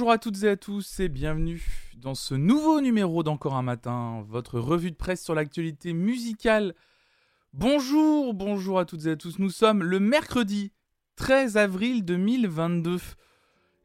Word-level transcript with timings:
Bonjour 0.00 0.12
à 0.12 0.16
toutes 0.16 0.44
et 0.44 0.48
à 0.48 0.56
tous 0.56 0.98
et 1.00 1.10
bienvenue 1.10 1.62
dans 1.98 2.14
ce 2.14 2.34
nouveau 2.34 2.80
numéro 2.80 3.22
d'Encore 3.22 3.54
un 3.54 3.60
matin, 3.60 4.24
votre 4.30 4.58
revue 4.58 4.90
de 4.90 4.96
presse 4.96 5.22
sur 5.22 5.34
l'actualité 5.34 5.92
musicale. 5.92 6.74
Bonjour, 7.52 8.32
bonjour 8.32 8.78
à 8.78 8.86
toutes 8.86 9.04
et 9.04 9.10
à 9.10 9.16
tous. 9.16 9.38
Nous 9.38 9.50
sommes 9.50 9.82
le 9.82 10.00
mercredi 10.00 10.72
13 11.16 11.58
avril 11.58 12.02
2022. 12.02 12.96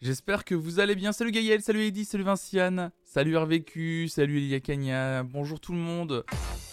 J'espère 0.02 0.46
que 0.46 0.56
vous 0.56 0.80
allez 0.80 0.96
bien. 0.96 1.12
Salut 1.12 1.32
Gaël, 1.32 1.62
salut 1.62 1.82
Eddy, 1.84 2.06
salut 2.06 2.24
Vinciane, 2.24 2.92
salut 3.04 3.36
RVQ, 3.36 4.08
salut 4.08 4.38
Elia 4.38 4.62
Kanya. 4.62 5.24
Bonjour 5.24 5.60
tout 5.60 5.74
le 5.74 5.80
monde. 5.80 6.24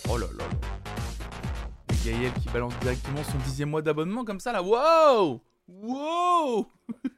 Oh 0.09 0.19
là 0.19 0.27
là. 0.39 0.45
Gaël 2.05 2.33
qui 2.41 2.49
balance 2.51 2.79
directement 2.79 3.25
son 3.25 3.39
dixième 3.39 3.71
mois 3.71 3.83
d'abonnement 3.83 4.25
comme 4.25 4.39
ça 4.39 4.53
là. 4.53 4.63
Wow 4.63 5.43
Wow 5.81 6.67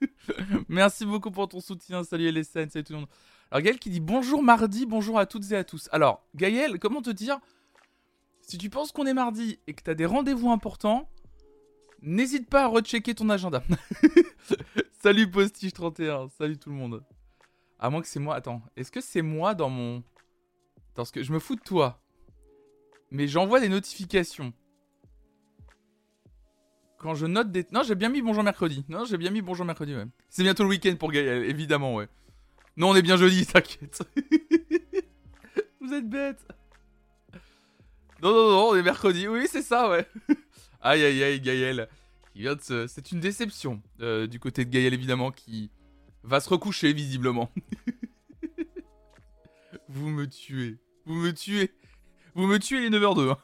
Merci 0.68 1.04
beaucoup 1.04 1.30
pour 1.30 1.48
ton 1.48 1.60
soutien. 1.60 2.04
Salut 2.04 2.30
LSN, 2.30 2.68
salut 2.68 2.84
tout 2.84 2.92
le 2.92 3.00
monde. 3.00 3.08
Alors 3.50 3.62
Gaël 3.62 3.78
qui 3.78 3.90
dit 3.90 4.00
bonjour 4.00 4.42
mardi, 4.42 4.86
bonjour 4.86 5.18
à 5.18 5.26
toutes 5.26 5.50
et 5.50 5.56
à 5.56 5.64
tous. 5.64 5.88
Alors 5.92 6.24
Gaël, 6.36 6.78
comment 6.78 7.02
te 7.02 7.10
dire 7.10 7.40
Si 8.42 8.56
tu 8.56 8.70
penses 8.70 8.92
qu'on 8.92 9.06
est 9.06 9.14
mardi 9.14 9.58
et 9.66 9.74
que 9.74 9.82
tu 9.82 9.90
as 9.90 9.94
des 9.94 10.06
rendez-vous 10.06 10.50
importants, 10.50 11.10
n'hésite 12.00 12.48
pas 12.48 12.64
à 12.64 12.66
rechecker 12.68 13.14
ton 13.14 13.28
agenda. 13.28 13.62
salut 15.02 15.26
Postige31, 15.26 16.30
salut 16.38 16.56
tout 16.56 16.70
le 16.70 16.76
monde. 16.76 17.04
À 17.80 17.90
moins 17.90 18.02
que 18.02 18.08
c'est 18.08 18.20
moi. 18.20 18.36
Attends, 18.36 18.62
est-ce 18.76 18.92
que 18.92 19.00
c'est 19.00 19.22
moi 19.22 19.54
dans 19.54 19.68
mon... 19.68 20.04
Parce 20.94 21.10
que 21.10 21.24
je 21.24 21.32
me 21.32 21.40
fous 21.40 21.56
de 21.56 21.60
toi. 21.60 22.00
Mais 23.10 23.26
j'envoie 23.26 23.58
des 23.58 23.68
notifications 23.68 24.52
quand 27.04 27.14
je 27.14 27.26
note 27.26 27.52
des. 27.52 27.66
Non, 27.70 27.82
j'ai 27.82 27.96
bien 27.96 28.08
mis 28.08 28.22
bonjour 28.22 28.42
mercredi. 28.42 28.82
Non, 28.88 29.04
j'ai 29.04 29.18
bien 29.18 29.28
mis 29.28 29.42
bonjour 29.42 29.66
mercredi, 29.66 29.94
ouais. 29.94 30.06
C'est 30.30 30.42
bientôt 30.42 30.62
le 30.62 30.70
week-end 30.70 30.96
pour 30.98 31.12
Gaël, 31.12 31.44
évidemment, 31.44 31.94
ouais. 31.94 32.08
Non, 32.78 32.88
on 32.88 32.96
est 32.96 33.02
bien 33.02 33.18
jeudi, 33.18 33.44
t'inquiète. 33.46 34.02
Vous 35.82 35.92
êtes 35.92 36.08
bête. 36.08 36.40
Non, 38.22 38.32
non, 38.32 38.50
non, 38.50 38.68
on 38.70 38.76
est 38.76 38.82
mercredi. 38.82 39.28
Oui, 39.28 39.46
c'est 39.50 39.60
ça, 39.60 39.90
ouais. 39.90 40.08
aïe, 40.80 41.04
aïe, 41.04 41.22
aïe, 41.22 41.40
Gaël. 41.42 41.90
De 42.34 42.86
C'est 42.88 43.12
une 43.12 43.20
déception 43.20 43.82
euh, 44.00 44.26
du 44.26 44.40
côté 44.40 44.64
de 44.64 44.70
Gaël, 44.70 44.94
évidemment, 44.94 45.30
qui 45.30 45.70
va 46.22 46.40
se 46.40 46.48
recoucher, 46.48 46.94
visiblement. 46.94 47.52
Vous 49.90 50.08
me 50.08 50.26
tuez. 50.26 50.78
Vous 51.04 51.16
me 51.16 51.34
tuez. 51.34 51.70
Vous 52.34 52.46
me 52.46 52.58
tuez 52.58 52.88
les 52.88 52.98
9h02. 52.98 53.32
Hein. 53.32 53.38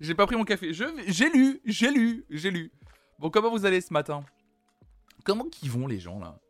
J'ai 0.00 0.14
pas 0.14 0.26
pris 0.26 0.36
mon 0.36 0.44
café. 0.44 0.72
J'ai 0.72 1.30
lu, 1.30 1.60
j'ai 1.66 1.90
lu, 1.90 2.24
j'ai 2.30 2.50
lu. 2.50 2.72
Bon, 3.18 3.28
comment 3.28 3.50
vous 3.50 3.66
allez 3.66 3.82
ce 3.82 3.92
matin? 3.92 4.24
Comment 5.24 5.44
qu'ils 5.44 5.70
vont 5.70 5.86
les 5.86 6.00
gens 6.00 6.18
là? 6.18 6.40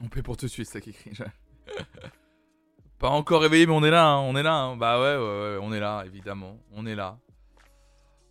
On 0.00 0.08
paie 0.08 0.22
pour 0.22 0.36
te 0.36 0.46
suivre, 0.46 0.68
ça 0.68 0.80
qui 0.80 0.90
écrit. 0.90 1.12
Pas 3.02 3.08
encore 3.08 3.42
réveillé, 3.42 3.66
mais 3.66 3.72
on 3.72 3.82
est 3.82 3.90
là, 3.90 4.06
hein, 4.06 4.20
on 4.20 4.36
est 4.36 4.44
là. 4.44 4.54
Hein. 4.54 4.76
Bah 4.76 5.00
ouais, 5.00 5.58
on 5.60 5.72
est 5.72 5.80
là, 5.80 6.04
évidemment. 6.06 6.60
On 6.70 6.86
est 6.86 6.94
là. 6.94 7.18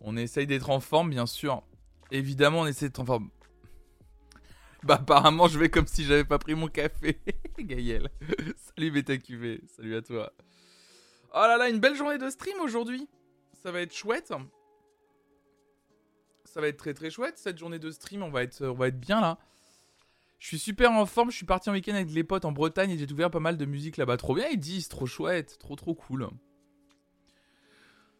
On 0.00 0.16
essaye 0.16 0.46
d'être 0.46 0.70
en 0.70 0.80
forme, 0.80 1.10
bien 1.10 1.26
sûr. 1.26 1.62
Évidemment, 2.10 2.60
on 2.60 2.66
essaie 2.66 2.86
d'être 2.86 3.00
en 3.00 3.04
forme. 3.04 3.28
Bah 4.82 4.94
apparemment, 4.94 5.46
je 5.46 5.58
vais 5.58 5.68
comme 5.68 5.86
si 5.86 6.04
j'avais 6.04 6.24
pas 6.24 6.38
pris 6.38 6.54
mon 6.54 6.68
café. 6.68 7.20
Gaël. 7.58 8.08
salut 8.56 8.90
BetaQV, 8.90 9.60
salut 9.76 9.94
à 9.94 10.00
toi. 10.00 10.32
Oh 11.34 11.40
là 11.40 11.58
là, 11.58 11.68
une 11.68 11.78
belle 11.78 11.94
journée 11.94 12.16
de 12.16 12.30
stream 12.30 12.58
aujourd'hui. 12.62 13.06
Ça 13.62 13.72
va 13.72 13.82
être 13.82 13.94
chouette. 13.94 14.32
Ça 16.46 16.62
va 16.62 16.68
être 16.68 16.78
très 16.78 16.94
très 16.94 17.10
chouette 17.10 17.36
cette 17.36 17.58
journée 17.58 17.78
de 17.78 17.90
stream. 17.90 18.22
On 18.22 18.30
va 18.30 18.42
être 18.42 18.98
bien 18.98 19.20
là. 19.20 19.38
Je 20.42 20.48
suis 20.48 20.58
super 20.58 20.90
en 20.90 21.06
forme, 21.06 21.30
je 21.30 21.36
suis 21.36 21.46
parti 21.46 21.70
en 21.70 21.72
week-end 21.72 21.94
avec 21.94 22.10
les 22.10 22.24
potes 22.24 22.44
en 22.44 22.50
Bretagne 22.50 22.90
et 22.90 22.98
j'ai 22.98 23.06
découvert 23.06 23.30
pas 23.30 23.38
mal 23.38 23.56
de 23.56 23.64
musique 23.64 23.96
là-bas. 23.96 24.16
Trop 24.16 24.34
bien, 24.34 24.48
ils 24.50 24.58
disent, 24.58 24.88
trop 24.88 25.06
chouette, 25.06 25.56
trop 25.60 25.76
trop 25.76 25.94
cool. 25.94 26.28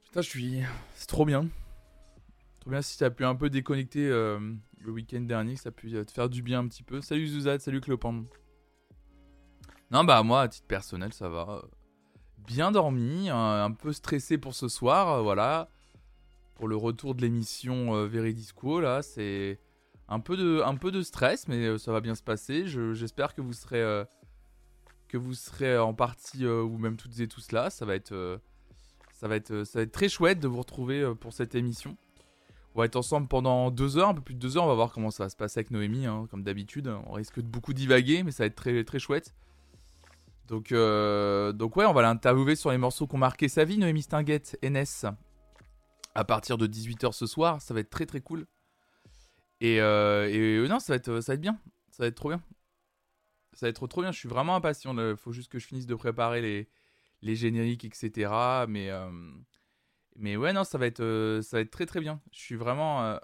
Putain, 0.05 0.22
je 0.22 0.28
suis. 0.28 0.61
C'est 0.94 1.09
trop 1.09 1.25
bien. 1.25 1.49
Trop 2.61 2.71
bien 2.71 2.81
si 2.81 2.97
t'as 2.97 3.11
pu 3.11 3.25
un 3.25 3.34
peu 3.34 3.50
déconnecter 3.50 4.09
euh, 4.09 4.38
le 4.78 4.93
week-end 4.93 5.22
dernier, 5.22 5.56
ça 5.56 5.71
a 5.71 5.72
pu 5.72 5.91
te 5.91 6.12
faire 6.12 6.28
du 6.28 6.43
bien 6.43 6.61
un 6.61 6.69
petit 6.69 6.84
peu. 6.84 7.00
Salut 7.00 7.27
Zuzad, 7.27 7.61
salut 7.61 7.81
Clopin. 7.81 8.22
Non, 9.91 10.05
bah 10.05 10.22
moi, 10.22 10.43
à 10.43 10.49
titre 10.49 10.69
personnel, 10.69 11.12
ça 11.12 11.28
va. 11.28 11.65
Bien 12.38 12.71
dormi, 12.71 13.31
un, 13.31 13.72
peu 13.72 13.93
stressé 13.93 14.38
pour 14.38 14.55
ce 14.55 14.69
soir, 14.69 15.09
euh, 15.09 15.22
voilà. 15.22 15.69
Pour 16.55 16.69
le 16.69 16.77
retour 16.77 17.16
de 17.16 17.22
l'émission 17.22 17.97
euh, 17.97 18.81
là, 18.81 19.03
c'est 19.03 19.59
un 20.09 20.21
peu 20.21 20.37
de, 20.37 21.03
stress, 21.03 21.49
mais 21.49 21.67
euh, 21.67 21.79
ça 21.79 21.93
va 21.93 22.01
bien 22.01 22.15
se 22.15 22.23
passer. 22.23 22.67
J'espère 22.67 23.35
que 23.35 23.41
vous 23.41 23.53
serez, 23.53 23.81
euh, 23.81 24.05
que 25.09 25.17
vous 25.17 25.35
serez 25.35 25.79
en 25.79 25.95
partie 25.95 26.45
euh, 26.45 26.63
ou 26.63 26.79
même 26.79 26.97
toutes 26.97 27.19
et 27.21 27.29
tous 27.29 27.53
là. 27.53 27.71
Ça 27.71 27.87
va 27.87 27.95
être, 27.95 28.41
ça 29.12 29.29
va 29.29 29.37
être, 29.37 29.65
ça 29.65 29.87
très 29.87 30.09
chouette 30.09 30.41
de 30.41 30.49
vous 30.49 30.59
retrouver 30.59 31.15
pour 31.21 31.33
cette 31.33 31.55
émission. 31.55 31.97
On 32.75 32.81
va 32.81 32.87
être 32.87 32.97
ensemble 32.97 33.29
pendant 33.29 33.71
deux 33.71 33.99
heures, 33.99 34.09
un 34.09 34.15
peu 34.15 34.23
plus 34.23 34.35
de 34.35 34.41
deux 34.41 34.57
heures. 34.57 34.65
On 34.65 34.69
va 34.69 34.75
voir 34.75 34.93
comment 34.93 35.11
ça 35.11 35.25
va 35.25 35.31
se 35.31 35.37
passer 35.37 35.61
avec 35.61 35.71
Noémie, 35.71 36.07
hein, 36.07 36.27
comme 36.31 36.43
d'habitude. 36.43 36.89
On 37.07 37.12
risque 37.12 37.37
de 37.37 37.47
beaucoup 37.47 37.75
divaguer, 37.75 38.23
mais 38.23 38.31
ça 38.33 38.45
va 38.45 38.47
être 38.47 38.57
très, 38.57 38.83
très 38.85 38.99
chouette. 38.99 39.35
Donc, 40.49 40.71
donc 40.73 41.77
ouais, 41.77 41.87
on 41.87 41.93
va 41.93 42.03
l'interviewer 42.03 42.57
sur 42.57 42.71
les 42.71 42.79
morceaux 42.79 43.07
qui 43.07 43.15
ont 43.15 43.19
marqué 43.19 43.49
sa 43.49 43.65
vie, 43.65 43.79
Noémie 43.79 44.03
Stinguette, 44.03 44.59
NS, 44.62 45.07
à 46.15 46.25
partir 46.25 46.59
de 46.59 46.67
18h 46.67 47.12
ce 47.12 47.27
soir. 47.27 47.61
Ça 47.61 47.73
va 47.75 47.81
être 47.81 47.91
très 47.91 48.07
très 48.07 48.21
cool. 48.21 48.47
Et, 49.62 49.81
euh, 49.81 50.28
euh, 50.28 50.67
non, 50.67 50.81
ça 50.81 50.93
va, 50.93 50.97
être, 50.97 51.37
bien. 51.37 51.56
Ça 51.93 52.03
va 52.03 52.09
être 52.09 52.17
trop 52.17 52.31
bien. 52.31 52.43
Ça 53.53 53.67
va 53.67 53.71
être 53.71 53.77
trop, 53.77 53.87
trop 53.87 54.03
bien. 54.03 54.11
Je 54.11 54.19
suis 54.19 54.28
vraiment 54.28 54.56
impatient. 54.56 54.93
Il 54.99 55.17
faut 55.17 55.31
juste 55.31 55.53
que 55.53 55.61
je 55.61 55.67
finisse 55.69 55.87
de 55.87 55.95
préparer 55.95 56.43
les, 56.43 56.69
les 57.23 57.37
génériques, 57.37 57.84
etc. 57.84 58.33
Mais, 58.69 58.91
euh, 58.91 59.09
mais 60.17 60.37
ouais, 60.37 60.53
non, 60.53 60.65
ça 60.65 60.78
va, 60.78 60.89
être, 60.89 61.41
ça 61.45 61.59
va 61.59 61.61
être 61.61 61.71
très 61.71 61.87
très 61.87 62.00
bien. 62.00 62.21
Je 62.33 62.41
suis 62.41 62.56
vraiment, 62.56 63.17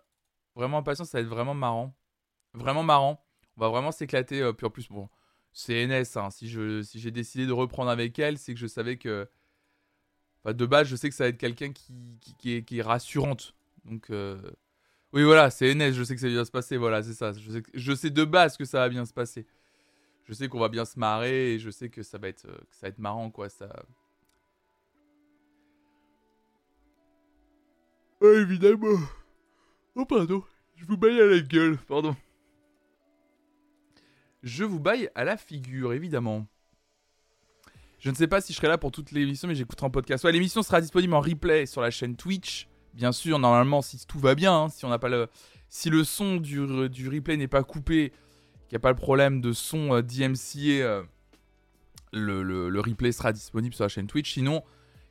vraiment 0.55 0.79
impatient. 0.79 1.05
Ça 1.05 1.19
va 1.19 1.23
être 1.23 1.29
vraiment 1.29 1.55
marrant. 1.55 1.97
Vraiment 2.55 2.85
marrant. 2.85 3.21
On 3.57 3.63
va 3.63 3.69
vraiment 3.69 3.91
s'éclater. 3.91 4.49
puis 4.57 4.65
en 4.65 4.71
plus, 4.71 4.89
bon, 4.89 5.09
c'est 5.51 5.89
NS. 5.89 6.17
Hein. 6.17 6.31
Si, 6.31 6.49
j'ai 6.49 7.11
décidé 7.11 7.47
de 7.47 7.53
reprendre 7.53 7.91
avec 7.91 8.17
elle, 8.21 8.39
c'est 8.39 8.55
que 8.55 8.61
je 8.61 8.69
savais 8.69 8.97
que. 8.97 9.29
De 10.45 10.67
base, 10.67 10.87
je 10.87 10.95
sais 10.95 11.09
que 11.09 11.17
ça 11.17 11.25
va 11.25 11.31
être 11.31 11.37
quelqu'un 11.37 11.73
qui, 11.73 12.21
qui, 12.39 12.79
est, 12.79 12.83
rassurante. 12.83 13.57
Donc. 13.85 14.09
Oui, 15.13 15.23
voilà, 15.25 15.51
c'est 15.51 15.75
NS, 15.75 15.93
je 15.93 16.03
sais 16.03 16.15
que 16.15 16.21
ça 16.21 16.27
va 16.27 16.33
bien 16.33 16.45
se 16.45 16.51
passer, 16.51 16.77
voilà, 16.77 17.03
c'est 17.03 17.15
ça. 17.15 17.33
Je 17.33 17.51
sais, 17.51 17.63
je 17.73 17.93
sais, 17.95 18.11
de 18.11 18.25
base 18.25 18.57
que 18.57 18.65
ça 18.65 18.81
va 18.81 18.89
bien 18.89 19.07
se 19.07 19.13
passer. 19.13 19.47
Je 20.25 20.35
sais 20.35 20.49
qu'on 20.49 20.61
va 20.61 20.69
bien 20.69 20.85
se 20.85 20.99
marrer 20.99 21.55
et 21.55 21.59
je 21.59 21.71
sais 21.71 21.89
que 21.89 22.03
ça 22.03 22.19
va 22.19 22.29
être, 22.29 22.43
que 22.43 22.77
ça 22.77 22.83
va 22.83 22.89
être 22.89 22.99
marrant, 22.99 23.31
quoi, 23.31 23.49
ça... 23.49 23.69
Ah, 28.21 28.35
évidemment. 28.37 28.99
Oh, 29.95 30.05
pardon. 30.05 30.43
Je 30.77 30.85
vous 30.85 30.97
baille 30.97 31.21
à 31.21 31.27
la 31.27 31.41
gueule, 31.41 31.79
pardon. 31.79 32.15
Je 34.43 34.65
vous 34.65 34.81
baille 34.81 35.09
à 35.15 35.25
la 35.25 35.37
figure, 35.37 35.93
évidemment. 35.95 36.47
Je 37.99 38.11
ne 38.11 38.15
sais 38.15 38.29
pas 38.29 38.41
si 38.41 38.53
je 38.53 38.59
serai 38.59 38.69
là 38.69 38.79
pour 38.79 38.93
toute 38.93 39.11
l'émission, 39.11 39.49
mais 39.49 39.55
j'écouterai 39.55 39.87
en 39.87 39.91
podcast. 39.91 40.23
Ouais, 40.25 40.33
l'émission 40.33 40.63
sera 40.63 40.81
disponible 40.81 41.15
en 41.15 41.21
replay 41.21 41.67
sur 41.67 41.81
la 41.81 41.91
chaîne 41.91 42.15
Twitch 42.17 42.69
bien 42.99 43.13
sûr, 43.13 43.39
normalement, 43.39 43.81
si 43.81 44.05
tout 44.07 44.19
va 44.19 44.35
bien, 44.35 44.53
hein, 44.53 44.69
si 44.69 44.85
on 44.85 44.89
n'a 44.89 44.99
pas 44.99 45.09
le, 45.09 45.29
son 46.05 46.37
du, 46.37 46.61
replay 47.09 47.37
n'est 47.37 47.47
pas 47.47 47.63
coupé, 47.63 48.11
qu'il 48.11 48.73
n'y 48.73 48.77
a 48.77 48.81
pas 48.81 48.91
le 48.91 48.97
problème 48.97 49.41
de 49.41 49.53
son 49.53 49.95
euh, 49.95 50.03
DMCA, 50.03 50.83
euh, 50.83 51.05
le, 52.13 52.81
replay 52.81 53.13
sera 53.13 53.33
disponible 53.33 53.73
sur 53.73 53.85
la 53.85 53.89
chaîne 53.89 54.09
Twitch. 54.09 54.35
Sinon, 54.35 54.65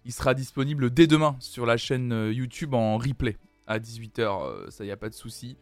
il 0.04 0.12
sera 0.12 0.34
disponible 0.34 0.90
dès 0.90 1.08
demain 1.08 1.38
sur 1.40 1.66
la 1.66 1.78
chaîne 1.78 2.12
euh, 2.12 2.34
YouTube 2.34 2.74
en 2.74 2.98
replay 2.98 3.38
à 3.68 3.80
18h. 3.80 4.70
ça, 4.70 4.84
y 4.84 4.92
a 4.92 4.98
pas 4.98 5.10
de 5.10 5.16
souci. 5.16 5.56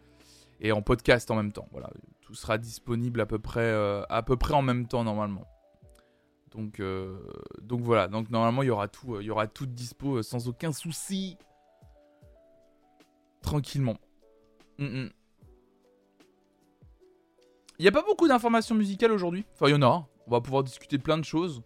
Et 0.59 0.71
en 0.71 0.81
podcast 0.81 1.29
en 1.29 1.35
même 1.35 1.51
temps. 1.51 1.67
Voilà, 1.71 1.91
tout 2.21 2.33
sera 2.33 2.57
disponible 2.57 3.21
à 3.21 3.27
peu 3.27 3.37
près, 3.37 3.71
en 4.51 4.61
même 4.63 4.87
temps 4.87 5.03
normalement. 5.03 5.45
Donc, 6.51 6.81
donc 7.61 7.81
voilà. 7.81 8.07
Donc 8.07 8.29
normalement, 8.29 8.63
il 8.63 8.67
y 8.67 8.71
aura 8.71 8.87
tout, 8.87 9.19
il 9.19 9.25
y 9.25 9.29
aura 9.29 9.47
tout 9.47 9.65
dispo 9.65 10.23
sans 10.23 10.47
aucun 10.47 10.71
souci 10.71 11.37
tranquillement. 13.45 13.97
Il 14.77 14.85
mm, 14.85 15.09
n'y 17.79 17.85
mm. 17.85 17.87
a 17.87 17.91
pas 17.91 18.03
beaucoup 18.03 18.27
d'informations 18.27 18.75
musicales 18.75 19.11
aujourd'hui? 19.11 19.45
Enfin, 19.53 19.67
il 19.67 19.71
y 19.71 19.75
en 19.75 19.81
a. 19.81 20.07
On 20.27 20.31
va 20.31 20.41
pouvoir 20.41 20.63
discuter 20.63 20.97
plein 20.97 21.17
de 21.17 21.23
choses. 21.23 21.61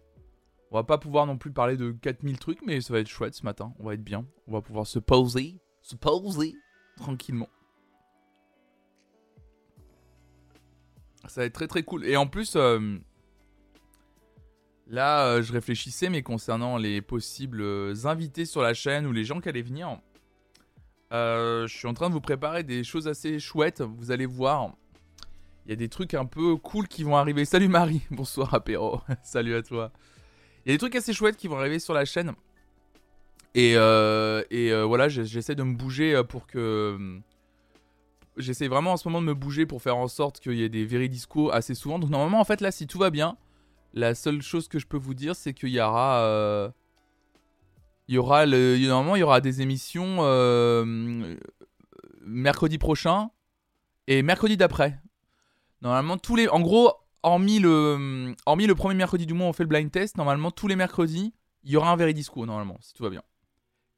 On 0.70 0.76
va 0.76 0.84
pas 0.84 0.98
pouvoir 0.98 1.26
non 1.26 1.36
plus 1.36 1.50
parler 1.50 1.76
de 1.76 1.90
4000 1.90 2.38
trucs, 2.38 2.62
mais 2.64 2.80
ça 2.80 2.92
va 2.92 3.00
être 3.00 3.08
chouette 3.08 3.34
ce 3.34 3.44
matin. 3.44 3.72
On 3.80 3.84
va 3.84 3.94
être 3.94 4.04
bien. 4.04 4.24
On 4.46 4.52
va 4.52 4.60
pouvoir 4.60 4.86
se 4.86 5.00
poser. 5.00 5.58
Se 5.82 5.96
poser 5.96 6.54
tranquillement. 6.96 7.48
Ça 11.26 11.40
va 11.40 11.46
être 11.46 11.54
très 11.54 11.66
très 11.66 11.82
cool. 11.82 12.04
Et 12.04 12.16
en 12.16 12.26
plus, 12.26 12.54
euh, 12.56 12.98
là, 14.86 15.26
euh, 15.26 15.42
je 15.42 15.52
réfléchissais, 15.52 16.08
mais 16.08 16.22
concernant 16.22 16.76
les 16.76 17.02
possibles 17.02 17.60
euh, 17.62 17.94
invités 18.04 18.44
sur 18.44 18.62
la 18.62 18.74
chaîne 18.74 19.06
ou 19.06 19.12
les 19.12 19.24
gens 19.24 19.40
qui 19.40 19.48
allaient 19.48 19.62
venir, 19.62 19.98
je 21.10 21.66
suis 21.68 21.86
en 21.86 21.94
train 21.94 22.08
de 22.08 22.14
vous 22.14 22.20
préparer 22.20 22.62
des 22.62 22.84
choses 22.84 23.08
assez 23.08 23.38
chouettes. 23.38 23.82
Vous 23.82 24.10
allez 24.10 24.26
voir. 24.26 24.72
Il 25.66 25.70
y 25.70 25.72
a 25.72 25.76
des 25.76 25.88
trucs 25.88 26.14
un 26.14 26.24
peu 26.24 26.56
cool 26.56 26.88
qui 26.88 27.04
vont 27.04 27.16
arriver. 27.16 27.44
Salut 27.44 27.68
Marie, 27.68 28.02
bonsoir 28.10 28.54
apéro, 28.54 29.00
salut 29.22 29.54
à 29.54 29.62
toi. 29.62 29.92
Il 30.64 30.70
y 30.70 30.72
a 30.72 30.74
des 30.74 30.78
trucs 30.78 30.96
assez 30.96 31.12
chouettes 31.12 31.36
qui 31.36 31.48
vont 31.48 31.58
arriver 31.58 31.78
sur 31.78 31.94
la 31.94 32.04
chaîne. 32.04 32.32
Et, 33.54 33.72
et 33.72 34.82
voilà, 34.84 35.08
j'essaie 35.08 35.54
de 35.54 35.62
me 35.62 35.74
bouger 35.74 36.22
pour 36.28 36.46
que 36.46 37.20
j'essaie 38.36 38.68
vraiment 38.68 38.92
en 38.92 38.96
ce 38.96 39.08
moment 39.08 39.20
de 39.20 39.26
me 39.26 39.34
bouger 39.34 39.66
pour 39.66 39.82
faire 39.82 39.96
en 39.96 40.08
sorte 40.08 40.40
qu'il 40.40 40.54
y 40.54 40.62
ait 40.62 40.68
des 40.68 40.84
véridiscos 40.84 41.50
assez 41.50 41.74
souvent. 41.74 41.98
Donc 41.98 42.10
normalement, 42.10 42.40
en 42.40 42.44
fait, 42.44 42.60
là, 42.60 42.70
si 42.70 42.86
tout 42.86 42.98
va 42.98 43.10
bien, 43.10 43.36
la 43.94 44.14
seule 44.14 44.42
chose 44.42 44.68
que 44.68 44.78
je 44.78 44.86
peux 44.86 44.96
vous 44.96 45.14
dire, 45.14 45.34
c'est 45.34 45.52
qu'il 45.52 45.70
y 45.70 45.80
aura... 45.80 46.72
Il 48.10 48.14
y 48.14 48.18
aura 48.18 48.44
le, 48.44 48.76
normalement, 48.88 49.14
il 49.14 49.20
y 49.20 49.22
aura 49.22 49.40
des 49.40 49.62
émissions 49.62 50.16
euh, 50.22 51.36
mercredi 52.22 52.76
prochain 52.76 53.30
et 54.08 54.24
mercredi 54.24 54.56
d'après. 54.56 54.98
Normalement, 55.80 56.18
tous 56.18 56.34
les... 56.34 56.48
En 56.48 56.58
gros, 56.58 56.92
hormis 57.22 57.60
le, 57.60 58.34
hormis 58.46 58.66
le 58.66 58.74
premier 58.74 58.96
mercredi 58.96 59.26
du 59.26 59.34
mois, 59.34 59.46
on 59.46 59.52
fait 59.52 59.62
le 59.62 59.68
blind 59.68 59.92
test. 59.92 60.16
Normalement, 60.16 60.50
tous 60.50 60.66
les 60.66 60.74
mercredis, 60.74 61.32
il 61.62 61.70
y 61.70 61.76
aura 61.76 61.92
un 61.92 61.94
véridisco, 61.94 62.44
normalement, 62.46 62.78
si 62.80 62.94
tout 62.94 63.04
va 63.04 63.10
bien. 63.10 63.22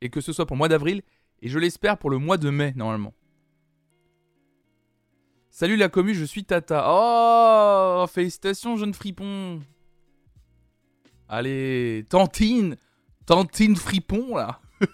Et 0.02 0.10
que 0.10 0.20
ce 0.20 0.34
soit 0.34 0.44
pour 0.44 0.56
le 0.56 0.58
mois 0.58 0.68
d'avril, 0.68 1.00
et 1.40 1.48
je 1.48 1.58
l'espère 1.58 1.96
pour 1.96 2.10
le 2.10 2.18
mois 2.18 2.36
de 2.36 2.50
mai, 2.50 2.74
normalement. 2.76 3.14
Salut 5.48 5.76
la 5.76 5.88
commu, 5.88 6.12
je 6.12 6.26
suis 6.26 6.44
Tata. 6.44 6.84
Oh, 6.86 8.04
félicitations, 8.08 8.76
jeune 8.76 8.92
fripon. 8.92 9.62
Allez, 11.30 12.04
Tantine. 12.10 12.76
Tantine 13.26 13.76
fripon, 13.76 14.36
là. 14.36 14.60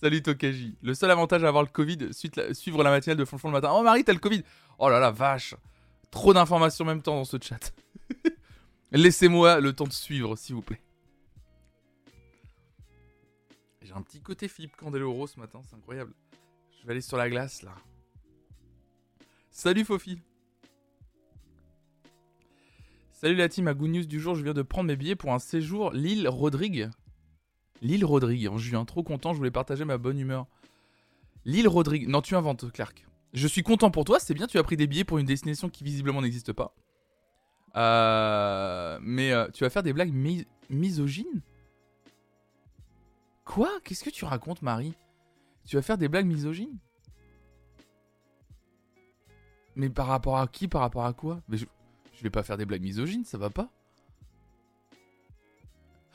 Salut 0.00 0.22
Tokaji. 0.22 0.76
Le 0.82 0.94
seul 0.94 1.10
avantage 1.10 1.42
à 1.44 1.48
avoir 1.48 1.62
le 1.62 1.68
Covid, 1.68 2.12
suivre 2.12 2.82
la 2.82 2.90
matinale 2.90 3.16
de 3.16 3.24
Fonfon 3.24 3.48
le 3.48 3.54
matin. 3.54 3.70
Oh 3.72 3.82
Marie, 3.82 4.04
t'as 4.04 4.12
le 4.12 4.18
Covid. 4.18 4.42
Oh 4.78 4.88
là 4.88 5.00
là, 5.00 5.10
vache. 5.10 5.54
Trop 6.10 6.32
d'informations 6.32 6.84
en 6.84 6.88
même 6.88 7.02
temps 7.02 7.16
dans 7.16 7.24
ce 7.24 7.36
chat. 7.40 7.74
Laissez-moi 8.92 9.60
le 9.60 9.72
temps 9.72 9.86
de 9.86 9.92
suivre, 9.92 10.36
s'il 10.36 10.54
vous 10.54 10.62
plaît. 10.62 10.80
J'ai 13.82 13.92
un 13.92 14.02
petit 14.02 14.20
côté 14.20 14.48
Philippe 14.48 14.76
Candeloro 14.76 15.26
ce 15.26 15.40
matin, 15.40 15.60
c'est 15.68 15.74
incroyable. 15.74 16.12
Je 16.80 16.86
vais 16.86 16.92
aller 16.92 17.00
sur 17.00 17.16
la 17.16 17.28
glace 17.30 17.62
là. 17.62 17.74
Salut 19.50 19.84
Fofi. 19.84 20.20
Salut 23.12 23.34
la 23.34 23.48
team, 23.48 23.66
à 23.66 23.74
Good 23.74 23.90
News 23.90 24.04
du 24.04 24.20
jour, 24.20 24.36
je 24.36 24.44
viens 24.44 24.54
de 24.54 24.62
prendre 24.62 24.86
mes 24.86 24.94
billets 24.94 25.16
pour 25.16 25.32
un 25.32 25.40
séjour 25.40 25.90
Lille 25.90 26.28
Rodrigue. 26.28 26.88
Lille 27.82 28.04
Rodrigue 28.04 28.48
en 28.48 28.58
juin, 28.58 28.84
trop 28.84 29.02
content, 29.02 29.32
je 29.32 29.38
voulais 29.38 29.50
partager 29.50 29.84
ma 29.84 29.98
bonne 29.98 30.18
humeur. 30.18 30.46
Lille 31.44 31.68
Rodrigue, 31.68 32.08
non 32.08 32.20
tu 32.20 32.34
inventes 32.34 32.70
Clark. 32.72 33.06
Je 33.32 33.46
suis 33.46 33.62
content 33.62 33.90
pour 33.90 34.04
toi, 34.04 34.18
c'est 34.18 34.34
bien, 34.34 34.46
tu 34.46 34.58
as 34.58 34.62
pris 34.62 34.76
des 34.76 34.86
billets 34.86 35.04
pour 35.04 35.18
une 35.18 35.26
destination 35.26 35.68
qui 35.68 35.84
visiblement 35.84 36.22
n'existe 36.22 36.52
pas. 36.52 36.74
Euh, 37.76 38.98
mais 39.02 39.32
euh, 39.32 39.48
tu 39.52 39.64
vas 39.64 39.70
faire 39.70 39.82
des 39.82 39.92
blagues 39.92 40.12
misogynes? 40.70 41.42
Quoi? 43.44 43.70
Qu'est-ce 43.84 44.04
que 44.04 44.10
tu 44.10 44.24
racontes 44.24 44.62
Marie? 44.62 44.94
Tu 45.66 45.76
vas 45.76 45.82
faire 45.82 45.98
des 45.98 46.08
blagues 46.08 46.26
misogynes? 46.26 46.78
Mais 49.76 49.88
par 49.90 50.06
rapport 50.06 50.38
à 50.38 50.48
qui? 50.48 50.66
Par 50.66 50.80
rapport 50.80 51.04
à 51.04 51.12
quoi? 51.12 51.40
Mais 51.48 51.56
je, 51.56 51.66
vais 52.22 52.30
pas 52.30 52.42
faire 52.42 52.56
des 52.56 52.66
blagues 52.66 52.82
misogynes, 52.82 53.24
ça 53.24 53.38
va 53.38 53.50
pas 53.50 53.70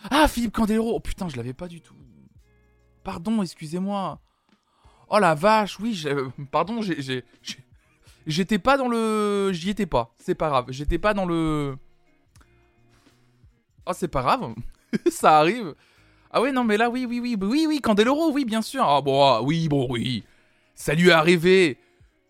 Ah, 0.09 0.27
Philippe 0.27 0.53
Candeloro 0.53 0.95
Oh 0.95 0.99
putain, 0.99 1.29
je 1.29 1.37
l'avais 1.37 1.53
pas 1.53 1.67
du 1.67 1.81
tout. 1.81 1.95
Pardon, 3.03 3.41
excusez-moi. 3.41 4.19
Oh 5.09 5.19
la 5.19 5.35
vache, 5.35 5.79
oui, 5.79 6.01
euh, 6.05 6.29
pardon, 6.51 6.81
j'ai... 6.81 7.23
J'étais 8.25 8.57
pas 8.57 8.77
dans 8.77 8.87
le... 8.87 9.51
J'y 9.51 9.69
étais 9.69 9.85
pas, 9.85 10.13
c'est 10.17 10.35
pas 10.35 10.49
grave. 10.49 10.65
J'étais 10.69 10.97
pas 10.97 11.13
dans 11.13 11.25
le... 11.25 11.75
Oh, 13.85 13.91
c'est 13.93 14.07
pas 14.07 14.21
grave. 14.21 14.53
ça 15.11 15.39
arrive. 15.39 15.75
Ah 16.31 16.41
ouais, 16.41 16.51
non, 16.51 16.63
mais 16.63 16.77
là, 16.77 16.89
oui, 16.89 17.05
oui, 17.05 17.19
oui, 17.19 17.37
oui, 17.39 17.65
oui, 17.67 17.81
Candeloro, 17.81 18.31
oui, 18.31 18.45
bien 18.45 18.61
sûr. 18.61 18.83
Ah 18.83 19.01
bon, 19.01 19.23
ah, 19.23 19.41
oui, 19.41 19.67
bon, 19.67 19.87
oui. 19.89 20.23
Ça 20.73 20.95
lui 20.95 21.09
est 21.09 21.11
arrivé 21.11 21.77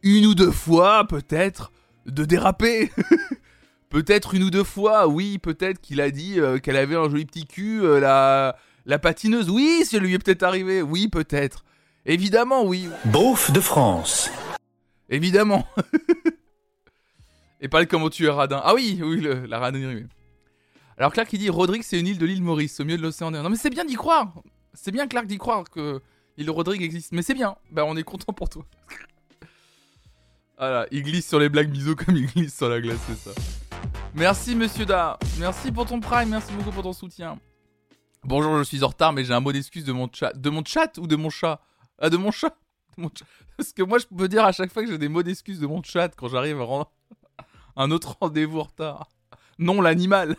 une 0.01 0.25
ou 0.25 0.35
deux 0.35 0.51
fois, 0.51 1.07
peut-être, 1.07 1.71
de 2.05 2.25
déraper. 2.25 2.91
peut-être 3.93 4.33
une 4.33 4.43
ou 4.43 4.49
deux 4.49 4.63
fois, 4.63 5.07
oui, 5.07 5.37
peut-être 5.37 5.79
qu'il 5.79 6.01
a 6.01 6.09
dit 6.09 6.39
euh, 6.39 6.57
qu'elle 6.57 6.77
avait 6.77 6.95
un 6.95 7.07
joli 7.09 7.25
petit 7.25 7.45
cul, 7.45 7.81
euh, 7.83 7.99
la, 7.99 8.57
la 8.87 8.97
patineuse. 8.97 9.51
Oui, 9.51 9.85
ça 9.85 9.99
lui 9.99 10.15
est 10.15 10.19
peut-être 10.19 10.41
arrivé. 10.41 10.81
Oui, 10.81 11.07
peut-être. 11.07 11.63
Évidemment, 12.07 12.65
oui. 12.65 12.89
Beauf 13.05 13.51
de 13.51 13.61
France. 13.61 14.31
Évidemment. 15.09 15.67
Et 17.61 17.67
parle 17.69 17.85
comment 17.85 18.09
tu 18.09 18.25
es 18.25 18.29
radin. 18.29 18.61
Ah 18.65 18.73
oui, 18.73 18.99
oui, 19.01 19.25
la 19.47 19.59
radinerie. 19.59 20.07
Alors 20.97 21.13
Clark 21.13 21.31
il 21.33 21.39
dit 21.39 21.49
Rodrigue 21.49 21.81
c'est 21.81 21.99
une 21.99 22.05
île 22.05 22.19
de 22.19 22.25
l'île 22.25 22.43
Maurice 22.43 22.79
au 22.79 22.85
milieu 22.85 22.97
de 22.97 23.01
l'océan 23.01 23.31
Non 23.31 23.49
mais 23.49 23.55
c'est 23.55 23.71
bien 23.71 23.85
d'y 23.85 23.95
croire. 23.95 24.43
C'est 24.73 24.91
bien 24.91 25.07
Clark 25.07 25.25
d'y 25.25 25.37
croire 25.37 25.63
que 25.69 26.01
l'île 26.37 26.51
Rodrigue 26.51 26.81
existe. 26.81 27.13
Mais 27.13 27.21
c'est 27.21 27.33
bien. 27.33 27.55
Bah 27.71 27.83
on 27.85 27.95
est 27.95 28.03
content 28.03 28.33
pour 28.33 28.49
toi. 28.49 28.65
Voilà, 30.55 30.85
il 30.91 31.03
glisse 31.03 31.27
sur 31.27 31.39
les 31.39 31.49
blagues 31.49 31.71
miso 31.71 31.95
comme 31.95 32.15
il 32.15 32.27
glisse 32.27 32.55
sur 32.55 32.69
la 32.69 32.79
glace, 32.79 32.99
c'est 33.07 33.17
ça. 33.17 33.41
Merci 34.15 34.55
Monsieur 34.55 34.85
Da, 34.85 35.17
merci 35.39 35.71
pour 35.71 35.85
ton 35.85 35.99
prime, 35.99 36.29
merci 36.29 36.53
beaucoup 36.53 36.71
pour 36.71 36.83
ton 36.83 36.93
soutien. 36.93 37.39
Bonjour, 38.23 38.57
je 38.59 38.63
suis 38.63 38.83
en 38.83 38.87
retard, 38.87 39.11
mais 39.11 39.25
j'ai 39.25 39.33
un 39.33 39.41
mot 39.41 39.51
d'excuse 39.51 39.83
de 39.83 39.91
mon 39.91 40.09
chat. 40.11 40.31
De 40.33 40.49
mon 40.49 40.63
chat 40.63 40.97
ou 40.97 41.07
de 41.07 41.15
mon 41.17 41.29
chat? 41.29 41.59
Ah, 41.99 42.09
de 42.09 42.15
mon 42.15 42.31
chat? 42.31 42.57
Parce 43.57 43.73
que 43.73 43.83
moi, 43.83 43.97
je 43.99 44.05
peux 44.05 44.29
dire 44.29 44.45
à 44.45 44.53
chaque 44.53 44.71
fois 44.71 44.83
que 44.83 44.89
j'ai 44.89 44.97
des 44.97 45.09
mots 45.09 45.23
d'excuse 45.23 45.59
de 45.59 45.67
mon 45.67 45.83
chat 45.83 46.09
quand 46.15 46.29
j'arrive 46.29 46.61
à 46.61 46.87
un 47.75 47.91
autre 47.91 48.15
rendez-vous 48.21 48.59
en 48.59 48.63
retard. 48.63 49.09
Non, 49.59 49.81
l'animal. 49.81 50.37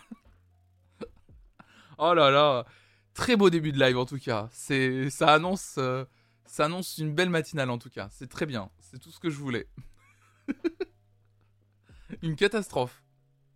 oh 1.98 2.14
là 2.14 2.30
là. 2.30 2.64
Très 3.12 3.36
beau 3.36 3.50
début 3.50 3.72
de 3.72 3.78
live 3.78 3.98
en 3.98 4.06
tout 4.06 4.18
cas. 4.18 4.48
Ça 4.50 5.28
annonce, 5.28 5.74
euh, 5.76 6.04
ça 6.46 6.64
annonce 6.64 6.96
une 6.98 7.14
belle 7.14 7.30
matinale 7.30 7.68
en 7.70 7.78
tout 7.78 7.90
cas. 7.90 8.08
C'est 8.10 8.28
très 8.28 8.46
bien. 8.46 8.70
C'est 8.80 8.98
tout 8.98 9.10
ce 9.10 9.20
que 9.20 9.28
je 9.28 9.36
voulais. 9.36 9.68
une 12.22 12.34
catastrophe. 12.34 13.03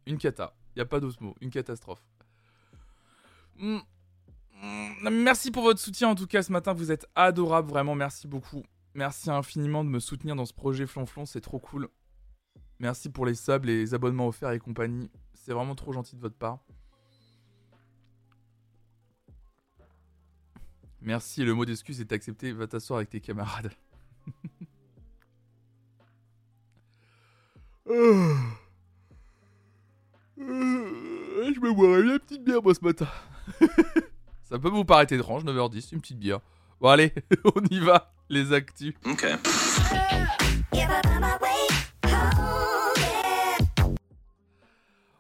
Une 0.09 0.17
cata. 0.17 0.55
Y 0.75 0.81
a 0.81 0.87
pas 0.87 1.01
d'autre 1.01 1.23
mot. 1.23 1.35
Une 1.43 1.51
catastrophe. 1.51 2.03
Mm. 3.59 3.81
Mm. 4.63 5.11
Merci 5.11 5.51
pour 5.51 5.65
votre 5.65 5.79
soutien 5.79 6.09
en 6.09 6.15
tout 6.15 6.27
cas 6.27 6.43
ce 6.43 6.51
matin. 6.51 6.73
Vous 6.73 6.91
êtes 6.91 7.07
adorables. 7.15 7.69
Vraiment, 7.69 7.95
merci 7.95 8.27
beaucoup. 8.27 8.65
Merci 8.95 9.31
infiniment 9.31 9.85
de 9.85 9.91
me 9.91 10.01
soutenir 10.01 10.35
dans 10.35 10.47
ce 10.47 10.55
projet 10.55 10.87
Flonflon. 10.87 11.27
C'est 11.27 11.43
trop 11.43 11.59
cool. 11.59 11.89
Merci 12.79 13.11
pour 13.11 13.27
les 13.27 13.35
subs, 13.35 13.67
les 13.67 13.93
abonnements 13.93 14.29
offerts 14.29 14.53
et 14.53 14.59
compagnie. 14.59 15.11
C'est 15.35 15.53
vraiment 15.53 15.75
trop 15.75 15.93
gentil 15.93 16.17
de 16.17 16.23
votre 16.23 16.37
part. 16.37 16.61
Merci, 21.03 21.45
le 21.45 21.53
mot 21.53 21.67
d'excuse 21.67 22.01
est 22.01 22.13
accepté. 22.13 22.51
Va 22.53 22.67
t'asseoir 22.67 22.97
avec 22.97 23.11
tes 23.11 23.21
camarades. 23.21 23.73
Euh, 30.41 31.53
je 31.55 31.61
me 31.61 31.73
boirais 31.73 32.03
bien 32.03 32.13
une 32.15 32.19
petite 32.21 32.45
bière 32.45 32.63
moi 32.63 32.75
ce 32.75 32.85
matin. 32.85 33.09
Ça 34.45 34.59
peut 34.59 34.69
vous 34.69 34.85
paraître 34.85 35.13
étrange, 35.13 35.45
9h10, 35.45 35.95
une 35.95 36.01
petite 36.01 36.19
bière. 36.19 36.41
Bon 36.81 36.89
allez, 36.89 37.13
on 37.45 37.65
y 37.71 37.81
va, 37.81 38.13
les 38.29 38.53
actus. 38.53 38.95
Ok. 39.05 39.27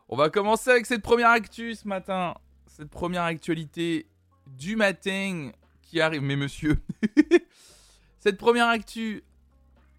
On 0.08 0.16
va 0.16 0.30
commencer 0.30 0.70
avec 0.70 0.87
cette 0.87 1.02
première 1.02 1.30
actu 1.30 1.75
ce 1.75 1.87
matin. 1.87 2.34
Cette 2.66 2.90
première 2.90 3.25
actualité 3.25 4.06
du 4.46 4.76
matin 4.76 5.50
qui 5.82 6.00
arrive. 6.00 6.22
Mais 6.22 6.37
monsieur. 6.37 6.78
cette 8.20 8.38
première 8.38 8.68
actu 8.68 9.22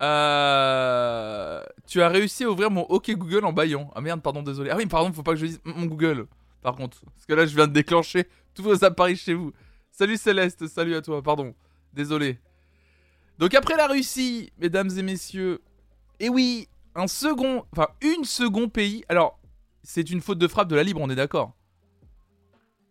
euh, 0.02 1.62
tu 1.88 2.02
as 2.02 2.10
réussi 2.10 2.44
à 2.44 2.50
ouvrir 2.50 2.72
mon 2.72 2.84
OK 2.84 3.12
Google 3.12 3.46
en 3.46 3.54
baillant. 3.54 3.92
Ah 3.96 4.02
merde, 4.02 4.22
pardon, 4.22 4.42
désolé. 4.42 4.70
Ah 4.70 4.78
oui, 4.78 4.86
pardon, 4.86 5.12
faut 5.12 5.24
pas 5.24 5.34
que 5.34 5.40
je 5.40 5.46
dise 5.46 5.62
mon 5.64 5.86
Google. 5.86 6.28
Par 6.62 6.76
contre, 6.76 7.02
parce 7.02 7.26
que 7.26 7.34
là, 7.34 7.46
je 7.46 7.56
viens 7.56 7.68
de 7.68 7.74
déclencher 7.74 8.28
tous 8.54 8.64
vos 8.64 8.84
appareils 8.84 9.16
chez 9.16 9.34
vous. 9.34 9.54
Salut 9.92 10.18
Céleste, 10.18 10.68
salut 10.68 10.96
à 10.96 11.02
toi, 11.02 11.22
pardon. 11.22 11.54
Désolé. 11.94 12.38
Donc 13.38 13.54
après 13.54 13.76
la 13.78 13.88
Russie, 13.88 14.52
mesdames 14.58 14.90
et 14.98 15.02
messieurs, 15.02 15.62
et 16.20 16.30
oui, 16.30 16.68
un 16.96 17.08
second, 17.08 17.66
enfin 17.72 17.88
une 18.02 18.26
seconde 18.26 18.72
pays. 18.72 19.04
Alors, 19.10 19.40
c'est 19.84 20.10
une 20.10 20.22
faute 20.22 20.38
de 20.38 20.48
frappe 20.48 20.68
de 20.68 20.76
la 20.76 20.84
libre, 20.84 21.02
on 21.02 21.10
est 21.10 21.16
d'accord. 21.16 21.54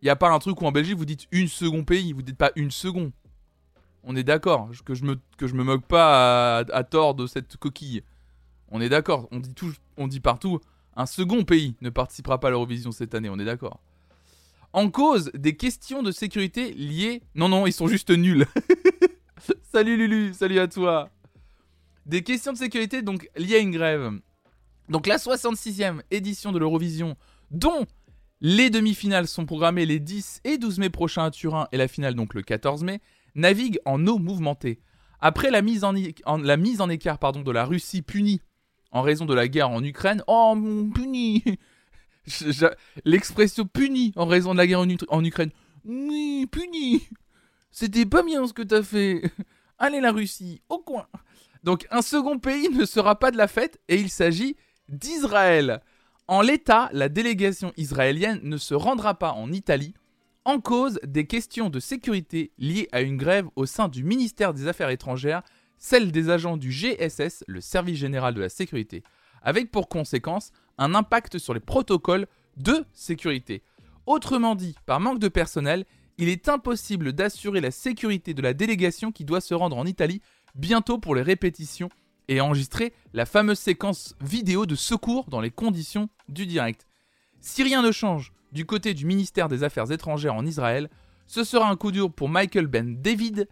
Il 0.01 0.07
n'y 0.07 0.11
a 0.11 0.17
pas 0.17 0.31
un 0.31 0.39
truc 0.39 0.61
où 0.63 0.67
en 0.67 0.73
Belgique 0.73 0.97
vous 0.97 1.05
dites 1.05 1.27
une 1.33 1.49
seconde 1.49 1.85
pays, 1.85 2.13
vous 2.13 2.23
dites 2.23 2.37
pas 2.37 2.53
une 2.57 2.71
seconde. 2.71 3.13
On 4.11 4.17
est 4.17 4.25
d'accord 4.25 4.71
que 4.87 4.95
je 4.95 5.05
me 5.05 5.19
me 5.53 5.65
moque 5.65 5.85
pas 5.85 6.61
à, 6.61 6.83
tort 6.83 7.15
de 7.15 7.27
cette 7.27 7.59
coquille. 7.59 8.03
On 8.71 8.81
est 8.81 8.89
d'accord. 8.89 9.29
On 9.33 9.39
dit 9.39 9.53
tout, 9.53 9.75
on 9.99 10.09
dit 10.09 10.21
partout. 10.21 10.61
Un 10.97 11.05
second 11.05 11.45
pays 11.45 11.77
ne 11.83 11.91
participera 11.91 12.41
pas 12.41 12.49
à 12.49 12.51
l'Eurovision 12.51 12.91
cette 12.91 13.15
année. 13.15 13.29
On 13.29 13.39
est 13.39 13.45
d'accord. 13.45 13.81
En 14.73 14.89
cause 14.89 15.31
des 15.35 15.57
questions 15.57 16.03
de 16.03 16.11
sécurité 16.11 16.73
liées. 16.73 17.23
Non, 17.35 17.51
non, 17.51 17.67
ils 17.67 17.73
sont 17.75 17.87
juste 17.87 18.09
nuls. 18.09 18.47
salut 19.63 19.99
Lulu, 19.99 20.33
salut 20.33 20.59
à 20.59 20.69
toi. 20.69 21.11
Des 22.07 22.23
questions 22.23 22.55
de 22.55 22.59
sécurité 22.59 23.03
donc 23.03 23.29
liées 23.37 23.57
à 23.57 23.61
une 23.61 23.73
grève. 23.73 24.11
Donc 24.89 25.07
la 25.07 25.19
66e 25.19 26.01
édition 26.11 26.51
de 26.53 26.59
l'Eurovision, 26.59 27.15
dont 27.51 27.85
les 28.41 28.71
demi-finales 28.71 29.29
sont 29.29 29.45
programmées 29.45 29.85
les 29.85 30.01
10 30.01 30.41
et 30.45 30.57
12 30.57 30.79
mai 30.79 30.89
prochains 30.89 31.25
à 31.25 31.31
Turin 31.31 31.69
et 31.73 31.77
la 31.77 31.89
finale 31.89 32.15
donc 32.15 32.33
le 32.33 32.41
14 32.41 32.85
mai, 32.85 33.03
navigue 33.39 33.81
en 33.85 34.07
eau 34.07 34.19
mouvementée. 34.19 34.81
Après 35.21 35.51
la 35.51 35.63
mise 35.63 35.85
en, 35.85 35.95
en 36.27 36.89
écart 36.91 37.19
de 37.33 37.51
la 37.51 37.65
Russie 37.65 38.03
punie 38.03 38.41
en 38.91 39.03
raison 39.03 39.27
de 39.27 39.35
la 39.35 39.49
guerre 39.49 39.71
en 39.71 39.83
Ukraine, 39.83 40.23
oh 40.27 40.55
mon 40.55 40.91
puni 40.91 41.43
L'expression 43.05 43.67
puni 43.67 44.13
en 44.17 44.27
raison 44.27 44.53
de 44.53 44.59
la 44.59 44.67
guerre 44.67 44.81
en, 44.81 45.25
Ukraine, 45.25 45.51
oui, 45.85 46.47
puni 46.51 47.07
C'était 47.71 48.07
pas 48.07 48.23
bien 48.23 48.47
ce 48.47 48.53
que 48.53 48.63
t'as 48.63 48.83
fait! 48.83 49.23
Allez 49.79 50.01
la 50.01 50.13
Russie, 50.13 50.61
au 50.69 50.79
coin! 50.79 51.07
Donc 51.65 51.87
un 51.91 52.03
second 52.03 52.39
pays 52.39 52.69
ne 52.69 52.85
sera 52.85 53.19
pas 53.19 53.31
de 53.31 53.37
la 53.37 53.49
fête 53.49 53.81
et 53.89 53.97
il 53.97 54.11
s'agit 54.11 54.57
d'Israël. 54.89 55.81
En 56.29 56.43
l'état, 56.43 56.91
la 56.93 57.09
délégation 57.09 57.73
israélienne 57.77 58.41
ne 58.43 58.59
se 58.59 58.75
rendra 58.75 59.19
pas 59.19 59.33
en 59.33 59.51
Italie 59.51 59.95
en 60.49 60.61
cause 60.61 60.99
des 61.07 61.27
questions 61.27 61.69
de 61.69 61.79
sécurité 61.79 62.53
liées 62.57 62.89
à 62.91 63.03
une 63.03 63.19
grève 63.19 63.47
au 63.55 63.67
sein 63.67 63.87
du 63.87 64.03
ministère 64.03 64.55
des 64.55 64.67
Affaires 64.67 64.89
étrangères, 64.89 65.43
celle 65.77 66.11
des 66.11 66.31
agents 66.31 66.57
du 66.57 66.71
GSS, 66.71 67.45
le 67.47 67.61
Service 67.61 67.99
général 67.99 68.33
de 68.33 68.41
la 68.41 68.49
sécurité, 68.49 69.03
avec 69.43 69.71
pour 69.71 69.91
conséquence 69.91 70.53
un 70.79 70.95
impact 70.95 71.37
sur 71.37 71.53
les 71.53 71.61
protocoles 71.61 72.27
de 72.57 72.87
sécurité. 72.95 73.63
Autrement 74.07 74.55
dit, 74.55 74.75
par 74.87 75.01
manque 75.01 75.19
de 75.19 75.29
personnel, 75.29 75.85
il 76.17 76.31
est 76.31 76.49
impossible 76.49 77.13
d'assurer 77.13 77.61
la 77.61 77.71
sécurité 77.71 78.33
de 78.33 78.41
la 78.41 78.55
délégation 78.55 79.13
qui 79.13 79.27
doit 79.27 79.43
se 79.43 79.53
rendre 79.53 79.77
en 79.77 79.85
Italie 79.85 80.23
bientôt 80.55 80.97
pour 80.97 81.15
les 81.15 81.21
répétitions 81.21 81.91
et 82.29 82.41
enregistrer 82.41 82.95
la 83.13 83.27
fameuse 83.27 83.59
séquence 83.59 84.15
vidéo 84.23 84.65
de 84.65 84.77
secours 84.77 85.27
dans 85.29 85.43
les 85.43 85.51
conditions 85.51 86.09
du 86.31 86.47
direct. 86.47 86.87
Si 87.39 87.63
rien 87.63 87.83
ne 87.83 87.93
change 87.93 88.33
du 88.53 88.65
côté 88.65 88.95
du 88.95 89.07
ministère 89.07 89.49
des 89.49 89.65
Affaires 89.65 89.91
étrangères 89.91 90.35
en 90.35 90.47
Israël, 90.47 90.89
ce 91.27 91.45
sera 91.45 91.69
un 91.69 91.77
coup 91.77 91.93
dur 91.93 92.11
pour 92.13 92.29
Michael 92.29 92.67
Ben 92.67 93.01
David, 93.01 93.49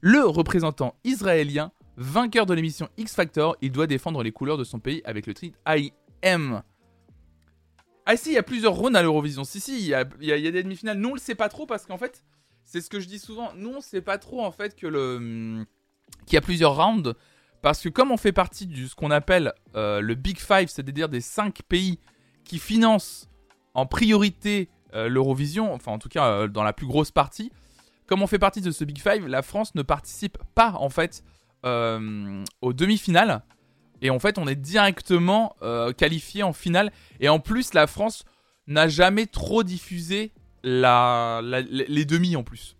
le 0.00 0.24
représentant 0.24 0.94
israélien, 1.04 1.72
vainqueur 1.96 2.46
de 2.46 2.54
l'émission 2.54 2.88
X 2.98 3.14
Factor. 3.14 3.56
Il 3.62 3.72
doit 3.72 3.86
défendre 3.86 4.22
les 4.22 4.32
couleurs 4.32 4.58
de 4.58 4.64
son 4.64 4.78
pays 4.78 5.00
avec 5.04 5.26
le 5.26 5.34
titre 5.34 5.58
I 5.66 5.92
Am. 6.22 6.62
Ah 8.04 8.16
si, 8.16 8.30
il 8.30 8.34
y 8.34 8.38
a 8.38 8.42
plusieurs 8.42 8.74
rounds 8.74 8.96
à 8.96 9.02
l'Eurovision. 9.02 9.44
Si, 9.44 9.60
si, 9.60 9.78
il 9.78 9.86
y 9.86 9.94
a, 9.94 10.04
des 10.04 10.62
demi-finales. 10.62 10.98
Nous, 10.98 11.08
on 11.08 11.14
le 11.14 11.20
sait 11.20 11.34
pas 11.34 11.48
trop 11.48 11.66
parce 11.66 11.86
qu'en 11.86 11.98
fait, 11.98 12.22
c'est 12.64 12.80
ce 12.80 12.88
que 12.88 13.00
je 13.00 13.08
dis 13.08 13.18
souvent. 13.18 13.52
Nous, 13.56 13.70
on 13.70 13.80
sait 13.80 14.02
pas 14.02 14.18
trop 14.18 14.44
en 14.44 14.52
fait 14.52 14.76
que 14.76 14.86
le 14.86 15.66
qu'il 16.24 16.34
y 16.34 16.38
a 16.38 16.40
plusieurs 16.40 16.76
rounds 16.76 17.14
parce 17.62 17.80
que 17.80 17.88
comme 17.88 18.12
on 18.12 18.16
fait 18.16 18.32
partie 18.32 18.66
de 18.66 18.86
ce 18.86 18.94
qu'on 18.94 19.10
appelle 19.10 19.52
euh, 19.74 20.00
le 20.00 20.14
Big 20.14 20.38
Five, 20.38 20.68
c'est-à-dire 20.68 21.08
des 21.08 21.20
5 21.20 21.62
pays 21.62 21.98
qui 22.44 22.58
financent 22.58 23.28
en 23.76 23.86
priorité 23.86 24.68
euh, 24.94 25.08
l'Eurovision, 25.08 25.72
enfin 25.72 25.92
en 25.92 25.98
tout 25.98 26.08
cas 26.08 26.26
euh, 26.26 26.48
dans 26.48 26.62
la 26.62 26.72
plus 26.72 26.86
grosse 26.86 27.10
partie, 27.10 27.52
comme 28.06 28.22
on 28.22 28.26
fait 28.26 28.38
partie 28.38 28.60
de 28.60 28.70
ce 28.70 28.84
Big 28.84 28.98
Five, 28.98 29.26
la 29.26 29.42
France 29.42 29.74
ne 29.74 29.82
participe 29.82 30.38
pas 30.54 30.72
en 30.78 30.88
fait 30.88 31.22
aux 31.64 32.72
demi-finales. 32.72 33.42
Et 34.00 34.10
en 34.10 34.20
fait, 34.20 34.38
on 34.38 34.46
est 34.46 34.54
directement 34.54 35.56
qualifié 35.96 36.44
en 36.44 36.52
finale. 36.52 36.92
Et 37.18 37.28
en 37.28 37.40
plus, 37.40 37.74
la 37.74 37.88
France 37.88 38.24
n'a 38.68 38.86
jamais 38.86 39.26
trop 39.26 39.64
diffusé 39.64 40.30
les 40.62 42.04
demi 42.04 42.36
en 42.36 42.44
plus. 42.44 42.76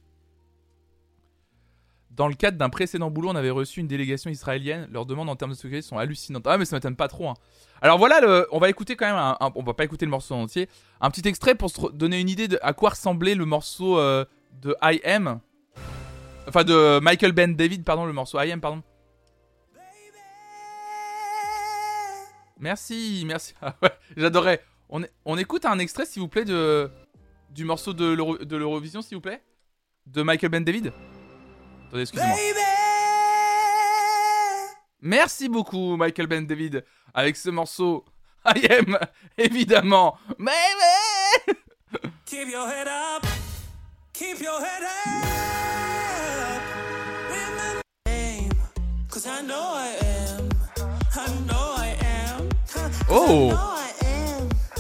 Dans 2.17 2.29
le 2.29 2.35
cadre 2.35 2.57
d'un 2.57 2.71
précédent 2.71 3.11
boulot, 3.11 3.29
on 3.29 3.37
avait 3.37 3.50
reçu 3.50 3.81
une 3.81 3.88
délégation 3.88 4.31
israélienne. 4.31 4.88
Leurs 4.91 5.05
demandes 5.05 5.29
en 5.29 5.37
termes 5.37 5.50
de 5.50 5.57
sécurité 5.57 5.83
sont 5.83 5.99
hallucinantes. 5.99 6.47
Ah, 6.47 6.57
mais 6.57 6.65
ça 6.65 6.76
m'étonne 6.76 6.97
pas 6.97 7.09
trop. 7.09 7.29
Hein. 7.29 7.35
Alors 7.83 7.99
voilà, 7.99 8.47
on 8.52 8.59
va 8.59 8.68
écouter 8.68 8.97
quand 8.97 9.06
même. 9.06 9.16
Un... 9.16 9.37
On 9.54 9.62
va 9.62 9.75
pas 9.75 9.85
écouter 9.85 10.04
le 10.04 10.11
morceau 10.11 10.35
entier. 10.35 10.68
Un 11.00 11.11
petit 11.11 11.26
extrait 11.28 11.54
pour 11.54 11.71
se 11.71 11.92
donner 11.92 12.21
une 12.21 12.28
idée 12.28 12.49
de 12.49 12.59
à 12.62 12.73
quoi 12.73 12.90
ressemblait 12.90 13.35
le 13.35 13.45
morceau 13.45 13.99
euh, 13.99 14.25
de 14.62 14.75
I 14.83 15.00
Am. 15.04 15.40
Enfin, 16.49 16.64
de 16.64 17.00
Michael 17.00 17.33
Ben 17.33 17.54
David, 17.54 17.85
pardon, 17.85 18.06
le 18.06 18.12
morceau 18.12 18.40
I 18.40 18.52
Am, 18.52 18.61
pardon. 18.61 18.83
Merci, 22.59 23.25
merci. 23.26 23.54
Ah 23.62 23.75
j'adorais. 24.16 24.62
On, 24.88 25.02
on 25.25 25.37
écoute 25.37 25.64
un 25.64 25.78
extrait, 25.78 26.06
s'il 26.06 26.23
vous 26.23 26.28
plaît, 26.28 26.45
de... 26.45 26.90
du 27.50 27.64
morceau 27.64 27.92
de 27.92 28.56
l'Eurovision, 28.56 29.02
s'il 29.02 29.16
vous 29.16 29.23
plaît? 29.23 29.42
De 30.06 30.23
Michael 30.23 30.50
Ben 30.50 30.64
David? 30.64 30.92
Attendez, 31.88 32.02
excusez-moi. 32.02 32.37
Merci 35.07 35.49
beaucoup, 35.49 35.97
Michael 35.97 36.27
Ben 36.27 36.45
David, 36.45 36.85
avec 37.15 37.37
ce 37.37 37.49
morceau. 37.49 38.05
I 38.45 38.67
am, 38.69 38.99
évidemment. 39.39 40.19
Baby! 40.37 41.61
Keep 42.25 42.49
your 42.51 42.67
head 42.67 42.89
up. 42.89 43.25
Keep 44.13 44.41
your 44.41 44.59
head 44.61 44.83
up. 44.83 45.23
Remember 47.31 47.83
name, 48.09 48.51
cause 49.09 49.29
I 49.29 49.43
know 49.43 49.75
I 49.77 49.95
am. 50.03 50.49
I 51.15 51.29
know 51.47 51.77
I 51.77 51.95
am. 52.03 52.49
Oh! 53.09 53.55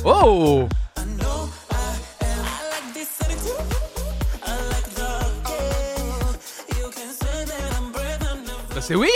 Oh! 0.04 0.68
c'est 8.80 8.94
oui 8.94 9.10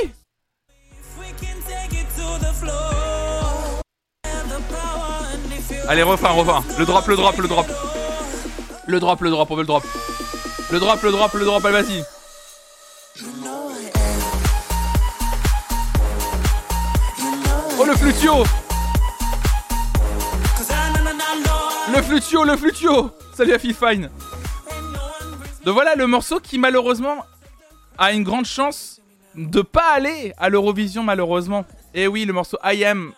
Allez, 5.89 6.03
refrain, 6.03 6.31
refrain. 6.31 6.65
Le 6.79 6.85
drop, 6.85 7.07
le 7.07 7.17
drop, 7.17 7.37
le 7.39 7.49
drop. 7.49 7.67
Le 8.87 9.01
drop, 9.01 9.21
le 9.21 9.31
drop, 9.31 9.51
on 9.51 9.55
veut 9.55 9.63
le 9.63 9.67
drop. 9.67 9.85
Le 10.71 10.79
drop, 10.79 11.03
le 11.03 11.11
drop, 11.11 11.33
le 11.35 11.45
drop, 11.45 11.65
allez, 11.65 11.83
vas-y. 11.83 12.05
Oh, 17.79 17.85
le 17.85 17.95
flutio 17.97 18.45
Le 21.95 22.03
flutio, 22.03 22.45
le 22.45 22.57
flutio 22.57 23.11
Salut 23.35 23.55
à 23.55 23.59
Fine. 23.59 24.11
Donc 25.65 25.75
voilà 25.75 25.95
le 25.95 26.07
morceau 26.07 26.41
qui 26.41 26.59
malheureusement 26.59 27.25
a 27.99 28.13
une 28.13 28.23
grande 28.23 28.45
chance 28.45 29.01
de 29.35 29.63
pas 29.63 29.95
aller 29.95 30.33
à 30.39 30.49
l'Eurovision 30.49 31.03
malheureusement. 31.03 31.65
Et 31.95 32.07
oui, 32.07 32.25
le 32.25 32.33
morceau 32.33 32.59
I 32.63 32.85
Am. 32.85 33.13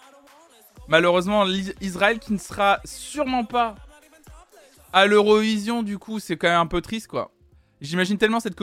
Malheureusement, 0.89 1.47
Israël 1.81 2.19
qui 2.19 2.33
ne 2.33 2.39
sera 2.39 2.81
sûrement 2.85 3.45
pas 3.45 3.77
à 4.93 5.07
l'Eurovision 5.07 5.83
du 5.83 5.99
coup, 5.99 6.19
c'est 6.19 6.37
quand 6.37 6.49
même 6.49 6.61
un 6.61 6.67
peu 6.67 6.81
triste 6.81 7.07
quoi. 7.07 7.31
J'imagine 7.81 8.17
tellement 8.17 8.39
cette, 8.39 8.57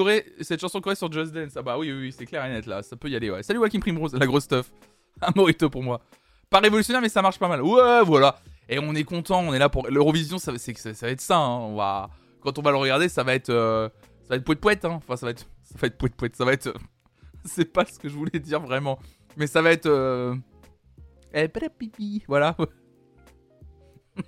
chanson 0.60 0.80
Corée 0.80 0.96
sur 0.96 1.12
Just 1.12 1.34
Dance. 1.34 1.52
Ah 1.56 1.62
bah 1.62 1.78
oui, 1.78 1.92
oui, 1.92 2.14
c'est 2.18 2.26
clair 2.26 2.46
et 2.46 2.50
net 2.50 2.66
là, 2.66 2.84
ça 2.84 2.96
peut 2.96 3.10
y 3.10 3.16
aller 3.16 3.30
ouais. 3.30 3.44
Salut 3.44 3.60
Joaquin 3.60 3.80
Primrose, 3.80 4.14
la 4.14 4.26
grosse 4.26 4.44
stuff. 4.44 4.72
Un 5.22 5.32
morito 5.36 5.70
pour 5.70 5.84
moi. 5.84 6.02
Pas 6.50 6.60
révolutionnaire 6.60 7.02
mais 7.02 7.10
ça 7.10 7.22
marche 7.22 7.40
pas 7.40 7.48
mal. 7.48 7.62
Ouais, 7.62 8.04
voilà. 8.06 8.40
Et 8.70 8.78
on 8.80 8.94
est 8.94 9.04
content, 9.04 9.40
on 9.40 9.54
est 9.54 9.60
là 9.60 9.68
pour 9.68 9.88
l'Eurovision, 9.90 10.38
ça, 10.38 10.54
ça, 10.58 10.92
va 11.02 11.10
être 11.10 11.22
ça. 11.22 11.38
Hein. 11.38 12.08
Quand 12.42 12.58
on 12.60 12.62
va 12.62 12.72
le 12.72 12.78
regarder, 12.78 13.10
ça 13.10 13.24
va 13.24 13.34
être, 13.34 13.50
euh, 13.50 13.90
ça 14.22 14.30
va 14.30 14.36
être 14.36 14.44
poète 14.44 14.60
poète. 14.60 14.86
Hein. 14.86 15.00
Enfin, 15.04 15.18
ça 15.18 15.26
va 15.26 15.32
être, 15.32 15.48
ça 15.64 15.76
va 15.80 15.88
être 15.88 15.98
poète 15.98 16.16
poète. 16.16 16.36
Ça 16.36 16.46
va 16.46 16.54
être, 16.54 16.72
c'est 17.46 17.66
pas 17.66 17.84
ce 17.86 17.98
que 17.98 18.08
je 18.08 18.16
voulais 18.16 18.40
dire 18.40 18.62
vraiment. 18.62 19.00
Mais 19.38 19.48
ça 19.48 19.62
va 19.62 19.72
être. 19.72 19.88
Euh... 19.88 20.36
Eh. 21.34 21.48
Voilà. 22.28 22.56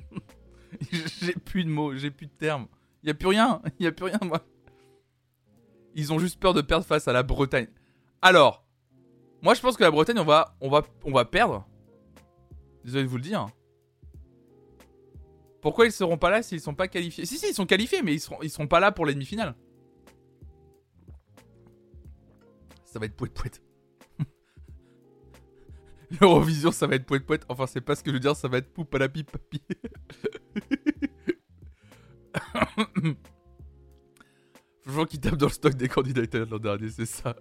j'ai 0.92 1.34
plus 1.34 1.64
de 1.64 1.70
mots, 1.70 1.96
j'ai 1.96 2.12
plus 2.12 2.28
de 2.28 2.32
termes. 2.32 2.68
Y 3.04 3.10
a 3.10 3.14
plus 3.14 3.28
rien, 3.28 3.62
y 3.80 3.88
a 3.88 3.92
plus 3.92 4.06
rien, 4.06 4.20
moi. 4.24 4.46
Ils 5.96 6.14
ont 6.14 6.20
juste 6.20 6.40
peur 6.40 6.54
de 6.54 6.62
perdre 6.62 6.86
face 6.86 7.08
à 7.08 7.14
la 7.14 7.24
Bretagne. 7.24 7.68
Alors, 8.22 8.66
moi 9.42 9.54
je 9.54 9.62
pense 9.62 9.76
que 9.76 9.84
la 9.84 9.92
Bretagne, 9.92 10.20
on 10.20 10.24
va, 10.24 10.56
on 10.62 10.70
va, 10.70 10.84
on 11.04 11.12
va 11.12 11.26
perdre. 11.26 11.68
Désolé 12.84 13.04
de 13.04 13.10
vous 13.10 13.18
le 13.18 13.24
dire. 13.24 13.48
Pourquoi 15.62 15.86
ils 15.86 15.92
seront 15.92 16.18
pas 16.18 16.30
là 16.30 16.42
s'ils 16.42 16.62
sont 16.62 16.74
pas 16.74 16.88
qualifiés? 16.88 17.26
Si, 17.26 17.38
si, 17.38 17.50
ils 17.50 17.54
sont 17.54 17.66
qualifiés, 17.66 18.02
mais 18.02 18.14
ils 18.14 18.20
seront, 18.20 18.42
ils 18.42 18.50
seront 18.50 18.68
pas 18.68 18.80
là 18.80 18.92
pour 18.92 19.06
les 19.06 19.14
demi-finales. 19.14 19.56
ça 22.92 23.00
va 23.00 23.06
être 23.06 23.16
poète 23.16 23.34
poète. 23.34 23.62
L'Eurovision, 26.20 26.72
ça 26.72 26.88
va 26.88 26.96
être 26.96 27.06
poète 27.06 27.26
poète. 27.26 27.46
Enfin, 27.48 27.68
c'est 27.68 27.82
pas 27.82 27.96
ce 27.96 28.04
que 28.04 28.10
je 28.12 28.16
veux 28.16 28.20
dire, 28.20 28.36
ça 28.36 28.48
va 28.48 28.58
être 28.58 28.74
poupe 28.74 28.94
à 28.96 28.98
la 28.98 29.08
pipe 29.10 29.32
papier. 29.32 29.62
Franchement, 34.84 35.06
qui 35.06 35.20
tape 35.20 35.36
dans 35.36 35.46
le 35.48 35.52
stock 35.52 35.74
des 35.76 35.88
candidats 35.88 36.24
l'an 36.50 36.58
dernier, 36.58 36.90
c'est 36.90 37.06
ça. 37.06 37.36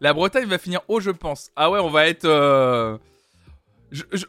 La 0.00 0.12
Bretagne 0.12 0.46
va 0.46 0.58
finir 0.58 0.80
haut, 0.88 1.00
je 1.00 1.10
pense. 1.10 1.50
Ah 1.56 1.70
ouais, 1.70 1.80
on 1.80 1.88
va 1.90 2.06
être. 2.06 2.24
euh, 2.26 2.98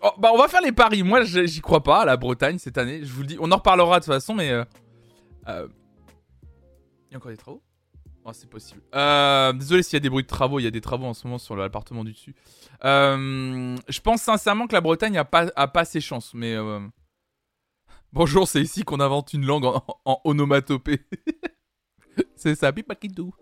oh, 0.01 0.09
bah, 0.17 0.31
on 0.33 0.37
va 0.37 0.47
faire 0.47 0.61
les 0.61 0.71
paris. 0.71 1.03
Moi, 1.03 1.23
j'y 1.23 1.61
crois 1.61 1.83
pas 1.83 2.01
à 2.01 2.05
la 2.05 2.15
Bretagne 2.17 2.57
cette 2.57 2.77
année. 2.77 3.03
Je 3.03 3.11
vous 3.11 3.21
le 3.21 3.27
dis. 3.27 3.37
On 3.39 3.51
en 3.51 3.57
reparlera 3.57 3.99
de 3.99 4.05
toute 4.05 4.13
façon, 4.13 4.33
mais. 4.33 4.49
euh, 4.51 4.63
euh, 5.47 5.67
Il 7.09 7.13
y 7.13 7.15
a 7.15 7.17
encore 7.17 7.31
des 7.31 7.37
travaux? 7.37 7.61
Oh, 8.25 8.31
c'est 8.31 8.49
possible. 8.49 8.81
Euh, 8.95 9.51
désolé 9.51 9.83
s'il 9.83 9.93
y 9.93 9.97
a 9.97 9.99
des 9.99 10.09
bruits 10.09 10.23
de 10.23 10.27
travaux. 10.29 10.59
Il 10.59 10.63
y 10.63 10.67
a 10.67 10.71
des 10.71 10.81
travaux 10.81 11.05
en 11.05 11.13
ce 11.13 11.27
moment 11.27 11.37
sur 11.37 11.55
l'appartement 11.57 12.03
du 12.05 12.13
dessus. 12.13 12.35
Euh, 12.85 13.75
je 13.89 13.99
pense 13.99 14.21
sincèrement 14.21 14.67
que 14.67 14.73
la 14.73 14.81
Bretagne 14.81 15.17
a 15.17 15.25
pas, 15.25 15.47
a 15.55 15.85
ses 15.85 16.01
chances, 16.01 16.33
mais. 16.33 16.53
euh, 16.53 16.79
Bonjour, 18.13 18.47
c'est 18.47 18.61
ici 18.61 18.83
qu'on 18.83 18.99
invente 18.99 19.33
une 19.33 19.45
langue 19.45 19.65
en, 19.65 20.21
onomatopée. 20.23 21.01
c'est 22.35 22.55
ça, 22.55 22.71
pipakidou. 22.71 23.33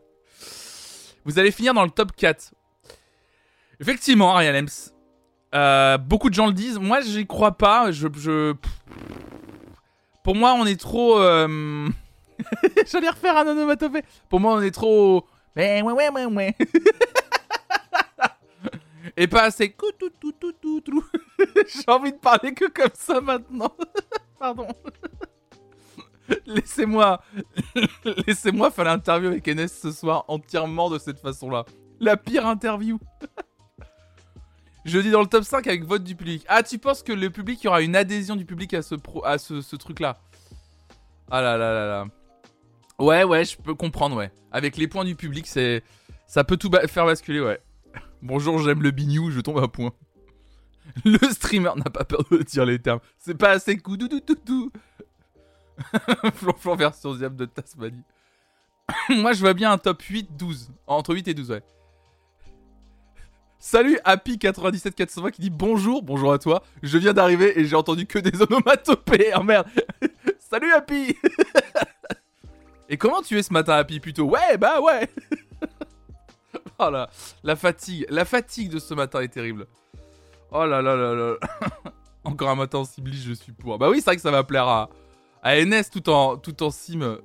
Vous 1.25 1.37
allez 1.37 1.51
finir 1.51 1.73
dans 1.73 1.83
le 1.83 1.91
top 1.91 2.13
4. 2.15 2.53
Effectivement, 3.81 4.33
Ariel 4.33 4.55
Ems. 4.55 5.99
Beaucoup 6.07 6.29
de 6.29 6.33
gens 6.33 6.47
le 6.47 6.53
disent. 6.53 6.79
Moi, 6.79 7.01
j'y 7.01 7.27
crois 7.27 7.51
pas. 7.51 7.91
Pour 10.23 10.35
moi, 10.35 10.53
on 10.53 10.65
est 10.65 10.79
trop. 10.79 11.19
J'allais 12.91 13.09
refaire 13.09 13.37
un 13.37 13.47
onomatopée. 13.47 14.03
Pour 14.29 14.39
moi, 14.39 14.53
on 14.53 14.61
est 14.61 14.71
trop. 14.71 15.25
Ouais, 15.55 15.81
ouais, 15.81 16.09
ouais, 16.09 16.25
ouais. 16.25 16.55
Et 19.17 19.27
pas 19.27 19.43
assez. 19.43 19.75
J'ai 21.67 21.83
envie 21.87 22.11
de 22.11 22.17
parler 22.17 22.53
que 22.53 22.69
comme 22.69 22.91
ça 22.93 23.19
maintenant. 23.19 23.73
Pardon. 24.39 24.67
Laissez-moi. 26.45 27.21
Laissez-moi 28.27 28.71
faire 28.71 28.85
l'interview 28.85 29.29
avec 29.29 29.47
Enes 29.47 29.67
ce 29.67 29.91
soir 29.91 30.23
entièrement 30.27 30.89
de 30.89 30.97
cette 30.97 31.19
façon-là. 31.19 31.65
La 31.99 32.15
pire 32.15 32.47
interview. 32.47 32.99
Je 34.85 34.97
dis 34.99 35.11
dans 35.11 35.21
le 35.21 35.27
top 35.27 35.43
5 35.43 35.67
avec 35.67 35.83
vote 35.83 36.03
du 36.03 36.15
public. 36.15 36.43
Ah, 36.47 36.63
tu 36.63 36.79
penses 36.79 37.03
que 37.03 37.13
le 37.13 37.29
public, 37.29 37.61
il 37.61 37.65
y 37.65 37.67
aura 37.67 37.81
une 37.81 37.95
adhésion 37.95 38.35
du 38.35 38.45
public 38.45 38.73
à 38.73 38.81
ce, 38.81 38.95
pro, 38.95 39.23
ce 39.37 39.75
truc-là? 39.75 40.17
Ah 41.29 41.41
là 41.41 41.57
là 41.57 41.73
là 41.73 41.87
là. 41.87 42.05
Ouais, 43.01 43.23
ouais, 43.23 43.43
je 43.45 43.57
peux 43.57 43.73
comprendre, 43.73 44.15
ouais. 44.15 44.31
Avec 44.51 44.77
les 44.77 44.87
points 44.87 45.03
du 45.03 45.15
public, 45.15 45.47
c'est. 45.47 45.83
Ça 46.27 46.43
peut 46.43 46.55
tout 46.55 46.69
faire 46.87 47.07
basculer, 47.07 47.41
ouais. 47.41 47.59
Bonjour, 48.21 48.59
j'aime 48.59 48.83
le 48.83 48.91
bignou, 48.91 49.31
je 49.31 49.41
tombe 49.41 49.57
à 49.57 49.67
point. 49.67 49.91
Le 51.05 51.17
streamer 51.31 51.71
n'a 51.77 51.89
pas 51.89 52.03
peur 52.03 52.23
de 52.29 52.37
dire 52.43 52.63
les 52.63 52.77
termes. 52.77 52.99
C'est 53.17 53.33
pas 53.33 53.51
assez 53.51 53.75
coup 53.77 53.97
tout 53.97 54.07
tout. 54.07 54.71
Flonflon 56.35 56.75
version 56.75 57.15
diable 57.15 57.37
de 57.37 57.45
Tasmanie. 57.45 58.03
Moi, 59.09 59.33
je 59.33 59.39
vois 59.39 59.55
bien 59.55 59.71
un 59.71 59.79
top 59.79 60.03
8-12. 60.03 60.69
Entre 60.85 61.15
8 61.15 61.27
et 61.27 61.33
12, 61.33 61.51
ouais. 61.51 61.63
Salut 63.57 63.97
Happy97420 64.05 65.31
qui 65.31 65.41
dit 65.41 65.49
bonjour, 65.49 66.03
bonjour 66.03 66.33
à 66.33 66.37
toi. 66.37 66.63
Je 66.83 66.99
viens 66.99 67.13
d'arriver 67.13 67.59
et 67.59 67.65
j'ai 67.65 67.75
entendu 67.75 68.05
que 68.05 68.19
des 68.19 68.41
onomatopées. 68.41 69.31
Oh 69.35 69.43
merde. 69.43 69.67
Salut 70.39 70.71
Happy. 70.71 71.15
Et 72.91 72.97
comment 72.97 73.21
tu 73.21 73.39
es 73.39 73.41
ce 73.41 73.53
matin 73.53 73.75
Happy 73.75 74.01
plutôt? 74.01 74.25
Ouais, 74.25 74.57
bah 74.57 74.81
ouais. 74.81 75.09
oh 76.77 76.89
là, 76.89 77.09
la 77.41 77.55
fatigue, 77.55 78.05
la 78.09 78.25
fatigue 78.25 78.69
de 78.69 78.79
ce 78.79 78.93
matin 78.93 79.21
est 79.21 79.29
terrible. 79.29 79.65
Oh 80.51 80.65
là 80.65 80.81
là 80.81 80.97
là 80.97 81.15
là. 81.15 81.35
Encore 82.25 82.49
un 82.49 82.55
matin 82.55 82.79
en 82.79 82.83
ciblige, 82.83 83.23
je 83.23 83.31
suis 83.31 83.53
pour. 83.53 83.79
Bah 83.79 83.89
oui, 83.89 83.99
c'est 83.99 84.07
vrai 84.07 84.17
que 84.17 84.21
ça 84.21 84.29
va 84.29 84.43
plaire 84.43 84.67
à, 84.67 84.89
à 85.41 85.55
NS 85.63 85.89
tout 85.89 86.09
en, 86.09 86.35
tout 86.35 86.61
en 86.63 86.69
sim. 86.69 87.19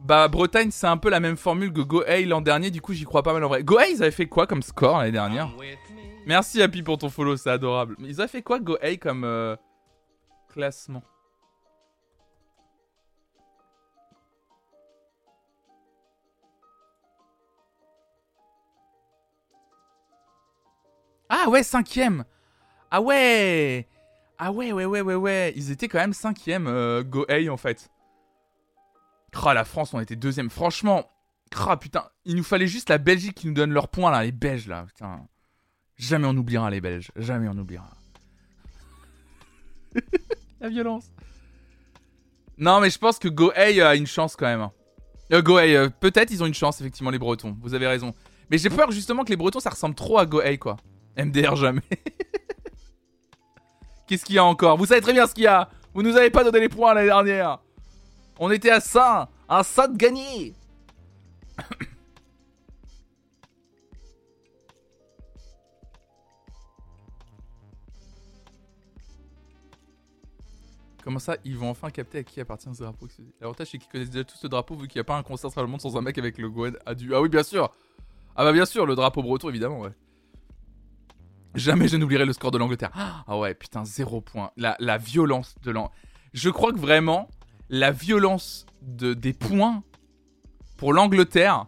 Bah, 0.00 0.28
Bretagne, 0.28 0.70
c'est 0.70 0.86
un 0.86 0.96
peu 0.96 1.10
la 1.10 1.20
même 1.20 1.36
formule 1.36 1.74
que 1.74 1.82
Gohei 1.82 2.24
l'an 2.24 2.40
dernier, 2.40 2.70
du 2.70 2.80
coup, 2.80 2.94
j'y 2.94 3.04
crois 3.04 3.22
pas 3.22 3.34
mal 3.34 3.44
en 3.44 3.48
vrai. 3.48 3.62
Gohei, 3.62 3.92
ils 3.92 4.02
avaient 4.02 4.10
fait 4.10 4.26
quoi 4.26 4.46
comme 4.46 4.62
score 4.62 4.96
l'année 4.96 5.12
dernière? 5.12 5.50
Merci 6.24 6.62
Happy 6.62 6.82
pour 6.82 6.96
ton 6.96 7.10
follow, 7.10 7.36
c'est 7.36 7.50
adorable. 7.50 7.96
Ils 8.00 8.18
avaient 8.22 8.28
fait 8.28 8.42
quoi 8.42 8.60
Gohei 8.60 8.96
comme 8.96 9.24
euh, 9.24 9.56
classement? 10.48 11.02
Ah 21.28 21.48
ouais, 21.48 21.62
cinquième 21.62 22.24
Ah 22.90 23.00
ouais 23.00 23.88
Ah 24.38 24.52
ouais, 24.52 24.72
ouais, 24.72 24.84
ouais, 24.84 25.00
ouais, 25.00 25.14
ouais. 25.14 25.52
Ils 25.56 25.70
étaient 25.70 25.88
quand 25.88 25.98
même 25.98 26.12
cinquième, 26.12 26.66
euh, 26.66 27.02
Gohei, 27.02 27.48
en 27.48 27.56
fait. 27.56 27.90
Cra, 29.32 29.54
la 29.54 29.64
France, 29.64 29.94
on 29.94 30.00
était 30.00 30.16
deuxième. 30.16 30.50
Franchement, 30.50 31.10
cra, 31.50 31.78
putain, 31.78 32.04
il 32.24 32.36
nous 32.36 32.44
fallait 32.44 32.66
juste 32.68 32.88
la 32.90 32.98
Belgique 32.98 33.34
qui 33.36 33.46
nous 33.48 33.54
donne 33.54 33.72
leurs 33.72 33.88
points, 33.88 34.10
là, 34.10 34.22
les 34.22 34.32
Belges, 34.32 34.68
là. 34.68 34.84
Putain. 34.86 35.26
Jamais 35.96 36.26
on 36.26 36.36
oubliera 36.36 36.70
les 36.70 36.80
Belges. 36.80 37.10
Jamais 37.16 37.48
on 37.48 37.56
oubliera. 37.58 37.90
la 40.60 40.68
violence. 40.68 41.06
Non, 42.58 42.80
mais 42.80 42.90
je 42.90 42.98
pense 42.98 43.18
que 43.18 43.28
Gohei 43.28 43.80
a 43.80 43.94
une 43.96 44.06
chance 44.06 44.36
quand 44.36 44.46
même. 44.46 44.60
hein. 44.60 44.72
Euh, 45.32 45.42
Gohei, 45.42 45.74
euh, 45.76 45.88
peut-être 45.88 46.30
ils 46.30 46.42
ont 46.42 46.46
une 46.46 46.54
chance, 46.54 46.80
effectivement, 46.80 47.10
les 47.10 47.18
Bretons. 47.18 47.56
Vous 47.62 47.74
avez 47.74 47.86
raison. 47.86 48.14
Mais 48.50 48.58
j'ai 48.58 48.70
peur 48.70 48.90
justement 48.92 49.24
que 49.24 49.30
les 49.30 49.36
Bretons, 49.36 49.60
ça 49.60 49.70
ressemble 49.70 49.94
trop 49.94 50.18
à 50.18 50.26
Gohei, 50.26 50.58
quoi. 50.58 50.76
MDR 51.16 51.56
jamais. 51.56 51.82
Qu'est-ce 54.06 54.24
qu'il 54.24 54.34
y 54.34 54.38
a 54.38 54.44
encore? 54.44 54.76
Vous 54.76 54.86
savez 54.86 55.00
très 55.00 55.12
bien 55.12 55.26
ce 55.26 55.34
qu'il 55.34 55.44
y 55.44 55.48
a. 55.48 55.68
Vous 55.94 56.02
nous 56.02 56.16
avez 56.16 56.30
pas 56.30 56.44
donné 56.44 56.60
les 56.60 56.68
points 56.68 56.94
l'année 56.94 57.06
dernière. 57.06 57.60
On 58.38 58.50
était 58.50 58.70
à 58.70 58.80
ça. 58.80 59.28
Un 59.48 59.62
ça 59.62 59.88
de 59.88 59.96
gagné. 59.96 60.54
Comment 71.04 71.18
ça, 71.18 71.36
ils 71.44 71.56
vont 71.56 71.68
enfin 71.68 71.90
capter 71.90 72.18
à 72.18 72.22
qui 72.22 72.40
appartient 72.40 72.68
ce 72.72 72.82
drapeau? 72.82 73.06
L'avantage, 73.38 73.68
c'est 73.70 73.78
qu'ils 73.78 73.90
connaissent 73.90 74.08
déjà 74.08 74.24
tout 74.24 74.38
ce 74.38 74.46
drapeau 74.46 74.74
vu 74.74 74.88
qu'il 74.88 74.98
n'y 74.98 75.02
a 75.02 75.04
pas 75.04 75.18
un 75.18 75.22
concert 75.22 75.52
sur 75.52 75.60
le 75.60 75.68
monde 75.68 75.82
sans 75.82 75.98
un 75.98 76.00
mec 76.00 76.16
avec 76.16 76.38
le 76.38 76.48
Gwen 76.48 76.78
à 76.86 76.94
du. 76.94 77.14
Ah 77.14 77.20
oui, 77.20 77.28
bien 77.28 77.42
sûr 77.42 77.70
Ah 78.34 78.44
bah 78.44 78.52
bien 78.52 78.64
sûr, 78.64 78.86
le 78.86 78.94
drapeau 78.94 79.22
breton, 79.22 79.50
évidemment, 79.50 79.80
ouais. 79.80 79.92
Jamais 81.54 81.88
je 81.88 81.96
n'oublierai 81.96 82.24
le 82.24 82.32
score 82.32 82.50
de 82.50 82.58
l'Angleterre. 82.58 82.90
Ah 82.94 83.38
ouais, 83.38 83.54
putain, 83.54 83.84
zéro 83.84 84.20
point. 84.20 84.50
La, 84.56 84.76
la 84.80 84.98
violence 84.98 85.54
de 85.62 85.70
l'Angleterre. 85.70 85.96
Je 86.32 86.50
crois 86.50 86.72
que 86.72 86.78
vraiment, 86.78 87.28
la 87.68 87.90
violence 87.92 88.66
de, 88.82 89.14
des 89.14 89.32
points 89.32 89.82
pour 90.76 90.92
l'Angleterre. 90.92 91.66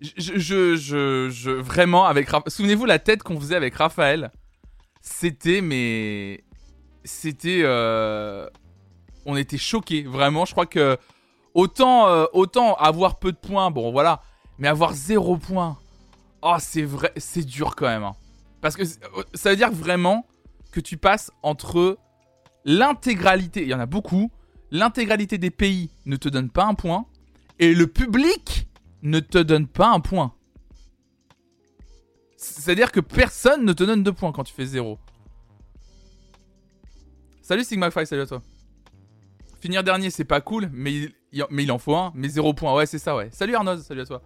Je, 0.00 0.38
je, 0.38 0.76
je, 0.76 1.28
je- 1.30 1.50
vraiment, 1.50 2.04
avec. 2.06 2.28
Raph- 2.30 2.48
Souvenez-vous 2.48 2.84
la 2.86 3.00
tête 3.00 3.22
qu'on 3.24 3.40
faisait 3.40 3.56
avec 3.56 3.74
Raphaël. 3.74 4.30
C'était, 5.00 5.60
mais. 5.60 6.44
C'était. 7.04 7.62
euh, 7.64 8.48
On 9.26 9.36
était 9.36 9.58
choqués, 9.58 10.04
vraiment. 10.04 10.44
Je 10.44 10.52
crois 10.52 10.66
que. 10.66 10.96
Autant, 11.54 12.06
euh, 12.06 12.26
autant 12.32 12.74
avoir 12.74 13.18
peu 13.18 13.32
de 13.32 13.36
points, 13.36 13.72
bon 13.72 13.90
voilà. 13.90 14.22
Mais 14.58 14.68
avoir 14.68 14.92
zéro 14.92 15.36
point. 15.36 15.76
Oh, 16.42 16.56
c'est 16.60 16.82
vrai, 16.82 17.10
c'est 17.16 17.44
dur 17.44 17.74
quand 17.74 17.86
même. 17.86 18.04
hein. 18.04 18.14
Parce 18.60 18.76
que 18.76 18.82
euh, 18.82 19.22
ça 19.34 19.50
veut 19.50 19.56
dire 19.56 19.70
vraiment 19.72 20.26
que 20.72 20.80
tu 20.80 20.96
passes 20.96 21.30
entre 21.42 21.98
l'intégralité, 22.64 23.62
il 23.62 23.68
y 23.68 23.74
en 23.74 23.80
a 23.80 23.86
beaucoup, 23.86 24.30
l'intégralité 24.70 25.38
des 25.38 25.50
pays 25.50 25.90
ne 26.06 26.16
te 26.16 26.28
donne 26.28 26.50
pas 26.50 26.64
un 26.66 26.74
point, 26.74 27.06
et 27.58 27.74
le 27.74 27.86
public 27.86 28.68
ne 29.02 29.20
te 29.20 29.38
donne 29.38 29.66
pas 29.66 29.88
un 29.90 30.00
point. 30.00 30.34
C'est-à-dire 32.36 32.92
que 32.92 33.00
personne 33.00 33.64
ne 33.64 33.72
te 33.72 33.82
donne 33.84 34.02
deux 34.02 34.12
points 34.12 34.32
quand 34.32 34.44
tu 34.44 34.52
fais 34.54 34.66
zéro. 34.66 34.98
Salut 37.42 37.62
Sigma5, 37.62 38.04
salut 38.04 38.22
à 38.22 38.26
toi. 38.26 38.42
Finir 39.60 39.82
dernier, 39.82 40.10
c'est 40.10 40.24
pas 40.24 40.40
cool, 40.40 40.68
mais 40.72 40.92
il, 40.94 41.12
il- 41.32 41.44
mais 41.50 41.62
il 41.64 41.72
en 41.72 41.78
faut 41.78 41.96
un, 41.96 42.12
mais 42.14 42.28
zéro 42.28 42.54
point. 42.54 42.74
Ouais, 42.74 42.86
c'est 42.86 42.98
ça, 42.98 43.16
ouais. 43.16 43.28
Salut 43.32 43.54
Arnoz, 43.54 43.82
salut 43.82 44.02
à 44.02 44.06
toi. 44.06 44.22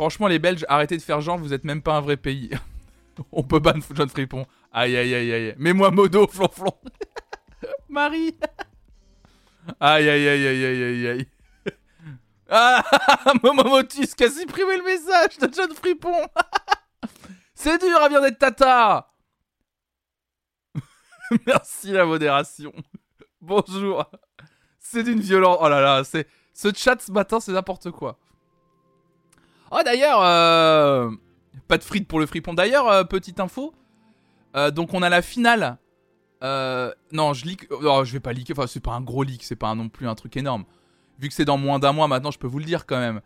Franchement, 0.00 0.28
les 0.28 0.38
Belges, 0.38 0.64
arrêtez 0.70 0.96
de 0.96 1.02
faire 1.02 1.20
genre, 1.20 1.36
vous 1.36 1.52
êtes 1.52 1.64
même 1.64 1.82
pas 1.82 1.94
un 1.96 2.00
vrai 2.00 2.16
pays. 2.16 2.48
On 3.32 3.42
peut 3.42 3.58
ban 3.58 3.74
John 3.94 4.08
Fripon. 4.08 4.46
Aïe, 4.72 4.96
aïe, 4.96 5.14
aïe, 5.14 5.30
aïe. 5.30 5.54
Mets-moi 5.58 5.90
modo, 5.90 6.26
flonflon. 6.32 6.72
Marie. 7.90 8.34
Aïe, 9.78 10.08
aïe, 10.08 10.26
aïe, 10.26 10.46
aïe, 10.46 10.64
aïe, 10.64 10.82
aïe, 10.84 11.06
aïe. 11.06 11.28
Ah, 12.48 12.82
Momomotus 13.42 14.14
qui 14.14 14.24
a 14.24 14.30
supprimé 14.30 14.78
le 14.78 14.84
message 14.84 15.36
de 15.36 15.52
John 15.52 15.74
Fripon. 15.74 16.26
C'est 17.54 17.76
dur 17.76 18.00
à 18.00 18.08
bien 18.08 18.22
d'être 18.22 18.38
tata. 18.38 19.12
Merci 21.46 21.92
la 21.92 22.06
modération. 22.06 22.72
Bonjour. 23.38 24.10
C'est 24.78 25.02
d'une 25.02 25.20
violence. 25.20 25.58
Oh 25.60 25.68
là 25.68 25.82
là, 25.82 26.04
c'est 26.04 26.26
ce 26.54 26.72
chat 26.74 26.98
ce 27.02 27.12
matin, 27.12 27.38
c'est 27.38 27.52
n'importe 27.52 27.90
quoi. 27.90 28.18
Oh 29.70 29.80
d'ailleurs, 29.84 30.20
euh, 30.22 31.10
pas 31.68 31.78
de 31.78 31.84
frites 31.84 32.08
pour 32.08 32.18
le 32.18 32.26
fripon. 32.26 32.54
D'ailleurs, 32.54 32.88
euh, 32.88 33.04
petite 33.04 33.38
info. 33.38 33.72
euh, 34.56 34.70
donc 34.70 34.94
on 34.94 35.02
a 35.02 35.08
la 35.08 35.22
finale. 35.22 35.78
Non, 36.42 37.32
je 37.32 37.44
leak. 37.44 37.70
Non, 37.70 38.04
je 38.04 38.12
vais 38.12 38.20
pas 38.20 38.32
leaker. 38.32 38.58
Enfin, 38.58 38.66
c'est 38.66 38.80
pas 38.80 38.92
un 38.92 39.00
gros 39.00 39.22
leak. 39.22 39.44
C'est 39.44 39.56
pas 39.56 39.74
non 39.74 39.88
plus 39.88 40.08
un 40.08 40.14
truc 40.14 40.36
énorme. 40.36 40.64
vu 41.18 41.28
que 41.28 41.34
c'est 41.34 41.44
dans 41.44 41.58
moins 41.58 41.78
d'un 41.78 41.92
mois 41.92 42.08
maintenant, 42.08 42.30
je 42.30 42.38
peux 42.38 42.48
vous 42.48 42.58
le 42.58 42.64
dire 42.64 42.86
quand 42.86 42.98
même. 42.98 43.20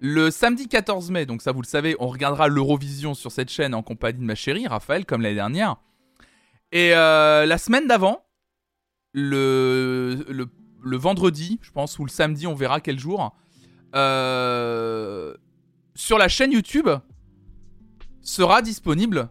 Le 0.00 0.30
samedi 0.30 0.68
14 0.68 1.10
mai, 1.10 1.26
donc 1.26 1.42
ça 1.42 1.50
vous 1.50 1.60
le 1.62 1.66
savez, 1.66 1.96
on 1.98 2.06
regardera 2.06 2.46
l'Eurovision 2.46 3.14
sur 3.14 3.32
cette 3.32 3.50
chaîne 3.50 3.74
en 3.74 3.82
compagnie 3.82 4.20
de 4.20 4.24
ma 4.24 4.36
chérie, 4.36 4.68
Raphaël, 4.68 5.04
comme 5.04 5.22
l'année 5.22 5.34
dernière. 5.34 5.76
Et 6.70 6.90
la 6.90 7.58
semaine 7.58 7.88
d'avant, 7.88 8.24
le, 9.12 10.24
le, 10.28 10.96
vendredi, 10.96 11.58
je 11.62 11.72
pense, 11.72 11.98
ou 11.98 12.04
le 12.04 12.10
samedi, 12.10 12.46
on 12.46 12.54
verra 12.54 12.80
quel 12.80 13.00
jour, 13.00 13.34
sur 15.98 16.16
la 16.16 16.28
chaîne 16.28 16.52
YouTube 16.52 16.88
sera 18.22 18.62
disponible 18.62 19.28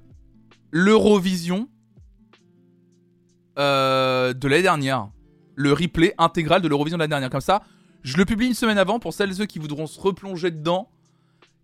l'Eurovision 0.69 1.69
euh, 3.57 4.33
de 4.33 4.47
l'année 4.49 4.63
dernière. 4.63 5.09
Le 5.55 5.71
replay 5.71 6.13
intégral 6.17 6.61
de 6.61 6.67
l'Eurovision 6.67 6.97
de 6.97 7.03
l'année 7.03 7.11
dernière. 7.11 7.29
Comme 7.29 7.39
ça, 7.39 7.63
je 8.03 8.17
le 8.17 8.25
publie 8.25 8.47
une 8.47 8.53
semaine 8.53 8.77
avant 8.77 8.99
pour 8.99 9.13
celles 9.13 9.31
et 9.31 9.35
ceux 9.35 9.45
qui 9.45 9.59
voudront 9.59 9.87
se 9.87 9.99
replonger 9.99 10.51
dedans 10.51 10.89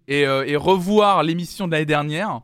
et, 0.08 0.26
euh, 0.26 0.58
revoir 0.58 1.22
l'émission 1.22 1.68
de 1.68 1.74
l'année 1.74 1.86
dernière. 1.86 2.42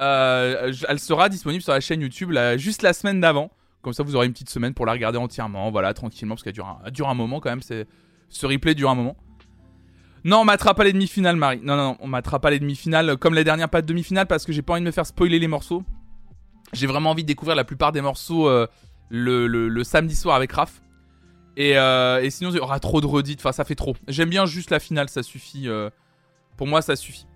Euh, 0.00 0.72
elle 0.88 0.98
sera 0.98 1.28
disponible 1.28 1.62
sur 1.62 1.74
la 1.74 1.80
chaîne 1.80 2.00
YouTube 2.00 2.32
juste 2.56 2.80
la 2.80 2.94
semaine 2.94 3.20
d'avant. 3.20 3.50
Comme 3.82 3.92
ça, 3.92 4.02
vous 4.02 4.16
aurez 4.16 4.24
une 4.26 4.32
petite 4.32 4.50
semaine 4.50 4.72
pour 4.72 4.86
la 4.86 4.92
regarder 4.92 5.18
entièrement, 5.18 5.70
voilà, 5.70 5.92
tranquillement, 5.92 6.36
parce 6.36 6.42
qu'elle 6.42 6.54
dure, 6.54 6.80
dure, 6.90 7.10
un 7.10 7.14
moment 7.14 7.38
quand 7.40 7.50
même. 7.50 7.60
Ce 7.60 8.46
replay 8.46 8.74
dure 8.74 8.88
un 8.88 8.94
moment. 8.94 9.16
Non, 10.24 10.38
on 10.38 10.44
m'attrape 10.44 10.76
pas 10.76 10.84
les 10.84 10.92
demi-finales, 10.92 11.36
Marie. 11.36 11.60
Non, 11.62 11.76
non, 11.76 11.96
on 12.00 12.06
m'attrape 12.06 12.42
pas 12.42 12.50
les 12.50 12.60
demi-finales. 12.60 13.16
Comme 13.16 13.34
les 13.34 13.44
dernières, 13.44 13.68
pas 13.68 13.82
de 13.82 13.86
demi-finales, 13.86 14.26
parce 14.26 14.44
que 14.44 14.52
j'ai 14.52 14.62
pas 14.62 14.74
envie 14.74 14.82
de 14.82 14.86
me 14.86 14.92
faire 14.92 15.06
spoiler 15.06 15.38
les 15.38 15.48
morceaux. 15.48 15.82
J'ai 16.72 16.86
vraiment 16.86 17.10
envie 17.10 17.22
de 17.22 17.28
découvrir 17.28 17.56
la 17.56 17.64
plupart 17.64 17.92
des 17.92 18.00
morceaux 18.00 18.48
euh, 18.48 18.66
le, 19.10 19.82
samedi 19.82 20.14
soir 20.14 20.36
avec 20.36 20.52
Raph. 20.52 20.80
Euh, 21.58 22.20
et, 22.20 22.30
sinon, 22.30 22.50
il 22.50 22.56
y 22.56 22.60
aura 22.60 22.78
trop 22.80 23.00
de 23.00 23.06
redites. 23.06 23.40
Enfin, 23.40 23.52
ça 23.52 23.64
fait 23.64 23.74
trop. 23.74 23.96
J'aime 24.08 24.30
bien 24.30 24.46
juste 24.46 24.70
la 24.70 24.78
finale, 24.78 25.08
ça 25.08 25.22
suffit. 25.22 25.68
Euh, 25.68 25.90
pour 26.56 26.66
moi, 26.66 26.82
ça 26.82 26.94
suffit. 26.94 27.26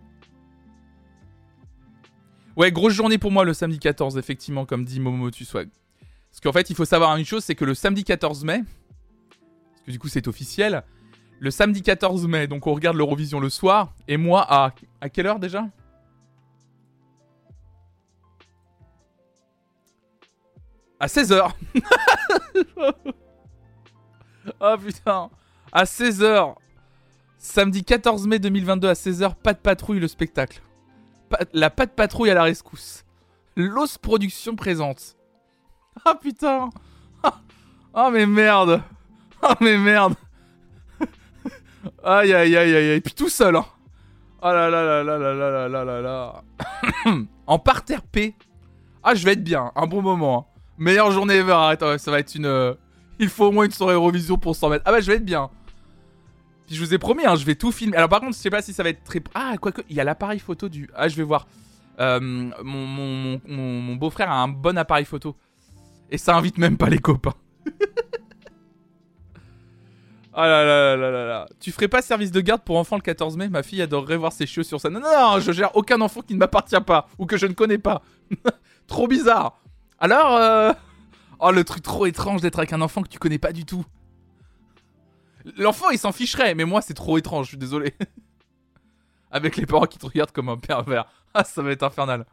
Ouais, 2.57 2.73
grosse 2.73 2.95
journée 2.95 3.19
pour 3.19 3.33
moi 3.33 3.45
le 3.45 3.53
samedi 3.53 3.79
14, 3.79 4.17
effectivement, 4.17 4.65
comme 4.65 4.85
dit 4.85 5.01
Momo 5.01 5.31
Swag. 5.31 5.69
Parce 6.31 6.41
qu'en 6.41 6.53
fait, 6.53 6.71
il 6.71 6.77
faut 6.77 6.85
savoir 6.85 7.15
une 7.17 7.25
chose 7.25 7.45
c'est 7.45 7.55
que 7.55 7.65
le 7.65 7.75
samedi 7.75 8.05
14 8.05 8.45
mai, 8.45 8.63
parce 9.73 9.83
que 9.87 9.91
du 9.91 9.99
coup, 9.99 10.09
c'est 10.09 10.27
officiel, 10.29 10.83
le 11.39 11.51
samedi 11.51 11.83
14 11.83 12.27
mai, 12.27 12.47
donc 12.47 12.67
on 12.67 12.75
regarde 12.75 12.97
l'Eurovision 12.97 13.41
le 13.41 13.51
soir, 13.51 13.95
et 14.09 14.17
moi 14.17 14.47
à. 14.49 14.73
À 15.01 15.09
quelle 15.09 15.27
heure 15.27 15.39
déjà? 15.39 15.67
À 20.99 21.07
16h 21.09 21.51
Oh 24.61 24.77
putain 24.79 25.31
À 25.73 25.85
16h 25.85 26.55
Samedi 27.37 27.85
14 27.85 28.27
mai 28.27 28.39
2022 28.39 28.89
à 28.89 28.95
16h, 28.95 29.35
pas 29.35 29.53
de 29.53 29.59
patrouille 29.59 30.01
le 30.01 30.09
spectacle. 30.09 30.63
la 31.53 31.69
pas 31.69 31.85
de 31.85 31.91
patrouille 31.91 32.31
à 32.31 32.35
la 32.35 32.45
rescousse. 32.45 33.05
L'os 33.57 33.99
Production 33.99 34.57
présente. 34.57 35.17
Ah 36.05 36.13
oh, 36.15 36.19
putain 36.21 36.71
Oh 37.95 38.09
mais 38.13 38.27
merde 38.27 38.83
Oh 39.43 39.55
mais 39.61 39.77
merde 39.77 40.15
Aïe 42.05 42.33
aïe 42.33 42.57
aïe 42.57 42.75
aïe 42.75 42.91
aïe. 42.91 43.01
Puis 43.01 43.15
tout 43.15 43.29
seul, 43.29 43.57
hein. 43.57 43.65
Oh 44.43 44.49
là 44.49 44.69
là 44.71 44.85
là 44.85 45.03
là 45.03 45.19
là 45.19 45.35
là 45.35 45.69
là 45.69 45.85
là 45.85 46.01
là 46.03 46.43
en 47.47 47.59
parterre 47.59 48.03
P. 48.03 48.35
Ah, 49.03 49.15
je 49.15 49.25
vais 49.25 49.33
être 49.33 49.45
bien. 49.45 49.73
Un 49.75 49.87
bon 49.87 50.03
moment. 50.03 50.39
Hein. 50.39 50.61
Meilleure 50.79 51.11
journée 51.11 51.35
ever. 51.35 51.53
Arrête, 51.53 51.99
ça 51.99 52.11
va 52.11 52.19
être 52.19 52.35
une. 52.35 52.47
Euh, 52.47 52.75
il 53.19 53.29
faut 53.29 53.47
au 53.47 53.53
moins 53.53 53.65
une 53.65 53.71
soirée 53.71 53.95
Eurovision 53.95 54.37
pour 54.37 54.55
s'en 54.55 54.69
mettre. 54.69 54.85
Ah 54.87 54.93
bah, 54.93 55.01
je 55.01 55.07
vais 55.07 55.17
être 55.17 55.25
bien. 55.25 55.51
Puis 56.67 56.75
je 56.75 56.85
vous 56.85 56.93
ai 56.93 56.99
promis, 56.99 57.25
hein, 57.25 57.37
je 57.37 57.45
vais 57.45 57.55
tout 57.55 57.71
filmer. 57.71 57.97
Alors 57.97 58.09
par 58.09 58.21
contre, 58.21 58.35
je 58.35 58.39
sais 58.39 58.51
pas 58.51 58.61
si 58.61 58.73
ça 58.73 58.83
va 58.83 58.89
être 58.91 59.05
très. 59.05 59.23
Ah, 59.35 59.55
quoique, 59.61 59.83
il 59.89 59.97
y 59.97 60.01
a 60.01 60.05
l'appareil 60.05 60.39
photo 60.39 60.69
du. 60.69 60.91
Ah, 60.95 61.09
je 61.09 61.17
vais 61.17 61.23
voir. 61.23 61.47
Euh, 61.99 62.21
mon, 62.21 62.87
mon, 62.87 63.41
mon 63.49 63.95
beau-frère 63.95 64.31
a 64.31 64.43
un 64.43 64.49
bon 64.49 64.77
appareil 64.77 65.05
photo. 65.05 65.35
Et 66.11 66.19
ça 66.19 66.37
invite 66.37 66.59
même 66.59 66.77
pas 66.77 66.89
les 66.89 66.99
copains. 66.99 67.35
Oh 70.39 70.43
là 70.43 70.65
là 70.65 70.97
là 70.97 71.11
là 71.11 71.27
là. 71.27 71.49
Tu 71.61 71.73
ferais 71.73 71.89
pas 71.89 72.03
service 72.03 72.31
de 72.31 72.43
garde 72.43 72.63
pour 72.63 72.77
enfants 72.77 72.97
le 72.97 73.03
14 73.03 73.39
mai? 73.39 73.49
Ma 73.49 73.63
fille 73.63 73.81
adorerait 73.81 74.19
voir 74.19 74.33
ses 74.33 74.47
chiots 74.47 74.65
sur 74.65 74.79
ça. 74.79 74.91
Non, 74.91 75.01
non, 75.01 75.09
non, 75.11 75.41
je 75.41 75.51
gère 75.51 75.75
aucun 75.77 75.99
enfant 76.03 76.21
qui 76.21 76.35
ne 76.35 76.39
m'appartient 76.39 76.81
pas 76.83 77.09
ou 77.19 77.25
que 77.25 77.39
je 77.39 77.47
ne 77.47 77.55
connais 77.55 77.79
pas. 77.79 78.03
trop 78.87 79.09
bizarre. 79.09 79.63
Alors, 79.99 80.37
euh... 80.37 80.75
oh 81.41 81.51
le 81.53 81.65
truc 81.65 81.83
trop 81.83 82.05
étrange 82.05 82.43
d'être 82.43 82.59
avec 82.59 82.75
un 82.75 82.83
enfant 82.83 83.01
que 83.01 83.09
tu 83.09 83.19
connais 83.19 83.39
pas 83.39 83.53
du 83.53 83.65
tout. 83.65 83.87
L'enfant 85.57 85.89
il 85.89 85.99
s'en 85.99 86.13
ficherait, 86.13 86.55
mais 86.55 86.67
moi 86.67 86.83
c'est 86.83 86.93
trop 86.93 87.17
étrange, 87.17 87.47
je 87.47 87.51
suis 87.51 87.59
désolé. 87.59 87.95
avec 89.31 89.57
les 89.57 89.65
parents 89.65 89.87
qui 89.87 89.97
te 89.97 90.05
regardent 90.05 90.33
comme 90.33 90.51
un 90.51 90.59
pervers. 90.59 91.07
Ah, 91.33 91.45
ça 91.45 91.63
va 91.63 91.71
être 91.71 91.83
infernal. 91.83 92.27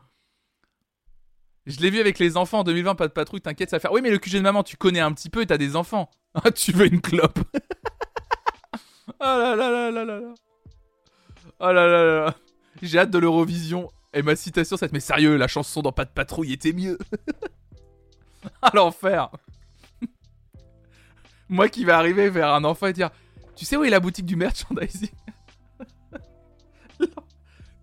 Je 1.66 1.80
l'ai 1.80 1.90
vu 1.90 2.02
avec 2.02 2.20
les 2.20 2.36
enfants 2.36 2.60
en 2.60 2.64
2020, 2.66 2.96
pas 2.96 3.08
de 3.08 3.14
patrouille, 3.14 3.40
t'inquiète, 3.40 3.70
ça 3.70 3.78
va 3.78 3.80
faire. 3.80 3.94
Oui, 3.94 4.02
mais 4.02 4.10
le 4.10 4.18
QG 4.18 4.34
de 4.36 4.42
maman, 4.42 4.64
tu 4.64 4.76
connais 4.76 5.00
un 5.00 5.14
petit 5.14 5.30
peu 5.30 5.42
et 5.42 5.46
t'as 5.46 5.58
des 5.58 5.78
enfants. 5.78 6.10
Ah, 6.44 6.52
tu 6.52 6.72
veux 6.72 6.88
une 6.88 7.00
clope 7.00 7.40
Oh 9.08 9.08
là 9.20 9.56
là 9.56 9.70
là 9.70 9.92
là 9.92 10.04
là 10.04 10.20
là. 10.20 10.34
Oh 11.60 11.72
là 11.72 11.88
là 11.88 12.06
là. 12.06 12.36
J'ai 12.82 13.00
hâte 13.00 13.12
de 13.12 13.20
l'Eurovision. 13.20 13.92
Et 14.14 14.22
ma 14.22 14.36
citation, 14.36 14.76
c'est 14.76 14.92
Mais 14.92 15.00
sérieux, 15.00 15.38
la 15.38 15.48
chanson 15.48 15.82
dans 15.82 15.92
Pas 15.92 16.06
de 16.06 16.10
patrouille 16.10 16.54
était 16.54 16.74
mieux. 16.74 16.98
à 18.62 18.72
l'enfer. 18.74 19.30
Moi 21.50 21.70
qui 21.70 21.86
vais 21.86 21.92
arriver 21.92 22.30
vers 22.30 22.54
un 22.54 22.64
enfant 22.64 22.88
et 22.88 22.94
dire 22.94 23.12
Tu 23.56 23.66
sais 23.66 23.78
où 23.78 23.84
est 23.84 23.90
la 23.90 24.00
boutique 24.00 24.26
du 24.26 24.36
merchandising 24.36 25.12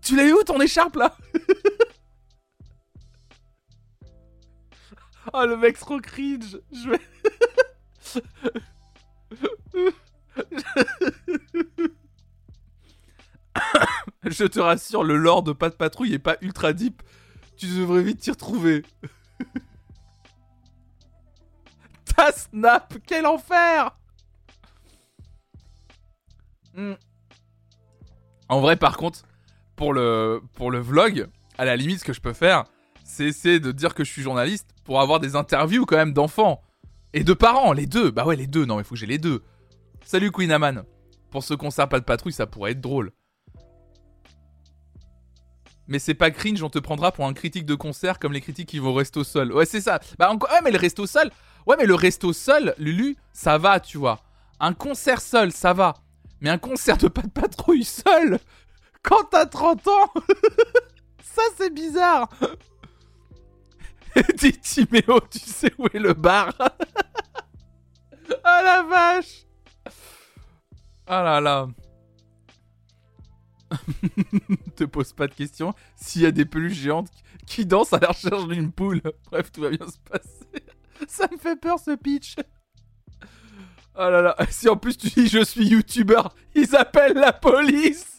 Tu 0.01 0.15
l'as 0.15 0.25
eu 0.25 0.33
où 0.33 0.43
ton 0.43 0.59
écharpe 0.59 0.97
là 0.97 1.15
Oh 5.33 5.45
le 5.45 5.55
mec 5.55 5.79
trop 5.79 5.99
cringe. 5.99 6.59
Je 6.73 6.89
vais. 6.89 6.99
Je 14.23 14.45
te 14.45 14.59
rassure, 14.59 15.03
le 15.03 15.17
lore 15.17 15.43
de 15.43 15.51
Pas 15.51 15.69
de 15.69 15.75
Patrouille 15.75 16.13
est 16.13 16.19
pas 16.19 16.37
ultra 16.41 16.73
deep. 16.73 17.01
Tu 17.57 17.67
devrais 17.67 18.03
vite 18.03 18.19
t'y 18.19 18.31
retrouver. 18.31 18.83
Ta 22.15 22.31
snap, 22.31 22.93
quel 23.05 23.25
enfer 23.25 23.97
hmm. 26.75 26.93
En 28.49 28.61
vrai, 28.61 28.75
par 28.75 28.97
contre, 28.97 29.23
pour 29.75 29.93
le, 29.93 30.41
pour 30.53 30.71
le 30.71 30.79
vlog, 30.79 31.27
à 31.57 31.65
la 31.65 31.75
limite, 31.75 31.99
ce 31.99 32.05
que 32.05 32.13
je 32.13 32.21
peux 32.21 32.33
faire, 32.33 32.65
c'est 33.03 33.25
essayer 33.25 33.59
de 33.59 33.71
dire 33.71 33.93
que 33.93 34.03
je 34.03 34.11
suis 34.11 34.21
journaliste 34.21 34.69
pour 34.83 35.01
avoir 35.01 35.19
des 35.19 35.35
interviews 35.35 35.85
quand 35.85 35.97
même 35.97 36.13
d'enfants. 36.13 36.61
Et 37.13 37.23
de 37.23 37.33
parents, 37.33 37.73
les 37.73 37.85
deux. 37.85 38.11
Bah 38.11 38.25
ouais, 38.25 38.35
les 38.35 38.47
deux. 38.47 38.65
Non, 38.65 38.77
mais 38.77 38.83
faut 38.83 38.95
que 38.95 38.99
j'ai 38.99 39.05
les 39.05 39.17
deux. 39.17 39.43
Salut 40.05 40.31
Queen 40.31 40.51
Aman. 40.51 40.83
Pour 41.29 41.43
ce 41.43 41.53
concert 41.53 41.87
pas 41.89 41.99
de 41.99 42.05
patrouille, 42.05 42.33
ça 42.33 42.47
pourrait 42.47 42.71
être 42.71 42.81
drôle. 42.81 43.11
Mais 45.87 45.99
c'est 45.99 46.13
pas 46.13 46.31
cringe, 46.31 46.63
on 46.63 46.69
te 46.69 46.79
prendra 46.79 47.11
pour 47.11 47.25
un 47.25 47.33
critique 47.33 47.65
de 47.65 47.75
concert 47.75 48.17
comme 48.17 48.31
les 48.31 48.39
critiques 48.39 48.69
qui 48.69 48.79
vont 48.79 48.95
au 48.95 49.23
sol. 49.23 49.51
Ouais, 49.51 49.65
c'est 49.65 49.81
ça. 49.81 49.99
Bah, 50.17 50.31
ouais, 50.31 50.61
mais 50.63 50.71
le 50.71 50.77
resto 50.77 51.05
sol. 51.05 51.31
Ouais, 51.67 51.75
mais 51.77 51.85
le 51.85 51.95
resto 51.95 52.31
sol, 52.31 52.73
Lulu, 52.77 53.17
ça 53.33 53.57
va, 53.57 53.79
tu 53.79 53.97
vois. 53.97 54.21
Un 54.59 54.73
concert 54.73 55.19
seul, 55.19 55.51
ça 55.51 55.73
va. 55.73 55.95
Mais 56.39 56.49
un 56.49 56.57
concert 56.57 56.97
de 56.97 57.07
pas 57.07 57.21
de 57.23 57.29
patrouille 57.29 57.83
seul, 57.83 58.39
quand 59.03 59.25
t'as 59.31 59.45
30 59.45 59.87
ans, 59.87 60.13
ça 61.23 61.41
c'est 61.57 61.73
bizarre. 61.73 62.29
Dis 64.37 64.53
Timéo, 64.53 65.19
tu 65.29 65.39
sais 65.39 65.73
où 65.77 65.87
est 65.87 65.99
le 65.99 66.13
bar 66.13 66.53
Ah 68.43 68.61
la 68.63 68.83
vache 68.83 69.45
Ah 71.07 71.23
là 71.23 71.41
là 71.41 71.67
Te 74.75 74.83
pose 74.83 75.13
pas 75.13 75.27
de 75.27 75.33
questions. 75.33 75.73
S'il 75.95 76.23
y 76.23 76.25
a 76.25 76.31
des 76.31 76.45
peluches 76.45 76.73
géantes 76.73 77.09
qui 77.45 77.65
dansent 77.65 77.93
à 77.93 77.99
la 77.99 78.09
recherche 78.09 78.47
d'une 78.47 78.71
poule, 78.71 79.01
bref, 79.29 79.51
tout 79.51 79.61
va 79.61 79.69
bien 79.69 79.87
se 79.87 79.97
passer. 80.09 80.65
Ça 81.07 81.27
me 81.31 81.37
fait 81.37 81.55
peur 81.55 81.79
ce 81.79 81.95
pitch. 81.95 82.35
Oh 83.95 84.09
là 84.09 84.21
là, 84.21 84.35
si 84.49 84.69
en 84.69 84.77
plus 84.77 84.97
tu 84.97 85.07
dis 85.09 85.27
je 85.27 85.43
suis 85.43 85.67
youtubeur, 85.67 86.33
ils 86.55 86.75
appellent 86.75 87.17
la 87.17 87.33
police. 87.33 88.17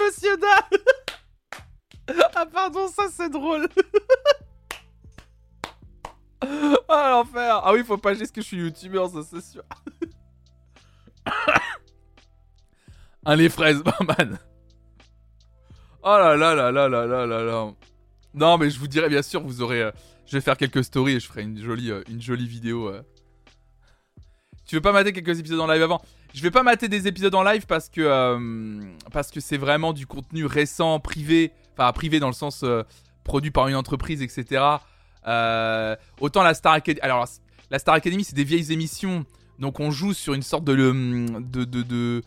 Monsieur 0.00 0.36
Da 0.36 0.68
Ah 2.36 2.46
pardon, 2.46 2.88
ça 2.88 3.04
c'est 3.10 3.30
drôle. 3.30 3.68
ah 6.88 7.10
l'enfer. 7.10 7.60
Ah 7.62 7.72
oui, 7.72 7.84
faut 7.84 7.96
pas 7.96 8.14
juste 8.14 8.34
que 8.34 8.40
je 8.40 8.46
suis 8.46 8.58
youtubeur, 8.58 9.08
ça 9.08 9.22
c'est 9.22 9.40
sûr. 9.40 9.62
Un 13.26 13.36
les 13.36 13.48
fraises, 13.48 13.82
man. 14.00 14.38
Oh 16.02 16.18
là 16.18 16.36
là 16.36 16.54
là 16.54 16.70
là 16.70 16.88
là 16.88 17.06
là 17.06 17.26
là 17.26 17.42
là. 17.42 17.72
Non, 18.34 18.58
mais 18.58 18.68
je 18.68 18.78
vous 18.78 18.88
dirai 18.88 19.08
bien 19.08 19.22
sûr, 19.22 19.40
vous 19.42 19.62
aurez. 19.62 19.80
Euh, 19.82 19.90
je 20.26 20.36
vais 20.36 20.42
faire 20.42 20.56
quelques 20.56 20.84
stories 20.84 21.14
et 21.14 21.20
je 21.20 21.26
ferai 21.26 21.42
une 21.42 21.58
jolie, 21.58 21.90
euh, 21.90 22.02
une 22.10 22.20
jolie 22.20 22.46
vidéo. 22.46 22.88
Euh. 22.88 23.02
Tu 24.66 24.74
veux 24.74 24.82
pas 24.82 24.92
mater 24.92 25.12
quelques 25.12 25.38
épisodes 25.38 25.60
en 25.60 25.66
live 25.66 25.82
avant? 25.82 26.02
Je 26.34 26.42
vais 26.42 26.50
pas 26.50 26.62
mater 26.62 26.88
des 26.88 27.06
épisodes 27.06 27.34
en 27.34 27.42
live 27.42 27.64
parce 27.66 27.88
que 27.88 28.80
parce 29.12 29.30
que 29.30 29.40
c'est 29.40 29.56
vraiment 29.56 29.92
du 29.92 30.06
contenu 30.06 30.46
récent, 30.46 30.98
privé, 31.00 31.52
enfin 31.76 31.92
privé 31.92 32.20
dans 32.20 32.28
le 32.28 32.34
sens 32.34 32.62
euh, 32.62 32.82
produit 33.24 33.50
par 33.50 33.68
une 33.68 33.76
entreprise, 33.76 34.22
etc. 34.22 34.62
Euh, 35.26 35.96
autant 36.20 36.42
la 36.42 36.54
Star 36.54 36.74
Academy, 36.74 37.00
alors 37.02 37.26
la 37.70 37.78
Star 37.78 37.94
Academy 37.94 38.24
c'est 38.24 38.36
des 38.36 38.44
vieilles 38.44 38.72
émissions, 38.72 39.24
donc 39.58 39.80
on 39.80 39.90
joue 39.90 40.12
sur 40.12 40.34
une 40.34 40.42
sorte 40.42 40.64
de 40.64 40.74
de 40.74 41.64
de, 41.64 41.82
de, 41.82 42.22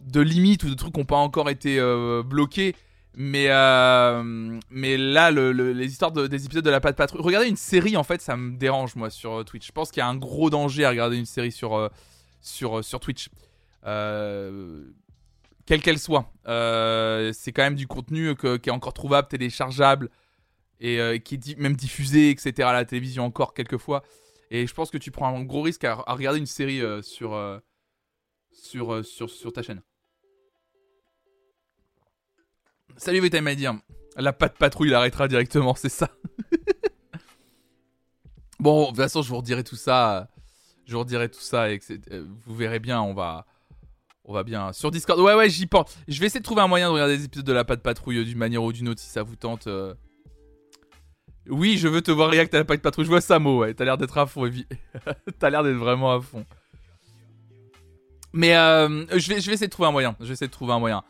de 0.00 0.20
limite 0.20 0.64
ou 0.64 0.70
de 0.70 0.74
trucs 0.74 0.94
qui 0.94 1.00
n'ont 1.00 1.06
pas 1.06 1.16
encore 1.16 1.50
été 1.50 1.80
bloqués. 2.24 2.74
Mais, 3.14 3.46
euh, 3.50 4.58
mais 4.70 4.96
là, 4.96 5.30
les 5.30 5.86
histoires 5.86 6.12
des 6.12 6.46
épisodes 6.46 6.64
de 6.64 6.70
la 6.70 6.80
Patte 6.80 6.96
Patrouille. 6.96 7.22
Regarder 7.22 7.48
une 7.48 7.56
série, 7.56 7.96
en 7.96 8.04
fait, 8.04 8.22
ça 8.22 8.36
me 8.36 8.56
dérange, 8.56 8.96
moi, 8.96 9.10
sur 9.10 9.40
euh, 9.40 9.44
Twitch. 9.44 9.66
Je 9.66 9.72
pense 9.72 9.90
qu'il 9.90 10.00
y 10.00 10.04
a 10.04 10.08
un 10.08 10.16
gros 10.16 10.48
danger 10.48 10.84
à 10.84 10.90
regarder 10.90 11.18
une 11.18 11.26
série 11.26 11.52
sur, 11.52 11.76
euh, 11.76 11.88
sur, 12.40 12.82
sur 12.82 13.00
Twitch. 13.00 13.28
Quelle 15.66 15.82
qu'elle 15.82 15.98
soit. 15.98 16.32
c'est 16.44 17.52
quand 17.52 17.62
même 17.62 17.74
du 17.74 17.86
contenu 17.86 18.34
qui 18.36 18.46
est 18.46 18.70
encore 18.70 18.94
trouvable, 18.94 19.28
téléchargeable, 19.28 20.10
et 20.80 21.20
qui 21.24 21.36
est 21.36 21.58
même 21.58 21.76
diffusé, 21.76 22.30
etc. 22.30 22.68
à 22.68 22.72
la 22.72 22.84
télévision 22.84 23.24
encore 23.24 23.54
quelquefois. 23.54 24.02
Et 24.50 24.66
je 24.66 24.74
pense 24.74 24.90
que 24.90 24.98
tu 24.98 25.10
prends 25.10 25.34
un 25.34 25.44
gros 25.44 25.62
risque 25.62 25.84
à, 25.84 25.94
regarder 25.94 26.38
une 26.38 26.46
série 26.46 26.82
sur, 27.02 27.60
sur, 28.52 29.04
sur, 29.04 29.30
sur 29.30 29.52
ta 29.52 29.62
chaîne. 29.62 29.82
Salut 32.96 33.28
dire 33.30 33.74
La 34.16 34.32
patte 34.32 34.58
patrouille 34.58 34.90
l'arrêtera 34.90 35.28
directement, 35.28 35.74
c'est 35.74 35.88
ça. 35.88 36.10
bon, 38.60 38.82
de 38.82 38.86
toute 38.88 38.96
façon, 38.96 39.22
je 39.22 39.28
vous 39.28 39.38
redirai 39.38 39.64
tout 39.64 39.76
ça. 39.76 40.28
Je 40.86 40.92
vous 40.92 41.00
redirai 41.00 41.30
tout 41.30 41.40
ça 41.40 41.70
et 41.70 41.80
euh, 42.10 42.26
vous 42.44 42.54
verrez 42.54 42.78
bien, 42.78 43.00
on 43.00 43.14
va. 43.14 43.46
On 44.24 44.32
va 44.32 44.44
bien. 44.44 44.72
Sur 44.72 44.90
Discord. 44.90 45.18
Ouais, 45.20 45.34
ouais, 45.34 45.50
j'y 45.50 45.66
pense. 45.66 45.96
Je 46.06 46.20
vais 46.20 46.26
essayer 46.26 46.40
de 46.40 46.44
trouver 46.44 46.62
un 46.62 46.68
moyen 46.68 46.88
de 46.88 46.92
regarder 46.92 47.16
des 47.18 47.24
épisodes 47.24 47.46
de 47.46 47.52
la 47.52 47.64
patte 47.64 47.82
patrouille 47.82 48.18
euh, 48.18 48.24
d'une 48.24 48.38
manière 48.38 48.62
ou 48.62 48.72
d'une 48.72 48.88
autre 48.88 49.00
si 49.00 49.08
ça 49.08 49.22
vous 49.22 49.36
tente. 49.36 49.66
Euh. 49.66 49.94
Oui, 51.48 51.76
je 51.76 51.88
veux 51.88 52.02
te 52.02 52.12
voir 52.12 52.30
react 52.30 52.54
à 52.54 52.58
la 52.58 52.64
patte 52.64 52.82
patrouille. 52.82 53.04
Je 53.04 53.10
vois 53.10 53.20
Samo, 53.20 53.58
ouais. 53.58 53.74
T'as 53.74 53.84
l'air 53.84 53.98
d'être 53.98 54.16
à 54.16 54.26
fond, 54.26 54.48
T'as 55.38 55.50
l'air 55.50 55.64
d'être 55.64 55.76
vraiment 55.76 56.12
à 56.12 56.20
fond. 56.20 56.46
Mais 58.32 58.52
je, 58.52 59.28
vais, 59.28 59.40
je 59.40 59.46
vais 59.46 59.54
essayer 59.54 59.66
de 59.66 59.72
trouver 59.72 59.88
un 59.88 59.92
moyen. 60.78 61.04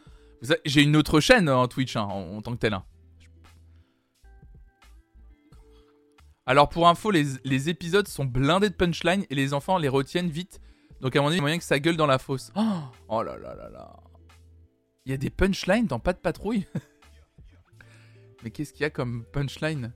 J'ai 0.64 0.82
une 0.82 0.96
autre 0.96 1.20
chaîne 1.20 1.48
en 1.48 1.68
Twitch 1.68 1.96
hein, 1.96 2.02
en, 2.02 2.42
tant 2.42 2.52
que 2.52 2.58
tel. 2.58 2.74
Hein. 2.74 2.84
Alors 6.46 6.68
pour 6.68 6.88
info, 6.88 7.10
les, 7.12 7.68
épisodes 7.68 8.08
sont 8.08 8.24
blindés 8.24 8.68
de 8.68 8.74
punchline 8.74 9.24
et 9.30 9.34
les 9.34 9.54
enfants 9.54 9.78
les 9.78 9.88
retiennent 9.88 10.30
vite. 10.30 10.60
Donc 11.02 11.16
à 11.16 11.20
mon 11.20 11.26
avis, 11.26 11.34
il 11.34 11.38
y 11.38 11.40
a 11.40 11.42
moyen 11.42 11.58
que 11.58 11.64
ça 11.64 11.80
gueule 11.80 11.96
dans 11.96 12.06
la 12.06 12.18
fosse. 12.18 12.52
Oh, 13.08 13.22
là 13.22 13.36
là 13.36 13.54
là 13.54 13.68
là. 13.68 13.96
Il 15.04 15.10
y 15.10 15.14
a 15.14 15.18
des 15.18 15.30
punchlines 15.30 15.86
dans 15.86 15.98
Pas 15.98 16.12
de 16.12 16.18
patrouille 16.18 16.66
Mais 18.42 18.50
qu'est-ce 18.50 18.72
qu'il 18.72 18.82
y 18.82 18.84
a 18.84 18.90
comme 18.90 19.24
punchline? 19.32 19.92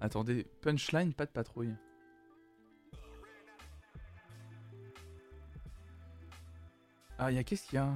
Attendez, 0.00 0.46
punchline, 0.60 1.12
pas 1.12 1.26
de 1.26 1.30
patrouille. 1.30 1.74
Ah, 7.18 7.32
il 7.32 7.34
y 7.34 7.38
a 7.38 7.44
qu'est-ce 7.44 7.66
qu'il 7.66 7.74
y 7.74 7.78
a? 7.78 7.92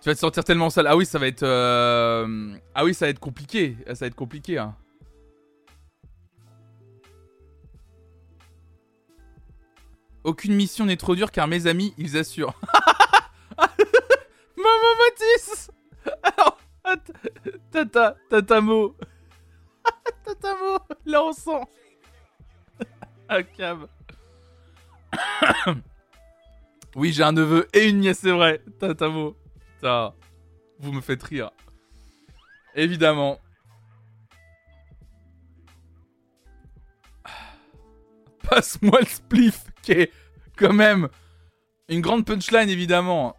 Tu 0.00 0.08
vas 0.08 0.14
te 0.14 0.20
sentir 0.20 0.44
tellement 0.44 0.70
sale. 0.70 0.86
Ah 0.86 0.96
oui, 0.96 1.04
ça 1.04 1.18
va 1.18 1.26
être. 1.26 1.42
Euh, 1.42 2.56
ah 2.74 2.84
oui, 2.84 2.94
ça 2.94 3.04
va 3.04 3.10
être 3.10 3.18
compliqué. 3.18 3.76
Ça 3.86 3.94
va 4.00 4.06
être 4.06 4.14
compliqué. 4.14 4.56
Hein. 4.56 4.74
Aucune 10.24 10.54
mission 10.54 10.86
n'est 10.86 10.96
trop 10.96 11.14
dure 11.14 11.30
car 11.30 11.46
mes 11.48 11.66
amis, 11.66 11.94
ils 11.98 12.16
assurent. 12.16 12.54
Maman 14.56 14.94
Matisse 15.08 15.70
Alors, 16.22 16.58
Tata, 17.70 18.16
Tatamo. 18.28 18.96
Tatamo, 20.24 20.78
là 21.06 21.24
on 21.24 21.32
sent. 21.32 21.62
Ah, 23.32 23.42
oui, 26.96 27.12
j'ai 27.12 27.22
un 27.22 27.30
neveu 27.30 27.68
et 27.72 27.88
une 27.88 28.00
nièce, 28.00 28.18
c'est 28.22 28.32
vrai. 28.32 28.60
Tatamo. 28.80 29.36
Ça, 29.80 30.14
vous 30.78 30.92
me 30.92 31.00
faites 31.00 31.22
rire. 31.22 31.50
Évidemment. 32.74 33.40
Passe-moi 38.48 39.00
le 39.00 39.06
spliff, 39.06 39.64
qui 39.82 39.92
est 39.92 40.12
quand 40.56 40.72
même 40.72 41.08
une 41.88 42.00
grande 42.00 42.26
punchline, 42.26 42.68
évidemment. 42.68 43.36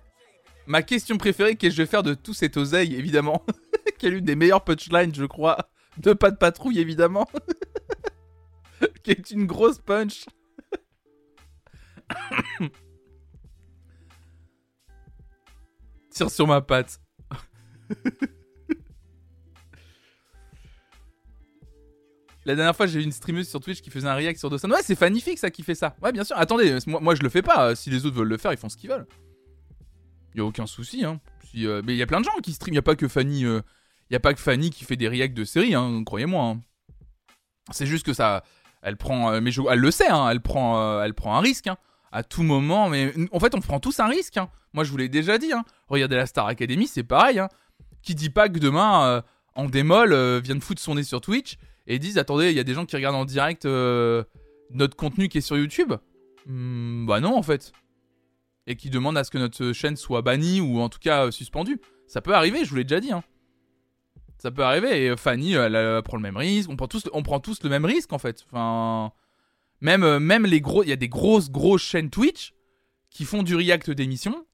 Ma 0.66 0.82
question 0.82 1.18
préférée, 1.18 1.56
qu'est-ce 1.56 1.74
que 1.74 1.78
je 1.78 1.82
vais 1.84 1.90
faire 1.90 2.04
de 2.04 2.14
tout 2.14 2.34
cet 2.34 2.58
oseille, 2.58 2.96
évidemment? 2.96 3.46
qui 4.00 4.08
est 4.08 4.10
l'une 4.10 4.26
des 4.26 4.36
meilleures 4.36 4.64
punchlines, 4.64 5.14
je 5.14 5.26
crois. 5.26 5.70
De 5.98 6.14
pas 6.14 6.32
de 6.32 6.38
patrouille, 6.38 6.80
évidemment? 6.80 7.28
qui 9.04 9.12
est 9.12 9.32
une 9.32 9.46
grosse 9.46 9.80
punch. 9.80 10.26
Tire 16.12 16.30
sur 16.30 16.46
ma 16.48 16.62
patte. 16.62 17.02
La 22.46 22.56
dernière 22.56 22.76
fois, 22.76 22.88
j'ai 22.88 22.98
vu 23.00 23.06
une 23.06 23.12
streameuse 23.12 23.48
sur 23.48 23.60
Twitch 23.60 23.82
qui 23.82 23.92
faisait 23.92 24.08
un 24.08 24.16
react 24.16 24.40
sur 24.40 24.50
Dawson. 24.50 24.70
Ouais, 24.72 24.82
c'est 24.84 24.96
Fannyfic 24.96 25.38
ça 25.38 25.52
qui 25.52 25.62
fait 25.64 25.76
ça. 25.76 25.96
Ouais, 26.02 26.12
bien 26.12 26.24
sûr. 26.24 26.36
Attendez, 26.38 26.78
moi, 26.88 27.00
moi 27.00 27.14
je 27.16 27.22
le 27.22 27.30
fais 27.30 27.44
pas. 27.44 27.76
Si 27.76 27.90
les 27.90 28.06
autres 28.06 28.16
veulent 28.16 28.28
le 28.28 28.38
faire, 28.38 28.52
ils 28.52 28.58
font 28.58 28.70
ce 28.70 28.78
qu'ils 28.78 28.90
veulent. 28.90 29.06
Y 30.36 30.40
a 30.40 30.46
aucun 30.46 30.66
souci, 30.66 31.06
hein. 31.06 31.20
Euh, 31.56 31.82
mais 31.86 31.94
il 31.94 31.98
y 31.98 32.02
a 32.02 32.08
plein 32.08 32.20
de 32.20 32.26
gens 32.26 32.32
qui 32.42 32.54
stream. 32.54 32.74
Y 32.74 32.80
a 32.80 32.82
pas 32.82 32.96
que 32.96 33.08
Fanny. 33.08 33.46
Euh, 33.46 33.62
y 34.12 34.16
a 34.16 34.20
pas 34.20 34.34
que 34.34 34.40
Fanny 34.40 34.70
qui 34.70 34.84
fait 34.84 34.98
des 34.98 35.08
reacts 35.08 35.36
de 35.36 35.46
séries, 35.46 35.74
hein, 35.74 36.04
croyez-moi. 36.06 36.44
Hein. 36.44 36.62
C'est 37.72 37.86
juste 37.86 38.06
que 38.06 38.14
ça, 38.14 38.44
elle 38.82 38.98
prend, 38.98 39.32
euh, 39.32 39.42
mais 39.42 39.52
elle 39.70 39.80
le 39.80 39.92
sait, 39.92 40.10
hein, 40.10 40.30
elle 40.30 40.42
prend, 40.42 40.82
euh, 40.82 41.04
elle 41.04 41.14
prend 41.14 41.36
un 41.36 41.40
risque. 41.40 41.70
Hein, 42.12 42.20
à 42.20 42.24
tout 42.24 42.44
moment, 42.44 42.90
mais 42.90 43.14
en 43.32 43.40
fait, 43.40 43.56
on 43.56 43.62
prend 43.62 43.80
tous 43.80 44.00
un 44.00 44.08
risque. 44.08 44.38
Hein. 44.38 44.50
Moi, 44.74 44.84
je 44.84 44.92
vous 44.92 44.98
l'ai 44.98 45.10
déjà 45.10 45.38
dit. 45.38 45.52
Regardez 45.88 46.16
la 46.16 46.26
Star 46.26 46.48
Academy, 46.48 46.88
c'est 46.88 47.04
pareil. 47.04 47.42
Qui 48.02 48.16
dit 48.16 48.30
pas 48.30 48.50
que 48.50 48.60
demain, 48.60 49.06
euh, 49.06 49.22
en 49.56 49.66
démol, 49.66 50.14
vient 50.40 50.56
de 50.56 50.64
foutre 50.64 50.82
son 50.82 50.96
nez 50.96 51.04
sur 51.04 51.22
Twitch 51.22 51.58
et 51.88 52.00
disent 52.00 52.18
attendez, 52.18 52.50
il 52.50 52.56
y 52.56 52.60
a 52.60 52.64
des 52.64 52.74
gens 52.74 52.86
qui 52.86 52.96
regardent 52.96 53.16
en 53.16 53.26
direct 53.26 53.66
notre 53.66 54.96
contenu 54.96 55.28
qui 55.28 55.40
est 55.40 55.42
sur 55.42 55.58
YouTube? 55.58 55.94
Hmm, 56.46 57.06
bah 57.06 57.20
non, 57.20 57.38
en 57.38 57.44
fait. 57.44 57.72
Et 58.68 58.76
qui 58.76 58.90
demandent 58.90 59.18
à 59.18 59.24
ce 59.24 59.32
que 59.32 59.38
notre 59.38 59.72
chaîne 59.74 59.96
soit 59.96 60.22
bannie 60.22 60.62
ou 60.62 60.80
en 60.80 60.90
tout 60.90 61.00
cas 61.00 61.32
suspendue. 61.32 61.80
Ça 62.08 62.22
peut 62.22 62.34
arriver, 62.34 62.64
je 62.64 62.70
vous 62.70 62.76
l'ai 62.76 62.84
déjà 62.84 63.00
dit. 63.00 63.12
Hein. 63.12 63.24
Ça 64.42 64.50
peut 64.50 64.64
arriver. 64.64 65.06
Et 65.06 65.16
Fanny, 65.18 65.54
elle, 65.54 66.02
prend 66.04 66.18
le 66.18 66.24
même 66.24 66.38
risque. 66.38 66.70
On 66.70 66.76
prend 66.76 66.88
tous, 66.88 67.08
on 67.14 67.22
prend 67.22 67.40
tous 67.40 67.62
le 67.64 67.70
même 67.70 67.86
risque 67.86 68.12
en 68.12 68.18
fait. 68.18 68.44
Enfin, 68.52 69.12
même, 69.82 70.04
euh, 70.04 70.20
même 70.20 70.46
les 70.46 70.62
gros, 70.62 70.84
il 70.84 70.90
y 70.90 70.94
a 70.94 70.98
des 70.98 71.10
grosses, 71.10 71.52
grosses 71.52 71.82
chaînes 71.82 72.10
Twitch 72.10 72.54
qui 73.10 73.26
font 73.26 73.44
du 73.44 73.56
react 73.56 73.90
d'émissions. 73.90 74.46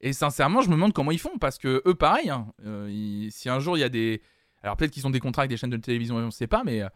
Et 0.00 0.12
sincèrement, 0.12 0.62
je 0.62 0.68
me 0.68 0.74
demande 0.74 0.94
comment 0.94 1.10
ils 1.10 1.18
font 1.18 1.36
parce 1.38 1.58
que 1.58 1.82
eux, 1.84 1.94
pareil. 1.94 2.30
Hein, 2.30 2.46
euh, 2.64 3.28
si 3.30 3.48
un 3.50 3.58
jour 3.58 3.76
il 3.76 3.80
y 3.80 3.84
a 3.84 3.90
des, 3.90 4.22
alors 4.62 4.76
peut-être 4.76 4.92
qu'ils 4.92 5.06
ont 5.06 5.10
des 5.10 5.20
contrats 5.20 5.42
avec 5.42 5.50
des 5.50 5.56
chaînes 5.56 5.70
de 5.70 5.76
télévision, 5.76 6.16
on 6.16 6.26
ne 6.26 6.30
sait 6.30 6.46
pas, 6.46 6.62
mais 6.64 6.80
euh, 6.80 6.88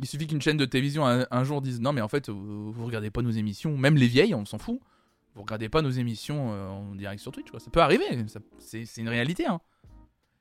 il 0.00 0.06
suffit 0.06 0.26
qu'une 0.26 0.42
chaîne 0.42 0.56
de 0.56 0.64
télévision 0.64 1.04
un, 1.06 1.44
jour 1.44 1.60
dise 1.60 1.80
non, 1.80 1.92
mais 1.92 2.00
en 2.00 2.08
fait, 2.08 2.28
vous, 2.28 2.72
vous, 2.72 2.86
regardez 2.86 3.10
pas 3.10 3.22
nos 3.22 3.30
émissions, 3.30 3.76
même 3.76 3.96
les 3.96 4.06
vieilles, 4.06 4.34
on 4.34 4.44
s'en 4.44 4.58
fout. 4.58 4.80
Vous 5.34 5.42
regardez 5.42 5.68
pas 5.68 5.82
nos 5.82 5.90
émissions 5.90 6.50
en 6.50 6.94
direct 6.96 7.20
sur 7.20 7.30
Twitch. 7.30 7.46
Ça 7.58 7.70
peut 7.70 7.80
arriver. 7.80 8.04
C'est 8.58 8.96
une 8.96 9.08
réalité. 9.08 9.46
Hein 9.46 9.60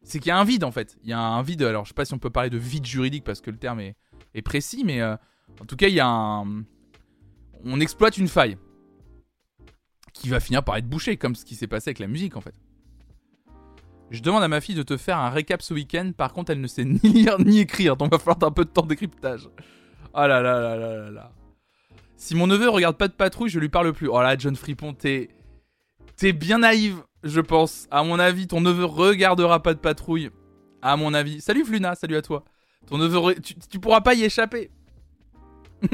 c'est 0.02 0.19
qu'il 0.19 0.30
y 0.30 0.32
a 0.32 0.39
un 0.39 0.43
vide 0.43 0.63
en 0.63 0.71
fait. 0.71 0.97
Il 1.04 1.10
y 1.10 1.13
a 1.13 1.19
un 1.19 1.41
vide. 1.43 1.62
Alors 1.62 1.86
je 1.86 1.89
sais 1.89 1.93
pas 1.93 2.06
si 2.06 2.15
on 2.15 2.19
peut 2.19 2.32
parler 2.32 2.50
de 2.50 2.58
vide 2.58 2.86
juridique 2.86 3.23
parce 3.23 3.41
que 3.41 3.52
le 3.52 3.58
terme 3.58 3.80
est, 3.80 3.95
précis, 4.43 4.84
mais 4.86 5.04
en 5.04 5.65
tout 5.67 5.76
cas 5.76 5.88
il 5.88 5.93
y 5.93 6.00
a 6.00 6.08
un. 6.08 6.63
On 7.65 7.80
exploite 7.80 8.17
une 8.17 8.28
faille 8.28 8.58
qui 10.13 10.30
va 10.30 10.39
finir 10.39 10.63
par 10.63 10.78
être 10.78 10.88
bouchée, 10.88 11.17
comme 11.17 11.36
ce 11.36 11.46
qui 11.46 11.56
s'est 11.56 11.67
passé 11.67 11.89
avec 11.89 12.00
la 12.00 12.08
musique 12.08 12.36
en 12.36 12.41
fait. 12.41 12.56
Je 14.10 14.22
demande 14.22 14.43
à 14.43 14.48
ma 14.48 14.62
fille 14.62 14.76
de 14.76 14.84
te 14.84 14.96
faire 14.96 15.17
un 15.17 15.30
récap 15.30 15.62
ce 15.62 15.74
week-end. 15.74 16.12
Par 16.15 16.34
contre, 16.34 16.52
elle 16.52 16.62
ne 16.62 16.67
sait 16.67 16.86
ni 16.86 17.00
lire 17.00 17.39
ni 17.39 17.60
écrire, 17.60 17.98
donc 17.98 18.12
va 18.12 18.20
falloir 18.20 18.50
un 18.50 18.54
peu 18.54 18.63
de 18.63 18.70
temps 18.70 18.84
de 18.84 18.88
décryptage. 18.88 19.50
Oh 20.13 20.20
là 20.20 20.41
là 20.41 20.62
là 20.62 20.78
là 20.78 20.98
là 20.98 21.12
là. 21.12 21.32
Si 22.15 22.34
mon 22.34 22.48
neveu 22.48 22.70
regarde 22.70 22.98
pas 22.98 23.08
de 23.08 23.13
patrouille, 23.13 23.50
je 23.50 23.60
lui 23.60 23.70
parle 23.70 23.93
plus. 23.93 24.08
Oh 24.08 24.22
là, 24.22 24.38
John 24.38 24.56
Fripon, 24.56 24.93
t'es. 24.93 25.30
T'es 26.15 26.34
bien 26.34 26.60
naïve 26.60 27.04
je 27.24 27.41
pense. 27.41 27.88
À 27.91 28.04
mon 28.04 28.20
avis, 28.20 28.48
ton 28.48 28.62
neveu 28.62 28.86
regardera 28.86 29.62
pas 29.62 29.74
de 29.74 29.80
patrouille. 29.80 30.30
À 30.82 30.96
mon 30.98 31.13
avis. 31.13 31.41
Salut 31.41 31.65
Fluna, 31.65 31.96
salut 31.96 32.15
à 32.15 32.22
toi. 32.22 32.43
Ton 32.88 32.98
neveu, 32.98 33.36
tu, 33.41 33.80
pourras 33.80 34.02
pas 34.02 34.13
y 34.13 34.24
échapper. 34.24 34.72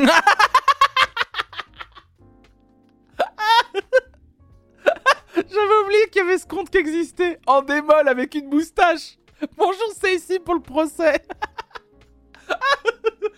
oublié 5.94 6.10
qu'il 6.10 6.22
y 6.22 6.26
avait 6.26 6.38
ce 6.38 6.46
compte 6.48 6.70
qui 6.70 6.78
existait 6.78 7.40
en 7.46 7.62
démol 7.62 8.08
avec 8.08 8.36
une 8.36 8.50
moustache. 8.50 9.18
Bonjour, 9.58 9.94
c'est 10.00 10.16
ici 10.16 10.40
pour 10.40 10.56
le 10.56 10.62
procès. 10.62 11.22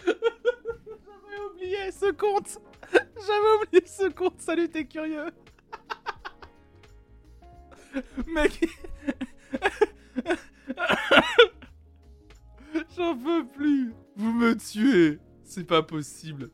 J'avais 0.05 1.41
oublié 1.51 1.91
ce 1.91 2.11
compte. 2.11 2.59
J'avais 2.93 3.63
oublié 3.63 3.85
ce 3.85 4.09
compte. 4.09 4.39
Salut, 4.41 4.69
t'es 4.69 4.85
curieux. 4.85 5.31
Mec. 8.27 8.67
J'en 12.95 13.17
peux 13.17 13.45
plus. 13.47 13.93
Vous 14.15 14.31
me 14.31 14.55
tuez. 14.55 15.19
C'est 15.43 15.65
pas 15.65 15.83
possible. 15.83 16.49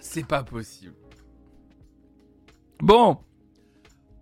C'est 0.00 0.26
pas 0.26 0.42
possible. 0.42 0.94
Bon. 2.80 3.18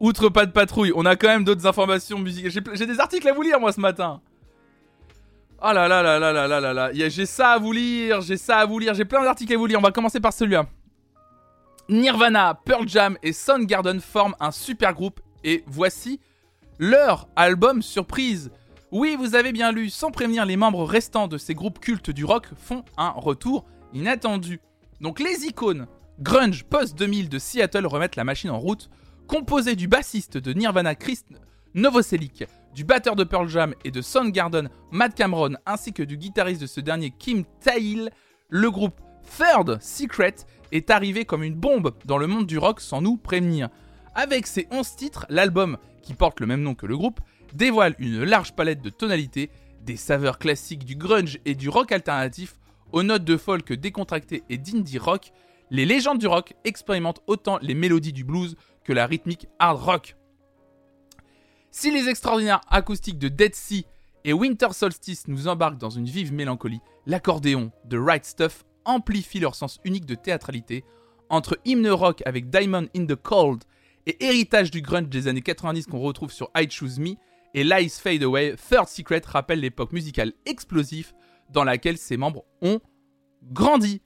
Outre 0.00 0.28
pas 0.28 0.44
de 0.44 0.50
patrouille, 0.52 0.92
on 0.94 1.06
a 1.06 1.16
quand 1.16 1.28
même 1.28 1.44
d'autres 1.44 1.66
informations 1.66 2.18
musicales. 2.18 2.50
J'ai 2.74 2.86
des 2.86 3.00
articles 3.00 3.28
à 3.28 3.32
vous 3.32 3.42
lire 3.42 3.58
moi 3.60 3.72
ce 3.72 3.80
matin. 3.80 4.20
Oh 5.62 5.72
là 5.72 5.88
là 5.88 6.02
là 6.02 6.18
là 6.18 6.32
là 6.32 6.46
là 6.46 6.60
là 6.60 6.72
là. 6.74 6.90
J'ai 6.92 7.26
ça 7.26 7.52
à 7.52 7.58
vous 7.58 7.72
lire, 7.72 8.20
j'ai 8.20 8.36
ça 8.36 8.58
à 8.58 8.66
vous 8.66 8.78
lire, 8.78 8.92
j'ai 8.92 9.04
plein 9.04 9.22
d'articles 9.22 9.54
à 9.54 9.56
vous 9.56 9.66
lire. 9.66 9.78
On 9.78 9.82
va 9.82 9.92
commencer 9.92 10.20
par 10.20 10.32
celui-là. 10.32 10.66
Nirvana, 11.88 12.58
Pearl 12.64 12.88
Jam 12.88 13.16
et 13.22 13.32
Soundgarden 13.32 14.00
forment 14.00 14.34
un 14.40 14.50
super 14.50 14.94
groupe 14.94 15.20
et 15.42 15.64
voici 15.66 16.20
leur 16.78 17.28
album 17.36 17.80
surprise. 17.82 18.50
Oui, 18.90 19.16
vous 19.18 19.34
avez 19.34 19.52
bien 19.52 19.72
lu, 19.72 19.90
sans 19.90 20.10
prévenir, 20.10 20.44
les 20.44 20.56
membres 20.56 20.84
restants 20.84 21.28
de 21.28 21.38
ces 21.38 21.54
groupes 21.54 21.78
cultes 21.78 22.10
du 22.10 22.24
rock 22.24 22.48
font 22.56 22.84
un 22.96 23.10
retour 23.10 23.64
inattendu. 23.92 24.60
Donc 25.00 25.18
les 25.18 25.46
icônes 25.46 25.86
grunge 26.20 26.64
post-2000 26.64 27.28
de 27.28 27.38
Seattle 27.38 27.86
remettent 27.86 28.16
la 28.16 28.24
machine 28.24 28.50
en 28.50 28.58
route, 28.58 28.90
composé 29.26 29.74
du 29.74 29.88
bassiste 29.88 30.38
de 30.38 30.52
Nirvana 30.52 30.94
Chris 30.94 31.20
Novoselic, 31.74 32.44
du 32.74 32.84
batteur 32.84 33.16
de 33.16 33.24
Pearl 33.24 33.48
Jam 33.48 33.74
et 33.84 33.90
de 33.90 34.00
Soundgarden 34.00 34.68
Matt 34.92 35.14
Cameron, 35.14 35.54
ainsi 35.66 35.92
que 35.92 36.02
du 36.02 36.16
guitariste 36.16 36.60
de 36.60 36.66
ce 36.66 36.80
dernier 36.80 37.10
Kim 37.10 37.44
Tail, 37.60 38.10
le 38.48 38.70
groupe 38.70 39.00
Third 39.38 39.82
Secret 39.82 40.36
est 40.70 40.90
arrivé 40.90 41.24
comme 41.24 41.42
une 41.42 41.54
bombe 41.54 41.94
dans 42.04 42.18
le 42.18 42.26
monde 42.26 42.46
du 42.46 42.58
rock 42.58 42.80
sans 42.80 43.00
nous 43.00 43.16
prévenir. 43.16 43.68
Avec 44.14 44.46
ses 44.46 44.68
11 44.70 44.96
titres, 44.96 45.26
l'album, 45.28 45.78
qui 46.02 46.14
porte 46.14 46.38
le 46.40 46.46
même 46.46 46.62
nom 46.62 46.74
que 46.74 46.86
le 46.86 46.96
groupe, 46.96 47.20
dévoile 47.54 47.96
une 47.98 48.22
large 48.22 48.54
palette 48.54 48.82
de 48.82 48.90
tonalités, 48.90 49.50
des 49.82 49.96
saveurs 49.96 50.38
classiques 50.38 50.84
du 50.84 50.94
grunge 50.94 51.40
et 51.44 51.54
du 51.54 51.68
rock 51.68 51.90
alternatif, 51.92 52.54
aux 52.92 53.02
notes 53.02 53.24
de 53.24 53.36
folk 53.36 53.72
décontractées 53.72 54.44
et 54.48 54.58
d'indie 54.58 54.98
rock, 54.98 55.32
les 55.70 55.84
légendes 55.84 56.18
du 56.18 56.26
rock 56.26 56.54
expérimentent 56.64 57.22
autant 57.26 57.58
les 57.62 57.74
mélodies 57.74 58.12
du 58.12 58.24
blues 58.24 58.56
que 58.84 58.92
la 58.92 59.06
rythmique 59.06 59.48
hard 59.58 59.80
rock. 59.80 60.16
Si 61.70 61.90
les 61.90 62.08
extraordinaires 62.08 62.60
acoustiques 62.68 63.18
de 63.18 63.28
Dead 63.28 63.54
Sea 63.54 63.86
et 64.24 64.32
Winter 64.32 64.68
Solstice 64.72 65.26
nous 65.28 65.48
embarquent 65.48 65.78
dans 65.78 65.90
une 65.90 66.04
vive 66.04 66.32
mélancolie, 66.32 66.80
l'accordéon 67.06 67.72
de 67.84 67.98
Right 67.98 68.24
Stuff 68.24 68.64
amplifie 68.84 69.40
leur 69.40 69.54
sens 69.54 69.80
unique 69.84 70.06
de 70.06 70.14
théâtralité. 70.14 70.84
Entre 71.30 71.58
hymne 71.64 71.88
rock 71.88 72.22
avec 72.26 72.50
Diamond 72.50 72.86
in 72.94 73.06
the 73.06 73.16
Cold 73.16 73.64
et 74.06 74.22
héritage 74.24 74.70
du 74.70 74.82
grunge 74.82 75.08
des 75.08 75.26
années 75.26 75.42
90 75.42 75.86
qu'on 75.86 76.00
retrouve 76.00 76.32
sur 76.32 76.50
I 76.56 76.70
Choose 76.70 76.98
Me 76.98 77.14
et 77.54 77.64
Lies 77.64 77.90
Fade 77.90 78.22
Away, 78.22 78.56
Third 78.56 78.88
Secret 78.88 79.22
rappelle 79.24 79.60
l'époque 79.60 79.92
musicale 79.92 80.32
explosive 80.44 81.12
dans 81.50 81.64
laquelle 81.64 81.96
ses 81.96 82.16
membres 82.16 82.44
ont 82.62 82.80
grandi. 83.42 84.02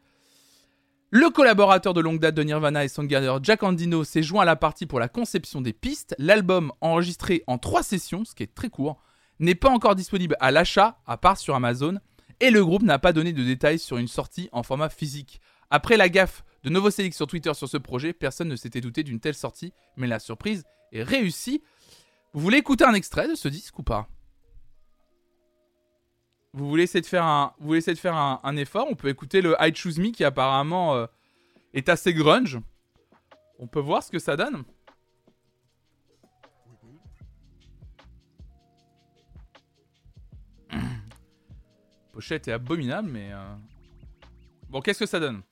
Le 1.10 1.30
collaborateur 1.30 1.94
de 1.94 2.02
longue 2.02 2.20
date 2.20 2.34
de 2.34 2.42
Nirvana 2.42 2.84
et 2.84 2.88
Soundgarden, 2.88 3.42
Jack 3.42 3.62
Andino, 3.62 4.04
s'est 4.04 4.22
joint 4.22 4.42
à 4.42 4.44
la 4.44 4.56
partie 4.56 4.84
pour 4.84 5.00
la 5.00 5.08
conception 5.08 5.62
des 5.62 5.72
pistes. 5.72 6.14
L'album, 6.18 6.70
enregistré 6.82 7.44
en 7.46 7.56
trois 7.56 7.82
sessions, 7.82 8.26
ce 8.26 8.34
qui 8.34 8.42
est 8.42 8.54
très 8.54 8.68
court, 8.68 9.00
n'est 9.38 9.54
pas 9.54 9.70
encore 9.70 9.94
disponible 9.94 10.36
à 10.38 10.50
l'achat, 10.50 10.98
à 11.06 11.16
part 11.16 11.38
sur 11.38 11.54
Amazon, 11.54 11.98
et 12.40 12.50
le 12.50 12.62
groupe 12.62 12.82
n'a 12.82 12.98
pas 12.98 13.14
donné 13.14 13.32
de 13.32 13.42
détails 13.42 13.78
sur 13.78 13.96
une 13.96 14.06
sortie 14.06 14.50
en 14.52 14.62
format 14.62 14.90
physique. 14.90 15.40
Après 15.70 15.96
la 15.96 16.10
gaffe 16.10 16.44
de 16.62 16.68
Novoselic 16.68 17.14
sur 17.14 17.26
Twitter 17.26 17.54
sur 17.54 17.70
ce 17.70 17.78
projet, 17.78 18.12
personne 18.12 18.48
ne 18.48 18.56
s'était 18.56 18.82
douté 18.82 19.02
d'une 19.02 19.18
telle 19.18 19.34
sortie, 19.34 19.72
mais 19.96 20.08
la 20.08 20.18
surprise 20.18 20.64
est 20.92 21.04
réussie. 21.04 21.62
Vous 22.34 22.40
voulez 22.42 22.58
écouter 22.58 22.84
un 22.84 22.92
extrait 22.92 23.28
de 23.28 23.34
ce 23.34 23.48
disque 23.48 23.78
ou 23.78 23.82
pas? 23.82 24.08
Vous 26.52 26.68
voulez 26.68 26.84
essayer 26.84 27.00
de 27.00 27.06
faire 27.06 27.24
un, 27.24 27.52
vous 27.58 27.80
faire 27.80 28.16
un, 28.16 28.56
effort 28.56 28.86
On 28.90 28.94
peut 28.94 29.08
écouter 29.08 29.42
le 29.42 29.54
I 29.60 29.74
Choose 29.74 29.98
Me 29.98 30.10
qui 30.10 30.24
apparemment 30.24 30.94
euh, 30.94 31.06
est 31.74 31.88
assez 31.88 32.14
grunge. 32.14 32.58
On 33.58 33.66
peut 33.66 33.80
voir 33.80 34.02
ce 34.02 34.10
que 34.10 34.18
ça 34.18 34.36
donne. 34.36 34.64
Pochette 42.12 42.48
est 42.48 42.52
abominable, 42.52 43.08
mais 43.10 43.32
euh, 43.32 43.54
bon, 44.68 44.80
qu'est-ce 44.80 45.00
que 45.00 45.06
ça 45.06 45.20
donne? 45.20 45.42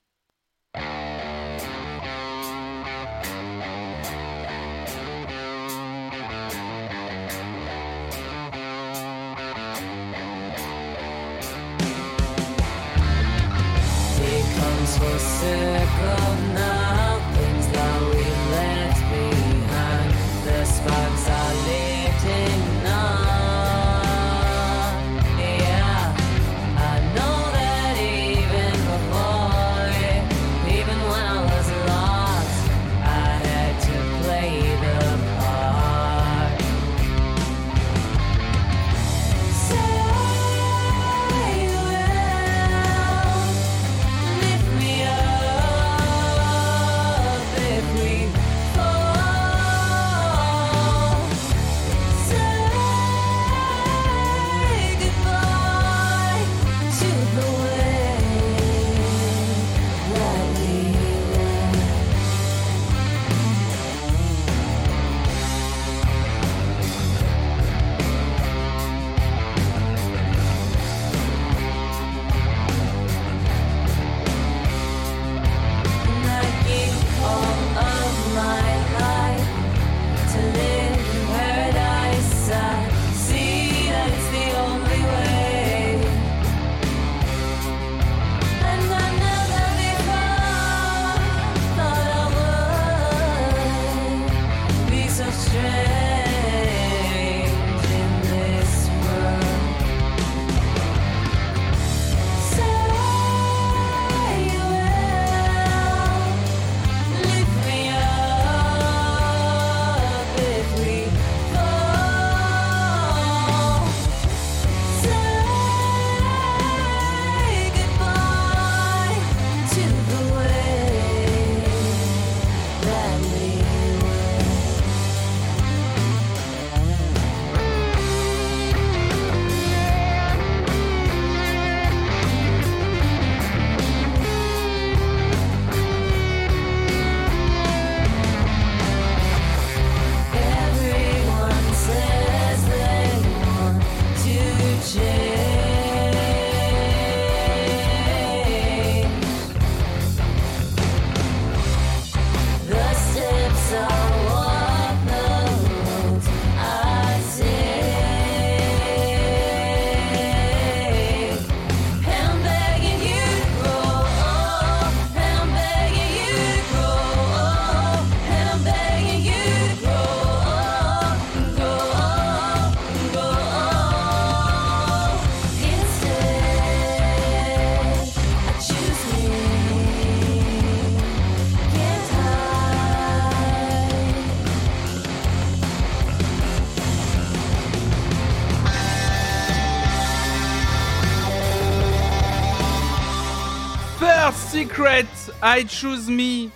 Secret, 194.77 195.07
I 195.43 195.67
Choose 195.67 196.11
Me. 196.11 196.51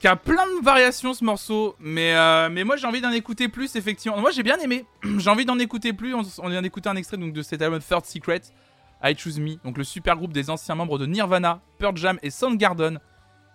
Qui 0.00 0.08
a 0.08 0.16
plein 0.16 0.46
de 0.46 0.64
variations 0.64 1.14
ce 1.14 1.22
morceau, 1.22 1.76
mais, 1.78 2.12
euh, 2.16 2.48
mais 2.50 2.64
moi 2.64 2.76
j'ai 2.76 2.88
envie 2.88 3.00
d'en 3.00 3.12
écouter 3.12 3.46
plus 3.46 3.76
effectivement. 3.76 4.18
Moi 4.18 4.32
j'ai 4.32 4.42
bien 4.42 4.58
aimé, 4.58 4.84
j'ai 5.18 5.30
envie 5.30 5.44
d'en 5.44 5.60
écouter 5.60 5.92
plus. 5.92 6.14
On, 6.14 6.48
vient 6.48 6.60
d'écouter 6.60 6.88
un 6.88 6.96
extrait 6.96 7.18
donc, 7.18 7.32
de 7.32 7.40
cet 7.42 7.62
album 7.62 7.80
Third 7.80 8.04
Secret, 8.04 8.40
I 9.00 9.16
Choose 9.16 9.38
Me, 9.38 9.62
donc 9.62 9.78
le 9.78 9.84
super 9.84 10.16
groupe 10.16 10.32
des 10.32 10.50
anciens 10.50 10.74
membres 10.74 10.98
de 10.98 11.06
Nirvana, 11.06 11.60
Pearl 11.78 11.96
Jam 11.96 12.18
et 12.22 12.30
Soundgarden, 12.30 12.98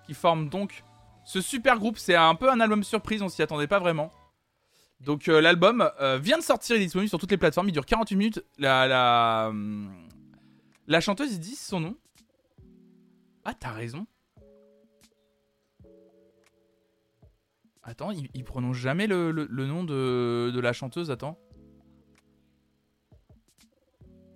qui 0.06 0.14
forment 0.14 0.48
donc 0.48 0.86
ce 1.26 1.42
super 1.42 1.80
groupe. 1.80 1.98
C'est 1.98 2.16
un 2.16 2.36
peu 2.36 2.50
un 2.50 2.62
album 2.62 2.86
surprise, 2.86 3.22
on 3.22 3.28
s'y 3.28 3.42
attendait 3.42 3.68
pas 3.68 3.80
vraiment. 3.80 4.14
Donc 5.02 5.28
euh, 5.28 5.42
l'album 5.42 5.90
euh, 6.00 6.18
vient 6.18 6.38
de 6.38 6.44
sortir, 6.44 6.78
il 6.78 6.82
est 6.82 6.86
disponible 6.86 7.10
sur 7.10 7.20
toutes 7.20 7.32
les 7.32 7.38
plateformes, 7.38 7.68
il 7.68 7.74
dure 7.74 7.86
48 7.86 8.16
minutes. 8.16 8.46
La, 8.58 8.88
la, 8.88 9.48
hum, 9.50 9.92
la 10.88 11.02
chanteuse, 11.02 11.34
ils 11.34 11.40
disent 11.42 11.60
son 11.60 11.82
nom. 11.82 11.98
Ah, 13.46 13.54
t'as 13.54 13.72
raison. 13.72 14.08
Attends, 17.86 18.12
il, 18.12 18.44
prononce 18.46 18.78
jamais 18.78 19.08
le, 19.08 19.32
nom 19.32 19.84
de, 19.84 20.52
de, 20.54 20.60
la 20.62 20.72
chanteuse, 20.72 21.12
attends. 21.12 21.38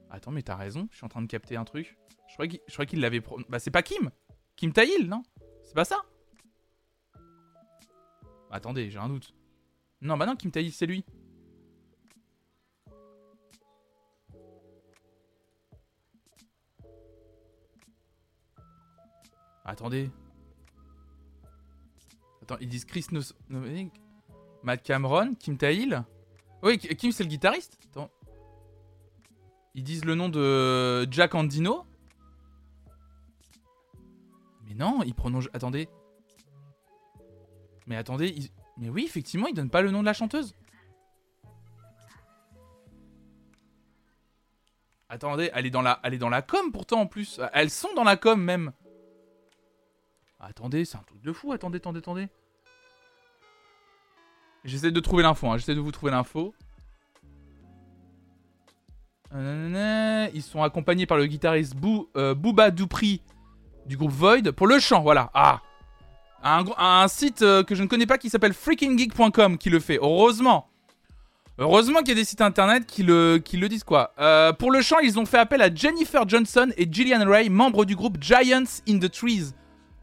Attends, 0.09 0.31
mais 0.31 0.41
t'as 0.41 0.55
raison, 0.55 0.89
je 0.91 0.97
suis 0.97 1.05
en 1.05 1.09
train 1.09 1.21
de 1.21 1.27
capter 1.27 1.55
un 1.55 1.63
truc. 1.63 1.97
Je 2.27 2.33
crois 2.73 2.85
qu'il 2.85 2.99
l'avait 2.99 3.21
prononcé. 3.21 3.47
Bah, 3.49 3.59
c'est 3.59 3.71
pas 3.71 3.83
Kim 3.83 4.11
Kim 4.57 4.73
Taïl, 4.73 5.07
non? 5.07 5.23
C'est 5.63 5.75
pas 5.75 5.85
ça? 5.85 6.01
Attendez, 8.51 8.89
j'ai 8.89 8.99
un 8.99 9.07
doute. 9.07 9.33
Non, 10.01 10.17
bah 10.17 10.25
non, 10.25 10.35
Kim 10.35 10.51
Taïl, 10.51 10.73
c'est 10.73 10.85
lui. 10.85 11.05
Attendez. 19.67 20.09
Attends, 22.41 22.57
ils 22.61 22.69
disent 22.69 22.85
Chris 22.85 23.05
no 23.11 23.21
Matt 24.63 24.81
Cameron, 24.81 25.35
Kim 25.35 25.57
Tail. 25.57 26.01
Oui, 26.63 26.79
Kim 26.79 27.11
c'est 27.11 27.23
le 27.23 27.29
guitariste. 27.29 27.77
Ils 29.75 29.83
disent 29.83 30.05
le 30.05 30.15
nom 30.15 30.29
de 30.29 31.07
Jack 31.11 31.35
Andino. 31.35 31.85
Mais 34.65 34.73
non, 34.73 35.03
ils 35.03 35.13
prononcent. 35.13 35.49
Attendez. 35.53 35.87
Mais 37.85 37.95
attendez, 37.95 38.35
mais 38.77 38.89
oui, 38.89 39.03
effectivement, 39.05 39.47
ils 39.47 39.53
donnent 39.53 39.69
pas 39.69 39.81
le 39.81 39.91
nom 39.91 39.99
de 40.01 40.05
la 40.05 40.13
chanteuse. 40.13 40.55
Attendez, 45.09 45.51
elle 45.53 45.65
est 45.65 45.69
dans 45.69 45.81
la, 45.81 45.99
elle 46.03 46.13
est 46.13 46.17
dans 46.17 46.29
la 46.29 46.41
com 46.41 46.71
pourtant 46.71 47.01
en 47.01 47.07
plus. 47.07 47.39
Elles 47.53 47.69
sont 47.69 47.93
dans 47.95 48.03
la 48.03 48.17
com 48.17 48.41
même. 48.41 48.73
Attendez, 50.39 50.85
c'est 50.85 50.97
un 50.97 51.03
truc 51.03 51.21
de 51.21 51.33
fou. 51.33 51.51
Attendez, 51.51 51.77
attendez, 51.77 51.99
attendez. 51.99 52.27
J'essaie 54.63 54.91
de 54.91 54.99
trouver 54.99 55.23
l'info. 55.23 55.47
Hein. 55.47 55.57
J'essaie 55.57 55.75
de 55.75 55.79
vous 55.79 55.91
trouver 55.91 56.11
l'info. 56.11 56.53
Ils 59.33 60.41
sont 60.41 60.63
accompagnés 60.63 61.05
par 61.05 61.17
le 61.17 61.25
guitariste 61.25 61.75
Bou, 61.75 62.07
euh, 62.15 62.33
Booba 62.33 62.71
Dupri 62.71 63.21
du 63.85 63.97
groupe 63.97 64.11
Void 64.11 64.51
pour 64.55 64.67
le 64.67 64.79
chant. 64.79 65.01
Voilà. 65.01 65.29
Ah. 65.33 65.61
Un, 66.43 67.07
site 67.07 67.41
euh, 67.41 67.63
que 67.63 67.75
je 67.75 67.83
ne 67.83 67.87
connais 67.87 68.05
pas 68.05 68.17
qui 68.17 68.29
s'appelle 68.29 68.53
freakinggeek.com 68.53 69.57
qui 69.57 69.69
le 69.69 69.79
fait. 69.79 69.97
Heureusement. 69.97 70.69
Heureusement 71.57 71.99
qu'il 71.99 72.09
y 72.09 72.11
a 72.11 72.15
des 72.15 72.23
sites 72.23 72.41
internet 72.41 72.85
qui 72.85 73.01
le, 73.01 73.39
disent 73.41 73.83
quoi. 73.83 74.13
Euh, 74.19 74.53
pour 74.53 74.71
le 74.71 74.81
chant, 74.81 74.99
ils 74.99 75.17
ont 75.17 75.25
fait 75.25 75.39
appel 75.39 75.61
à 75.61 75.73
Jennifer 75.73 76.27
Johnson 76.29 76.69
et 76.77 76.87
Gillian 76.89 77.27
Ray, 77.27 77.49
membres 77.49 77.83
du 77.83 77.95
groupe 77.95 78.17
Giants 78.21 78.81
in 78.87 78.99
the 78.99 79.11
Trees 79.11 79.53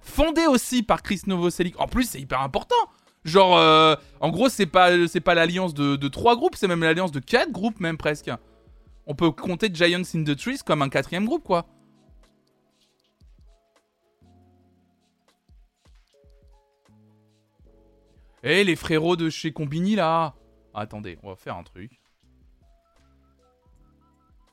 fondé 0.04 0.46
aussi 0.46 0.82
par 0.82 1.02
Chris 1.02 1.22
Novoselic. 1.26 1.80
En 1.80 1.88
plus, 1.88 2.08
c'est 2.08 2.20
hyper 2.20 2.40
important. 2.40 2.76
Genre, 3.24 3.56
euh, 3.56 3.96
en 4.20 4.30
gros, 4.30 4.48
c'est 4.48 4.66
pas, 4.66 4.90
pas 5.24 5.34
l'alliance 5.34 5.72
de, 5.74 6.08
trois 6.08 6.36
groupes, 6.36 6.56
c'est 6.56 6.68
même 6.68 6.82
l'alliance 6.82 7.10
de 7.10 7.20
quatre 7.20 7.50
groupes, 7.50 7.80
même 7.80 7.96
presque. 7.96 8.30
On 9.06 9.14
peut 9.14 9.30
compter 9.30 9.70
Giants 9.72 10.02
in 10.14 10.24
the 10.24 10.36
Trees 10.36 10.58
comme 10.64 10.82
un 10.82 10.88
quatrième 10.88 11.24
groupe, 11.24 11.42
quoi. 11.42 11.66
Eh, 18.42 18.62
les 18.62 18.76
frérots 18.76 19.16
de 19.16 19.30
chez 19.30 19.52
Combini, 19.52 19.96
là 19.96 20.34
Attendez, 20.74 21.18
on 21.22 21.30
va 21.30 21.36
faire 21.36 21.56
un 21.56 21.62
truc. 21.62 21.98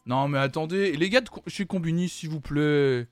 Non, 0.06 0.30
mais 0.30 0.38
attendez, 0.38 0.94
les 0.94 1.10
gars 1.10 1.22
de 1.22 1.30
chez 1.48 1.66
Combini, 1.66 2.08
s'il 2.08 2.30
vous 2.30 2.40
plaît. 2.40 3.08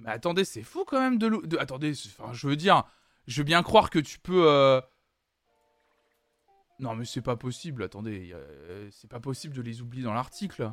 Mais 0.00 0.10
attendez, 0.10 0.44
c'est 0.44 0.62
fou 0.62 0.84
quand 0.84 1.00
même 1.00 1.18
de, 1.18 1.28
de 1.46 1.58
attendez, 1.58 1.92
enfin, 2.06 2.32
je 2.32 2.46
veux 2.46 2.56
dire, 2.56 2.84
je 3.26 3.40
veux 3.40 3.44
bien 3.44 3.62
croire 3.62 3.90
que 3.90 3.98
tu 3.98 4.18
peux. 4.18 4.48
Euh, 4.48 4.80
non, 6.78 6.94
mais 6.94 7.04
c'est 7.04 7.22
pas 7.22 7.36
possible. 7.36 7.82
Attendez, 7.82 8.30
euh, 8.32 8.88
c'est 8.92 9.10
pas 9.10 9.20
possible 9.20 9.54
de 9.54 9.62
les 9.62 9.82
oublier 9.82 10.04
dans 10.04 10.14
l'article. 10.14 10.72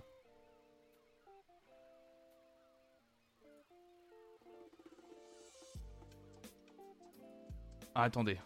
Ah, 7.96 8.04
attendez. 8.04 8.38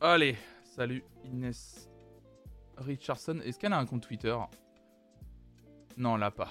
Allez, 0.00 0.36
salut 0.64 1.04
Inès 1.24 1.88
Richardson. 2.76 3.40
Est-ce 3.44 3.58
qu'elle 3.58 3.72
a 3.72 3.78
un 3.78 3.86
compte 3.86 4.02
Twitter? 4.02 4.36
Non, 5.96 6.16
là 6.16 6.30
pas. 6.30 6.48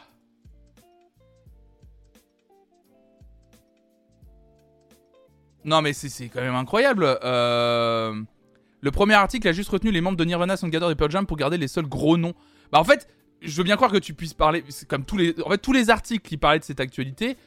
Non, 5.64 5.82
mais 5.82 5.94
c'est 5.94 6.28
quand 6.30 6.42
même 6.42 6.56
incroyable. 6.56 7.06
Euh, 7.24 8.20
le 8.82 8.92
premier 8.92 9.14
article 9.14 9.48
a 9.48 9.52
juste 9.52 9.70
retenu 9.70 9.92
les 9.92 10.02
membres 10.02 10.18
de 10.18 10.26
Nirvana, 10.26 10.58
Soundgarden 10.58 10.92
et 10.92 10.96
Pearl 10.96 11.12
Jam 11.12 11.26
pour 11.26 11.38
garder 11.38 11.58
les 11.58 11.68
seuls 11.68 11.86
gros 11.86 12.18
noms. 12.18 12.34
Bah, 12.72 12.80
en 12.80 12.84
fait, 12.84 13.08
je 13.42 13.56
veux 13.58 13.64
bien 13.64 13.76
croire 13.76 13.92
que 13.92 13.98
tu 13.98 14.14
puisses 14.14 14.34
parler. 14.34 14.64
comme 14.88 15.06
tous 15.06 15.18
les. 15.18 15.36
En 15.46 15.50
fait, 15.50 15.60
tous 15.60 15.74
les 15.74 15.90
articles 15.90 16.28
qui 16.28 16.38
parlaient 16.38 16.60
de 16.60 16.64
cette 16.64 16.80
actualité 16.80 17.38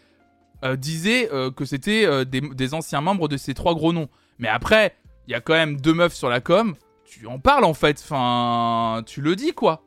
euh, 0.65 0.77
disaient 0.77 1.29
euh, 1.33 1.51
que 1.51 1.65
c'était 1.65 2.25
des, 2.25 2.41
des, 2.41 2.75
anciens 2.75 3.01
membres 3.01 3.29
de 3.29 3.37
ces 3.37 3.55
trois 3.55 3.75
gros 3.75 3.93
noms. 3.93 4.09
Mais 4.39 4.49
après, 4.49 4.95
il 5.27 5.33
y 5.33 5.35
a 5.35 5.41
quand 5.41 5.55
même 5.55 5.81
deux 5.81 5.95
meufs 5.95 6.15
sur 6.15 6.29
la 6.29 6.41
com. 6.41 6.75
Tu 7.05 7.27
en 7.27 7.41
parles 7.41 7.65
en 7.65 7.75
fait. 7.75 8.01
Enfin, 8.01 9.03
tu 9.07 9.21
le 9.21 9.35
dis 9.35 9.53
quoi 9.53 9.85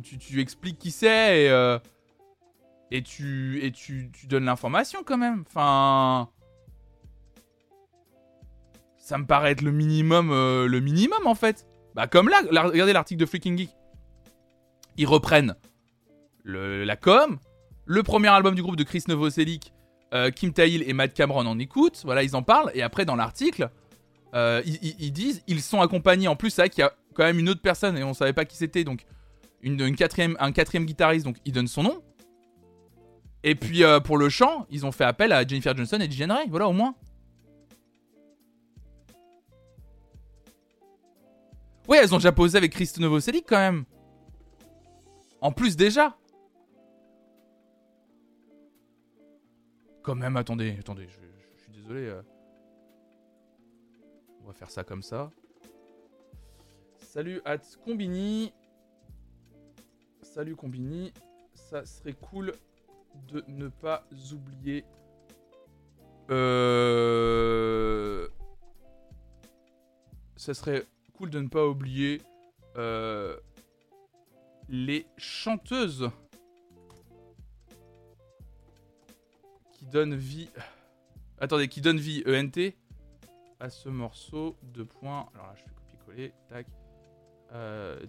tu, 0.00 0.40
expliques 0.40 0.78
qui 0.78 0.90
c'est 0.90 1.44
et, 1.44 1.50
euh, 1.50 1.78
tu, 3.04 4.10
donnes 4.24 4.44
l'information 4.44 5.02
quand 5.04 5.18
même. 5.18 5.44
Enfin. 5.46 6.28
Ça 8.98 9.18
me 9.18 9.26
paraît 9.26 9.50
être 9.52 9.62
le 9.62 9.72
minimum, 9.72 10.30
euh, 10.30 10.66
le 10.66 10.80
minimum 10.80 11.26
en 11.26 11.34
fait. 11.34 11.66
Bah, 11.94 12.06
comme 12.06 12.28
là, 12.28 12.40
regardez 12.50 12.92
l'article 12.92 13.20
de 13.20 13.26
Freaking 13.26 13.58
Geek. 13.58 13.70
Ils 14.96 15.06
reprennent 15.06 15.54
la 16.44 16.96
com, 16.96 17.38
le 17.84 18.02
premier 18.02 18.28
album 18.28 18.54
du 18.54 18.62
groupe 18.62 18.76
de 18.76 18.82
Chris 18.84 19.04
Novoselic, 19.08 19.72
euh, 20.12 20.30
Kim 20.30 20.52
Tail 20.52 20.82
et 20.82 20.92
Matt 20.92 21.14
Cameron 21.14 21.46
en 21.46 21.58
écoute. 21.58 22.02
Voilà, 22.04 22.22
ils 22.22 22.36
en 22.36 22.42
parlent. 22.42 22.70
Et 22.74 22.82
après, 22.82 23.04
dans 23.04 23.16
l'article, 23.16 23.70
ils, 24.34 25.12
disent 25.12 25.42
ils 25.46 25.62
sont 25.62 25.80
accompagnés. 25.80 26.28
En 26.28 26.36
plus, 26.36 26.50
c'est 26.50 26.62
vrai 26.62 26.70
qu'il 26.70 26.82
y 26.82 26.86
a 26.86 26.92
quand 27.14 27.24
même 27.24 27.38
une 27.38 27.48
autre 27.48 27.62
personne 27.62 27.98
et 27.98 28.04
on 28.04 28.14
savait 28.14 28.32
pas 28.32 28.44
qui 28.44 28.56
c'était. 28.56 28.84
Donc, 28.84 29.04
une, 29.62 29.96
quatrième, 29.96 30.36
un 30.40 30.52
quatrième 30.52 30.84
guitariste, 30.84 31.24
donc 31.24 31.36
il 31.44 31.52
donne 31.52 31.68
son 31.68 31.84
nom. 31.84 32.02
Et 33.44 33.54
puis 33.54 33.82
euh, 33.84 34.00
pour 34.00 34.18
le 34.18 34.28
chant, 34.28 34.66
ils 34.70 34.86
ont 34.86 34.92
fait 34.92 35.04
appel 35.04 35.32
à 35.32 35.46
Jennifer 35.46 35.76
Johnson 35.76 35.98
et 36.00 36.10
Jen 36.10 36.30
Ray, 36.30 36.48
voilà 36.48 36.68
au 36.68 36.72
moins. 36.72 36.94
Ouais, 41.88 41.98
elles 41.98 42.14
ont 42.14 42.18
déjà 42.18 42.32
posé 42.32 42.56
avec 42.56 42.72
Christo 42.72 43.00
Novoselic 43.00 43.44
quand 43.48 43.58
même. 43.58 43.84
En 45.40 45.50
plus 45.50 45.76
déjà. 45.76 46.16
Quand 50.02 50.14
même, 50.14 50.36
attendez, 50.36 50.76
attendez, 50.78 51.06
je, 51.08 51.62
suis 51.62 51.72
désolé. 51.72 52.06
Euh. 52.06 52.22
On 54.42 54.46
va 54.46 54.52
faire 54.52 54.70
ça 54.70 54.84
comme 54.84 55.02
ça. 55.02 55.30
Salut 56.98 57.40
at 57.44 57.58
Combini. 57.84 58.52
Salut 60.22 60.56
Combini, 60.56 61.12
ça 61.54 61.84
serait 61.84 62.14
cool 62.14 62.52
de 63.28 63.44
ne 63.48 63.68
pas 63.68 64.06
oublier. 64.32 64.84
Euh... 66.30 68.28
Ça 70.36 70.54
serait 70.54 70.86
cool 71.14 71.28
de 71.30 71.40
ne 71.40 71.48
pas 71.48 71.66
oublier 71.66 72.22
euh... 72.76 73.36
les 74.68 75.06
chanteuses 75.18 76.08
qui 79.72 79.84
donnent 79.86 80.14
vie. 80.14 80.48
Attendez, 81.38 81.68
qui 81.68 81.80
donnent 81.80 81.98
vie 81.98 82.22
ENT 82.26 82.74
à 83.60 83.68
ce 83.68 83.88
morceau. 83.88 84.56
Deux 84.62 84.86
points. 84.86 85.28
Alors 85.34 85.48
là, 85.48 85.54
je 85.56 85.62
fais 85.62 85.70
copier-coller. 85.74 86.32
Tac. 86.48 86.66
Euh, 87.52 88.00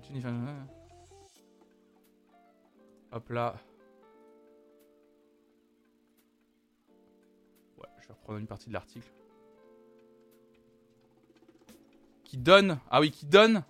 Hop 3.13 3.29
là. 3.29 3.55
Ouais, 7.77 7.87
je 8.01 8.07
vais 8.07 8.13
reprendre 8.13 8.39
une 8.39 8.47
partie 8.47 8.69
de 8.69 8.73
l'article. 8.73 9.07
Qui 12.23 12.37
donne. 12.37 12.79
Ah 12.89 12.99
oui, 12.99 13.11
qui 13.11 13.27
donne. 13.27 13.63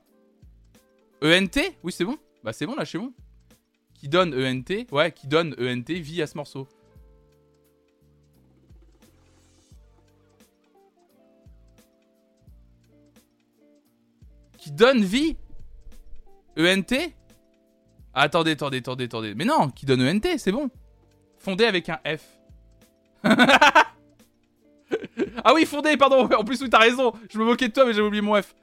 ENT 1.22 1.60
Oui, 1.84 1.92
c'est 1.92 2.06
bon. 2.06 2.18
Bah, 2.42 2.54
c'est 2.54 2.66
bon 2.66 2.76
là, 2.76 2.86
c'est 2.86 2.98
bon. 2.98 3.14
Qui 3.96 4.08
donne 4.08 4.34
ENT. 4.34 4.90
Ouais, 4.94 5.12
qui 5.12 5.28
donne 5.28 5.54
ENT 5.60 5.92
vie 5.92 6.22
à 6.22 6.28
ce 6.28 6.38
morceau. 6.38 6.66
Qui 14.58 14.72
donne 14.72 15.04
vie 15.04 15.36
ENT 16.58 17.14
Attendez, 18.14 18.52
attendez, 18.52 18.78
attendez, 18.78 19.06
attendez. 19.06 19.34
Mais 19.36 19.46
non, 19.46 19.70
qui 19.70 19.86
donne 19.86 20.02
ENT, 20.02 20.38
c'est 20.38 20.52
bon. 20.52 20.70
Fondé 21.40 21.66
avec 21.66 21.90
un 21.90 22.00
F. 22.06 22.40
ah 25.44 25.54
oui, 25.54 25.66
fondé, 25.66 25.98
pardon. 25.98 26.30
En 26.38 26.44
plus, 26.44 26.62
oui, 26.62 26.70
t'as 26.70 26.80
raison. 26.80 27.14
Je 27.30 27.38
me 27.40 27.46
moquais 27.46 27.68
de 27.68 27.74
toi, 27.74 27.86
mais 27.86 27.94
j'avais 27.94 28.08
oublié 28.08 28.22
mon 28.22 28.40
F. 28.42 28.56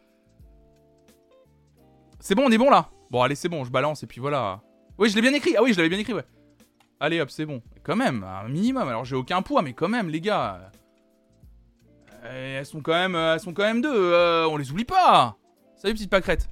C'est 2.21 2.35
bon, 2.35 2.45
on 2.47 2.51
est 2.51 2.59
bon 2.59 2.71
là. 2.71 2.89
Bon, 3.11 3.23
allez, 3.23 3.35
c'est 3.35 3.49
bon, 3.49 3.65
je 3.65 3.71
balance 3.71 4.03
et 4.03 4.07
puis 4.07 4.21
voilà. 4.21 4.61
Oui, 4.99 5.09
je 5.11 5.15
l'ai 5.17 5.23
bien 5.23 5.33
écrit. 5.35 5.55
Ah 5.57 5.63
oui, 5.63 5.73
je 5.73 5.79
l'avais 5.79 5.89
bien 5.89 5.99
écrit, 5.99 6.13
ouais. 6.13 6.25
Allez, 7.01 7.21
hop, 7.21 7.31
c'est 7.31 7.47
bon. 7.47 7.63
Quand 7.83 7.97
même, 7.97 8.23
un 8.25 8.49
minimum. 8.49 8.87
Alors, 8.87 9.05
j'ai 9.05 9.17
aucun 9.17 9.41
poids, 9.43 9.63
mais 9.63 9.73
quand 9.73 9.89
même, 9.89 10.11
les 10.11 10.21
gars. 10.21 10.71
euh, 12.25 12.59
Elles 12.59 12.67
sont 12.67 12.83
quand 12.83 12.93
même, 12.93 13.15
euh, 13.15 13.35
elles 13.35 13.41
sont 13.41 13.55
quand 13.55 13.63
même 13.65 13.81
deux. 13.81 13.91
euh, 13.93 14.47
on 14.49 14.57
les 14.59 14.71
oublie 14.71 14.85
pas. 14.85 15.37
Salut, 15.77 15.95
petite 15.95 16.11
pâquerette. 16.11 16.49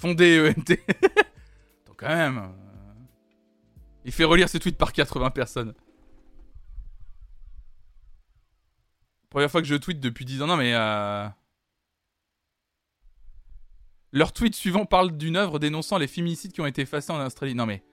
Fondé 0.00 0.54
ENT. 0.56 0.72
Attends, 0.88 1.94
quand 1.96 2.08
même. 2.08 2.52
Il 4.04 4.12
fait 4.12 4.24
relire 4.24 4.48
ses 4.48 4.58
tweets 4.58 4.78
par 4.78 4.92
80 4.92 5.30
personnes. 5.30 5.74
Première 9.28 9.50
fois 9.50 9.60
que 9.60 9.68
je 9.68 9.76
tweete 9.76 10.00
depuis 10.00 10.24
10 10.24 10.42
ans. 10.42 10.46
Non, 10.46 10.56
mais. 10.56 10.72
Euh... 10.74 11.28
Leur 14.12 14.32
tweet 14.32 14.54
suivant 14.54 14.86
parle 14.86 15.16
d'une 15.16 15.36
œuvre 15.36 15.58
dénonçant 15.58 15.98
les 15.98 16.08
féminicides 16.08 16.52
qui 16.52 16.60
ont 16.60 16.66
été 16.66 16.82
effacés 16.82 17.12
en 17.12 17.24
Australie. 17.24 17.54
Non, 17.54 17.66
mais. 17.66 17.84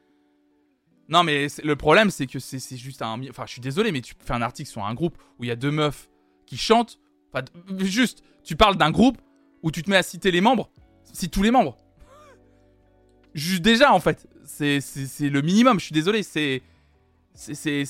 Non, 1.10 1.24
mais 1.24 1.48
le 1.64 1.76
problème, 1.76 2.10
c'est 2.10 2.26
que 2.26 2.40
c'est 2.40 2.78
juste 2.78 3.02
un. 3.02 3.22
Enfin, 3.30 3.46
je 3.46 3.52
suis 3.52 3.62
désolé, 3.62 3.92
mais 3.92 4.02
tu 4.02 4.16
fais 4.18 4.34
un 4.34 4.42
article 4.42 4.70
sur 4.70 4.86
un 4.86 4.94
groupe 4.94 5.18
où 5.40 5.44
il 5.44 5.48
y 5.48 5.52
a 5.52 5.56
deux 5.56 5.72
meufs 5.72 6.10
qui 6.46 6.58
chantent. 6.58 7.00
Enfin, 7.34 7.44
juste, 7.80 8.24
tu 8.44 8.56
parles 8.56 8.78
d'un 8.78 8.92
groupe 8.92 9.22
où 9.62 9.72
tu 9.72 9.84
te 9.84 9.90
mets 9.90 9.98
à 9.98 10.04
citer 10.04 10.32
les 10.32 10.42
membres. 10.42 10.70
Cite 11.14 11.32
tous 11.32 11.44
les 11.44 11.52
membres. 11.52 11.78
Juste 13.38 13.62
déjà, 13.62 13.94
en 13.94 14.00
fait. 14.00 14.28
C'est 14.44 14.82
le 15.22 15.42
minimum, 15.42 15.80
je 15.80 15.86
suis 15.86 15.94
désolé. 15.94 16.24
C'est. 16.24 16.62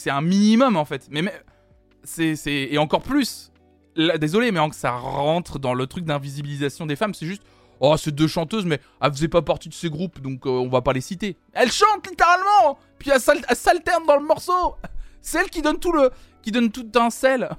un 0.10 0.22
minimum, 0.22 0.78
en 0.78 0.86
fait. 0.86 1.08
Mais. 1.10 1.22
mais 1.24 1.34
c'est 2.04 2.36
Et 2.52 2.78
encore 2.78 3.02
plus. 3.02 3.52
Désolé, 4.20 4.52
mais 4.52 4.60
ça 4.74 4.92
rentre 4.92 5.58
dans 5.58 5.74
le 5.74 5.88
truc 5.88 6.06
d'invisibilisation 6.06 6.86
des 6.86 6.96
femmes. 6.96 7.14
C'est 7.16 7.26
juste. 7.26 7.42
Oh, 7.80 7.96
c'est 7.98 8.14
deux 8.14 8.28
chanteuses, 8.28 8.66
mais 8.66 8.80
elles 9.02 9.12
faisaient 9.12 9.28
pas 9.28 9.42
partie 9.42 9.70
de 9.70 9.74
ces 9.74 9.90
groupes, 9.90 10.20
donc 10.20 10.46
euh, 10.48 10.50
on 10.50 10.68
va 10.68 10.82
pas 10.82 10.94
les 10.94 11.02
citer. 11.02 11.38
Elles 11.54 11.72
chantent 11.72 12.08
littéralement 12.08 12.80
Puis 12.98 13.12
elles 13.12 13.22
s'al- 13.22 13.46
elles 13.48 13.56
s'alternent 13.56 14.08
dans 14.08 14.18
le 14.18 14.26
morceau 14.26 14.76
C'est 15.22 15.40
elle 15.40 15.50
qui 15.50 15.62
donne 15.62 15.78
tout 15.80 15.92
le. 15.92 16.10
qui 16.42 16.52
donne 16.52 16.72
tout 16.72 16.90
sel 17.12 17.50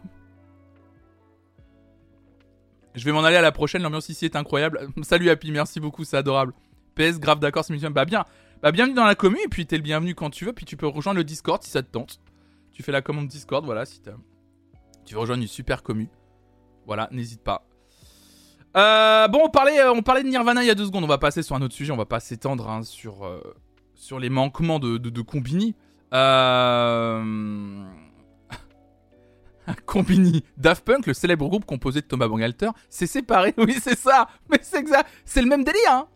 Je 2.97 3.05
vais 3.05 3.12
m'en 3.12 3.22
aller 3.22 3.36
à 3.36 3.43
la 3.43 3.53
prochaine, 3.53 3.82
l'ambiance 3.82 4.09
ici 4.09 4.24
est 4.24 4.34
incroyable. 4.34 4.89
Salut 5.03 5.30
Happy, 5.30 5.53
merci 5.53 5.78
beaucoup, 5.78 6.03
c'est 6.05 6.16
adorable. 6.16 6.53
Grave 7.18 7.38
d'accord, 7.38 7.64
c'est. 7.64 7.76
Bah 7.90 8.05
bien, 8.05 8.24
bah 8.62 8.72
bienvenue 8.72 8.94
dans 8.94 9.05
la 9.05 9.14
commu, 9.14 9.38
et 9.44 9.49
puis 9.49 9.66
t'es 9.66 9.76
le 9.76 9.82
bienvenu 9.82 10.14
quand 10.14 10.30
tu 10.30 10.44
veux, 10.44 10.53
puis 10.53 10.64
tu 10.64 10.76
peux 10.76 10.86
rejoindre 10.86 11.18
le 11.18 11.24
Discord 11.24 11.62
si 11.62 11.70
ça 11.70 11.82
te 11.82 11.90
tente. 11.90 12.20
Tu 12.72 12.82
fais 12.82 12.92
la 12.92 13.03
commande 13.03 13.28
Discord, 13.28 13.64
voilà, 13.64 13.86
si 13.86 14.01
tu 15.05 15.14
veux 15.14 15.20
rejoindre 15.20 15.42
une 15.42 15.49
super 15.49 15.82
commu. 15.82 16.09
Voilà, 16.86 17.09
n'hésite 17.12 17.42
pas. 17.42 17.68
Euh, 18.76 19.28
bon, 19.28 19.42
on 19.44 19.51
parlait, 19.51 19.80
euh, 19.80 19.92
on 19.92 20.03
parlait 20.03 20.22
de 20.22 20.28
Nirvana 20.28 20.62
il 20.62 20.66
y 20.66 20.70
a 20.70 20.74
deux 20.74 20.86
secondes. 20.86 21.05
On 21.05 21.09
va 21.09 21.18
passer 21.18 21.42
sur 21.42 21.57
un 21.57 21.62
autre 21.62 21.74
sujet. 21.74 21.92
On 21.92 21.96
va 21.96 22.07
pas 22.07 22.20
s'étendre 22.20 22.68
hein, 22.68 22.82
sur, 22.82 23.24
euh, 23.24 23.40
sur 23.94 24.18
les 24.18 24.30
manquements 24.30 24.78
de, 24.78 24.99
de, 24.99 25.11
de 25.11 25.22
Combini. 25.22 25.74
Euh... 26.14 27.84
Combini. 29.86 30.44
Daft 30.57 30.84
Punk, 30.84 31.07
le 31.07 31.14
célèbre 31.14 31.49
groupe 31.49 31.64
composé 31.64 32.01
de 32.01 32.07
Thomas 32.07 32.28
Bangalter, 32.28 32.70
s'est 32.88 33.07
séparé. 33.07 33.55
Oui, 33.59 33.76
c'est 33.82 33.99
ça. 33.99 34.28
Mais 34.51 34.59
c'est 34.62 34.78
exact. 34.78 35.09
C'est 35.24 35.42
le 35.42 35.49
même 35.49 35.64
délire. 35.64 35.92
Hein. 35.92 36.09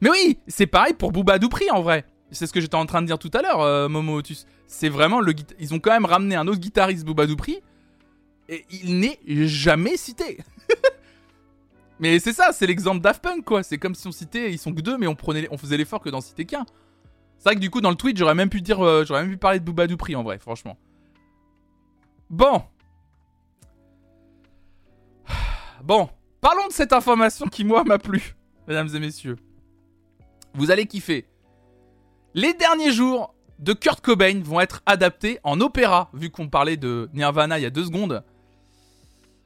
Mais 0.00 0.10
oui, 0.10 0.38
c'est 0.46 0.66
pareil 0.66 0.94
pour 0.94 1.12
Booba 1.12 1.38
Doupri 1.38 1.70
en 1.70 1.82
vrai. 1.82 2.04
C'est 2.30 2.46
ce 2.46 2.52
que 2.52 2.60
j'étais 2.60 2.74
en 2.74 2.86
train 2.86 3.00
de 3.00 3.06
dire 3.06 3.18
tout 3.18 3.30
à 3.32 3.42
l'heure, 3.42 3.60
euh, 3.60 3.88
Momo 3.88 4.16
Otus. 4.16 4.46
C'est 4.66 4.88
vraiment 4.88 5.20
le. 5.20 5.34
Ils 5.60 5.72
ont 5.72 5.78
quand 5.78 5.92
même 5.92 6.04
ramené 6.04 6.34
un 6.34 6.48
autre 6.48 6.60
guitariste, 6.60 7.04
Booba 7.04 7.26
Doupri. 7.26 7.60
Et 8.48 8.64
il 8.70 8.98
n'est 8.98 9.18
jamais 9.46 9.96
cité. 9.96 10.38
Mais 12.00 12.18
c'est 12.18 12.32
ça, 12.32 12.52
c'est 12.52 12.66
l'exemple 12.66 13.00
Daft 13.00 13.22
Punk, 13.22 13.44
quoi. 13.44 13.62
C'est 13.62 13.78
comme 13.78 13.94
si 13.94 14.06
on 14.06 14.12
citait, 14.12 14.52
ils 14.52 14.58
sont 14.58 14.74
que 14.74 14.80
deux, 14.80 14.98
mais 14.98 15.06
on, 15.06 15.14
prenait, 15.14 15.46
on 15.50 15.56
faisait 15.56 15.76
l'effort 15.76 16.00
que 16.00 16.10
d'en 16.10 16.20
citer 16.20 16.44
qu'un. 16.44 16.66
C'est 17.38 17.44
vrai 17.44 17.54
que 17.54 17.60
du 17.60 17.70
coup, 17.70 17.80
dans 17.80 17.90
le 17.90 17.96
tweet, 17.96 18.16
j'aurais 18.16 18.34
même 18.34 18.50
pu 18.50 18.60
dire, 18.60 18.84
euh, 18.84 19.04
j'aurais 19.06 19.22
même 19.22 19.30
pu 19.30 19.36
parler 19.36 19.60
de 19.60 19.64
Booba 19.64 19.86
Doupri, 19.86 20.16
en 20.16 20.22
vrai, 20.22 20.38
franchement. 20.38 20.76
Bon. 22.30 22.62
Bon, 25.84 26.08
parlons 26.40 26.66
de 26.66 26.72
cette 26.72 26.94
information 26.94 27.46
qui, 27.46 27.62
moi, 27.62 27.84
m'a 27.84 27.98
plu, 27.98 28.34
mesdames 28.66 28.88
et 28.94 28.98
messieurs. 28.98 29.36
Vous 30.54 30.70
allez 30.70 30.86
kiffer. 30.86 31.26
Les 32.34 32.54
derniers 32.54 32.92
jours 32.92 33.34
de 33.58 33.72
Kurt 33.72 34.00
Cobain 34.00 34.40
vont 34.42 34.60
être 34.60 34.82
adaptés 34.86 35.38
en 35.42 35.60
opéra, 35.60 36.10
vu 36.14 36.30
qu'on 36.30 36.48
parlait 36.48 36.76
de 36.76 37.08
Nirvana 37.12 37.58
il 37.58 37.62
y 37.62 37.66
a 37.66 37.70
deux 37.70 37.84
secondes. 37.84 38.22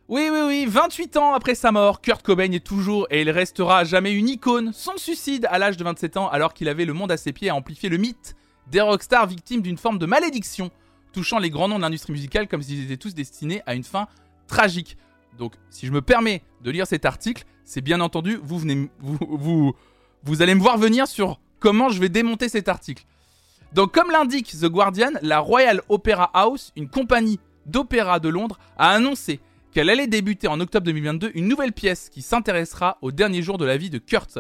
Oui, 0.09 0.29
oui, 0.33 0.41
oui, 0.47 0.67
28 0.67 1.17
ans 1.19 1.35
après 1.35 1.55
sa 1.55 1.73
mort, 1.73 2.01
Kurt 2.01 2.23
Cobain 2.23 2.51
est 2.53 2.65
toujours 2.65 3.07
et 3.11 3.23
il 3.23 3.31
restera 3.31 3.85
jamais 3.85 4.13
une 4.13 4.29
icône. 4.29 4.73
Son 4.73 4.97
suicide 4.97 5.47
à 5.51 5.59
l'âge 5.59 5.77
de 5.77 5.85
27 5.85 6.17
ans, 6.17 6.29
alors 6.29 6.55
qu'il 6.55 6.69
avait 6.69 6.87
le 6.87 6.95
monde 6.95 7.13
à 7.13 7.17
ses 7.17 7.33
pieds, 7.33 7.51
a 7.51 7.55
amplifié 7.55 7.89
le 7.89 7.99
mythe 7.99 8.35
des 8.71 8.81
rockstars 8.81 9.27
victimes 9.27 9.63
d'une 9.63 9.79
forme 9.79 9.99
de 9.99 10.07
malédiction, 10.07 10.71
touchant 11.13 11.39
les 11.39 11.51
grands 11.51 11.69
noms 11.69 11.77
de 11.77 11.83
l'industrie 11.83 12.13
musicale 12.13 12.49
comme 12.49 12.63
s'ils 12.63 12.85
étaient 12.85 12.97
tous 12.97 13.15
destinés 13.15 13.63
à 13.67 13.75
une 13.75 13.85
fin 13.85 14.09
tragique. 14.47 14.97
Donc, 15.39 15.55
si 15.71 15.87
je 15.87 15.93
me 15.93 16.03
permets 16.03 16.43
de 16.63 16.71
lire 16.71 16.87
cet 16.87 17.05
article, 17.05 17.45
c'est 17.65 17.81
bien 17.81 18.01
entendu, 18.01 18.39
vous 18.43 18.59
venez, 18.59 18.91
vous, 18.99 19.75
vous 20.25 20.43
allez 20.43 20.55
me 20.55 20.61
voir 20.61 20.79
venir 20.79 21.07
sur 21.07 21.41
comment 21.59 21.89
je 21.89 22.01
vais 22.01 22.09
démonter 22.09 22.49
cet 22.49 22.69
article. 22.69 23.05
Donc, 23.73 23.93
comme 23.93 24.11
l'indique 24.11 24.57
The 24.61 24.67
Guardian, 24.67 25.13
la 25.23 25.41
Royal 25.41 25.83
Opera 25.89 26.31
House, 26.33 26.73
une 26.77 26.89
compagnie 26.89 27.39
d'opéra 27.67 28.19
de 28.19 28.29
Londres, 28.29 28.59
a 28.79 28.91
annoncé 28.91 29.41
qu'elle 29.73 29.91
allait 29.91 30.07
débuter 30.07 30.49
en 30.49 30.61
octobre 30.61 30.87
2022 30.87 31.33
une 31.35 31.49
nouvelle 31.49 31.73
pièce 31.73 32.09
qui 32.09 32.23
s'intéressera 32.23 32.99
aux 33.03 33.13
derniers 33.13 33.43
jours 33.43 33.59
de 33.59 33.67
la 33.67 33.77
vie 33.77 33.91
de 33.91 33.99
Kurt. 33.99 34.39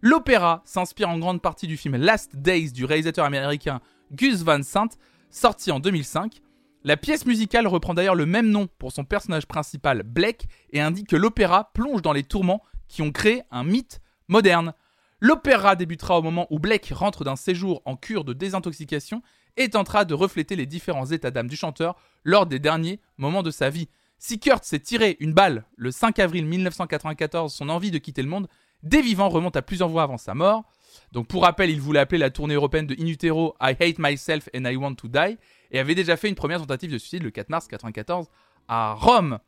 L'opéra 0.00 0.62
s'inspire 0.64 1.10
en 1.10 1.18
grande 1.18 1.42
partie 1.42 1.66
du 1.66 1.76
film 1.76 1.96
Last 1.96 2.36
Days 2.36 2.72
du 2.72 2.86
réalisateur 2.86 3.26
américain 3.26 3.80
Gus 4.12 4.42
Van 4.42 4.62
Sant, 4.62 4.88
sorti 5.30 5.70
en 5.70 5.80
2005. 5.80 6.40
La 6.82 6.96
pièce 6.96 7.26
musicale 7.26 7.66
reprend 7.66 7.92
d'ailleurs 7.92 8.14
le 8.14 8.24
même 8.24 8.48
nom 8.48 8.66
pour 8.78 8.92
son 8.92 9.04
personnage 9.04 9.46
principal, 9.46 10.02
Blake, 10.02 10.48
et 10.72 10.80
indique 10.80 11.08
que 11.08 11.16
l'opéra 11.16 11.70
plonge 11.74 12.00
dans 12.00 12.14
les 12.14 12.22
tourments 12.22 12.62
qui 12.88 13.02
ont 13.02 13.12
créé 13.12 13.42
un 13.50 13.64
mythe 13.64 14.00
moderne. 14.28 14.72
L'opéra 15.20 15.76
débutera 15.76 16.18
au 16.18 16.22
moment 16.22 16.46
où 16.50 16.58
Blake 16.58 16.90
rentre 16.94 17.24
d'un 17.24 17.36
séjour 17.36 17.82
en 17.84 17.96
cure 17.96 18.24
de 18.24 18.32
désintoxication 18.32 19.22
et 19.56 19.68
tentera 19.68 20.04
de 20.04 20.14
refléter 20.14 20.56
les 20.56 20.66
différents 20.66 21.06
états 21.06 21.30
d'âme 21.30 21.48
du 21.48 21.56
chanteur 21.56 21.96
lors 22.24 22.46
des 22.46 22.58
derniers 22.58 23.00
moments 23.18 23.42
de 23.42 23.50
sa 23.50 23.68
vie. 23.68 23.88
Si 24.18 24.38
Kurt 24.38 24.64
s'est 24.64 24.80
tiré 24.80 25.16
une 25.20 25.32
balle 25.32 25.64
le 25.76 25.90
5 25.90 26.18
avril 26.18 26.46
1994, 26.46 27.52
son 27.52 27.68
envie 27.68 27.90
de 27.90 27.98
quitter 27.98 28.22
le 28.22 28.28
monde 28.28 28.48
des 28.82 29.02
vivants 29.02 29.28
remonte 29.28 29.56
à 29.56 29.62
plusieurs 29.62 29.90
mois 29.90 30.02
avant 30.02 30.18
sa 30.18 30.34
mort. 30.34 30.64
Donc 31.12 31.26
pour 31.26 31.42
rappel, 31.42 31.70
il 31.70 31.80
voulait 31.80 32.00
appeler 32.00 32.18
la 32.18 32.30
tournée 32.30 32.54
européenne 32.54 32.86
de 32.86 32.94
In 32.98 33.06
Utero 33.06 33.54
I 33.60 33.76
Hate 33.78 33.98
Myself 33.98 34.48
and 34.54 34.64
I 34.64 34.76
Want 34.76 34.94
to 34.94 35.08
Die 35.08 35.38
et 35.70 35.78
avait 35.78 35.94
déjà 35.94 36.16
fait 36.16 36.28
une 36.28 36.34
première 36.34 36.60
tentative 36.60 36.90
de 36.90 36.98
suicide 36.98 37.22
le 37.22 37.30
4 37.30 37.50
mars 37.50 37.64
1994 37.64 38.28
à 38.68 38.94
Rome. 38.94 39.38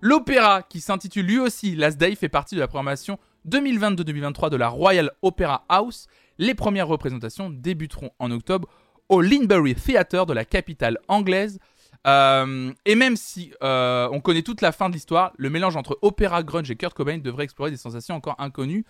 L'opéra, 0.00 0.62
qui 0.62 0.80
s'intitule 0.80 1.26
lui 1.26 1.38
aussi 1.38 1.74
Last 1.74 1.98
Day, 1.98 2.14
fait 2.14 2.28
partie 2.28 2.54
de 2.54 2.60
la 2.60 2.68
programmation 2.68 3.18
2022-2023 3.48 4.50
de 4.50 4.56
la 4.56 4.68
Royal 4.68 5.10
Opera 5.22 5.64
House. 5.68 6.06
Les 6.38 6.54
premières 6.54 6.88
représentations 6.88 7.50
débuteront 7.50 8.10
en 8.18 8.30
octobre 8.30 8.68
au 9.08 9.20
Linbury 9.20 9.74
Theatre 9.74 10.26
de 10.26 10.32
la 10.32 10.44
capitale 10.44 10.98
anglaise. 11.08 11.58
Euh, 12.06 12.72
et 12.84 12.94
même 12.94 13.16
si 13.16 13.52
euh, 13.62 14.08
on 14.12 14.20
connaît 14.20 14.42
toute 14.42 14.60
la 14.60 14.72
fin 14.72 14.88
de 14.88 14.94
l'histoire, 14.94 15.32
le 15.36 15.50
mélange 15.50 15.76
entre 15.76 15.98
opéra, 16.02 16.42
grunge 16.42 16.70
et 16.70 16.76
Kurt 16.76 16.94
Cobain 16.94 17.18
devrait 17.18 17.44
explorer 17.44 17.70
des 17.70 17.76
sensations 17.76 18.14
encore 18.14 18.36
inconnues. 18.38 18.84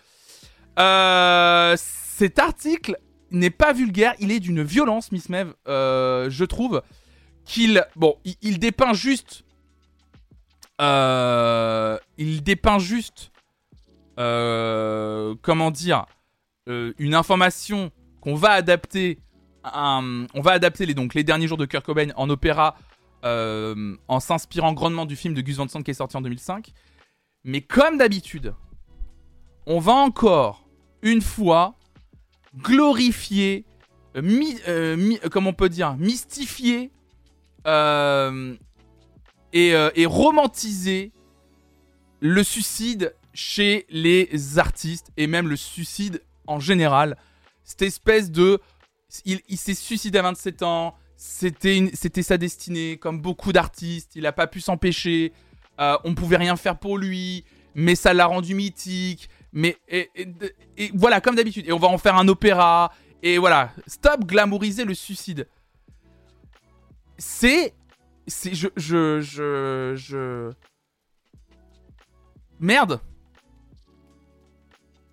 Euh, 0.79 1.75
cet 1.77 2.39
article 2.39 2.97
n'est 3.31 3.51
pas 3.51 3.73
vulgaire, 3.73 4.15
il 4.21 4.31
est 4.31 4.41
d'une 4.41 4.63
violence, 4.63 5.11
Miss 5.13 5.29
Mev, 5.29 5.53
je 5.67 6.45
trouve 6.45 6.83
qu'il 7.45 7.85
bon, 7.97 8.17
il, 8.43 8.59
dépeint 8.59 8.93
juste 8.93 9.45
il 10.81 12.43
dépeint 12.43 12.79
juste, 12.79 13.33
euh, 14.19 15.35
comment 15.43 15.71
dire, 15.71 16.07
euh, 16.69 16.93
une 16.99 17.15
information 17.15 17.91
qu'on 18.21 18.35
va 18.35 18.51
adapter. 18.51 19.19
on 19.65 20.41
va 20.41 20.53
adapter 20.53 20.87
les, 20.87 21.25
derniers 21.25 21.47
jours 21.47 21.59
de 21.59 21.67
Kurt 21.67 21.85
Cobain 21.85 22.09
en 22.17 22.29
opéra 22.31 22.77
en 23.23 24.21
s'inspirant 24.21 24.73
grandement 24.73 25.07
du 25.07 25.17
film 25.17 25.35
de 25.35 25.41
Gus 25.41 25.57
Van 25.57 25.69
Sant 25.69 25.83
qui 25.83 25.91
est 25.91 25.95
sorti 25.95 26.17
en 26.17 26.23
2005. 26.23 26.73
Mais 27.45 27.61
comme 27.61 27.99
d'habitude, 27.99 28.55
on 29.67 29.81
va 29.81 29.93
encore 29.93 30.69
une 31.03 31.21
fois 31.21 31.75
glorifier, 32.57 33.65
comment 34.15 35.51
on 35.51 35.53
peut 35.53 35.69
dire, 35.69 35.97
mystifier 35.97 36.91
euh, 37.67 38.55
et, 39.53 40.07
romantiser 40.07 41.13
le 42.21 42.43
suicide 42.43 43.15
chez 43.39 43.87
les 43.89 44.59
artistes 44.59 45.13
et 45.17 45.29
même 45.29 45.47
le 45.47 45.55
suicide 45.55 46.25
en 46.49 46.59
général. 46.59 47.17
Cette 47.63 47.83
espèce 47.83 48.33
de... 48.33 48.59
Il, 49.25 49.57
s'est 49.57 49.75
suicidé 49.75 50.19
à 50.19 50.23
27 50.23 50.65
ans, 50.65 50.97
c'était 51.17 52.23
sa 52.23 52.37
destinée, 52.37 52.97
comme 52.97 53.23
beaucoup 53.23 53.53
d'artistes, 53.53 54.17
il 54.17 54.23
n'a 54.23 54.33
pas 54.33 54.49
pu 54.49 54.61
s'empêcher, 54.61 55.33
euh, 55.81 55.97
on 56.05 56.17
pouvait 56.17 56.37
rien 56.37 56.57
faire 56.57 56.79
pour 56.79 56.99
lui, 56.99 57.45
mais 57.75 57.95
ça 57.95 58.13
l'a 58.13 58.27
rendu 58.27 58.55
mythique, 58.55 59.31
mais... 59.53 59.77
Et, 59.89 60.91
voilà, 60.95 61.21
comme 61.21 61.37
d'habitude, 61.37 61.67
et 61.69 61.73
on 61.73 61.79
va 61.79 61.89
en 61.89 61.97
faire 61.97 62.17
un 62.17 62.27
opéra, 62.27 62.93
et 63.23 63.39
voilà, 63.39 63.73
stop 63.87 64.25
glamouriser 64.25 64.85
le 64.85 64.95
suicide. 64.95 65.47
C'est 67.19 67.73
c'est 68.27 68.55
je 68.55 68.69
je 68.77 69.95
je 69.97 70.51
merde. 72.61 73.01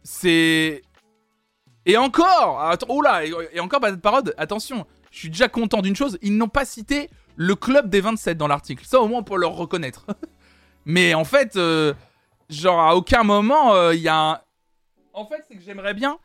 C'est 0.05 0.83
et 1.87 1.97
encore, 1.97 2.75
oh 2.87 3.01
là, 3.01 3.25
et 3.25 3.59
encore 3.59 3.79
pas 3.79 3.91
de 3.91 3.97
parode. 3.97 4.33
Attention, 4.37 4.87
je 5.11 5.19
suis 5.19 5.29
déjà 5.29 5.47
content 5.47 5.81
d'une 5.81 5.95
chose, 5.95 6.17
ils 6.21 6.35
n'ont 6.35 6.47
pas 6.47 6.65
cité 6.65 7.09
le 7.35 7.55
club 7.55 7.89
des 7.89 8.01
27 8.01 8.37
dans 8.37 8.47
l'article. 8.47 8.85
Ça 8.85 8.99
au 9.01 9.07
moins 9.07 9.23
pour 9.23 9.37
leur 9.37 9.53
reconnaître. 9.53 10.05
Mais 10.85 11.13
en 11.13 11.23
fait, 11.23 11.55
euh, 11.57 11.93
genre 12.49 12.79
à 12.79 12.95
aucun 12.95 13.23
moment 13.23 13.73
euh, 13.73 13.93
il 13.93 14.01
y 14.01 14.07
a 14.07 14.15
un... 14.15 14.41
En 15.13 15.25
fait, 15.25 15.43
c'est 15.47 15.55
que 15.55 15.61
j'aimerais 15.61 15.93
bien 15.93 16.17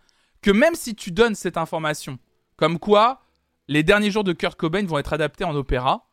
que 0.43 0.51
même 0.51 0.75
si 0.75 0.95
tu 0.95 1.11
donnes 1.11 1.35
cette 1.35 1.57
information, 1.57 2.19
comme 2.57 2.79
quoi 2.79 3.23
les 3.69 3.83
derniers 3.83 4.11
jours 4.11 4.25
de 4.25 4.33
Kurt 4.33 4.59
Cobain 4.59 4.85
vont 4.85 4.99
être 4.99 5.13
adaptés 5.13 5.45
en 5.45 5.55
opéra, 5.55 6.09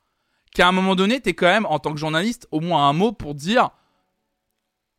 qu'à 0.53 0.67
un 0.67 0.71
moment 0.71 0.95
donné, 0.95 1.21
tu 1.21 1.29
es 1.29 1.33
quand 1.33 1.47
même, 1.47 1.65
en 1.65 1.79
tant 1.79 1.91
que 1.91 1.99
journaliste, 1.99 2.47
au 2.51 2.59
moins 2.59 2.87
un 2.87 2.93
mot 2.93 3.11
pour 3.11 3.33
dire 3.33 3.71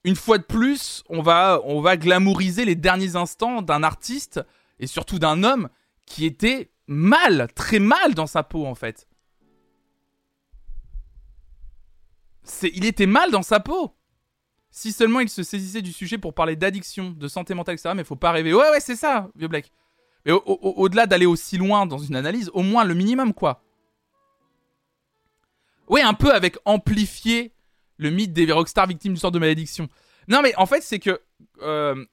une 0.04 0.16
fois 0.16 0.38
de 0.38 0.44
plus, 0.44 1.02
on 1.08 1.22
va, 1.22 1.60
on 1.64 1.82
glamouriser 1.82 2.64
les 2.64 2.74
derniers 2.74 3.16
instants 3.16 3.62
d'un 3.62 3.82
artiste 3.82 4.40
et 4.78 4.86
surtout 4.86 5.18
d'un 5.18 5.42
homme 5.42 5.68
qui 6.06 6.24
était 6.24 6.70
mal, 6.86 7.48
très 7.54 7.78
mal 7.78 8.14
dans 8.14 8.26
sa 8.26 8.42
peau 8.42 8.66
en 8.66 8.74
fait. 8.74 9.08
Il 12.62 12.84
était 12.84 13.06
mal 13.06 13.30
dans 13.30 13.42
sa 13.42 13.60
peau. 13.60 13.94
Si 14.70 14.92
seulement 14.92 15.20
il 15.20 15.28
se 15.28 15.42
saisissait 15.42 15.82
du 15.82 15.92
sujet 15.92 16.18
pour 16.18 16.34
parler 16.34 16.56
d'addiction, 16.56 17.10
de 17.10 17.28
santé 17.28 17.54
mentale, 17.54 17.74
etc. 17.74 17.94
Mais 17.96 18.04
faut 18.04 18.16
pas 18.16 18.32
rêver. 18.32 18.54
Ouais, 18.54 18.70
ouais, 18.70 18.80
c'est 18.80 18.96
ça, 18.96 19.28
vieux. 19.34 19.48
Mais 20.24 20.32
au-delà 20.32 21.06
d'aller 21.06 21.26
aussi 21.26 21.58
loin 21.58 21.86
dans 21.86 21.98
une 21.98 22.16
analyse, 22.16 22.50
au 22.52 22.62
moins 22.62 22.84
le 22.84 22.94
minimum, 22.94 23.34
quoi. 23.34 23.62
Oui, 25.88 26.00
un 26.02 26.14
peu 26.14 26.32
avec 26.32 26.58
amplifier 26.64 27.52
le 27.98 28.10
mythe 28.10 28.32
des 28.32 28.50
rockstars 28.50 28.86
victimes 28.86 29.14
du 29.14 29.20
sort 29.20 29.32
de 29.32 29.38
malédiction. 29.38 29.88
Non, 30.28 30.40
mais 30.42 30.54
en 30.56 30.66
fait, 30.66 30.82
c'est 30.82 30.98
que. 30.98 31.20
Euh, 31.62 32.04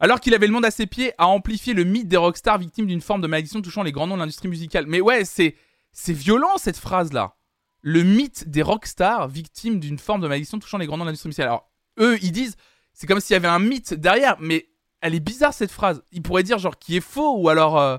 alors 0.00 0.20
qu'il 0.20 0.34
avait 0.34 0.46
le 0.46 0.52
monde 0.52 0.64
à 0.64 0.70
ses 0.70 0.86
pieds, 0.86 1.12
a 1.18 1.26
amplifié 1.28 1.72
le 1.72 1.84
mythe 1.84 2.08
des 2.08 2.16
rockstars 2.16 2.58
victimes 2.58 2.86
d'une 2.86 3.00
forme 3.00 3.20
de 3.20 3.26
malédiction 3.26 3.62
touchant 3.62 3.82
les 3.82 3.92
grands 3.92 4.06
noms 4.06 4.16
de 4.16 4.20
l'industrie 4.20 4.48
musicale. 4.48 4.86
Mais 4.86 5.00
ouais, 5.00 5.24
c'est. 5.24 5.56
C'est 5.92 6.12
violent 6.12 6.58
cette 6.58 6.76
phrase-là. 6.76 7.36
Le 7.80 8.02
mythe 8.02 8.50
des 8.50 8.60
rockstars 8.60 9.28
victimes 9.28 9.80
d'une 9.80 9.98
forme 9.98 10.20
de 10.20 10.28
malédiction 10.28 10.58
touchant 10.58 10.76
les 10.76 10.84
grands 10.86 10.98
noms 10.98 11.04
de 11.04 11.08
l'industrie 11.08 11.28
musicale. 11.28 11.48
Alors, 11.48 11.70
eux, 11.98 12.18
ils 12.22 12.32
disent. 12.32 12.56
C'est 12.92 13.06
comme 13.06 13.20
s'il 13.20 13.34
y 13.34 13.36
avait 13.36 13.48
un 13.48 13.58
mythe 13.58 13.94
derrière, 13.94 14.36
mais 14.40 14.68
elle 15.02 15.14
est 15.14 15.20
bizarre 15.20 15.52
cette 15.52 15.70
phrase. 15.70 16.02
Ils 16.12 16.22
pourraient 16.22 16.42
dire 16.42 16.58
genre 16.58 16.78
qui 16.78 16.96
est 16.96 17.00
faux, 17.00 17.38
ou 17.38 17.48
alors. 17.48 17.78
Euh, 17.78 17.96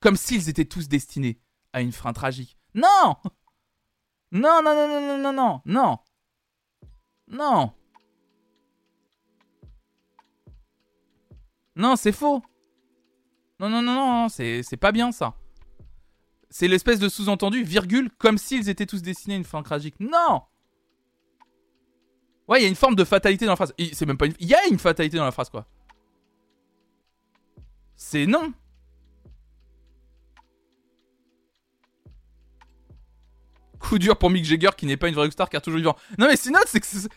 comme 0.00 0.16
s'ils 0.16 0.48
étaient 0.48 0.64
tous 0.64 0.88
destinés 0.88 1.40
à 1.72 1.80
une 1.80 1.92
fin 1.92 2.12
tragique. 2.12 2.56
Non 2.74 3.16
non, 4.30 4.62
non, 4.62 4.74
non, 4.74 4.88
non, 4.88 5.00
non, 5.00 5.18
non, 5.18 5.32
non, 5.32 5.62
non. 5.64 5.98
Non. 7.30 7.72
Non, 11.76 11.96
c'est 11.96 12.12
faux. 12.12 12.42
Non, 13.60 13.68
non, 13.68 13.82
non, 13.82 13.94
non, 13.94 14.28
c'est, 14.28 14.76
pas 14.78 14.92
bien 14.92 15.12
ça. 15.12 15.34
C'est 16.50 16.68
l'espèce 16.68 16.98
de 16.98 17.08
sous-entendu, 17.08 17.62
virgule, 17.62 18.10
comme 18.18 18.38
s'ils 18.38 18.68
étaient 18.68 18.86
tous 18.86 19.02
destinés 19.02 19.34
à 19.34 19.38
une 19.38 19.44
fin 19.44 19.62
tragique. 19.62 19.98
Non 20.00 20.42
Ouais, 22.48 22.60
il 22.60 22.62
y 22.62 22.66
a 22.66 22.68
une 22.68 22.74
forme 22.74 22.94
de 22.94 23.04
fatalité 23.04 23.44
dans 23.44 23.52
la 23.52 23.56
phrase. 23.56 23.74
C'est 23.92 24.06
même 24.06 24.16
pas 24.16 24.26
une... 24.26 24.34
Il 24.40 24.48
y 24.48 24.54
a 24.54 24.66
une 24.70 24.78
fatalité 24.78 25.18
dans 25.18 25.24
la 25.24 25.32
phrase, 25.32 25.50
quoi. 25.50 25.66
C'est 27.94 28.26
non. 28.26 28.52
Coup 33.88 33.98
dur 33.98 34.18
pour 34.18 34.28
Mick 34.28 34.44
Jagger 34.44 34.68
qui 34.76 34.84
n'est 34.84 34.98
pas 34.98 35.08
une 35.08 35.14
vraie 35.14 35.30
star 35.30 35.48
car 35.48 35.62
toujours 35.62 35.78
vivant. 35.78 35.96
Non 36.18 36.26
mais 36.26 36.36
c'est 36.36 36.50
c'est 36.66 36.78
que 36.78 36.86
c'est 36.86 37.08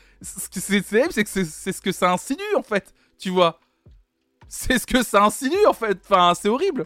c'est 1.11 1.45
c'est 1.45 1.71
ce 1.73 1.81
que 1.81 1.91
ça 1.91 2.13
insinue 2.13 2.55
en 2.55 2.61
fait, 2.61 2.93
tu 3.19 3.29
vois. 3.29 3.59
C'est 4.47 4.79
ce 4.79 4.87
que 4.87 5.03
ça 5.03 5.21
insinue 5.23 5.65
en 5.67 5.73
fait. 5.73 5.99
Enfin, 6.03 6.33
c'est 6.33 6.47
horrible. 6.47 6.85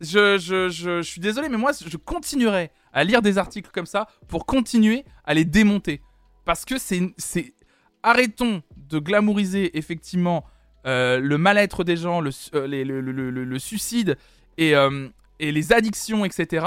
Je, 0.00 0.38
je, 0.38 0.68
je, 0.70 1.02
suis 1.02 1.20
désolé, 1.20 1.48
mais 1.48 1.58
moi, 1.58 1.72
je 1.72 1.96
continuerai 1.98 2.70
à 2.92 3.04
lire 3.04 3.22
des 3.22 3.38
articles 3.38 3.70
comme 3.70 3.86
ça 3.86 4.08
pour 4.28 4.46
continuer 4.46 5.04
à 5.24 5.34
les 5.34 5.44
démonter. 5.44 6.00
Parce 6.44 6.64
que 6.64 6.76
c'est. 6.78 7.54
Arrêtons 8.02 8.62
de 8.76 8.98
glamouriser 8.98 9.76
effectivement 9.78 10.46
euh, 10.86 11.20
le 11.20 11.38
mal-être 11.38 11.84
des 11.84 11.96
gens, 11.96 12.20
le, 12.20 12.30
euh, 12.54 12.66
le, 12.66 13.58
suicide 13.58 14.16
et, 14.56 14.74
euh, 14.74 15.08
et 15.38 15.52
les 15.52 15.72
addictions, 15.72 16.24
etc 16.24 16.66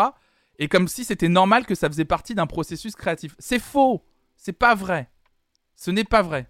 et 0.59 0.67
comme 0.67 0.87
si 0.87 1.03
c'était 1.03 1.29
normal 1.29 1.65
que 1.65 1.75
ça 1.75 1.89
faisait 1.89 2.05
partie 2.05 2.35
d'un 2.35 2.47
processus 2.47 2.95
créatif. 2.95 3.35
C'est 3.39 3.59
faux. 3.59 4.03
C'est 4.35 4.53
pas 4.53 4.75
vrai. 4.75 5.09
Ce 5.75 5.91
n'est 5.91 6.03
pas 6.03 6.21
vrai. 6.21 6.49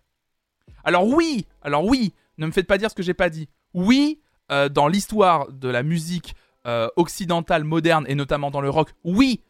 Alors 0.84 1.08
oui, 1.08 1.45
alors 1.62 1.86
oui, 1.86 2.14
ne 2.38 2.45
me 2.45 2.51
faites 2.51 2.68
pas 2.68 2.78
dire 2.78 2.89
ce 2.89 2.95
que 2.95 3.04
j'ai 3.04 3.14
pas 3.14 3.30
dit. 3.30 3.49
Oui, 3.74 4.20
euh, 4.51 4.70
dans 4.70 4.88
l'histoire 4.88 5.51
de 5.51 5.70
la 5.70 5.84
musique 5.84 6.36
euh, 6.68 6.88
occidentale 6.95 7.64
moderne 7.64 8.06
et 8.08 8.16
notamment 8.16 8.51
dans 8.51 8.62
le 8.62 8.70
rock, 8.70 8.89
oui, 9.04 9.41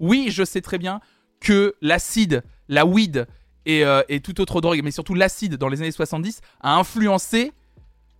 oui, 0.00 0.26
je 0.30 0.44
sais 0.44 0.60
très 0.60 0.78
bien 0.78 1.00
que 1.40 1.74
l'acide, 1.80 2.42
la 2.68 2.86
weed 2.86 3.26
et, 3.66 3.84
euh, 3.84 4.02
et 4.08 4.20
toute 4.20 4.40
autre 4.40 4.60
drogue, 4.60 4.80
mais 4.82 4.90
surtout 4.90 5.14
l'acide 5.14 5.56
dans 5.56 5.68
les 5.68 5.80
années 5.80 5.92
70 5.92 6.40
a 6.60 6.76
influencé 6.76 7.52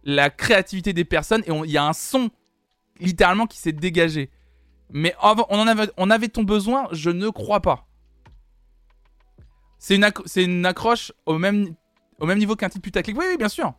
la 0.04 0.30
créativité 0.30 0.92
des 0.92 1.04
personnes 1.04 1.42
et 1.46 1.50
il 1.50 1.70
y 1.70 1.76
a 1.76 1.84
un 1.84 1.92
son 1.92 2.30
littéralement 3.00 3.46
qui 3.46 3.58
s'est 3.58 3.72
dégagé. 3.72 4.30
Mais 4.92 5.14
on, 5.22 5.26
en 5.26 5.66
avait, 5.66 5.90
on 5.96 6.10
avait-on 6.10 6.44
besoin 6.44 6.86
Je 6.92 7.10
ne 7.10 7.30
crois 7.30 7.60
pas. 7.60 7.86
C'est 9.78 9.96
une, 9.96 10.66
accroche 10.66 11.12
au 11.26 11.38
même, 11.38 11.74
au 12.20 12.26
même 12.26 12.38
niveau 12.38 12.54
qu'un 12.54 12.68
titre 12.68 12.82
putaclic. 12.82 13.18
Oui, 13.18 13.24
oui, 13.28 13.36
bien 13.36 13.48
sûr. 13.48 13.72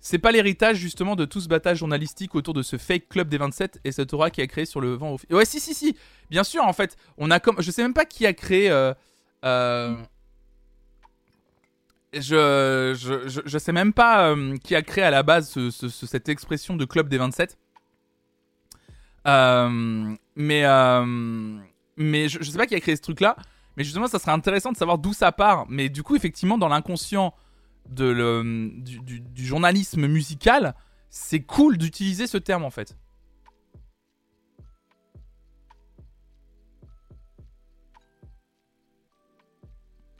C'est 0.00 0.18
pas 0.18 0.32
l'héritage 0.32 0.78
justement 0.78 1.16
de 1.16 1.24
tout 1.24 1.40
ce 1.40 1.48
battage 1.48 1.78
journalistique 1.78 2.34
autour 2.34 2.54
de 2.54 2.62
ce 2.62 2.76
fake 2.76 3.08
club 3.08 3.28
des 3.28 3.38
27 3.38 3.80
et 3.84 3.92
cette 3.92 4.12
aura 4.14 4.30
qui 4.30 4.40
a 4.40 4.46
créé 4.46 4.64
sur 4.64 4.80
le 4.80 4.94
vent 4.94 5.16
au... 5.30 5.34
Ouais, 5.34 5.44
si, 5.44 5.60
si, 5.60 5.74
si. 5.74 5.96
Bien 6.30 6.44
sûr, 6.44 6.64
en 6.64 6.72
fait, 6.72 6.96
on 7.18 7.30
a 7.30 7.40
comme. 7.40 7.60
Je 7.60 7.70
sais 7.70 7.82
même 7.82 7.94
pas 7.94 8.04
qui 8.04 8.26
a 8.26 8.32
créé. 8.32 8.70
Euh, 8.70 8.94
euh, 9.44 9.96
je, 12.12 12.94
je, 12.96 13.40
je, 13.44 13.58
sais 13.58 13.72
même 13.72 13.92
pas 13.92 14.28
euh, 14.28 14.56
qui 14.58 14.74
a 14.74 14.82
créé 14.82 15.04
à 15.04 15.10
la 15.10 15.22
base 15.22 15.58
cette 15.70 16.28
expression 16.28 16.76
de 16.76 16.84
club 16.84 17.08
des 17.08 17.18
27. 17.18 17.56
Euh, 19.26 20.14
mais 20.36 20.64
euh, 20.64 21.56
mais 21.96 22.28
je, 22.28 22.42
sais 22.42 22.58
pas 22.58 22.66
qui 22.66 22.74
a 22.74 22.80
créé 22.80 22.96
ce 22.96 23.02
truc-là. 23.02 23.36
Mais 23.76 23.84
justement, 23.84 24.06
ça 24.06 24.18
serait 24.18 24.32
intéressant 24.32 24.72
de 24.72 24.76
savoir 24.76 24.98
d'où 24.98 25.14
ça 25.14 25.32
part. 25.32 25.64
Mais 25.68 25.88
du 25.88 26.02
coup, 26.02 26.14
effectivement, 26.14 26.58
dans 26.58 26.68
l'inconscient 26.68 27.34
le, 27.98 28.70
du, 28.76 29.20
du 29.20 29.46
journalisme 29.46 30.06
musical, 30.06 30.74
c'est 31.08 31.40
cool 31.40 31.78
d'utiliser 31.78 32.26
ce 32.26 32.36
terme 32.36 32.64
en 32.64 32.70
fait. 32.70 32.96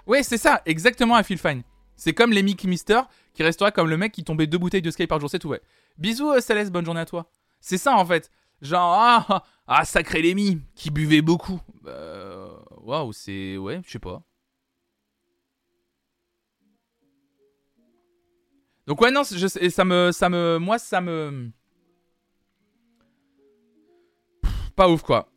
Oui, 0.07 0.24
c'est 0.24 0.38
ça, 0.38 0.62
exactement, 0.66 1.18
I 1.18 1.22
feel 1.22 1.38
fine. 1.38 1.62
C'est 2.03 2.14
comme 2.14 2.32
les 2.32 2.42
Mickey 2.42 2.66
Mister 2.66 3.03
qui 3.32 3.44
restera 3.44 3.70
comme 3.70 3.88
le 3.88 3.96
mec 3.96 4.11
qui 4.11 4.24
tombait 4.24 4.48
deux 4.48 4.59
bouteilles 4.59 4.82
de 4.82 4.90
Sky 4.90 5.07
par 5.07 5.20
jour, 5.20 5.30
c'est 5.30 5.38
tout, 5.38 5.50
ouais. 5.50 5.62
Bisous, 5.98 6.32
euh, 6.32 6.40
Céleste, 6.40 6.72
bonne 6.72 6.84
journée 6.84 7.00
à 7.00 7.07
toi. 7.07 7.30
C'est 7.61 7.78
ça 7.78 7.94
en 7.96 8.05
fait. 8.05 8.28
Genre, 8.61 8.92
ah, 8.92 9.24
ah, 9.28 9.44
ah 9.68 9.84
sacré 9.84 10.20
Lémi, 10.20 10.61
qui 10.74 10.90
buvait 10.90 11.22
beaucoup. 11.22 11.61
Euh, 11.86 12.48
waouh, 12.80 13.12
c'est. 13.12 13.57
Ouais, 13.57 13.80
je 13.86 13.92
sais 13.92 14.00
pas. 14.00 14.20
Donc, 18.88 19.00
ouais, 19.00 19.12
non, 19.12 19.22
je, 19.22 19.46
ça 19.46 19.84
me. 19.84 20.11
Ça 20.11 20.28
me 20.28 20.59
moi, 20.59 20.80
ça 20.80 21.00
me. 21.00 21.53
pas 24.74 24.88
ouf, 24.88 25.03
quoi. 25.03 25.28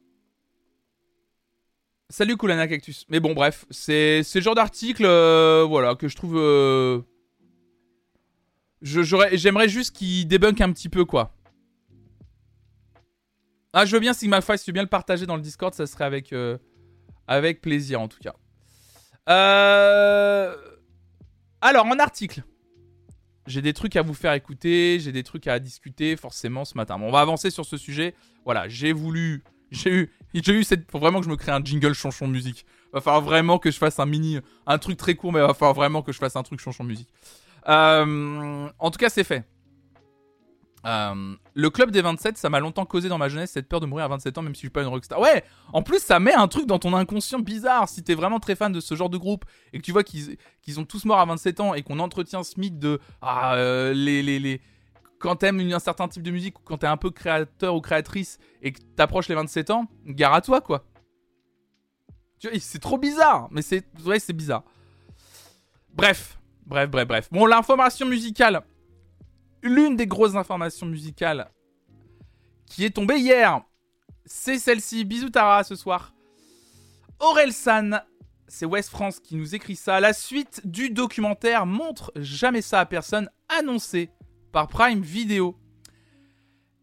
Salut 2.10 2.38
Kulana 2.38 2.68
Cactus. 2.68 3.06
Mais 3.10 3.20
bon, 3.20 3.34
bref, 3.34 3.66
c'est 3.72 4.22
ce 4.22 4.39
genre 4.39 4.53
d'article, 4.53 5.06
euh, 5.06 5.66
voilà, 5.68 5.95
que 5.95 6.08
je 6.08 6.16
trouve. 6.16 6.38
Euh, 6.38 7.01
j'aimerais 8.82 9.68
juste 9.70 9.95
qu'il 9.95 10.28
débunk 10.28 10.62
un 10.62 10.72
petit 10.72 10.89
peu, 10.89 11.03
quoi. 11.06 11.36
Ah, 13.74 13.86
je 13.86 13.91
veux 13.91 13.99
bien 13.99 14.14
si 14.14 14.30
tu 14.30 14.32
veux 14.32 14.72
bien 14.72 14.84
le 14.84 14.88
partager 14.88 15.26
dans 15.26 15.36
le 15.36 15.41
Discord, 15.41 15.74
ça 15.74 15.88
serait 15.88 16.06
avec, 16.06 16.32
euh, 16.32 16.58
avec 17.28 17.60
plaisir 17.60 17.99
en 17.99 18.08
tout 18.08 18.20
cas. 18.20 18.36
Alors, 21.62 21.86
en 21.88 21.97
article, 21.97 22.43
j'ai 23.47 23.64
des 23.64 23.74
trucs 23.74 23.95
à 23.95 24.03
vous 24.03 24.14
faire 24.14 24.34
écouter, 24.34 24.99
j'ai 24.99 25.12
des 25.12 25.24
trucs 25.24 25.47
à 25.47 25.58
discuter 25.60 26.16
forcément 26.16 26.64
ce 26.66 26.78
matin. 26.78 26.99
Bon, 26.99 27.08
on 27.08 27.12
va 27.12 27.22
avancer 27.22 27.49
sur 27.49 27.66
ce 27.66 27.78
sujet. 27.78 28.14
Voilà, 28.45 28.70
j'ai 28.70 28.93
voulu, 28.93 29.43
j'ai 29.72 29.91
eu, 29.91 30.12
j'ai 30.43 30.53
eu 30.53 30.63
cette, 30.63 30.89
faut 30.91 30.99
vraiment 30.99 31.19
que 31.19 31.25
je 31.25 31.29
me 31.29 31.36
crée 31.36 31.51
un 31.51 31.63
jingle 31.63 31.93
chanson 31.93 32.27
musique. 32.27 32.65
Va 32.93 33.01
falloir 33.01 33.21
vraiment 33.21 33.57
que 33.57 33.71
je 33.71 33.77
fasse 33.77 33.99
un 33.99 34.05
mini, 34.05 34.39
un 34.67 34.77
truc 34.77 34.97
très 34.97 35.15
court, 35.15 35.33
mais 35.33 35.39
va 35.39 35.53
falloir 35.53 35.73
vraiment 35.73 36.01
que 36.01 36.11
je 36.11 36.17
fasse 36.17 36.36
un 36.36 36.43
truc 36.43 36.59
chanson 36.59 36.83
musique. 36.83 37.09
Euh, 37.67 38.69
en 38.79 38.91
tout 38.91 38.97
cas, 38.97 39.09
c'est 39.09 39.23
fait. 39.23 39.45
Euh, 40.86 41.33
le 41.55 41.69
club 41.71 41.89
des 41.89 42.01
27, 42.01 42.38
ça 42.38 42.49
m'a 42.49 42.59
longtemps 42.59 42.86
causé 42.86 43.09
dans 43.09 43.17
ma 43.17 43.27
jeunesse 43.27 43.51
cette 43.51 43.67
peur 43.67 43.79
de 43.79 43.88
mourir 43.88 44.05
à 44.05 44.07
27 44.09 44.38
ans, 44.38 44.41
même 44.43 44.53
si 44.53 44.59
je 44.59 44.67
suis 44.67 44.69
pas 44.69 44.81
une 44.81 44.88
rockstar. 44.88 45.19
Ouais, 45.19 45.43
en 45.73 45.81
plus, 45.81 45.99
ça 45.99 46.19
met 46.19 46.33
un 46.33 46.47
truc 46.47 46.67
dans 46.67 46.77
ton 46.77 46.93
inconscient 46.93 47.39
bizarre. 47.39 47.89
Si 47.89 48.03
t'es 48.03 48.13
vraiment 48.13 48.39
très 48.39 48.55
fan 48.55 48.71
de 48.71 48.79
ce 48.79 48.93
genre 48.93 49.09
de 49.09 49.17
groupe 49.17 49.45
et 49.73 49.79
que 49.79 49.83
tu 49.83 49.91
vois 49.91 50.03
qu'ils 50.03 50.38
qu'ils 50.61 50.79
ont 50.79 50.86
tous 50.86 51.05
mort 51.05 51.19
à 51.19 51.25
27 51.25 51.59
ans 51.59 51.73
et 51.73 51.81
qu'on 51.81 51.99
entretient 51.99 52.43
ce 52.43 52.59
mythe 52.59 52.77
de 52.77 52.99
ah, 53.21 53.55
euh, 53.55 53.93
les, 53.93 54.21
les, 54.21 54.61
quand 55.26 55.38
t'aimes 55.38 55.59
un 55.59 55.80
certain 55.80 56.07
type 56.07 56.21
de 56.21 56.30
musique 56.30 56.59
ou 56.59 56.61
quand 56.63 56.78
t'es 56.78 56.88
un 56.88 56.97
peu 56.97 57.09
créateur 57.09 57.73
ou 57.73 57.82
créatrice 57.82 58.38
et 58.61 58.71
que 58.71 58.80
t'approches 58.95 59.28
les 59.28 59.36
27 59.36 59.71
ans, 59.71 59.88
gare 60.05 60.36
à 60.36 60.41
toi 60.41 60.61
quoi. 60.61 60.86
C'est 62.59 62.80
trop 62.80 62.99
bizarre, 62.99 63.47
mais 63.49 63.63
c'est 63.63 63.84
ouais, 64.05 64.19
c'est 64.19 64.34
bizarre. 64.34 64.63
Bref, 65.93 66.38
bref, 66.67 66.89
bref, 66.89 67.07
bref. 67.07 67.30
Bon, 67.32 67.47
l'information 67.47 68.05
musicale 68.05 68.63
l'une 69.63 69.95
des 69.95 70.05
grosses 70.05 70.36
informations 70.36 70.86
musicales 70.86 71.49
qui 72.67 72.86
est 72.86 72.91
tombée 72.91 73.17
hier, 73.17 73.61
c'est 74.26 74.59
celle-ci. 74.59 75.05
Bisous 75.05 75.32
Tara 75.32 75.63
ce 75.63 75.76
soir. 75.76 76.13
Aurel 77.19 77.51
San, 77.51 78.03
c'est 78.47 78.65
West 78.65 78.89
France 78.89 79.19
qui 79.19 79.36
nous 79.36 79.55
écrit 79.55 79.76
ça. 79.76 79.99
La 79.99 80.13
suite 80.13 80.61
du 80.65 80.91
documentaire 80.91 81.65
montre 81.65 82.11
jamais 82.15 82.61
ça 82.61 82.80
à 82.80 82.86
personne, 82.86 83.30
annoncé 83.49 84.11
par 84.56 84.70
Prime 84.70 85.01
Video. 85.01 85.60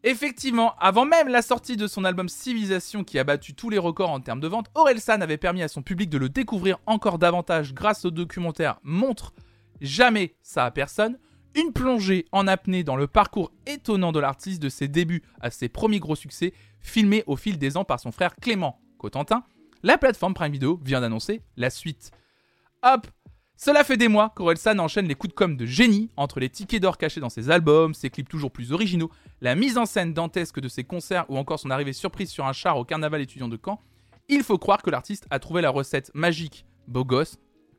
Effectivement, 0.05 0.75
avant 0.79 1.07
même 1.07 1.29
la 1.29 1.41
sortie 1.41 1.79
de 1.79 1.87
son 1.87 2.05
album 2.05 2.29
Civilisation 2.29 3.03
qui 3.03 3.19
a 3.19 3.25
battu 3.25 3.55
tous 3.55 3.71
les 3.71 3.79
records 3.79 4.11
en 4.11 4.21
termes 4.21 4.41
de 4.41 4.47
vente, 4.47 4.71
Aurel 4.75 5.01
San 5.01 5.23
avait 5.23 5.39
permis 5.39 5.63
à 5.63 5.69
son 5.69 5.81
public 5.81 6.11
de 6.11 6.19
le 6.19 6.29
découvrir 6.29 6.81
encore 6.85 7.19
davantage 7.19 7.73
grâce 7.73 8.05
au 8.05 8.11
documentaire 8.11 8.79
Montre 8.83 9.33
jamais 9.81 10.35
ça 10.43 10.67
à 10.67 10.71
personne, 10.71 11.19
une 11.55 11.73
plongée 11.73 12.27
en 12.31 12.47
apnée 12.47 12.85
dans 12.85 12.97
le 12.97 13.07
parcours 13.07 13.51
étonnant 13.65 14.13
de 14.13 14.21
l'artiste 14.21 14.61
de 14.61 14.69
ses 14.69 14.89
débuts 14.89 15.23
à 15.41 15.51
ses 15.51 15.71
premiers 15.71 15.99
gros 15.99 16.15
succès, 16.15 16.53
filmé 16.83 17.25
au 17.27 17.37
fil 17.37 17.57
des 17.57 17.79
ans 17.79 17.87
par 17.87 18.01
son 18.01 18.13
frère 18.13 18.37
Clément 18.37 18.83
Cotentin, 18.99 19.45
la 19.83 19.97
plateforme 19.97 20.35
Prime 20.35 20.53
Video 20.53 20.79
vient 20.85 21.01
d'annoncer 21.01 21.41
la 21.57 21.71
suite. 21.71 22.11
Hop 22.83 23.07
Cela 23.65 23.85
fait 23.85 23.97
des 23.97 24.09
mois 24.09 24.31
qu'Orelsan 24.35 24.81
enchaîne 24.81 25.07
les 25.07 25.15
coups 25.15 25.33
de 25.33 25.37
com' 25.37 25.57
de 25.57 25.67
génie 25.67 26.11
entre 26.17 26.41
les 26.41 26.49
tickets 26.49 26.83
d'or 26.83 26.99
cachés 26.99 27.21
dans 27.21 27.29
ses 27.29 27.49
albums, 27.49 27.95
ses 27.95 28.11
clips 28.11 28.29
toujours 28.29 28.51
plus 28.51 28.73
originaux, 28.73 29.09
la 29.41 29.55
mise 29.55 29.79
en 29.79 29.87
scène 29.87 30.13
dantesque 30.13 30.59
de 30.59 30.67
ses 30.67 30.83
concerts 30.83 31.27
ou 31.29 31.39
encore 31.39 31.61
son 31.61 31.71
arrivée 31.71 31.93
surprise 31.93 32.29
sur 32.29 32.45
un 32.45 32.53
char 32.53 32.77
au 32.77 32.85
carnaval 32.85 33.21
étudiant 33.21 33.47
de 33.47 33.57
Caen. 33.65 33.81
Il 34.29 34.43
faut 34.43 34.59
croire 34.59 34.83
que 34.83 34.91
l'artiste 34.91 35.29
a 35.31 35.39
trouvé 35.39 35.63
la 35.63 35.71
recette 35.71 36.11
magique, 36.13 36.67
beau 36.89 37.05
gosse, 37.05 37.39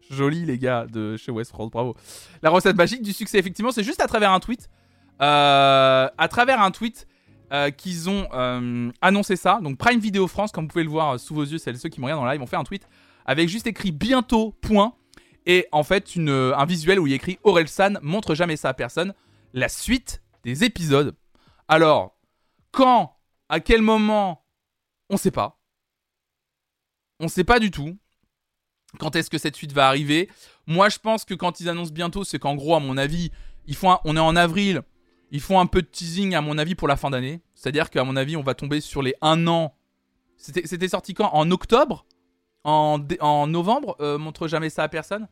Joli, 0.09 0.45
les 0.45 0.57
gars 0.57 0.85
de 0.85 1.17
chez 1.17 1.33
West 1.33 1.51
France, 1.51 1.69
bravo. 1.69 1.97
La 2.41 2.49
recette 2.49 2.77
magique 2.77 3.01
du 3.01 3.11
succès, 3.11 3.37
effectivement, 3.37 3.73
c'est 3.73 3.83
juste 3.83 3.99
à 3.99 4.07
travers 4.07 4.31
un 4.31 4.39
tweet. 4.39 4.69
Euh, 5.21 6.07
à 6.17 6.27
travers 6.29 6.61
un 6.61 6.71
tweet 6.71 7.07
euh, 7.51 7.71
qu'ils 7.71 8.09
ont 8.09 8.29
euh, 8.33 8.89
annoncé 9.01 9.35
ça. 9.35 9.59
Donc 9.61 9.77
Prime 9.77 9.99
Video 9.99 10.27
France, 10.29 10.53
comme 10.53 10.63
vous 10.63 10.69
pouvez 10.69 10.85
le 10.85 10.89
voir 10.89 11.19
sous 11.19 11.35
vos 11.35 11.43
yeux, 11.43 11.57
c'est 11.57 11.75
ceux 11.75 11.89
qui 11.89 11.99
me 11.99 12.05
regardent 12.05 12.23
en 12.23 12.31
live, 12.31 12.41
ont 12.41 12.47
fait 12.47 12.55
un 12.55 12.63
tweet 12.63 12.87
avec 13.25 13.49
juste 13.49 13.67
écrit 13.67 13.91
bientôt, 13.91 14.55
point. 14.61 14.93
Et 15.45 15.67
en 15.71 15.83
fait, 15.83 16.15
une, 16.15 16.29
un 16.29 16.65
visuel 16.65 16.99
où 16.99 17.07
il 17.07 17.13
écrit 17.13 17.39
Aurel 17.43 17.67
San 17.67 17.99
montre 18.01 18.35
jamais 18.35 18.55
ça 18.55 18.69
à 18.69 18.73
personne. 18.73 19.13
La 19.53 19.69
suite 19.69 20.21
des 20.43 20.63
épisodes. 20.63 21.15
Alors, 21.67 22.17
quand, 22.71 23.17
à 23.49 23.59
quel 23.59 23.81
moment, 23.81 24.45
on 25.09 25.17
sait 25.17 25.31
pas. 25.31 25.59
On 27.19 27.27
sait 27.27 27.43
pas 27.43 27.59
du 27.59 27.71
tout. 27.71 27.97
Quand 28.99 29.15
est-ce 29.15 29.29
que 29.29 29.37
cette 29.37 29.55
suite 29.55 29.73
va 29.73 29.87
arriver 29.87 30.29
Moi, 30.67 30.89
je 30.89 30.99
pense 30.99 31.25
que 31.25 31.33
quand 31.33 31.59
ils 31.59 31.69
annoncent 31.69 31.93
bientôt, 31.93 32.23
c'est 32.23 32.39
qu'en 32.39 32.55
gros, 32.55 32.75
à 32.75 32.79
mon 32.79 32.97
avis, 32.97 33.31
on 34.03 34.15
est 34.15 34.19
en 34.19 34.35
avril, 34.35 34.81
ils 35.31 35.41
font 35.41 35.59
un 35.59 35.65
peu 35.65 35.81
de 35.81 35.87
teasing, 35.87 36.35
à 36.35 36.41
mon 36.41 36.57
avis, 36.57 36.75
pour 36.75 36.87
la 36.87 36.95
fin 36.95 37.09
d'année. 37.09 37.41
C'est-à-dire 37.55 37.89
qu'à 37.89 38.03
mon 38.03 38.15
avis, 38.15 38.37
on 38.37 38.43
va 38.43 38.53
tomber 38.53 38.81
sur 38.81 39.01
les 39.01 39.15
1 39.21 39.47
an. 39.47 39.75
C'était 40.37 40.87
sorti 40.87 41.13
quand? 41.13 41.29
En 41.33 41.49
octobre? 41.51 42.05
En, 42.63 43.47
novembre 43.47 43.95
euh, 43.99 44.17
Montre 44.17 44.47
jamais 44.47 44.69
ça 44.69 44.83
à 44.83 44.89
personne? 44.89 45.27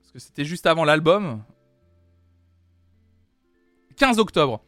Parce 0.00 0.12
que 0.12 0.18
c'était 0.18 0.44
juste 0.44 0.66
avant 0.66 0.84
l'album. 0.84 1.42
15 3.96 4.18
octobre. 4.18 4.62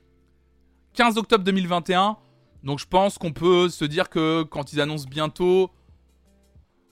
15 0.94 1.18
octobre 1.18 1.44
2021. 1.44 2.16
Donc 2.62 2.78
je 2.78 2.86
pense 2.86 3.18
qu'on 3.18 3.32
peut 3.32 3.68
se 3.68 3.84
dire 3.84 4.08
que 4.08 4.42
quand 4.42 4.72
ils 4.72 4.80
annoncent 4.80 5.08
bientôt, 5.08 5.70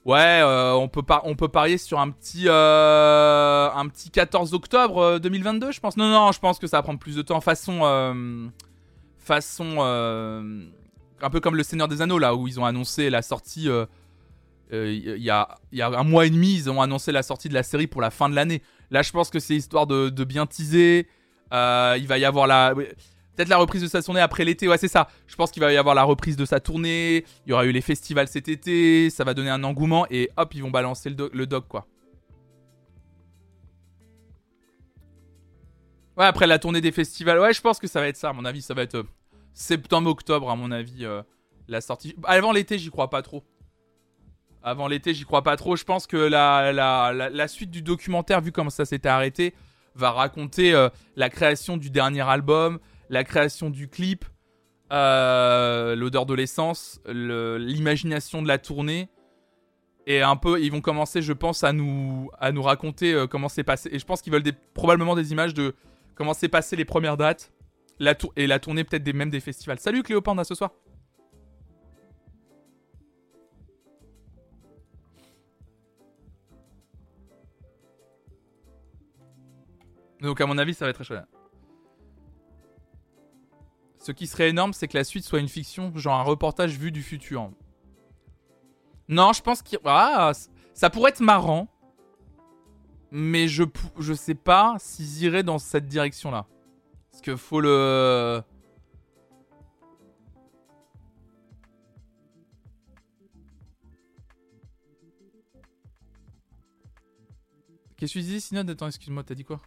Ouais, 0.04 0.40
euh, 0.42 0.72
on, 0.72 0.88
peut 0.88 1.02
on 1.22 1.36
peut 1.36 1.46
parier 1.48 1.78
sur 1.78 2.00
un 2.00 2.10
petit, 2.10 2.48
euh, 2.48 3.70
un 3.72 3.86
petit 3.86 4.10
14 4.10 4.52
octobre 4.52 5.20
2022, 5.20 5.68
euh, 5.68 5.72
je 5.72 5.78
pense. 5.78 5.96
Non, 5.96 6.08
non, 6.08 6.32
je 6.32 6.40
pense 6.40 6.58
que 6.58 6.66
ça 6.66 6.78
va 6.78 6.82
prendre 6.82 6.98
plus 6.98 7.14
de 7.14 7.22
temps. 7.22 7.40
Façon. 7.40 8.50
façon. 9.16 9.76
Un 11.22 11.30
peu 11.30 11.40
comme 11.40 11.56
Le 11.56 11.62
Seigneur 11.62 11.88
des 11.88 12.02
Anneaux, 12.02 12.18
là, 12.18 12.34
où 12.34 12.48
ils 12.48 12.60
ont 12.60 12.64
annoncé 12.64 13.10
la 13.10 13.22
sortie. 13.22 13.68
Il 14.72 15.02
y, 15.18 15.30
a, 15.30 15.58
y, 15.72 15.82
a, 15.82 15.88
un 15.88 16.04
mois 16.04 16.26
et 16.26 16.30
demi, 16.30 16.54
ils 16.54 16.70
ont 16.70 16.80
annoncé 16.80 17.12
la 17.12 17.22
sortie 17.22 17.48
de 17.48 17.54
la 17.54 17.62
série 17.62 17.86
pour 17.86 18.00
la 18.00 18.10
fin 18.10 18.28
de 18.28 18.34
l'année. 18.34 18.62
Là, 18.90 19.02
je 19.02 19.12
pense 19.12 19.30
que 19.30 19.38
c'est 19.38 19.54
histoire 19.54 19.86
de, 19.86 20.24
bien 20.24 20.46
teaser. 20.46 21.06
il 21.50 22.06
va 22.06 22.18
y 22.18 22.24
avoir 22.24 22.46
la. 22.46 22.74
Peut-être 23.34 23.48
la 23.48 23.56
reprise 23.56 23.80
de 23.80 23.86
sa 23.86 24.02
tournée 24.02 24.20
après 24.20 24.44
l'été, 24.44 24.68
ouais 24.68 24.76
c'est 24.76 24.88
ça. 24.88 25.08
Je 25.26 25.36
pense 25.36 25.50
qu'il 25.50 25.62
va 25.62 25.72
y 25.72 25.76
avoir 25.78 25.94
la 25.94 26.02
reprise 26.02 26.36
de 26.36 26.44
sa 26.44 26.60
tournée, 26.60 27.24
il 27.46 27.50
y 27.50 27.52
aura 27.52 27.64
eu 27.64 27.72
les 27.72 27.80
festivals 27.80 28.28
cet 28.28 28.48
été, 28.48 29.08
ça 29.08 29.24
va 29.24 29.32
donner 29.32 29.48
un 29.48 29.64
engouement 29.64 30.06
et 30.10 30.30
hop 30.36 30.54
ils 30.54 30.62
vont 30.62 30.70
balancer 30.70 31.08
le, 31.08 31.30
le 31.32 31.46
doc 31.46 31.66
quoi. 31.66 31.86
Ouais 36.18 36.26
après 36.26 36.46
la 36.46 36.58
tournée 36.58 36.82
des 36.82 36.92
festivals, 36.92 37.40
ouais 37.40 37.54
je 37.54 37.62
pense 37.62 37.78
que 37.78 37.86
ça 37.86 38.00
va 38.00 38.08
être 38.08 38.18
ça 38.18 38.28
à 38.28 38.32
mon 38.34 38.44
avis, 38.44 38.60
ça 38.60 38.74
va 38.74 38.82
être 38.82 38.96
euh, 38.96 39.08
septembre-octobre 39.54 40.50
à 40.50 40.56
mon 40.56 40.70
avis 40.70 41.04
euh, 41.04 41.22
la 41.68 41.80
sortie. 41.80 42.14
Avant 42.24 42.52
l'été 42.52 42.78
j'y 42.78 42.90
crois 42.90 43.10
pas 43.10 43.22
trop. 43.22 43.44
Avant 44.62 44.86
l'été 44.86 45.14
j'y 45.14 45.24
crois 45.24 45.42
pas 45.42 45.56
trop, 45.56 45.76
je 45.76 45.84
pense 45.84 46.06
que 46.06 46.16
la, 46.16 47.48
suite 47.48 47.70
du 47.70 47.82
documentaire 47.82 48.40
vu 48.40 48.52
comme 48.52 48.70
ça 48.70 48.84
s'était 48.84 49.08
arrêté 49.08 49.54
va 49.94 50.10
raconter 50.10 50.72
euh, 50.72 50.88
la 51.16 51.28
création 51.28 51.76
du 51.76 51.90
dernier 51.90 52.22
album, 52.22 52.78
la 53.10 53.24
création 53.24 53.68
du 53.70 53.88
clip, 53.88 54.24
euh, 54.92 55.94
l'odeur 55.96 56.24
de 56.26 56.34
l'essence, 56.34 57.00
l'imagination 57.06 58.42
de 58.42 58.48
la 58.48 58.58
tournée. 58.58 59.08
Et 60.06 60.20
un 60.20 60.34
peu, 60.34 60.60
ils 60.60 60.72
vont 60.72 60.80
commencer, 60.80 61.22
je 61.22 61.32
pense, 61.32 61.62
à 61.62 61.72
nous, 61.72 62.28
raconter 62.40 63.26
comment 63.30 63.48
c'est 63.48 63.62
passé. 63.62 63.88
Et 63.92 64.00
je 64.00 64.04
pense 64.04 64.20
qu'ils 64.20 64.32
veulent 64.32 64.42
probablement 64.74 65.14
des 65.14 65.30
images 65.30 65.54
de 65.54 65.76
comment 66.16 66.34
s'est 66.34 66.48
passé 66.48 66.74
les 66.74 66.84
premières 66.84 67.16
dates. 67.16 67.52
La 68.02 68.16
et 68.34 68.48
la 68.48 68.58
tournée 68.58 68.82
peut-être 68.82 69.04
des, 69.04 69.12
même 69.12 69.30
des 69.30 69.38
festivals. 69.38 69.78
Salut 69.78 70.02
Cléopanda 70.02 70.42
ce 70.42 70.56
soir. 70.56 70.72
Donc 80.20 80.40
à 80.40 80.46
mon 80.46 80.58
avis, 80.58 80.74
ça 80.74 80.84
va 80.84 80.90
être 80.90 80.96
très 80.96 81.04
chouette. 81.04 81.22
Ce 84.00 84.10
qui 84.10 84.26
serait 84.26 84.48
énorme, 84.48 84.72
c'est 84.72 84.88
que 84.88 84.98
la 84.98 85.04
suite 85.04 85.24
soit 85.24 85.38
une 85.38 85.48
fiction, 85.48 85.92
genre 85.94 86.18
un 86.18 86.24
reportage 86.24 86.76
vu 86.76 86.90
du 86.90 87.04
futur. 87.04 87.52
Non, 89.06 89.32
je 89.32 89.42
pense 89.42 89.62
que 89.62 89.76
ah, 89.84 90.32
ça 90.74 90.90
pourrait 90.90 91.10
être 91.10 91.20
marrant. 91.20 91.68
mais 93.12 93.46
je, 93.46 93.62
je 94.00 94.12
sais 94.12 94.34
pas 94.34 94.74
s'ils 94.80 95.22
iraient 95.22 95.44
dans 95.44 95.60
cette 95.60 95.86
direction-là. 95.86 96.48
Parce 97.12 97.22
que 97.22 97.36
faut 97.36 97.60
le... 97.60 98.42
Qu'est-ce 107.96 108.14
que 108.14 108.18
tu 108.18 108.24
dis, 108.24 108.40
Synode 108.40 108.68
Attends, 108.68 108.88
excuse-moi, 108.88 109.22
t'as 109.22 109.34
dit 109.34 109.44
quoi? 109.44 109.60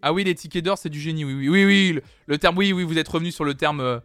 Ah 0.00 0.12
oui, 0.12 0.24
les 0.24 0.34
tickets 0.34 0.64
d'or, 0.64 0.78
c'est 0.78 0.88
du 0.88 1.00
génie, 1.00 1.24
oui, 1.24 1.34
oui, 1.34 1.48
oui, 1.48 1.64
oui. 1.66 2.00
Le, 2.26 2.38
terme, 2.38 2.56
oui, 2.56 2.72
oui, 2.72 2.84
vous 2.84 2.96
êtes 2.96 3.08
revenu 3.08 3.32
sur 3.32 3.44
le 3.44 3.54
terme. 3.54 3.80
Euh, 3.80 4.00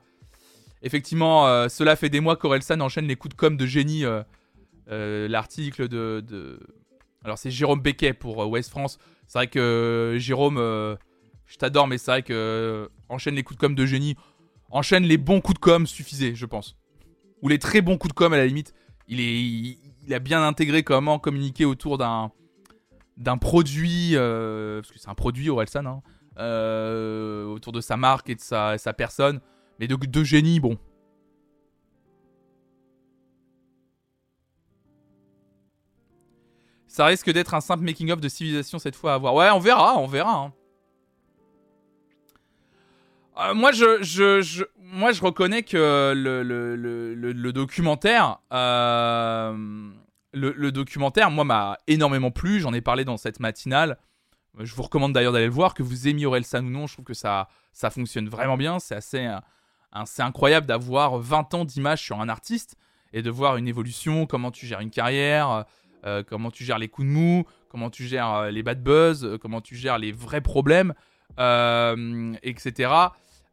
effectivement, 0.81 1.47
euh, 1.47 1.69
cela 1.69 1.95
fait 1.95 2.09
des 2.09 2.19
mois 2.19 2.35
qu'Orelsan 2.35 2.81
enchaîne 2.81 3.05
les 3.05 3.15
coups 3.15 3.35
de 3.35 3.39
com' 3.39 3.55
de 3.55 3.65
génie. 3.65 4.03
Euh, 4.05 5.27
l'article 5.29 5.87
de, 5.87 6.59
Alors, 7.23 7.37
c'est 7.37 7.51
Jérôme 7.51 7.81
Becquet 7.81 8.13
pour 8.13 8.39
West 8.49 8.71
France. 8.71 8.97
C'est 9.27 9.37
vrai 9.37 9.47
que 9.47 10.15
Jérôme, 10.17 10.57
je 11.49 11.57
t'adore, 11.57 11.87
mais 11.87 11.97
c'est 11.97 12.11
vrai 12.11 12.23
que 12.23 12.89
enchaîne 13.09 13.33
les 13.33 13.43
coups 13.43 13.57
de 13.57 13.61
com' 13.61 13.75
de 13.75 13.85
génie. 13.85 14.15
Enchaîne 14.69 15.03
les 15.03 15.17
bons 15.17 15.41
coups 15.41 15.55
de 15.55 15.59
com' 15.59 15.87
suffisaient, 15.87 16.35
je 16.35 16.45
pense. 16.45 16.77
Ou 17.41 17.49
les 17.49 17.57
très 17.57 17.81
bons 17.81 17.97
coups 17.97 18.13
de 18.13 18.17
com' 18.17 18.31
à 18.31 18.37
la 18.37 18.45
limite. 18.45 18.73
Il, 19.07 19.19
est, 19.19 19.41
il 20.05 20.13
a 20.13 20.19
bien 20.19 20.45
intégré 20.45 20.83
comment 20.83 21.17
communiquer 21.17 21.65
autour 21.65 21.97
d'un 21.97 22.31
d'un 23.17 23.37
produit, 23.37 24.11
euh, 24.13 24.79
parce 24.79 24.93
que 24.93 24.99
c'est 24.99 25.09
un 25.09 25.15
produit 25.15 25.49
Orelsan, 25.49 25.85
hein, 25.85 26.01
euh, 26.37 27.45
autour 27.47 27.73
de 27.73 27.81
sa 27.81 27.97
marque 27.97 28.29
et 28.29 28.35
de 28.35 28.39
sa, 28.39 28.77
sa 28.77 28.93
personne, 28.93 29.41
mais 29.77 29.87
de, 29.87 29.95
de, 29.95 30.23
génie, 30.23 30.61
bon. 30.61 30.77
Ça 36.87 37.05
risque 37.07 37.29
d'être 37.29 37.55
un 37.55 37.61
simple 37.61 37.83
making-of 37.83 38.21
de 38.21 38.29
civilisation 38.29 38.79
cette 38.79 38.95
fois 38.95 39.15
à 39.15 39.17
voir. 39.17 39.33
Ouais, 39.35 39.49
on 39.49 39.59
verra, 39.59 39.97
on 39.97 40.07
verra. 40.07 40.45
Hein. 40.45 40.53
Euh, 43.39 43.53
moi, 43.53 43.71
je, 43.71 44.01
je, 44.01 44.63
moi, 44.77 45.11
je 45.11 45.21
reconnais 45.21 45.63
que 45.63 46.13
le, 46.15 46.43
le, 46.43 46.75
le, 46.75 47.13
le 47.13 47.53
documentaire, 47.53 48.39
le, 48.51 50.69
documentaire, 50.71 51.31
moi, 51.31 51.43
m'a 51.43 51.77
énormément 51.87 52.31
plu. 52.31 52.59
J'en 52.59 52.73
ai 52.73 52.81
parlé 52.81 53.05
dans 53.05 53.17
cette 53.17 53.39
matinale. 53.39 53.97
Je 54.57 54.73
vous 54.75 54.83
recommande 54.83 55.13
d'ailleurs 55.13 55.31
d'aller 55.31 55.45
le 55.45 55.51
voir, 55.51 55.73
que 55.73 55.83
vous 55.83 56.07
aimiez 56.07 56.25
Orelsan 56.25 56.65
ou 56.65 56.69
non. 56.69 56.87
Je 56.87 56.93
trouve 56.93 57.05
que 57.05 57.13
ça, 57.13 57.47
ça 57.71 57.89
fonctionne 57.89 58.27
vraiment 58.27 58.57
bien. 58.57 58.79
C'est 58.79 58.95
assez, 58.95 59.29
assez 59.91 60.21
incroyable 60.21 60.65
d'avoir 60.65 61.17
20 61.17 61.53
ans 61.53 61.65
d'image 61.65 62.01
sur 62.01 62.19
un 62.19 62.29
artiste 62.29 62.75
et 63.13 63.21
de 63.21 63.29
voir 63.29 63.57
une 63.57 63.67
évolution, 63.67 64.25
comment 64.25 64.51
tu 64.51 64.65
gères 64.65 64.81
une 64.81 64.91
carrière, 64.91 65.65
euh, 66.05 66.23
comment 66.23 66.51
tu 66.51 66.63
gères 66.63 66.79
les 66.79 66.87
coups 66.87 67.07
de 67.07 67.11
mou, 67.11 67.45
comment 67.69 67.89
tu 67.89 68.05
gères 68.05 68.33
euh, 68.33 68.51
les 68.51 68.63
bad 68.63 68.83
buzz, 68.83 69.25
euh, 69.25 69.37
comment 69.37 69.61
tu 69.61 69.75
gères 69.75 69.97
les 69.97 70.11
vrais 70.11 70.41
problèmes, 70.41 70.93
etc. 71.37 72.91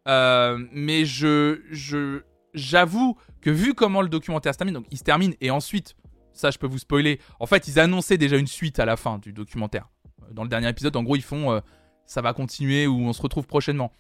mais 0.07 1.05
je, 1.05 2.23
j'avoue 2.55 3.17
que 3.41 3.51
vu 3.51 3.75
comment 3.75 4.03
le 4.03 4.09
documentaire 4.09 4.55
se 4.55 4.59
termine, 4.59 4.75
donc 4.75 4.87
il 4.91 4.99
se 4.99 5.05
termine 5.05 5.35
et 5.41 5.51
ensuite 5.51 5.95
ça 6.33 6.51
je 6.51 6.59
peux 6.59 6.67
vous 6.67 6.79
spoiler. 6.79 7.21
En 7.41 7.47
fait, 7.47 7.69
ils 7.69 7.81
annonçaient 7.81 8.19
déjà 8.19 8.37
une 8.37 8.47
suite 8.47 8.79
à 8.79 8.85
la 8.85 8.97
fin 8.97 9.19
du 9.19 9.33
documentaire. 9.33 9.89
Dans 10.33 10.43
le 10.43 10.49
dernier 10.49 10.69
épisode, 10.69 10.97
en 10.97 11.03
gros, 11.03 11.17
ils 11.17 11.23
font 11.23 11.53
euh, 11.53 11.61
ça 12.05 12.21
va 12.21 12.33
continuer 12.33 12.87
ou 12.87 13.01
on 13.01 13.13
se 13.13 13.23
retrouve 13.23 13.47
prochainement. 13.47 13.93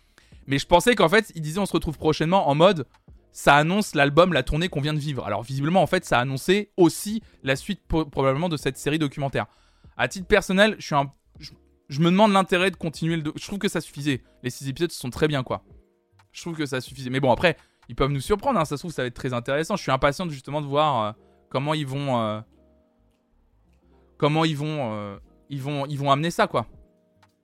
Mais 0.47 0.59
je 0.59 0.67
pensais 0.67 0.95
qu'en 0.95 1.09
fait, 1.09 1.33
ils 1.35 1.43
disaient 1.43 1.59
on 1.59 1.67
se 1.67 1.73
retrouve 1.73 1.99
prochainement 1.99 2.49
en 2.49 2.55
mode 2.55 2.87
ça 3.37 3.55
annonce 3.55 3.95
l'album, 3.95 4.33
la 4.33 4.43
tournée 4.43 4.71
qu'on 4.71 4.81
vient 4.81 4.95
de 4.95 4.99
vivre. 4.99 5.27
Alors 5.27 5.43
visiblement, 5.43 5.83
en 5.83 5.87
fait, 5.87 6.07
ça 6.07 6.19
a 6.19 6.23
annoncé 6.23 6.71
aussi 6.79 7.23
la 7.43 7.55
suite 7.55 7.83
probablement 7.87 8.49
de 8.49 8.57
cette 8.57 8.79
série 8.79 8.99
documentaire. 8.99 9.45
À 9.99 10.09
titre 10.09 10.27
personnel, 10.27 10.75
je 10.79 10.87
suis 10.87 10.95
un, 10.95 11.13
je, 11.39 12.01
me 12.01 12.07
demande 12.07 12.33
l'intérêt 12.33 12.71
de 12.71 12.77
continuer 12.77 13.17
le. 13.17 13.33
Je 13.37 13.47
trouve 13.47 13.59
que 13.59 13.69
ça 13.69 13.83
suffisait. 13.83 14.23
Les 14.43 14.49
six 14.49 14.71
épisodes 14.71 14.91
sont 14.91 15.11
très 15.11 15.29
bien, 15.29 15.43
quoi. 15.43 15.63
Je 16.37 16.43
trouve 16.43 16.55
que 16.55 16.67
ça 16.67 16.83
suffisait. 16.83 17.09
Mais 17.09 17.19
bon, 17.19 17.33
après, 17.33 17.57
ils 17.89 17.97
peuvent 17.97 18.11
nous 18.11 18.21
surprendre. 18.21 18.61
Hein. 18.61 18.67
Ça 18.67 18.77
se 18.77 18.83
trouve, 18.83 18.93
ça 18.93 19.03
va 19.03 19.07
être 19.07 19.15
très 19.15 19.33
intéressant. 19.33 19.75
Je 19.75 19.83
suis 19.83 19.91
impatient 19.91 20.29
justement 20.29 20.61
de 20.61 20.67
voir. 20.67 21.03
Euh, 21.03 21.13
Comment 21.49 21.75
ils 21.75 21.87
vont. 21.87 22.21
Euh, 22.21 22.41
comment 24.19 24.45
ils 24.45 24.57
vont. 24.57 24.93
Euh, 24.93 25.17
ils 25.49 25.63
vont. 25.63 25.87
Ils 25.87 25.99
vont 25.99 26.11
amener 26.11 26.31
ça, 26.31 26.47
quoi. 26.47 26.67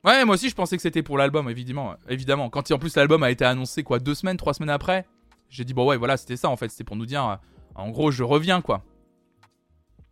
Ouais, 0.05 0.24
moi 0.26 0.34
aussi, 0.34 0.51
je 0.51 0.55
pensais 0.55 0.76
que 0.76 0.82
c'était 0.82 1.03
pour 1.03 1.16
l'album, 1.16 1.49
évidemment. 1.49 1.95
Évidemment. 2.09 2.51
Quand 2.51 2.70
en 2.70 2.78
plus 2.78 2.95
l'album 2.97 3.22
a 3.22 3.30
été 3.30 3.45
annoncé, 3.45 3.82
quoi, 3.82 3.99
deux 3.99 4.14
semaines, 4.14 4.36
trois 4.36 4.53
semaines 4.53 4.70
après, 4.70 5.07
j'ai 5.49 5.64
dit, 5.64 5.72
bon, 5.72 5.86
ouais, 5.86 5.97
voilà, 5.97 6.16
c'était 6.16 6.36
ça, 6.36 6.51
en 6.51 6.57
fait. 6.57 6.68
C'était 6.68 6.84
pour 6.84 6.97
nous 6.97 7.07
dire, 7.07 7.38
en 7.76 7.90
gros, 7.90 8.11
je 8.11 8.24
reviens, 8.24 8.61
quoi. 8.61 8.82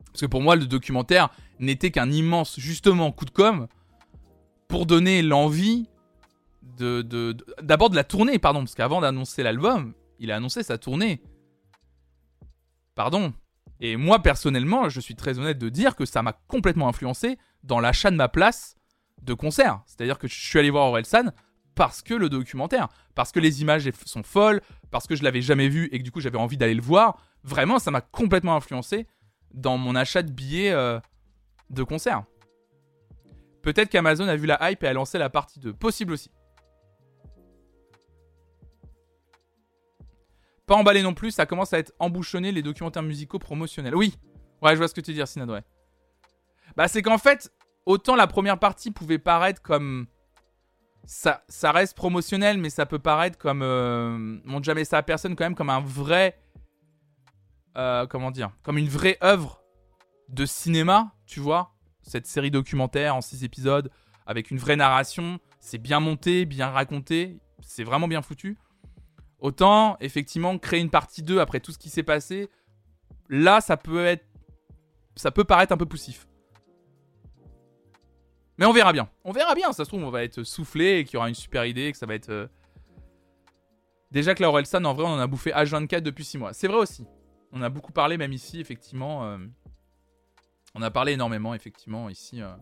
Parce 0.06 0.20
que 0.20 0.26
pour 0.26 0.40
moi, 0.40 0.54
le 0.56 0.66
documentaire 0.66 1.28
n'était 1.58 1.90
qu'un 1.90 2.10
immense, 2.10 2.58
justement, 2.58 3.10
coup 3.10 3.24
de 3.24 3.30
com' 3.30 3.66
pour 4.68 4.86
donner 4.86 5.20
l'envie 5.22 5.88
de. 6.80 7.36
D'abord 7.62 7.90
de, 7.90 7.96
la 7.96 8.04
tournée, 8.04 8.38
pardon. 8.38 8.60
Parce 8.60 8.74
qu'avant 8.74 9.00
d'annoncer 9.00 9.42
l'album, 9.42 9.94
il 10.18 10.30
a 10.32 10.36
annoncé 10.36 10.62
sa 10.62 10.78
tournée. 10.78 11.22
Pardon. 12.94 13.32
Et 13.80 13.96
moi, 13.96 14.22
personnellement, 14.22 14.88
je 14.88 15.00
suis 15.00 15.14
très 15.14 15.38
honnête 15.38 15.58
de 15.58 15.68
dire 15.68 15.96
que 15.96 16.04
ça 16.04 16.22
m'a 16.22 16.32
complètement 16.32 16.88
influencé 16.88 17.38
dans 17.62 17.80
l'achat 17.80 18.10
de 18.10 18.16
ma 18.16 18.28
place 18.28 18.76
de 19.22 19.34
concert. 19.34 19.80
C'est-à-dire 19.86 20.18
que 20.18 20.28
je 20.28 20.34
suis 20.34 20.58
allé 20.58 20.70
voir 20.70 20.88
Orelsan 20.88 21.30
parce 21.74 22.02
que 22.02 22.12
le 22.12 22.28
documentaire, 22.28 22.88
parce 23.14 23.32
que 23.32 23.40
les 23.40 23.62
images 23.62 23.88
sont 24.04 24.22
folles, 24.22 24.60
parce 24.90 25.06
que 25.06 25.16
je 25.16 25.22
l'avais 25.22 25.40
jamais 25.40 25.68
vu 25.68 25.88
et 25.92 25.98
que 25.98 26.04
du 26.04 26.10
coup 26.10 26.20
j'avais 26.20 26.38
envie 26.38 26.58
d'aller 26.58 26.74
le 26.74 26.82
voir. 26.82 27.22
Vraiment, 27.42 27.78
ça 27.78 27.90
m'a 27.90 28.02
complètement 28.02 28.54
influencé 28.54 29.06
dans 29.54 29.78
mon 29.78 29.94
achat 29.94 30.22
de 30.22 30.30
billets 30.30 30.72
euh, 30.72 31.00
de 31.70 31.82
concert. 31.82 32.24
Peut-être 33.62 33.88
qu'Amazon 33.88 34.28
a 34.28 34.36
vu 34.36 34.46
la 34.46 34.70
hype 34.70 34.82
et 34.82 34.88
a 34.88 34.92
lancé 34.92 35.18
la 35.18 35.30
partie 35.30 35.58
2. 35.58 35.72
Possible 35.72 36.12
aussi. 36.12 36.30
Pas 40.70 40.76
emballé 40.76 41.02
non 41.02 41.14
plus, 41.14 41.32
ça 41.32 41.46
commence 41.46 41.72
à 41.72 41.80
être 41.80 41.92
embouchonné 41.98 42.52
les 42.52 42.62
documentaires 42.62 43.02
musicaux 43.02 43.40
promotionnels. 43.40 43.96
Oui, 43.96 44.16
ouais, 44.62 44.70
je 44.70 44.76
vois 44.76 44.86
ce 44.86 44.94
que 44.94 45.00
tu 45.00 45.10
veux 45.10 45.16
dire, 45.16 45.26
Sinad, 45.26 45.50
ouais. 45.50 45.64
Bah, 46.76 46.86
c'est 46.86 47.02
qu'en 47.02 47.18
fait, 47.18 47.52
autant 47.86 48.14
la 48.14 48.28
première 48.28 48.56
partie 48.56 48.92
pouvait 48.92 49.18
paraître 49.18 49.60
comme. 49.62 50.06
Ça, 51.06 51.42
ça 51.48 51.72
reste 51.72 51.96
promotionnel, 51.96 52.58
mais 52.58 52.70
ça 52.70 52.86
peut 52.86 53.00
paraître 53.00 53.36
comme. 53.36 53.62
Euh... 53.62 54.38
Montre 54.44 54.62
jamais 54.62 54.84
ça 54.84 54.98
à 54.98 55.02
personne, 55.02 55.34
quand 55.34 55.42
même, 55.42 55.56
comme 55.56 55.70
un 55.70 55.80
vrai. 55.80 56.40
Euh, 57.76 58.06
comment 58.06 58.30
dire 58.30 58.52
Comme 58.62 58.78
une 58.78 58.88
vraie 58.88 59.18
œuvre 59.24 59.64
de 60.28 60.46
cinéma, 60.46 61.16
tu 61.26 61.40
vois 61.40 61.74
Cette 62.02 62.28
série 62.28 62.52
documentaire 62.52 63.16
en 63.16 63.22
6 63.22 63.42
épisodes, 63.42 63.90
avec 64.24 64.52
une 64.52 64.58
vraie 64.58 64.76
narration. 64.76 65.40
C'est 65.58 65.78
bien 65.78 65.98
monté, 65.98 66.44
bien 66.44 66.68
raconté. 66.68 67.40
C'est 67.58 67.82
vraiment 67.82 68.06
bien 68.06 68.22
foutu. 68.22 68.56
Autant, 69.40 69.96
effectivement, 70.00 70.56
créer 70.58 70.80
une 70.80 70.90
partie 70.90 71.22
2 71.22 71.40
après 71.40 71.60
tout 71.60 71.72
ce 71.72 71.78
qui 71.78 71.88
s'est 71.88 72.02
passé, 72.02 72.50
là, 73.28 73.60
ça 73.60 73.76
peut 73.76 74.04
être. 74.04 74.24
Ça 75.16 75.30
peut 75.30 75.44
paraître 75.44 75.72
un 75.72 75.76
peu 75.76 75.86
poussif. 75.86 76.26
Mais 78.58 78.66
on 78.66 78.72
verra 78.72 78.92
bien. 78.92 79.08
On 79.24 79.32
verra 79.32 79.54
bien. 79.54 79.72
Ça 79.72 79.84
se 79.84 79.88
trouve, 79.88 80.04
on 80.04 80.10
va 80.10 80.22
être 80.22 80.42
soufflé 80.42 80.98
et 80.98 81.04
qu'il 81.04 81.14
y 81.14 81.16
aura 81.16 81.28
une 81.28 81.34
super 81.34 81.64
idée, 81.64 81.90
que 81.90 81.98
ça 81.98 82.06
va 82.06 82.14
être. 82.14 82.28
Euh, 82.28 82.46
déjà 84.10 84.34
que 84.34 84.42
la 84.42 84.50
Orelsan, 84.50 84.84
en 84.84 84.92
vrai, 84.92 85.04
on 85.04 85.14
en 85.14 85.18
a 85.18 85.26
bouffé 85.26 85.50
H24 85.52 86.00
depuis 86.00 86.24
6 86.24 86.38
mois. 86.38 86.52
C'est 86.52 86.68
vrai 86.68 86.78
aussi. 86.78 87.06
On 87.52 87.62
a 87.62 87.70
beaucoup 87.70 87.92
parlé, 87.92 88.18
même 88.18 88.32
ici, 88.32 88.60
effectivement. 88.60 89.24
Euh, 89.24 89.38
on 90.74 90.82
a 90.82 90.90
parlé 90.90 91.12
énormément, 91.12 91.54
effectivement, 91.54 92.10
ici. 92.10 92.42
Euh, 92.42 92.52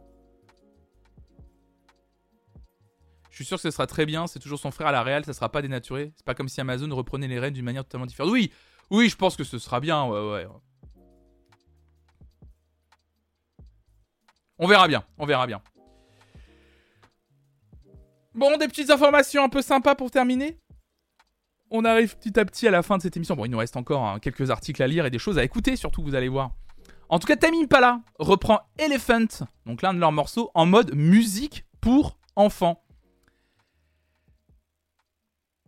suis 3.39 3.45
sûr 3.45 3.57
que 3.57 3.63
ce 3.63 3.71
sera 3.71 3.87
très 3.87 4.05
bien. 4.05 4.27
C'est 4.27 4.41
toujours 4.41 4.59
son 4.59 4.71
frère 4.71 4.89
à 4.89 4.93
la 4.93 5.03
Real, 5.03 5.25
ça 5.25 5.33
sera 5.33 5.51
pas 5.51 5.63
dénaturé. 5.63 6.13
C'est 6.17 6.25
pas 6.25 6.35
comme 6.35 6.49
si 6.49 6.61
Amazon 6.61 6.95
reprenait 6.95 7.29
les 7.29 7.39
rênes 7.39 7.55
d'une 7.55 7.65
manière 7.65 7.85
totalement 7.85 8.07
différente. 8.07 8.33
Oui, 8.33 8.53
oui, 8.91 9.09
je 9.09 9.17
pense 9.17 9.37
que 9.37 9.45
ce 9.45 9.59
sera 9.59 9.81
bien. 9.81 10.05
Ouais, 10.05 10.33
ouais. 10.33 10.47
On 14.59 14.67
verra 14.67 14.89
bien, 14.89 15.05
on 15.19 15.27
verra 15.27 15.47
bien. 15.47 15.63
Bon, 18.35 18.57
des 18.57 18.67
petites 18.67 18.91
informations 18.91 19.45
un 19.45 19.49
peu 19.49 19.63
sympas 19.63 19.95
pour 19.95 20.11
terminer. 20.11 20.59
On 21.71 21.85
arrive 21.85 22.17
petit 22.17 22.39
à 22.41 22.45
petit 22.45 22.67
à 22.67 22.71
la 22.71 22.83
fin 22.83 22.97
de 22.97 23.03
cette 23.03 23.17
émission. 23.17 23.37
Bon, 23.37 23.45
il 23.45 23.51
nous 23.51 23.59
reste 23.59 23.77
encore 23.77 24.05
hein, 24.05 24.19
quelques 24.19 24.51
articles 24.51 24.83
à 24.83 24.87
lire 24.89 25.07
et 25.07 25.11
des 25.11 25.19
choses 25.19 25.39
à 25.39 25.45
écouter, 25.45 25.77
surtout, 25.77 26.03
vous 26.03 26.15
allez 26.15 26.29
voir. 26.29 26.53
En 27.09 27.19
tout 27.19 27.27
cas, 27.27 27.37
Tamim 27.37 27.63
Impala 27.63 28.01
reprend 28.19 28.61
Elephant, 28.79 29.45
donc 29.65 29.83
l'un 29.83 29.95
de 29.95 29.99
leurs 29.99 30.13
morceaux, 30.13 30.51
en 30.55 30.67
mode 30.67 30.95
musique 30.95 31.65
pour 31.81 32.19
enfants. 32.37 32.83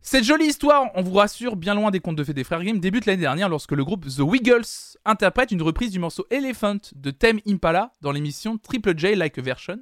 Cette 0.03 0.25
jolie 0.25 0.47
histoire, 0.47 0.91
on 0.95 1.03
vous 1.03 1.13
rassure, 1.13 1.57
bien 1.57 1.75
loin 1.75 1.91
des 1.91 2.01
contes 2.01 2.17
de 2.17 2.25
fées 2.25 2.33
des 2.33 2.43
frères 2.43 2.63
Grimm, 2.63 2.81
débute 2.81 3.05
l'année 3.05 3.21
dernière 3.21 3.51
lorsque 3.51 3.73
le 3.73 3.85
groupe 3.85 4.07
The 4.07 4.21
Wiggles 4.21 4.97
interprète 5.05 5.53
une 5.53 5.61
reprise 5.61 5.91
du 5.91 5.99
morceau 5.99 6.27
Elephant 6.31 6.79
de 6.95 7.11
Thème 7.11 7.39
Impala 7.47 7.93
dans 8.01 8.11
l'émission 8.11 8.57
Triple 8.57 8.97
J 8.97 9.15
Like 9.15 9.37
a 9.37 9.43
Version. 9.43 9.79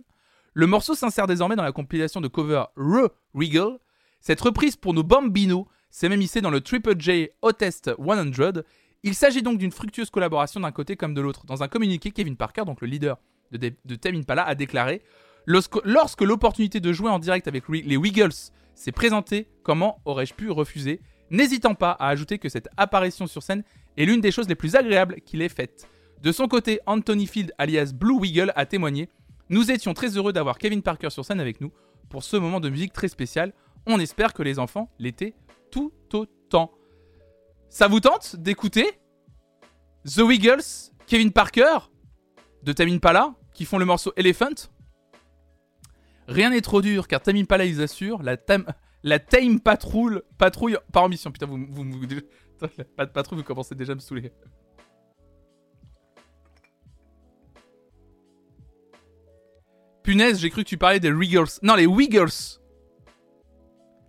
Le 0.54 0.66
morceau 0.66 0.96
s'insère 0.96 1.28
désormais 1.28 1.54
dans 1.54 1.62
la 1.62 1.70
compilation 1.70 2.20
de 2.20 2.26
cover 2.26 2.64
Re 2.76 3.10
Wiggle. 3.32 3.78
Cette 4.20 4.40
reprise 4.40 4.74
pour 4.74 4.92
nos 4.92 5.04
bambinos 5.04 5.66
s'est 5.88 6.08
même 6.08 6.20
hissée 6.20 6.40
dans 6.40 6.50
le 6.50 6.62
Triple 6.62 6.98
J 6.98 7.28
Hottest 7.40 7.92
100. 7.96 8.62
Il 9.04 9.14
s'agit 9.14 9.42
donc 9.42 9.58
d'une 9.58 9.70
fructueuse 9.70 10.10
collaboration 10.10 10.58
d'un 10.58 10.72
côté 10.72 10.96
comme 10.96 11.14
de 11.14 11.20
l'autre. 11.20 11.46
Dans 11.46 11.62
un 11.62 11.68
communiqué, 11.68 12.10
Kevin 12.10 12.36
Parker, 12.36 12.64
donc 12.66 12.80
le 12.80 12.88
leader 12.88 13.18
de, 13.52 13.72
de, 13.84 13.94
Tame 13.94 14.16
Impala, 14.16 14.42
a 14.42 14.56
déclaré 14.56 15.00
lorsque 15.46 16.20
l'opportunité 16.22 16.80
de 16.80 16.92
jouer 16.92 17.08
en 17.08 17.20
direct 17.20 17.46
avec 17.46 17.68
les 17.68 17.96
Wiggles 17.96 18.34
s'est 18.78 18.92
présentée, 18.92 19.48
comment 19.64 20.00
aurais-je 20.04 20.34
pu 20.34 20.50
refuser? 20.50 21.00
N'hésitant 21.30 21.74
pas 21.74 21.90
à 21.90 22.08
ajouter 22.08 22.38
que 22.38 22.48
cette 22.48 22.68
apparition 22.76 23.26
sur 23.26 23.42
scène 23.42 23.64
est 23.96 24.04
l'une 24.04 24.20
des 24.20 24.30
choses 24.30 24.48
les 24.48 24.54
plus 24.54 24.76
agréables 24.76 25.20
qu'il 25.22 25.42
ait 25.42 25.48
faites. 25.48 25.88
De 26.22 26.30
son 26.32 26.46
côté, 26.46 26.80
Anthony 26.86 27.26
Field, 27.26 27.52
alias 27.58 27.92
Blue 27.92 28.18
Wiggle, 28.18 28.52
a 28.54 28.66
témoigné 28.66 29.08
Nous 29.48 29.70
étions 29.70 29.94
très 29.94 30.16
heureux 30.16 30.32
d'avoir 30.32 30.58
Kevin 30.58 30.82
Parker 30.82 31.10
sur 31.10 31.24
scène 31.24 31.40
avec 31.40 31.60
nous 31.60 31.72
pour 32.08 32.22
ce 32.22 32.36
moment 32.36 32.60
de 32.60 32.70
musique 32.70 32.92
très 32.92 33.08
spécial. 33.08 33.52
On 33.86 33.98
espère 33.98 34.32
que 34.32 34.42
les 34.42 34.58
enfants 34.58 34.90
l'étaient 34.98 35.34
tout 35.70 35.92
autant. 36.12 36.70
Ça 37.68 37.88
vous 37.88 38.00
tente 38.00 38.36
d'écouter 38.36 38.86
The 40.04 40.18
Wiggles, 40.18 40.92
Kevin 41.06 41.32
Parker, 41.32 41.78
de 42.62 42.72
Tamim 42.72 42.98
Pala, 42.98 43.34
qui 43.52 43.64
font 43.64 43.78
le 43.78 43.84
morceau 43.84 44.12
Elephant? 44.16 44.70
Rien 46.28 46.50
n'est 46.50 46.60
trop 46.60 46.82
dur 46.82 47.08
car 47.08 47.22
Tamim 47.22 47.46
Pala 47.46 47.64
ils 47.64 47.80
assurent 47.80 48.22
la, 48.22 48.36
tam, 48.36 48.66
la 49.02 49.18
Tame 49.18 49.60
Patrouille, 49.60 50.20
patrouille 50.36 50.76
par 50.92 51.08
mission. 51.08 51.32
Putain, 51.32 51.46
vous, 51.46 51.66
vous, 51.68 51.84
patrouille, 53.14 53.38
vous 53.38 53.44
commencez 53.44 53.74
déjà 53.74 53.92
à 53.92 53.94
me 53.94 54.00
saouler. 54.00 54.30
Punaise, 60.02 60.38
j'ai 60.38 60.50
cru 60.50 60.64
que 60.64 60.68
tu 60.68 60.76
parlais 60.76 61.00
des 61.00 61.10
Riggers. 61.10 61.60
Non, 61.62 61.74
les 61.74 61.86
Wiggers. 61.86 62.58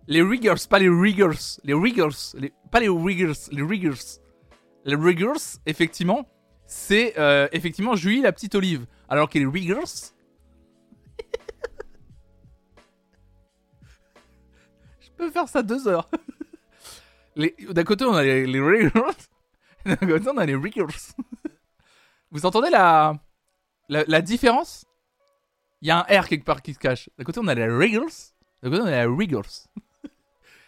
Les 0.06 0.22
Riggers, 0.22 0.54
pas 0.68 0.78
les 0.78 0.88
Riggers. 0.88 1.58
Les 1.64 1.74
Riggers. 1.74 2.36
Pas 2.70 2.80
les 2.80 2.88
Riggers, 2.88 3.32
les 3.50 3.62
Riggers. 3.62 4.20
Les 4.84 4.94
Riggers, 4.94 5.58
effectivement, 5.66 6.28
c'est 6.66 7.18
euh, 7.18 7.48
effectivement 7.52 7.96
Julie 7.96 8.22
la 8.22 8.32
petite 8.32 8.54
olive. 8.54 8.86
Alors 9.08 9.28
que 9.28 9.38
les 9.38 9.46
Riggers. 9.46 10.12
Faire 15.32 15.48
ça 15.48 15.62
deux 15.62 15.86
heures. 15.88 16.08
D'un 17.36 17.84
côté, 17.84 18.04
on 18.04 18.14
a 18.14 18.22
les, 18.22 18.46
les. 18.46 18.90
D'un 19.84 19.96
côté, 19.96 20.28
on 20.28 20.36
a 20.36 20.46
les 20.46 20.56
Riggers. 20.56 20.86
Vous 22.30 22.46
entendez 22.46 22.70
la, 22.70 23.14
la, 23.88 24.20
différence? 24.22 24.84
Il 25.82 25.88
y 25.88 25.90
a 25.90 25.98
un 25.98 26.20
R 26.20 26.28
quelque 26.28 26.44
part 26.44 26.62
qui 26.62 26.74
se 26.74 26.78
cache. 26.78 27.08
D'un 27.18 27.24
côté, 27.24 27.40
on 27.42 27.48
a 27.48 27.54
les 27.54 27.68
Riggers. 27.68 28.32
D'un 28.62 28.70
côté, 28.70 28.82
on 28.82 28.86
a 28.86 28.90
les 28.90 29.06
Riggers. 29.06 29.68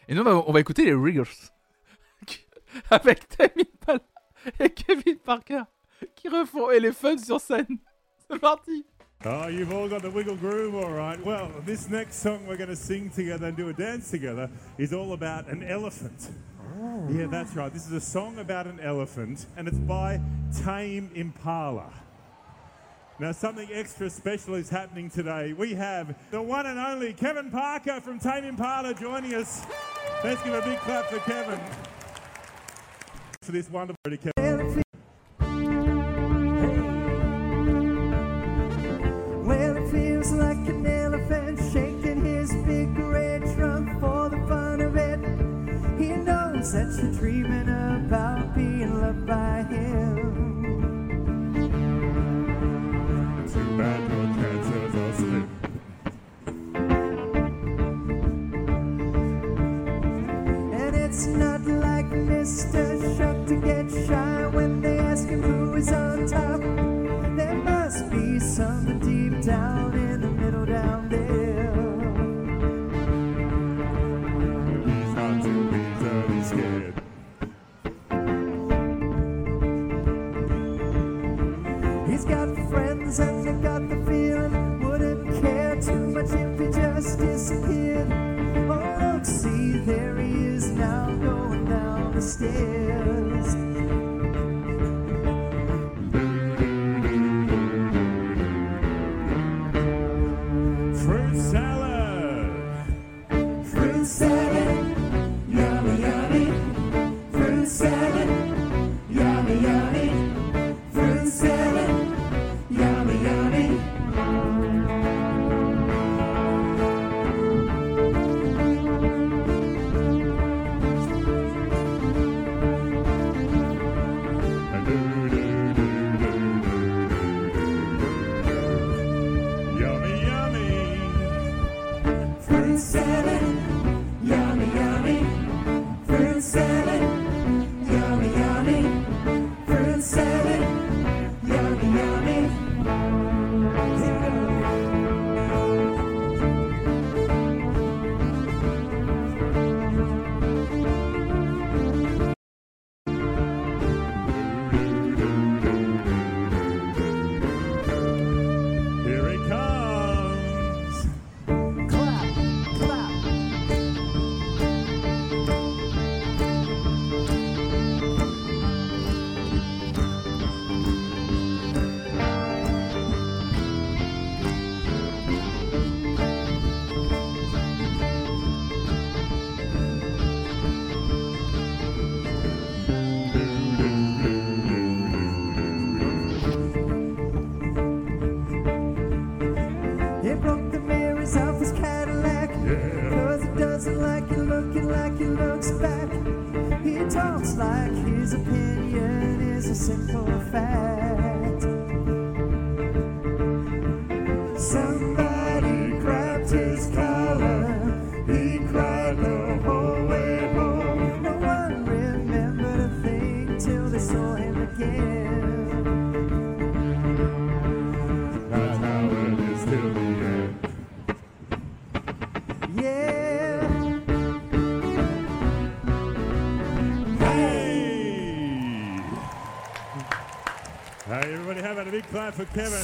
Et 0.09 0.14
nous, 0.14 0.22
on 0.22 0.53
va 0.53 0.61
écouter 0.61 0.84
les 0.84 0.94
Riggers. 0.94 1.22
Avec 2.90 3.28
Tammy 3.28 3.68
et 4.59 4.70
Kevin 4.70 5.18
Parker 5.18 5.62
qui 6.16 6.28
refont 6.28 6.70
Elephant 6.70 7.18
sur 7.18 7.40
scène. 7.40 7.78
C'est 8.28 8.38
parti. 8.38 8.84
Oh, 9.25 9.47
you've 9.47 9.73
all 9.73 9.89
got 9.89 10.03
the 10.03 10.11
wiggle 10.11 10.35
groove, 10.35 10.75
all 10.75 10.91
right. 10.91 11.25
Well, 11.25 11.49
this 11.64 11.89
next 11.89 12.16
song 12.16 12.45
we're 12.45 12.57
going 12.57 12.70
to 12.70 12.77
sing 12.77 13.09
together 13.09 13.47
and 13.47 13.57
do 13.57 13.68
a 13.68 13.73
dance 13.73 14.11
together 14.11 14.51
is 14.79 14.93
all 14.93 15.12
about 15.12 15.47
an 15.47 15.62
elephant. 15.62 16.31
Oh. 16.77 17.09
Yeah, 17.09 17.27
that's 17.27 17.55
right. 17.55 17.73
This 17.73 17.87
is 17.87 17.93
a 17.93 18.01
song 18.01 18.39
about 18.39 18.66
an 18.66 18.81
elephant, 18.81 19.47
and 19.57 19.68
it's 19.68 19.79
by 19.79 20.20
Tame 20.64 21.09
Impala. 21.14 21.93
Now, 23.20 23.31
something 23.31 23.68
extra 23.73 24.11
special 24.11 24.55
is 24.55 24.68
happening 24.68 25.09
today. 25.09 25.53
We 25.53 25.75
have 25.75 26.16
the 26.33 26.43
one 26.43 26.66
and 26.66 26.81
only 26.81 27.12
Kevin 27.12 27.49
Parker 27.49 28.01
from 28.01 28.18
Tame 28.18 28.45
Impala 28.45 28.93
joining 28.93 29.35
us. 29.35 29.64
Let's 30.25 30.43
give 30.43 30.55
a 30.55 30.62
big 30.62 30.81
clap 30.81 31.05
for 31.05 31.18
Kevin. 31.18 31.61
For 33.43 33.53
this 33.53 33.70
wonderful 33.70 34.16
Kevin. 34.37 34.82
That 46.73 46.89
you're 47.03 47.12
dreaming 47.12 47.68
about 47.68 48.55
being 48.55 48.99
loved 48.99 49.27
by 49.27 49.62
him. 49.64 50.16
Too 53.53 53.77
bad 53.77 54.01
your 54.11 54.27
chances 54.41 54.95
are 54.95 55.12
slim. 55.12 55.49
And 60.73 60.97
it's 60.97 61.27
not 61.27 61.61
like 61.66 62.07
Mr. 62.07 63.16
Shuck 63.18 63.47
to 63.49 63.57
get 63.57 63.91
shy 64.07 64.47
when 64.47 64.81
they 64.81 64.99
ask 64.99 65.29
him 65.29 65.43
who 65.43 65.75
is 65.75 65.93
on 65.93 66.27
top. 66.27 66.61
There 67.37 67.55
must 67.55 68.11
be 68.11 68.41
something 68.41 68.99
deep 68.99 69.43
down 69.43 69.91
friends 83.14 83.18
and 83.18 83.46
they 83.46 83.68
got 83.68 83.88
the 83.88 83.96
feeling 84.06 84.80
wouldn't 84.80 85.42
care 85.42 85.80
too 85.80 86.06
much 86.08 86.30
if 86.30 86.58
he 86.58 86.66
just 86.66 87.18
disappeared. 87.18 88.10
Oh, 88.70 89.14
look, 89.14 89.24
see, 89.24 89.78
there 89.80 90.18
he 90.18 90.32
is 90.32 90.70
now 90.70 91.06
going 91.16 91.64
down 91.66 92.12
the 92.14 92.22
stairs. 92.22 93.22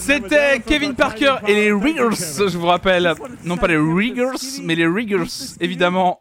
C'était 0.00 0.60
Kevin 0.60 0.94
Parker 0.94 1.36
et 1.46 1.54
les 1.54 1.72
Riggers, 1.72 2.48
je 2.48 2.56
vous 2.56 2.66
rappelle. 2.66 3.14
Non 3.44 3.56
pas 3.56 3.66
les 3.66 3.76
Riggers, 3.76 4.62
mais 4.62 4.74
les 4.74 4.86
Riggers, 4.86 5.56
évidemment. 5.60 6.20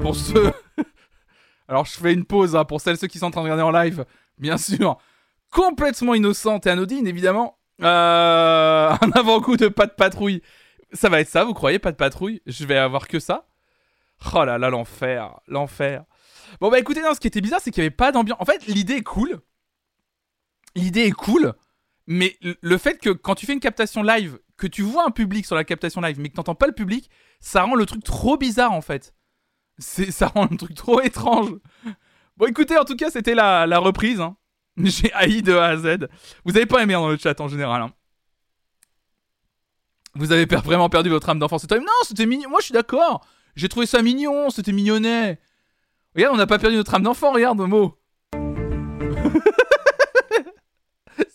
Pour 0.00 0.16
ceux... 0.16 0.52
Alors 1.68 1.84
je 1.84 1.92
fais 1.92 2.12
une 2.12 2.24
pause 2.24 2.56
hein, 2.56 2.64
pour 2.64 2.80
celles 2.80 2.96
ceux 2.96 3.06
qui 3.06 3.18
sont 3.18 3.26
en 3.26 3.30
train 3.30 3.42
de 3.42 3.50
regarder 3.50 3.62
en 3.62 3.70
live, 3.70 4.04
bien 4.38 4.56
sûr. 4.56 4.98
Complètement 5.50 6.14
innocente 6.14 6.66
et 6.66 6.70
anodine, 6.70 7.06
évidemment. 7.06 7.58
Euh, 7.82 8.90
Un 9.00 9.10
avant-goût 9.12 9.56
de 9.56 9.68
pas 9.68 9.86
de 9.86 9.92
patrouille. 9.92 10.42
Ça 10.92 11.08
va 11.08 11.20
être 11.20 11.28
ça, 11.28 11.44
vous 11.44 11.54
croyez, 11.54 11.78
pas 11.78 11.92
de 11.92 11.96
patrouille? 11.96 12.42
Je 12.46 12.64
vais 12.64 12.76
avoir 12.76 13.06
que 13.06 13.20
ça? 13.20 13.46
Oh 14.34 14.44
là 14.44 14.58
là, 14.58 14.70
l'enfer, 14.70 15.38
l'enfer. 15.46 16.04
Bon 16.60 16.70
bah 16.70 16.78
écoutez, 16.80 17.00
non, 17.00 17.14
ce 17.14 17.20
qui 17.20 17.28
était 17.28 17.40
bizarre, 17.40 17.60
c'est 17.62 17.70
qu'il 17.70 17.82
n'y 17.82 17.86
avait 17.86 17.94
pas 17.94 18.10
d'ambiance. 18.10 18.38
En 18.40 18.44
fait, 18.44 18.66
l'idée 18.66 18.94
est 18.94 19.02
cool. 19.02 19.40
L'idée 20.74 21.06
est 21.06 21.12
cool, 21.12 21.54
mais 22.12 22.36
le- 22.60 22.76
fait 22.78 22.98
que 22.98 23.10
quand 23.10 23.36
tu 23.36 23.46
fais 23.46 23.52
une 23.52 23.60
captation 23.60 24.02
live, 24.02 24.38
que 24.56 24.66
tu 24.66 24.82
vois 24.82 25.06
un 25.06 25.10
public 25.12 25.46
sur 25.46 25.54
la 25.54 25.62
captation 25.62 26.00
live, 26.00 26.18
mais 26.18 26.28
que 26.28 26.34
t'entends 26.34 26.56
pas 26.56 26.66
le 26.66 26.72
public, 26.74 27.08
ça 27.38 27.62
rend 27.62 27.76
le 27.76 27.86
truc 27.86 28.02
trop 28.02 28.36
bizarre 28.36 28.72
en 28.72 28.80
fait. 28.80 29.14
C'est, 29.78 30.10
ça 30.10 30.26
rend 30.26 30.48
le 30.50 30.56
truc 30.56 30.74
trop 30.74 31.00
étrange. 31.00 31.50
Bon 32.36 32.46
écoutez, 32.46 32.76
en 32.76 32.84
tout 32.84 32.96
cas, 32.96 33.10
c'était 33.10 33.34
la, 33.36 33.66
la 33.68 33.78
reprise. 33.78 34.20
hein. 34.20 34.36
J'ai 34.76 35.12
haï 35.12 35.40
de 35.42 35.54
A 35.54 35.66
à 35.66 35.76
Z. 35.76 36.08
Vous 36.44 36.56
avez 36.56 36.66
pas 36.66 36.82
aimé 36.82 36.94
hein, 36.94 37.00
dans 37.00 37.08
le 37.10 37.16
chat 37.16 37.40
en 37.40 37.46
général. 37.48 37.80
hein. 37.82 37.92
Vous 40.16 40.32
avez 40.32 40.46
per- 40.48 40.62
vraiment 40.64 40.88
perdu 40.88 41.10
votre 41.10 41.28
âme 41.28 41.38
d'enfant. 41.38 41.58
C'était 41.58 41.78
non, 41.78 41.86
c'était 42.02 42.26
mignon. 42.26 42.50
Moi, 42.50 42.58
je 42.60 42.64
suis 42.66 42.72
d'accord. 42.72 43.24
J'ai 43.54 43.68
trouvé 43.68 43.86
ça 43.86 44.02
mignon. 44.02 44.50
C'était 44.50 44.72
mignonnet. 44.72 45.38
Regarde, 46.16 46.34
on 46.34 46.38
n'a 46.38 46.46
pas 46.48 46.58
perdu 46.58 46.76
notre 46.76 46.92
âme 46.94 47.04
d'enfant. 47.04 47.30
Regarde, 47.32 47.56
Momo. 47.58 47.96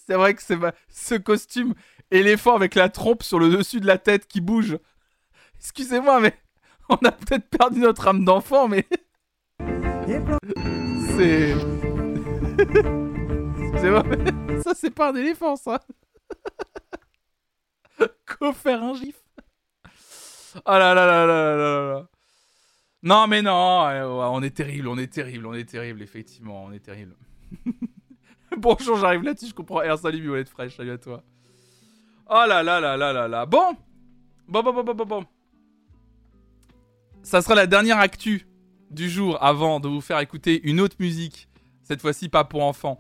c'est 0.06 0.16
vrai 0.16 0.34
que 0.36 0.42
c'est 0.42 0.58
ce 0.90 1.16
costume 1.16 1.74
éléphant 2.12 2.56
avec 2.56 2.76
la 2.76 2.90
trompe 2.90 3.24
sur 3.24 3.40
le 3.40 3.50
dessus 3.50 3.80
de 3.80 3.88
la 3.88 3.98
tête 3.98 4.28
qui 4.28 4.42
bouge. 4.42 4.78
Excusez-moi, 5.58 6.20
mais 6.20 6.38
on 6.90 6.96
a 6.98 7.12
peut-être 7.12 7.50
perdu 7.50 7.80
notre 7.80 8.08
âme 8.08 8.24
d'enfant, 8.24 8.68
mais 8.68 8.88
c'est. 11.18 11.56
Excusez-moi, 13.58 14.04
mais 14.04 14.62
ça 14.62 14.74
c'est 14.76 14.92
pas 14.92 15.12
un 15.12 15.16
éléphant, 15.16 15.56
ça. 15.56 15.80
Qu'au 18.26 18.52
faire 18.52 18.84
un 18.84 18.94
gif 18.94 19.16
Oh 20.66 20.72
là 20.72 20.94
là 20.94 21.06
là 21.06 21.26
là 21.26 21.56
là 21.56 21.56
là 21.56 21.94
là. 21.94 22.08
Non 23.04 23.28
mais 23.28 23.42
non, 23.42 23.52
on 24.32 24.42
est 24.42 24.56
terrible, 24.56 24.88
on 24.88 24.98
est 24.98 25.12
terrible, 25.12 25.46
on 25.48 25.54
est 25.54 25.70
terrible, 25.70 26.02
effectivement, 26.02 26.64
on 26.66 26.72
est 26.72 26.80
terrible. 26.80 27.16
Bonjour, 28.60 28.98
j'arrive 28.98 29.24
là-dessus, 29.24 29.48
je 29.48 29.54
comprends. 29.54 29.80
R, 29.80 29.98
salut 29.98 30.22
Violette 30.22 30.50
Fraîche, 30.50 30.78
salut 30.78 30.92
à 30.92 30.98
toi. 30.98 31.24
Oh 32.30 32.44
là 32.48 32.64
là 32.64 32.80
là 32.80 32.98
là 32.98 33.14
là 33.14 33.28
là. 33.28 33.46
Bon 33.46 33.76
Bon, 34.48 34.62
bon, 34.62 34.74
bon, 34.74 34.84
bon, 34.84 34.94
bon, 34.94 35.06
bon. 35.06 35.26
Ça 37.24 37.42
sera 37.42 37.56
la 37.56 37.66
dernière 37.66 37.98
actu 37.98 38.48
du 38.92 39.10
jour 39.10 39.44
avant 39.44 39.80
de 39.80 39.88
vous 39.88 40.02
faire 40.02 40.20
écouter 40.20 40.62
une 40.64 40.80
autre 40.80 40.96
musique. 41.00 41.48
Cette 41.84 42.02
fois-ci, 42.02 42.30
pas 42.30 42.44
pour 42.44 42.64
enfants. 42.64 43.00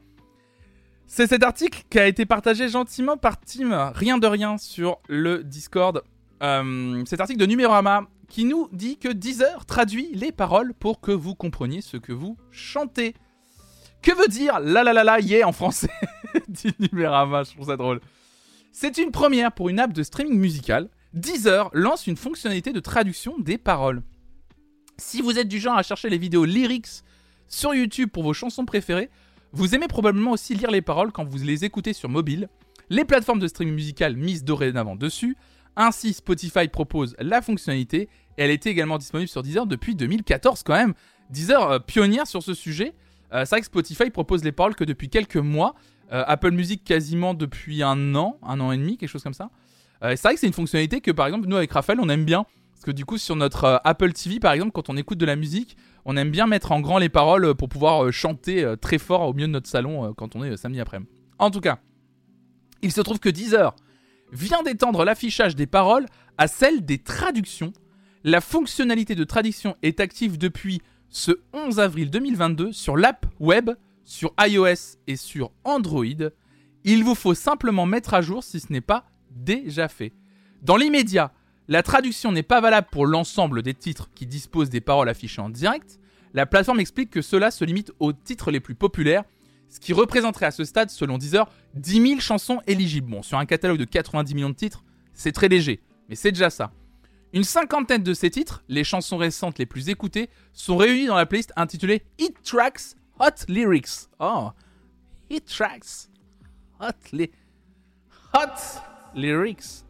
C'est 1.05 1.27
cet 1.27 1.43
article 1.43 1.83
qui 1.89 1.99
a 1.99 2.07
été 2.07 2.25
partagé 2.25 2.67
gentiment 2.67 3.15
par 3.15 3.39
Tim, 3.39 3.91
rien 3.93 4.17
de 4.17 4.25
rien, 4.25 4.57
sur 4.57 4.97
le 5.07 5.43
Discord. 5.43 6.03
Euh, 6.41 7.03
cet 7.05 7.21
article 7.21 7.39
de 7.39 7.45
Numérama 7.45 8.07
qui 8.27 8.43
nous 8.43 8.67
dit 8.71 8.97
que 8.97 9.09
Deezer 9.09 9.65
traduit 9.67 10.09
les 10.13 10.31
paroles 10.31 10.73
pour 10.73 10.99
que 10.99 11.11
vous 11.11 11.35
compreniez 11.35 11.81
ce 11.81 11.97
que 11.97 12.11
vous 12.11 12.37
chantez. 12.49 13.13
Que 14.05 14.15
veut 14.15 14.27
dire 14.27 14.59
la 14.59 14.83
la 14.83 14.93
la 14.93 15.03
la 15.03 15.19
yeah 15.19 15.47
en 15.47 15.51
français 15.51 15.89
Dit 16.47 16.75
Numérama, 16.79 17.41
je 17.41 17.53
trouve 17.53 17.65
ça 17.65 17.75
drôle. 17.75 18.01
C'est 18.71 18.99
une 18.99 19.09
première 19.09 19.51
pour 19.51 19.67
une 19.67 19.79
app 19.79 19.93
de 19.93 20.03
streaming 20.03 20.37
musical. 20.37 20.89
Deezer 21.13 21.71
lance 21.73 22.05
une 22.05 22.15
fonctionnalité 22.15 22.71
de 22.71 22.79
traduction 22.79 23.39
des 23.39 23.57
paroles. 23.57 24.03
Si 24.97 25.23
vous 25.23 25.39
êtes 25.39 25.47
du 25.47 25.59
genre 25.59 25.75
à 25.75 25.81
chercher 25.81 26.09
les 26.09 26.19
vidéos 26.19 26.45
lyrics 26.45 27.01
sur 27.47 27.73
YouTube 27.73 28.11
pour 28.11 28.21
vos 28.21 28.33
chansons 28.33 28.65
préférées, 28.65 29.09
vous 29.53 29.73
aimez 29.73 29.87
probablement 29.87 30.31
aussi 30.31 30.53
lire 30.53 30.69
les 30.69 30.83
paroles 30.83 31.11
quand 31.11 31.23
vous 31.23 31.39
les 31.39 31.65
écoutez 31.65 31.93
sur 31.93 32.07
mobile. 32.07 32.47
Les 32.89 33.05
plateformes 33.05 33.39
de 33.39 33.47
streaming 33.47 33.73
musical 33.73 34.15
misent 34.15 34.43
dorénavant 34.43 34.95
dessus. 34.95 35.35
Ainsi, 35.75 36.13
Spotify 36.13 36.67
propose 36.67 37.15
la 37.17 37.41
fonctionnalité 37.41 38.07
elle 38.37 38.51
était 38.51 38.69
également 38.69 38.97
disponible 38.97 39.29
sur 39.29 39.43
Deezer 39.43 39.65
depuis 39.65 39.95
2014 39.95 40.63
quand 40.63 40.75
même. 40.75 40.93
Deezer 41.29 41.71
euh, 41.71 41.79
pionnière 41.79 42.27
sur 42.27 42.43
ce 42.43 42.53
sujet. 42.53 42.93
Euh, 43.35 43.41
c'est 43.41 43.55
vrai 43.55 43.59
que 43.59 43.65
Spotify 43.65 44.09
propose 44.09 44.43
les 44.43 44.53
paroles 44.53 44.75
que 44.75 44.85
depuis 44.85 45.09
quelques 45.09 45.35
mois. 45.35 45.75
Euh, 46.13 46.23
Apple 46.25 46.51
Music 46.51 46.83
quasiment 46.83 47.33
depuis 47.33 47.83
un 47.83 48.15
an, 48.15 48.39
un 48.43 48.59
an 48.61 48.71
et 48.71 48.77
demi, 48.77 48.97
quelque 48.97 49.09
chose 49.09 49.23
comme 49.23 49.33
ça. 49.33 49.49
Euh, 50.03 50.11
c'est 50.11 50.23
vrai 50.23 50.33
que 50.35 50.39
c'est 50.39 50.47
une 50.47 50.53
fonctionnalité 50.53 51.01
que 51.01 51.11
par 51.11 51.27
exemple 51.27 51.47
nous 51.47 51.55
avec 51.55 51.71
Raphaël 51.71 51.99
on 52.01 52.09
aime 52.09 52.25
bien. 52.25 52.45
Parce 52.73 52.85
que 52.85 52.91
du 52.91 53.05
coup 53.05 53.17
sur 53.17 53.35
notre 53.35 53.81
Apple 53.83 54.13
TV 54.13 54.39
par 54.39 54.53
exemple 54.53 54.71
quand 54.71 54.89
on 54.89 54.97
écoute 54.97 55.17
de 55.17 55.25
la 55.25 55.35
musique, 55.35 55.75
on 56.05 56.15
aime 56.17 56.29
bien 56.29 56.47
mettre 56.47 56.71
en 56.71 56.79
grand 56.79 56.97
les 56.97 57.09
paroles 57.09 57.55
pour 57.55 57.67
pouvoir 57.67 58.11
chanter 58.11 58.73
très 58.79 58.97
fort 58.97 59.21
au 59.21 59.33
milieu 59.33 59.47
de 59.47 59.53
notre 59.53 59.67
salon 59.67 60.13
quand 60.13 60.35
on 60.35 60.43
est 60.43 60.55
samedi 60.57 60.79
après-midi. 60.79 61.09
En 61.39 61.51
tout 61.51 61.61
cas, 61.61 61.79
il 62.81 62.91
se 62.91 63.01
trouve 63.01 63.19
que 63.19 63.29
Deezer 63.29 63.75
vient 64.31 64.61
d'étendre 64.61 65.03
l'affichage 65.05 65.55
des 65.55 65.67
paroles 65.67 66.05
à 66.37 66.47
celle 66.47 66.85
des 66.85 66.99
traductions. 66.99 67.73
La 68.23 68.41
fonctionnalité 68.41 69.15
de 69.15 69.23
traduction 69.23 69.75
est 69.81 69.99
active 69.99 70.37
depuis 70.37 70.81
ce 71.15 71.31
11 71.53 71.79
avril 71.79 72.09
2022 72.09 72.73
sur 72.73 72.97
l'app 72.97 73.25
web, 73.39 73.71
sur 74.03 74.33
iOS 74.37 74.97
et 75.07 75.15
sur 75.15 75.49
Android. 75.63 76.03
Il 76.83 77.05
vous 77.05 77.15
faut 77.15 77.33
simplement 77.33 77.85
mettre 77.85 78.13
à 78.13 78.21
jour 78.21 78.43
si 78.43 78.59
ce 78.59 78.71
n'est 78.73 78.81
pas 78.81 79.05
déjà 79.31 79.87
fait. 79.87 80.11
Dans 80.61 80.75
l'immédiat, 80.75 81.31
la 81.69 81.83
traduction 81.83 82.33
n'est 82.33 82.43
pas 82.43 82.59
valable 82.59 82.89
pour 82.91 83.05
l'ensemble 83.05 83.61
des 83.61 83.73
titres 83.73 84.09
qui 84.13 84.25
disposent 84.25 84.69
des 84.69 84.81
paroles 84.81 85.07
affichées 85.07 85.39
en 85.39 85.49
direct. 85.49 86.01
La 86.33 86.45
plateforme 86.45 86.81
explique 86.81 87.11
que 87.11 87.21
cela 87.21 87.49
se 87.49 87.63
limite 87.63 87.93
aux 87.99 88.11
titres 88.11 88.51
les 88.51 88.59
plus 88.59 88.75
populaires, 88.75 89.23
ce 89.69 89.79
qui 89.79 89.93
représenterait 89.93 90.47
à 90.47 90.51
ce 90.51 90.65
stade, 90.65 90.89
selon 90.89 91.17
Deezer, 91.17 91.49
10 91.75 92.07
000 92.09 92.19
chansons 92.19 92.59
éligibles. 92.67 93.09
Bon, 93.09 93.23
sur 93.23 93.37
un 93.37 93.45
catalogue 93.45 93.79
de 93.79 93.85
90 93.85 94.35
millions 94.35 94.49
de 94.49 94.55
titres, 94.55 94.83
c'est 95.13 95.31
très 95.31 95.47
léger, 95.47 95.79
mais 96.09 96.15
c'est 96.15 96.33
déjà 96.33 96.49
ça. 96.49 96.73
Une 97.35 97.43
cinquantaine 97.43 98.01
de 98.01 98.13
ces 98.13 98.29
titres, 98.29 98.63
les 98.69 98.85
chansons 98.85 99.17
récentes 99.17 99.59
les 99.59 99.65
plus 99.65 99.89
écoutées, 99.89 100.29
sont 100.53 100.77
réunies 100.77 101.07
dans 101.07 101.17
la 101.17 101.25
playlist 101.25 101.51
intitulée 101.57 102.01
Hit 102.17 102.41
Tracks 102.43 102.95
Hot 103.19 103.43
Lyrics. 103.49 104.07
Oh, 104.19 104.51
Hit 105.29 105.45
Tracks 105.45 106.07
Hot, 106.79 106.93
Lyrics. 109.15 109.83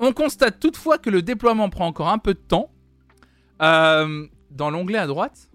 On 0.00 0.12
constate 0.12 0.58
toutefois 0.58 0.98
que 0.98 1.10
le 1.10 1.22
déploiement 1.22 1.70
prend 1.70 1.86
encore 1.86 2.08
un 2.08 2.18
peu 2.18 2.34
de 2.34 2.40
temps. 2.40 2.72
Euh, 3.62 4.26
dans 4.50 4.70
l'onglet 4.70 4.98
à 4.98 5.06
droite, 5.06 5.48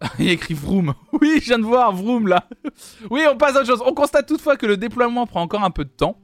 il 0.18 0.28
écrit 0.28 0.52
Vroom. 0.52 0.92
Oui, 1.12 1.38
je 1.40 1.46
viens 1.46 1.58
de 1.58 1.64
voir 1.64 1.94
Vroom 1.94 2.28
là. 2.28 2.46
Oui, 3.10 3.22
on 3.26 3.38
passe 3.38 3.56
à 3.56 3.60
autre 3.60 3.68
chose. 3.68 3.82
On 3.86 3.94
constate 3.94 4.28
toutefois 4.28 4.58
que 4.58 4.66
le 4.66 4.76
déploiement 4.76 5.26
prend 5.26 5.40
encore 5.40 5.64
un 5.64 5.70
peu 5.70 5.86
de 5.86 5.90
temps. 5.90 6.20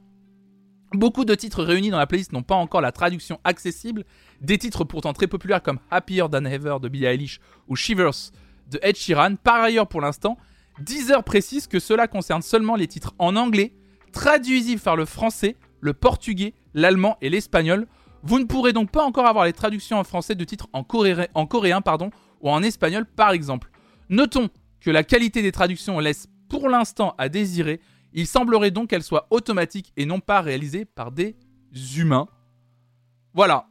Beaucoup 0.93 1.25
de 1.25 1.33
titres 1.33 1.63
réunis 1.63 1.89
dans 1.89 1.97
la 1.97 2.05
playlist 2.05 2.33
n'ont 2.33 2.43
pas 2.43 2.55
encore 2.55 2.81
la 2.81 2.91
traduction 2.91 3.39
accessible. 3.43 4.05
Des 4.41 4.59
titres 4.59 4.83
pourtant 4.83 5.13
très 5.13 5.27
populaires 5.27 5.63
comme 5.63 5.79
Happier 5.89 6.25
Than 6.31 6.45
Ever 6.45 6.77
de 6.81 6.87
Billie 6.87 7.05
Eilish 7.05 7.39
ou 7.67 7.75
Shivers 7.75 8.31
de 8.69 8.79
Ed 8.83 8.95
Sheeran. 8.95 9.35
Par 9.35 9.61
ailleurs, 9.61 9.87
pour 9.87 10.01
l'instant, 10.01 10.37
Deezer 10.79 11.23
précise 11.23 11.67
que 11.67 11.79
cela 11.79 12.07
concerne 12.07 12.41
seulement 12.43 12.75
les 12.75 12.87
titres 12.87 13.13
en 13.17 13.35
anglais, 13.35 13.73
traduisibles 14.11 14.81
par 14.81 14.95
le 14.95 15.05
français, 15.05 15.55
le 15.81 15.93
portugais, 15.93 16.53
l'allemand 16.73 17.17
et 17.21 17.29
l'espagnol. 17.29 17.87
Vous 18.21 18.39
ne 18.39 18.45
pourrez 18.45 18.71
donc 18.71 18.91
pas 18.91 19.03
encore 19.03 19.25
avoir 19.25 19.45
les 19.45 19.53
traductions 19.53 19.97
en 19.97 20.03
français 20.03 20.35
de 20.35 20.43
titres 20.43 20.67
en, 20.73 20.83
coré- 20.83 21.27
en 21.33 21.45
coréen 21.45 21.81
ou 22.41 22.49
en 22.49 22.63
espagnol 22.63 23.05
par 23.05 23.31
exemple. 23.31 23.69
Notons 24.09 24.49
que 24.79 24.91
la 24.91 25.03
qualité 25.03 25.41
des 25.41 25.51
traductions 25.51 25.99
laisse 25.99 26.27
pour 26.49 26.69
l'instant 26.69 27.15
à 27.17 27.29
désirer. 27.29 27.81
Il 28.13 28.27
semblerait 28.27 28.71
donc 28.71 28.89
qu'elle 28.89 29.03
soit 29.03 29.27
automatique 29.31 29.91
et 29.97 30.05
non 30.05 30.19
pas 30.19 30.41
réalisée 30.41 30.85
par 30.85 31.11
des 31.11 31.35
humains. 31.97 32.27
Voilà. 33.33 33.67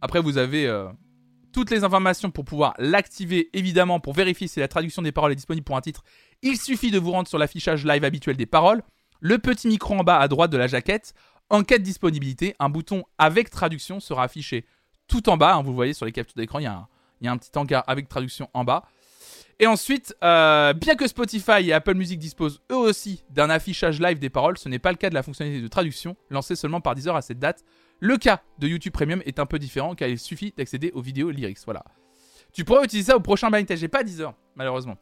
Après, 0.00 0.20
vous 0.20 0.36
avez 0.36 0.66
euh, 0.66 0.88
toutes 1.52 1.70
les 1.70 1.84
informations 1.84 2.30
pour 2.30 2.44
pouvoir 2.44 2.74
l'activer, 2.78 3.50
évidemment, 3.52 4.00
pour 4.00 4.14
vérifier 4.14 4.48
si 4.48 4.58
la 4.58 4.68
traduction 4.68 5.02
des 5.02 5.12
paroles 5.12 5.32
est 5.32 5.36
disponible 5.36 5.64
pour 5.64 5.76
un 5.76 5.80
titre. 5.80 6.02
Il 6.42 6.58
suffit 6.58 6.90
de 6.90 6.98
vous 6.98 7.12
rendre 7.12 7.28
sur 7.28 7.38
l'affichage 7.38 7.84
live 7.84 8.04
habituel 8.04 8.36
des 8.36 8.46
paroles, 8.46 8.82
le 9.20 9.38
petit 9.38 9.68
micro 9.68 9.94
en 9.94 10.02
bas 10.02 10.18
à 10.18 10.26
droite 10.26 10.50
de 10.50 10.56
la 10.56 10.66
jaquette. 10.66 11.14
En 11.50 11.62
cas 11.62 11.78
de 11.78 11.84
disponibilité, 11.84 12.56
un 12.58 12.68
bouton 12.68 13.04
avec 13.18 13.50
traduction 13.50 14.00
sera 14.00 14.24
affiché 14.24 14.64
tout 15.06 15.28
en 15.28 15.36
bas. 15.36 15.54
hein, 15.54 15.62
vous 15.62 15.74
voyez 15.74 15.92
sur 15.92 16.06
les 16.06 16.12
captures 16.12 16.36
d'écran, 16.36 16.58
il 16.58 16.64
y 16.64 16.66
a 16.66 17.32
un 17.32 17.36
petit 17.36 17.56
encart 17.56 17.84
avec 17.86 18.08
traduction 18.08 18.48
en 18.54 18.64
bas. 18.64 18.82
Et 19.58 19.66
ensuite, 19.66 20.14
euh, 20.22 20.72
bien 20.72 20.94
que 20.94 21.06
Spotify 21.06 21.68
et 21.68 21.72
Apple 21.72 21.94
Music 21.94 22.18
disposent 22.18 22.60
eux 22.70 22.76
aussi 22.76 23.22
d'un 23.30 23.50
affichage 23.50 24.00
live 24.00 24.18
des 24.18 24.30
paroles, 24.30 24.58
ce 24.58 24.68
n'est 24.68 24.78
pas 24.78 24.90
le 24.90 24.96
cas 24.96 25.10
de 25.10 25.14
la 25.14 25.22
fonctionnalité 25.22 25.62
de 25.62 25.68
traduction 25.68 26.16
lancée 26.30 26.56
seulement 26.56 26.80
par 26.80 26.94
Deezer 26.94 27.14
à 27.14 27.22
cette 27.22 27.38
date. 27.38 27.64
Le 28.00 28.16
cas 28.16 28.42
de 28.58 28.66
YouTube 28.66 28.92
Premium 28.92 29.22
est 29.24 29.38
un 29.38 29.46
peu 29.46 29.58
différent 29.58 29.94
car 29.94 30.08
il 30.08 30.18
suffit 30.18 30.52
d'accéder 30.56 30.90
aux 30.94 31.02
vidéos 31.02 31.30
lyrics. 31.30 31.58
Voilà. 31.64 31.84
Tu 32.52 32.64
pourrais 32.64 32.84
utiliser 32.84 33.12
ça 33.12 33.16
au 33.16 33.20
prochain 33.20 33.50
blind 33.50 33.66
test. 33.66 33.80
J'ai 33.80 33.88
pas 33.88 34.02
Deezer, 34.02 34.34
malheureusement. 34.56 34.96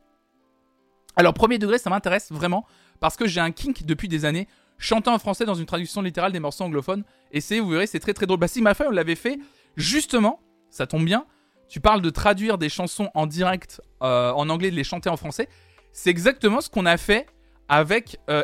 Alors, 1.17 1.35
premier 1.35 1.59
degré, 1.59 1.79
ça 1.79 1.91
m'intéresse 1.91 2.31
vraiment 2.31 2.67
parce 3.01 3.17
que 3.17 3.27
j'ai 3.27 3.41
un 3.41 3.51
kink 3.51 3.85
depuis 3.85 4.09
des 4.09 4.25
années. 4.25 4.47
Chanter 4.79 5.11
en 5.11 5.19
français 5.19 5.45
dans 5.45 5.55
une 5.55 5.67
traduction 5.67 6.01
littérale 6.01 6.33
des 6.33 6.41
morceaux 6.41 6.65
anglophones. 6.65 7.05
Essayez, 7.33 7.61
vous 7.61 7.71
verrez, 7.71 7.87
c'est 7.87 8.01
très 8.01 8.15
très 8.15 8.27
drôle. 8.27 8.39
Bah, 8.39 8.49
si 8.49 8.63
l'avait 8.63 9.15
fait, 9.15 9.39
justement, 9.77 10.41
ça 10.71 10.87
tombe 10.87 11.05
bien. 11.05 11.27
Tu 11.71 11.81
parles 11.81 12.03
de 12.03 12.11
traduire 12.11 12.59
des 12.59 12.69
chansons 12.69 13.11
en 13.15 13.27
direct 13.27 13.81
euh, 14.03 14.33
en 14.33 14.51
anglais, 14.51 14.71
de 14.71 14.77
les 14.77 14.85
chanter 14.85 15.09
en 15.09 15.17
français. 15.17 15.49
C'est 15.93 16.11
exactement 16.11 16.61
ce 16.61 16.69
qu'on 16.69 16.85
a 16.85 16.97
fait 16.97 17.27
avec 17.69 18.19
euh, 18.29 18.43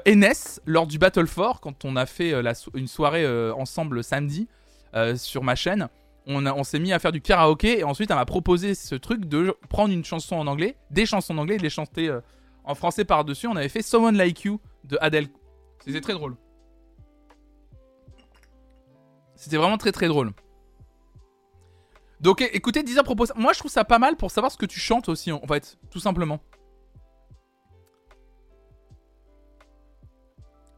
lors 0.66 0.86
du 0.86 0.98
Battle 0.98 1.27
4 1.27 1.61
quand 1.61 1.85
on 1.85 1.97
a 1.97 2.07
fait 2.07 2.32
euh, 2.32 2.43
la 2.43 2.53
une 2.74 2.86
soirée 2.86 3.24
euh, 3.24 3.53
ensemble 3.55 4.03
samedi 4.03 4.48
sur 5.16 5.43
ma 5.43 5.55
chaîne. 5.55 5.89
On, 6.27 6.47
on 6.47 6.65
s'est 6.65 6.78
mis 6.78 6.94
à 6.94 6.98
faire 6.98 7.12
du 7.12 7.20
karaoké 7.20 7.81
et 7.81 7.85
ensuite 7.85 8.11
elle 8.11 8.16
m'a 8.16 8.24
proposé 8.24 8.74
ce 8.74 8.94
truc 8.94 9.27
de 9.27 9.55
prendre 9.69 9.93
une 9.93 10.07
chanson 10.07 10.36
en 10.36 10.47
anglais, 10.47 10.78
des 10.90 11.05
chansons 11.05 11.35
en 11.35 11.43
anglais 11.43 11.57
et 11.57 11.59
de 11.59 11.62
les 11.62 11.69
chanter 11.69 12.11
en 12.65 12.74
français 12.74 13.05
par-dessus. 13.05 13.47
On 13.47 13.57
avait 13.57 13.69
fait 13.69 13.82
Someone 13.82 14.16
Like 14.16 14.44
You 14.44 14.59
de 14.85 14.97
Adele. 15.03 15.28
C'était 15.85 16.01
très 16.01 16.15
drôle. 16.15 16.36
C'était 19.35 19.59
vraiment 19.59 19.77
très 19.77 19.93
très 19.93 20.09
drôle. 20.09 20.32
Donc 22.20 22.40
écoutez, 22.40 22.82
Deezer 22.82 23.05
propose. 23.05 23.32
Moi 23.36 23.52
je 23.52 23.59
trouve 23.59 23.70
ça 23.70 23.84
pas 23.84 23.98
mal 23.98 24.16
pour 24.16 24.30
savoir 24.30 24.51
ce 24.51 24.56
que 24.56 24.66
tu 24.66 24.80
chantes 24.80 25.09
aussi 25.09 25.32
en 25.32 25.47
fait, 25.47 25.78
tout 25.90 26.01
simplement. 26.01 26.40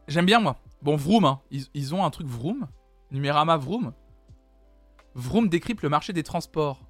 J'aime 0.07 0.25
bien 0.25 0.39
moi. 0.39 0.57
Bon, 0.81 0.95
Vroom, 0.95 1.25
hein. 1.25 1.41
ils, 1.51 1.65
ils 1.73 1.93
ont 1.93 2.03
un 2.03 2.09
truc 2.09 2.27
Vroom. 2.27 2.67
Numérama 3.11 3.57
Vroom. 3.57 3.93
Vroom 5.15 5.49
décrypte 5.49 5.83
le 5.83 5.89
marché 5.89 6.13
des 6.13 6.23
transports. 6.23 6.81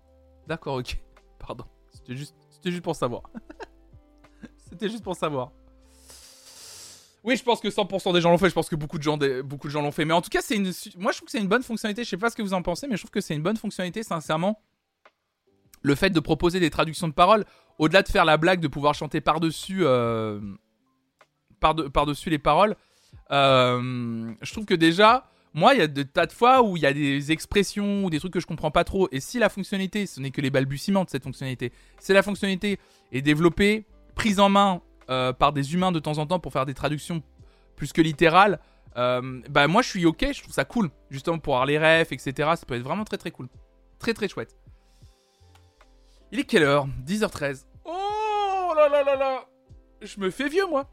D'accord, 0.47 0.75
ok. 0.75 0.97
Pardon. 1.39 1.65
C'était 1.91 2.15
c'était 2.49 2.71
juste 2.71 2.83
pour 2.83 2.95
savoir. 2.95 3.23
C'était 4.57 4.89
juste 4.89 5.03
pour 5.03 5.15
savoir. 5.15 5.51
Oui, 7.23 7.35
je 7.35 7.43
pense 7.43 7.59
que 7.59 7.67
100% 7.69 8.13
des 8.13 8.21
gens 8.21 8.31
l'ont 8.31 8.37
fait. 8.37 8.49
Je 8.49 8.53
pense 8.53 8.69
que 8.69 8.75
beaucoup 8.75 8.97
de 8.97 9.03
gens, 9.03 9.17
des- 9.17 9.41
beaucoup 9.43 9.67
de 9.67 9.71
gens 9.73 9.81
l'ont 9.81 9.91
fait. 9.91 10.05
Mais 10.05 10.13
en 10.13 10.21
tout 10.21 10.29
cas, 10.29 10.41
c'est 10.41 10.55
une. 10.55 10.71
Moi, 10.97 11.11
je 11.11 11.17
trouve 11.17 11.25
que 11.25 11.31
c'est 11.31 11.39
une 11.41 11.47
bonne 11.49 11.63
fonctionnalité. 11.63 12.03
Je 12.05 12.09
sais 12.09 12.17
pas 12.17 12.29
ce 12.29 12.35
que 12.35 12.41
vous 12.41 12.53
en 12.53 12.61
pensez, 12.61 12.87
mais 12.87 12.95
je 12.95 13.01
trouve 13.01 13.11
que 13.11 13.21
c'est 13.21 13.35
une 13.35 13.43
bonne 13.43 13.57
fonctionnalité, 13.57 14.03
sincèrement. 14.03 14.61
Le 15.81 15.95
fait 15.95 16.09
de 16.09 16.19
proposer 16.19 16.59
des 16.59 16.69
traductions 16.69 17.07
de 17.07 17.13
paroles, 17.13 17.45
au-delà 17.77 18.03
de 18.03 18.07
faire 18.09 18.25
la 18.25 18.37
blague 18.37 18.59
de 18.61 18.67
pouvoir 18.67 18.93
chanter 18.93 19.21
par-dessus, 19.21 19.79
euh, 19.85 20.39
par 21.59 21.75
par-dessus 21.91 22.29
les 22.29 22.39
paroles, 22.39 22.75
euh, 23.31 24.31
je 24.41 24.51
trouve 24.51 24.65
que 24.65 24.73
déjà, 24.73 25.29
moi, 25.53 25.73
il 25.73 25.79
y 25.79 25.81
a 25.83 25.87
de 25.87 26.03
tas 26.03 26.25
de 26.25 26.31
fois 26.31 26.61
où 26.63 26.77
il 26.77 26.83
y 26.83 26.85
a 26.85 26.93
des 26.93 27.31
expressions 27.31 28.03
ou 28.05 28.09
des 28.09 28.19
trucs 28.19 28.33
que 28.33 28.39
je 28.39 28.45
comprends 28.47 28.71
pas 28.71 28.83
trop. 28.83 29.07
Et 29.11 29.19
si 29.19 29.39
la 29.39 29.49
fonctionnalité, 29.49 30.05
ce 30.05 30.19
n'est 30.19 30.31
que 30.31 30.41
les 30.41 30.49
balbutiements 30.49 31.03
de 31.05 31.09
cette 31.09 31.23
fonctionnalité, 31.23 31.71
c'est 31.99 32.13
la 32.13 32.23
fonctionnalité 32.23 32.79
est 33.11 33.21
développée, 33.21 33.85
prise 34.15 34.39
en 34.39 34.49
main 34.49 34.81
euh, 35.09 35.33
par 35.33 35.53
des 35.53 35.73
humains 35.73 35.91
de 35.91 35.99
temps 35.99 36.17
en 36.17 36.25
temps 36.25 36.39
pour 36.39 36.53
faire 36.53 36.65
des 36.65 36.73
traductions 36.73 37.23
plus 37.75 37.93
que 37.93 38.01
littérales, 38.01 38.59
euh, 38.97 39.41
bah 39.49 39.67
moi 39.67 39.81
je 39.81 39.89
suis 39.89 40.05
ok, 40.05 40.27
je 40.33 40.41
trouve 40.41 40.53
ça 40.53 40.65
cool. 40.65 40.89
Justement 41.09 41.39
pour 41.39 41.55
avoir 41.55 41.65
les 41.65 41.77
refs, 41.77 42.11
etc. 42.11 42.31
Ça 42.55 42.65
peut 42.67 42.75
être 42.75 42.83
vraiment 42.83 43.05
très 43.05 43.17
très 43.17 43.31
cool. 43.31 43.47
Très 43.97 44.13
très 44.13 44.27
chouette. 44.27 44.55
Il 46.31 46.39
est 46.39 46.43
quelle 46.43 46.63
heure? 46.63 46.87
10h13. 47.05 47.65
Oh 47.85 48.73
là 48.75 48.87
là 48.87 49.03
là 49.03 49.15
là 49.15 49.45
Je 50.01 50.19
me 50.19 50.29
fais 50.29 50.47
vieux 50.47 50.67
moi. 50.67 50.85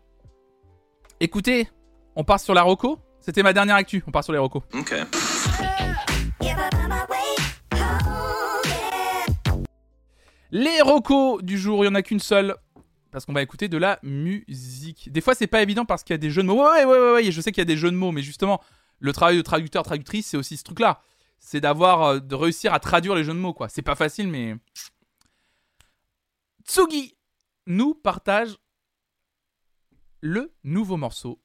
Écoutez, 1.20 1.68
on 2.14 2.24
part 2.24 2.40
sur 2.40 2.54
la 2.54 2.62
Roco. 2.62 2.98
C'était 3.20 3.42
ma 3.42 3.52
dernière 3.52 3.76
actu, 3.76 4.02
on 4.06 4.10
part 4.10 4.24
sur 4.24 4.32
les 4.32 4.38
Roco. 4.38 4.62
Ok. 4.72 4.94
Les 10.52 10.80
Roco 10.80 11.42
du 11.42 11.58
jour, 11.58 11.84
il 11.84 11.88
y 11.88 11.90
en 11.90 11.94
a 11.94 12.02
qu'une 12.02 12.20
seule. 12.20 12.54
Parce 13.16 13.24
qu'on 13.24 13.32
va 13.32 13.40
écouter 13.40 13.68
de 13.68 13.78
la 13.78 13.98
musique. 14.02 15.10
Des 15.10 15.22
fois, 15.22 15.34
c'est 15.34 15.46
pas 15.46 15.62
évident 15.62 15.86
parce 15.86 16.04
qu'il 16.04 16.12
y 16.12 16.16
a 16.16 16.18
des 16.18 16.28
jeux 16.28 16.42
de 16.42 16.48
mots. 16.48 16.62
Ouais, 16.62 16.84
ouais, 16.84 16.98
ouais, 16.98 17.12
ouais, 17.14 17.32
je 17.32 17.40
sais 17.40 17.50
qu'il 17.50 17.62
y 17.62 17.64
a 17.64 17.64
des 17.64 17.78
jeux 17.78 17.90
de 17.90 17.96
mots, 17.96 18.12
mais 18.12 18.20
justement, 18.20 18.62
le 18.98 19.10
travail 19.14 19.38
de 19.38 19.40
traducteur, 19.40 19.84
traductrice, 19.84 20.26
c'est 20.26 20.36
aussi 20.36 20.58
ce 20.58 20.64
truc-là. 20.64 21.00
C'est 21.38 21.62
d'avoir, 21.62 22.02
euh, 22.02 22.20
de 22.20 22.34
réussir 22.34 22.74
à 22.74 22.78
traduire 22.78 23.14
les 23.14 23.24
jeux 23.24 23.32
de 23.32 23.38
mots, 23.38 23.54
quoi. 23.54 23.70
C'est 23.70 23.80
pas 23.80 23.94
facile, 23.94 24.28
mais. 24.28 24.56
Tsugi 26.66 27.16
nous 27.66 27.94
partage 27.94 28.58
le 30.20 30.52
nouveau 30.62 30.98
morceau 30.98 31.40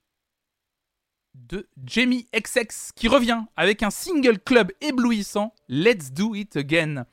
de 1.36 1.70
Jamie 1.86 2.28
XX 2.36 2.92
qui 2.98 3.08
revient 3.08 3.46
avec 3.56 3.82
un 3.82 3.92
single 3.92 4.40
club 4.40 4.74
éblouissant, 4.82 5.56
Let's 5.70 6.12
Do 6.12 6.36
It 6.36 6.54
Again. 6.58 7.06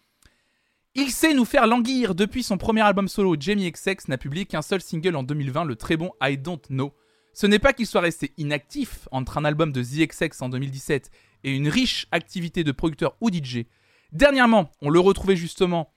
Il 1.01 1.13
sait 1.13 1.33
nous 1.33 1.45
faire 1.45 1.69
languir 1.69 2.17
depuis 2.17 2.43
son 2.43 2.59
premier 2.59 2.81
album 2.81 3.07
solo. 3.07 3.37
Jamie 3.39 3.71
XX 3.71 4.09
n'a 4.09 4.19
publié 4.19 4.47
qu'un 4.47 4.63
seul 4.63 4.81
single 4.81 5.15
en 5.15 5.23
2020, 5.23 5.65
le 5.65 5.77
très 5.77 5.97
bon 5.97 6.11
I 6.21 6.37
Don't 6.37 6.59
Know. 6.71 6.93
Ce 7.33 7.47
n'est 7.47 7.61
pas 7.61 7.73
qu'il 7.73 7.87
soit 7.87 8.01
resté 8.01 8.33
inactif 8.37 9.09
entre 9.13 9.39
un 9.39 9.45
album 9.45 9.71
de 9.71 9.81
The 9.81 10.09
XX 10.09 10.43
en 10.43 10.49
2017 10.49 11.13
et 11.45 11.55
une 11.55 11.69
riche 11.69 12.09
activité 12.11 12.65
de 12.65 12.73
producteur 12.73 13.15
ou 13.21 13.31
DJ. 13.31 13.67
Dernièrement, 14.11 14.73
on 14.83 14.91
le 14.91 14.99
retrouvait 14.99 15.37
justement 15.37 15.95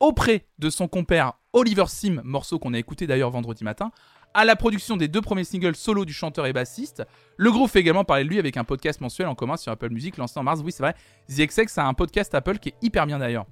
auprès 0.00 0.46
de 0.58 0.68
son 0.68 0.86
compère 0.86 1.32
Oliver 1.54 1.86
Sim, 1.88 2.20
morceau 2.22 2.58
qu'on 2.58 2.74
a 2.74 2.78
écouté 2.78 3.06
d'ailleurs 3.06 3.30
vendredi 3.30 3.64
matin, 3.64 3.90
à 4.34 4.44
la 4.44 4.54
production 4.54 4.98
des 4.98 5.08
deux 5.08 5.22
premiers 5.22 5.44
singles 5.44 5.76
solo 5.76 6.04
du 6.04 6.12
chanteur 6.12 6.44
et 6.44 6.52
bassiste. 6.52 7.04
Le 7.38 7.50
groupe 7.50 7.70
fait 7.70 7.80
également 7.80 8.04
parler 8.04 8.24
de 8.24 8.28
lui 8.28 8.38
avec 8.38 8.58
un 8.58 8.64
podcast 8.64 9.00
mensuel 9.00 9.28
en 9.28 9.34
commun 9.34 9.56
sur 9.56 9.72
Apple 9.72 9.88
Music 9.88 10.18
lancé 10.18 10.38
en 10.38 10.42
mars. 10.42 10.60
Oui, 10.62 10.72
c'est 10.72 10.82
vrai, 10.82 10.94
The 11.30 11.46
XX 11.46 11.78
a 11.78 11.86
un 11.86 11.94
podcast 11.94 12.34
Apple 12.34 12.58
qui 12.58 12.68
est 12.68 12.76
hyper 12.82 13.06
bien 13.06 13.18
d'ailleurs. 13.18 13.46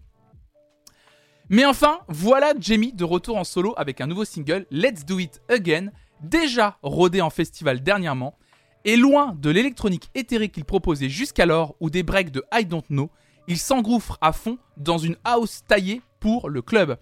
Mais 1.52 1.64
enfin, 1.64 1.98
voilà 2.06 2.55
Jamie 2.60 2.93
de 2.93 3.02
retour 3.02 3.36
en 3.36 3.43
solo 3.43 3.74
avec 3.77 4.01
un 4.01 4.06
nouveau 4.06 4.24
single, 4.24 4.66
Let's 4.70 5.05
Do 5.05 5.18
It 5.18 5.43
Again, 5.48 5.89
déjà 6.20 6.78
rodé 6.81 7.20
en 7.20 7.28
festival 7.28 7.82
dernièrement, 7.82 8.39
et 8.85 8.97
loin 8.97 9.35
de 9.36 9.51
l'électronique 9.51 10.10
éthérée 10.14 10.51
qu'il 10.51 10.64
proposait 10.64 11.09
jusqu'alors 11.09 11.74
ou 11.81 11.90
des 11.90 12.05
breaks 12.05 12.31
de 12.31 12.44
I 12.55 12.64
Don't 12.64 12.85
Know, 12.89 13.10
il 13.48 13.59
s'engouffre 13.59 14.16
à 14.20 14.32
fond 14.32 14.59
dans 14.77 14.98
une 14.98 15.16
house 15.24 15.62
taillée 15.66 16.02
pour 16.20 16.48
le 16.48 16.62
club. 16.62 16.97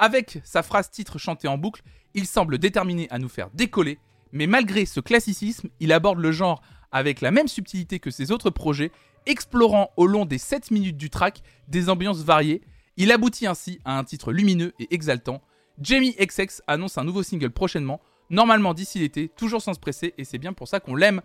Avec 0.00 0.40
sa 0.42 0.64
phrase 0.64 0.90
titre 0.90 1.18
chantée 1.18 1.46
en 1.46 1.56
boucle, 1.56 1.82
il 2.14 2.26
semble 2.26 2.58
déterminé 2.58 3.06
à 3.10 3.20
nous 3.20 3.28
faire 3.28 3.50
décoller, 3.54 4.00
mais 4.32 4.48
malgré 4.48 4.84
ce 4.84 4.98
classicisme, 4.98 5.68
il 5.78 5.92
aborde 5.92 6.18
le 6.18 6.32
genre 6.32 6.60
avec 6.90 7.20
la 7.20 7.30
même 7.30 7.46
subtilité 7.46 8.00
que 8.00 8.10
ses 8.10 8.32
autres 8.32 8.50
projets, 8.50 8.90
explorant 9.26 9.90
au 9.96 10.08
long 10.08 10.24
des 10.24 10.38
7 10.38 10.72
minutes 10.72 10.96
du 10.96 11.08
track 11.08 11.40
des 11.68 11.88
ambiances 11.88 12.24
variées. 12.24 12.62
Il 12.96 13.10
aboutit 13.12 13.46
ainsi 13.46 13.80
à 13.84 13.98
un 13.98 14.04
titre 14.04 14.32
lumineux 14.32 14.72
et 14.78 14.94
exaltant. 14.94 15.40
Jamie 15.80 16.14
XX 16.18 16.62
annonce 16.66 16.98
un 16.98 17.04
nouveau 17.04 17.22
single 17.22 17.50
prochainement, 17.50 18.00
normalement 18.30 18.74
d'ici 18.74 18.98
l'été, 18.98 19.28
toujours 19.28 19.62
sans 19.62 19.74
se 19.74 19.80
presser, 19.80 20.14
et 20.18 20.24
c'est 20.24 20.38
bien 20.38 20.52
pour 20.52 20.68
ça 20.68 20.80
qu'on 20.80 20.94
l'aime. 20.94 21.22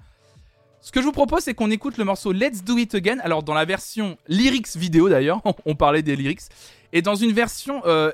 Ce 0.80 0.91
que 0.91 1.02
je 1.02 1.06
vous 1.06 1.11
propose, 1.11 1.44
c'est 1.44 1.53
qu'on 1.53 1.72
écoute 1.72 1.98
le 1.98 2.06
morceau 2.06 2.31
Let's 2.31 2.64
Do 2.64 2.77
It 2.77 2.95
Again, 2.95 3.19
alors 3.19 3.44
dans 3.44 3.53
la 3.53 3.65
version 3.65 4.18
lyrics 4.27 4.76
vidéo 4.76 5.10
d'ailleurs, 5.10 5.41
on 5.65 5.76
parlait 5.76 6.03
des 6.03 6.15
lyrics, 6.15 6.44
et 6.94 7.02
dans 7.02 7.15
une 7.15 7.34
version 7.34 7.81
euh, 7.85 8.11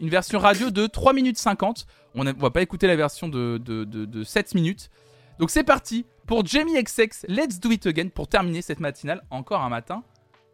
une 0.00 0.08
version 0.08 0.38
radio 0.38 0.70
de 0.70 0.86
3 0.86 1.12
minutes 1.12 1.38
50. 1.38 1.86
On 2.14 2.24
ne 2.24 2.32
va 2.32 2.50
pas 2.50 2.62
écouter 2.62 2.86
la 2.86 2.94
version 2.96 3.28
de 3.28 4.22
7 4.24 4.54
minutes. 4.54 4.90
Donc 5.38 5.50
c'est 5.50 5.64
parti 5.64 6.04
pour 6.26 6.46
Jamie 6.46 6.80
XX, 6.80 7.26
Let's 7.26 7.58
Do 7.58 7.70
It 7.70 7.86
Again, 7.86 8.08
pour 8.08 8.28
terminer 8.28 8.62
cette 8.62 8.80
matinale, 8.80 9.22
encore 9.30 9.62
un 9.62 9.68
matin. 9.68 10.04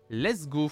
Let's 0.09 0.49
go 0.49 0.71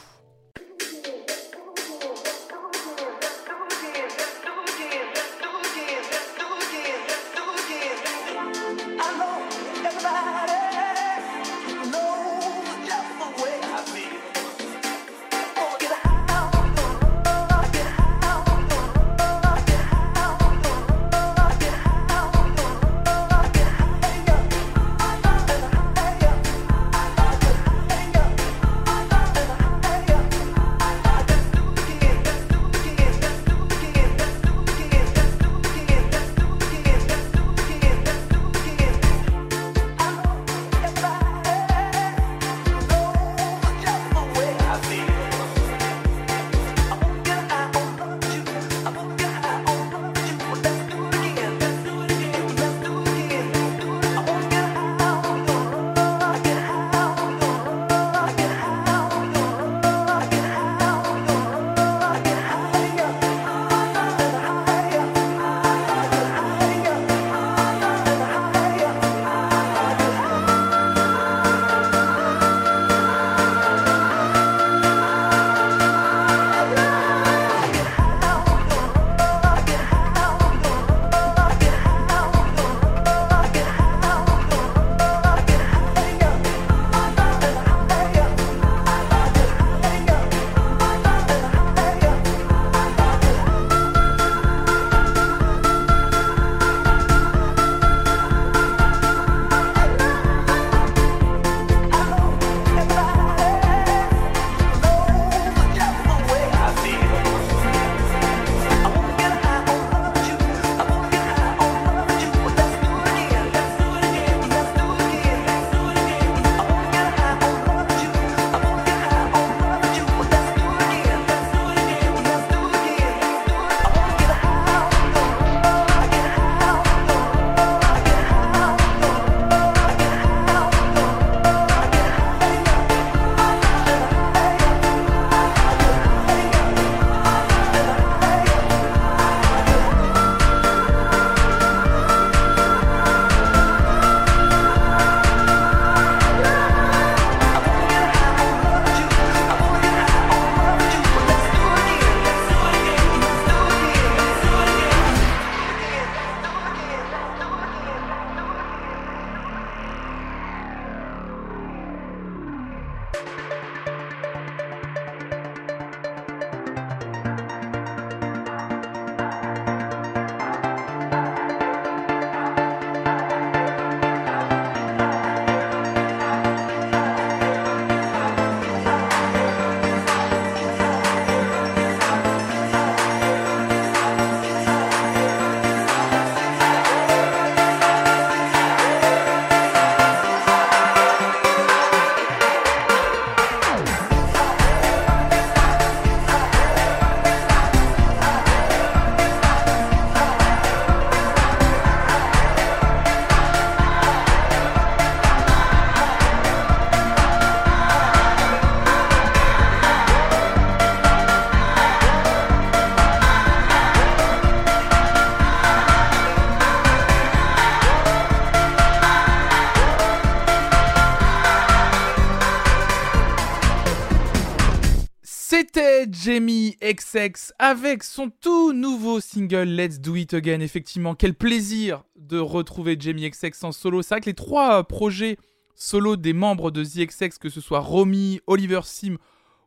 Jamie 226.26 226.76
XX 226.82 227.52
avec 227.60 228.02
son 228.02 228.30
tout 228.40 228.72
nouveau 228.72 229.20
single 229.20 229.68
Let's 229.68 230.00
Do 230.00 230.16
It 230.16 230.34
Again. 230.34 230.58
Effectivement, 230.58 231.14
quel 231.14 231.34
plaisir 231.34 232.02
de 232.16 232.36
retrouver 232.36 232.96
Jamie 232.98 233.30
XX 233.30 233.62
en 233.62 233.70
solo. 233.70 234.02
C'est 234.02 234.16
vrai 234.16 234.20
que 234.22 234.26
les 234.26 234.34
trois 234.34 234.82
projets 234.82 235.36
solo 235.76 236.16
des 236.16 236.32
membres 236.32 236.72
de 236.72 236.82
The 236.82 237.06
XX, 237.06 237.38
que 237.38 237.48
ce 237.48 237.60
soit 237.60 237.78
Romy, 237.78 238.40
Oliver 238.48 238.80
Sim 238.82 239.18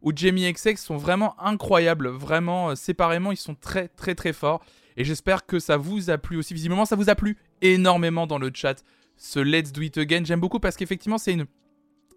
ou 0.01 0.11
Jamie 0.13 0.51
XX, 0.51 0.75
sont 0.75 0.97
vraiment 0.97 1.41
incroyables. 1.41 2.09
Vraiment, 2.09 2.71
euh, 2.71 2.75
séparément, 2.75 3.31
ils 3.31 3.37
sont 3.37 3.55
très 3.55 3.87
très 3.87 4.13
très 4.13 4.33
forts. 4.33 4.61
Et 4.97 5.05
j'espère 5.05 5.45
que 5.45 5.59
ça 5.59 5.77
vous 5.77 6.09
a 6.09 6.17
plu 6.17 6.35
aussi. 6.35 6.53
Visiblement, 6.53 6.83
ça 6.83 6.97
vous 6.97 7.09
a 7.09 7.15
plu 7.15 7.37
énormément 7.61 8.27
dans 8.27 8.37
le 8.37 8.51
chat. 8.53 8.83
Ce 9.15 9.39
Let's 9.39 9.71
Do 9.71 9.81
It 9.81 9.97
Again, 9.97 10.25
j'aime 10.25 10.41
beaucoup 10.41 10.59
parce 10.59 10.75
qu'effectivement, 10.75 11.19
c'est 11.19 11.31
une 11.31 11.45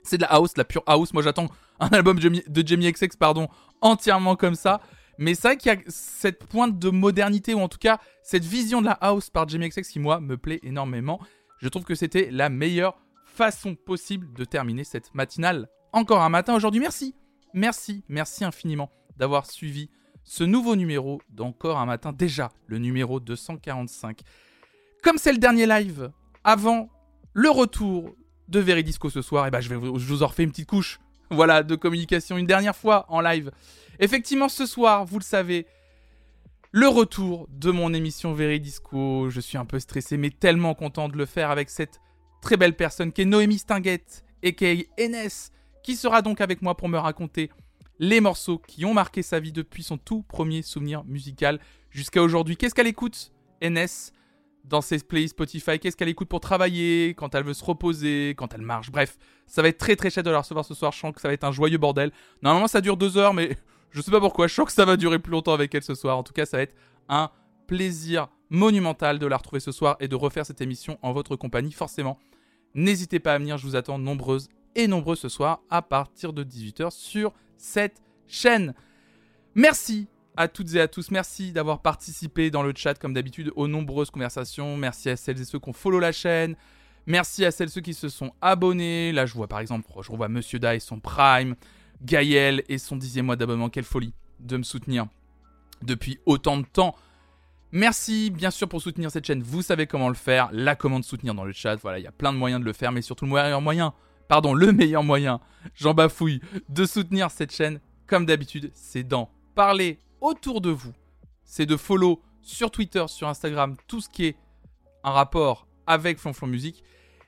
c'est 0.02 0.16
de 0.16 0.22
la 0.22 0.32
house, 0.32 0.56
la 0.56 0.64
pure 0.64 0.82
house. 0.86 1.12
Moi, 1.14 1.22
j'attends 1.22 1.48
un 1.80 1.88
album 1.90 2.18
de 2.18 2.66
Jamie 2.66 2.90
XX, 2.90 3.16
pardon, 3.16 3.48
entièrement 3.82 4.36
comme 4.36 4.54
ça. 4.54 4.80
Mais 5.18 5.34
c'est 5.34 5.48
vrai 5.48 5.56
qu'il 5.56 5.72
y 5.72 5.74
a 5.74 5.78
cette 5.88 6.44
pointe 6.44 6.78
de 6.78 6.90
modernité, 6.90 7.54
ou 7.54 7.60
en 7.60 7.68
tout 7.68 7.78
cas, 7.78 7.98
cette 8.22 8.44
vision 8.44 8.80
de 8.80 8.86
la 8.86 8.92
house 8.92 9.28
par 9.28 9.48
Jamie 9.48 9.68
XX 9.68 9.86
qui, 9.86 9.98
moi, 9.98 10.20
me 10.20 10.36
plaît 10.36 10.60
énormément. 10.62 11.20
Je 11.58 11.68
trouve 11.68 11.84
que 11.84 11.94
c'était 11.94 12.30
la 12.30 12.48
meilleure 12.48 12.96
façon 13.26 13.74
possible 13.74 14.32
de 14.34 14.44
terminer 14.44 14.84
cette 14.84 15.14
matinale. 15.14 15.68
Encore 15.92 16.22
un 16.22 16.28
matin 16.28 16.54
aujourd'hui. 16.54 16.80
Merci, 16.80 17.14
merci, 17.52 18.02
merci 18.08 18.44
infiniment 18.44 18.90
d'avoir 19.16 19.46
suivi 19.46 19.90
ce 20.24 20.44
nouveau 20.44 20.76
numéro 20.76 21.20
d'Encore 21.28 21.78
un 21.78 21.86
matin. 21.86 22.12
Déjà, 22.12 22.50
le 22.66 22.78
numéro 22.78 23.20
245. 23.20 24.20
Comme 25.02 25.18
c'est 25.18 25.32
le 25.32 25.38
dernier 25.38 25.66
live, 25.66 26.10
avant 26.44 26.88
le 27.32 27.50
retour 27.50 28.14
de 28.48 28.60
Veridisco 28.60 29.10
ce 29.10 29.22
soir, 29.22 29.46
eh 29.46 29.50
ben 29.50 29.60
je, 29.60 29.68
vais 29.68 29.76
vous, 29.76 29.98
je 29.98 30.06
vous 30.06 30.22
en 30.22 30.26
refais 30.26 30.44
une 30.44 30.50
petite 30.50 30.68
couche 30.68 31.00
voilà, 31.32 31.62
de 31.62 31.74
communication 31.74 32.36
une 32.36 32.46
dernière 32.46 32.76
fois 32.76 33.06
en 33.08 33.20
live. 33.20 33.50
Effectivement, 33.98 34.48
ce 34.48 34.66
soir, 34.66 35.04
vous 35.04 35.18
le 35.18 35.24
savez, 35.24 35.66
le 36.70 36.88
retour 36.88 37.48
de 37.50 37.70
mon 37.70 37.92
émission 37.92 38.32
Veridisco. 38.32 39.28
Je 39.30 39.40
suis 39.40 39.58
un 39.58 39.64
peu 39.64 39.78
stressé, 39.78 40.16
mais 40.16 40.30
tellement 40.30 40.74
content 40.74 41.08
de 41.08 41.16
le 41.16 41.26
faire 41.26 41.50
avec 41.50 41.70
cette 41.70 42.00
très 42.40 42.56
belle 42.56 42.74
personne 42.74 43.12
qui 43.12 43.22
est 43.22 43.26
Noémie 43.26 43.58
Stinguette, 43.58 44.24
a.k.a. 44.44 44.74
NS, 44.98 45.52
qui 45.82 45.96
sera 45.96 46.22
donc 46.22 46.40
avec 46.40 46.62
moi 46.62 46.76
pour 46.76 46.88
me 46.88 46.98
raconter 46.98 47.50
les 47.98 48.20
morceaux 48.20 48.58
qui 48.58 48.84
ont 48.84 48.94
marqué 48.94 49.22
sa 49.22 49.38
vie 49.38 49.52
depuis 49.52 49.82
son 49.82 49.98
tout 49.98 50.22
premier 50.22 50.62
souvenir 50.62 51.04
musical 51.04 51.60
jusqu'à 51.90 52.22
aujourd'hui. 52.22 52.56
Qu'est-ce 52.56 52.74
qu'elle 52.74 52.86
écoute, 52.86 53.32
NS 53.62 54.12
dans 54.64 54.80
ses 54.80 54.98
playlists 55.00 55.34
Spotify, 55.34 55.78
qu'est-ce 55.78 55.96
qu'elle 55.96 56.08
écoute 56.08 56.28
pour 56.28 56.40
travailler, 56.40 57.14
quand 57.14 57.34
elle 57.34 57.44
veut 57.44 57.54
se 57.54 57.64
reposer, 57.64 58.34
quand 58.36 58.54
elle 58.54 58.62
marche. 58.62 58.90
Bref, 58.90 59.18
ça 59.46 59.62
va 59.62 59.68
être 59.68 59.78
très 59.78 59.96
très 59.96 60.10
chouette 60.10 60.24
de 60.24 60.30
la 60.30 60.40
recevoir 60.40 60.64
ce 60.64 60.74
soir. 60.74 60.92
Je 60.92 60.98
sens 60.98 61.12
que 61.12 61.20
ça 61.20 61.28
va 61.28 61.34
être 61.34 61.44
un 61.44 61.52
joyeux 61.52 61.78
bordel. 61.78 62.12
Normalement, 62.42 62.68
ça 62.68 62.80
dure 62.80 62.96
deux 62.96 63.16
heures, 63.16 63.34
mais 63.34 63.56
je 63.90 64.00
sais 64.00 64.10
pas 64.10 64.20
pourquoi. 64.20 64.46
Je 64.46 64.54
sens 64.54 64.66
que 64.66 64.72
ça 64.72 64.84
va 64.84 64.96
durer 64.96 65.18
plus 65.18 65.32
longtemps 65.32 65.54
avec 65.54 65.74
elle 65.74 65.82
ce 65.82 65.94
soir. 65.94 66.16
En 66.16 66.22
tout 66.22 66.32
cas, 66.32 66.46
ça 66.46 66.58
va 66.58 66.62
être 66.62 66.74
un 67.08 67.30
plaisir 67.66 68.28
monumental 68.50 69.18
de 69.18 69.26
la 69.26 69.36
retrouver 69.36 69.60
ce 69.60 69.72
soir 69.72 69.96
et 69.98 70.08
de 70.08 70.14
refaire 70.14 70.46
cette 70.46 70.60
émission 70.60 70.98
en 71.02 71.12
votre 71.12 71.36
compagnie, 71.36 71.72
forcément. 71.72 72.18
N'hésitez 72.74 73.18
pas 73.18 73.34
à 73.34 73.38
venir, 73.38 73.58
je 73.58 73.66
vous 73.66 73.76
attends 73.76 73.98
nombreuses 73.98 74.48
et 74.74 74.86
nombreux 74.86 75.16
ce 75.16 75.28
soir 75.28 75.60
à 75.70 75.82
partir 75.82 76.32
de 76.32 76.44
18h 76.44 76.90
sur 76.90 77.32
cette 77.56 78.02
chaîne. 78.26 78.74
Merci 79.54 80.08
à 80.36 80.48
toutes 80.48 80.74
et 80.74 80.80
à 80.80 80.88
tous. 80.88 81.10
Merci 81.10 81.52
d'avoir 81.52 81.80
participé 81.80 82.50
dans 82.50 82.62
le 82.62 82.72
chat, 82.74 82.98
comme 82.98 83.14
d'habitude, 83.14 83.52
aux 83.56 83.68
nombreuses 83.68 84.10
conversations. 84.10 84.76
Merci 84.76 85.10
à 85.10 85.16
celles 85.16 85.40
et 85.40 85.44
ceux 85.44 85.58
qui 85.58 85.68
ont 85.68 85.72
follow 85.72 86.00
la 86.00 86.12
chaîne. 86.12 86.56
Merci 87.06 87.44
à 87.44 87.50
celles 87.50 87.68
et 87.68 87.72
ceux 87.72 87.80
qui 87.80 87.94
se 87.94 88.08
sont 88.08 88.32
abonnés. 88.40 89.12
Là, 89.12 89.26
je 89.26 89.34
vois 89.34 89.48
par 89.48 89.60
exemple, 89.60 89.88
je 90.00 90.10
revois 90.10 90.28
Monsieur 90.28 90.58
Da 90.58 90.74
et 90.74 90.80
son 90.80 91.00
Prime, 91.00 91.56
Gaël 92.02 92.62
et 92.68 92.78
son 92.78 92.96
dixième 92.96 93.26
mois 93.26 93.36
d'abonnement. 93.36 93.68
Quelle 93.68 93.84
folie 93.84 94.14
de 94.40 94.56
me 94.56 94.62
soutenir 94.62 95.06
depuis 95.82 96.18
autant 96.26 96.58
de 96.58 96.66
temps. 96.66 96.94
Merci 97.72 98.30
bien 98.30 98.50
sûr 98.50 98.68
pour 98.68 98.82
soutenir 98.82 99.10
cette 99.10 99.26
chaîne. 99.26 99.42
Vous 99.42 99.62
savez 99.62 99.86
comment 99.86 100.08
le 100.08 100.14
faire. 100.14 100.50
La 100.52 100.76
commande 100.76 101.04
soutenir 101.04 101.34
dans 101.34 101.44
le 101.44 101.52
chat. 101.52 101.76
Voilà, 101.76 101.98
il 101.98 102.02
y 102.02 102.06
a 102.06 102.12
plein 102.12 102.32
de 102.32 102.38
moyens 102.38 102.60
de 102.60 102.66
le 102.66 102.72
faire, 102.72 102.92
mais 102.92 103.02
surtout 103.02 103.24
le 103.24 103.32
meilleur 103.32 103.62
moyen. 103.62 103.94
Pardon, 104.28 104.54
le 104.54 104.72
meilleur 104.72 105.02
moyen. 105.02 105.40
J'en 105.74 105.94
bafouille 105.94 106.40
de 106.68 106.84
soutenir 106.84 107.30
cette 107.30 107.52
chaîne. 107.52 107.80
Comme 108.06 108.26
d'habitude, 108.26 108.70
c'est 108.74 109.04
d'en 109.04 109.30
parler 109.54 109.98
autour 110.22 110.62
de 110.62 110.70
vous, 110.70 110.92
c'est 111.44 111.66
de 111.66 111.76
follow 111.76 112.22
sur 112.40 112.70
Twitter, 112.70 113.04
sur 113.08 113.28
Instagram, 113.28 113.76
tout 113.86 114.00
ce 114.00 114.08
qui 114.08 114.26
est 114.26 114.36
un 115.04 115.10
rapport 115.10 115.66
avec 115.86 116.18
Flonflon 116.18 116.46
Musique. 116.46 116.82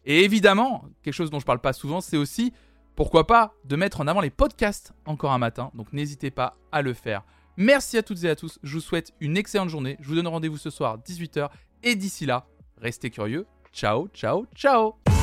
Et 0.06 0.24
évidemment, 0.24 0.84
quelque 1.02 1.14
chose 1.14 1.30
dont 1.30 1.40
je 1.40 1.44
parle 1.44 1.60
pas 1.60 1.72
souvent, 1.72 2.00
c'est 2.00 2.16
aussi, 2.16 2.52
pourquoi 2.94 3.26
pas, 3.26 3.54
de 3.64 3.76
mettre 3.76 4.00
en 4.00 4.06
avant 4.06 4.20
les 4.20 4.30
podcasts 4.30 4.92
encore 5.06 5.32
un 5.32 5.38
matin. 5.38 5.70
Donc 5.74 5.92
n'hésitez 5.92 6.30
pas 6.30 6.56
à 6.72 6.82
le 6.82 6.94
faire. 6.94 7.22
Merci 7.56 7.98
à 7.98 8.02
toutes 8.02 8.24
et 8.24 8.30
à 8.30 8.36
tous. 8.36 8.58
Je 8.62 8.74
vous 8.74 8.80
souhaite 8.80 9.12
une 9.20 9.36
excellente 9.36 9.68
journée. 9.68 9.96
Je 10.00 10.08
vous 10.08 10.14
donne 10.14 10.26
rendez-vous 10.26 10.58
ce 10.58 10.70
soir 10.70 10.98
18h. 10.98 11.48
Et 11.82 11.94
d'ici 11.94 12.26
là, 12.26 12.46
restez 12.78 13.10
curieux. 13.10 13.46
Ciao, 13.72 14.08
ciao, 14.08 14.46
ciao 14.54 15.13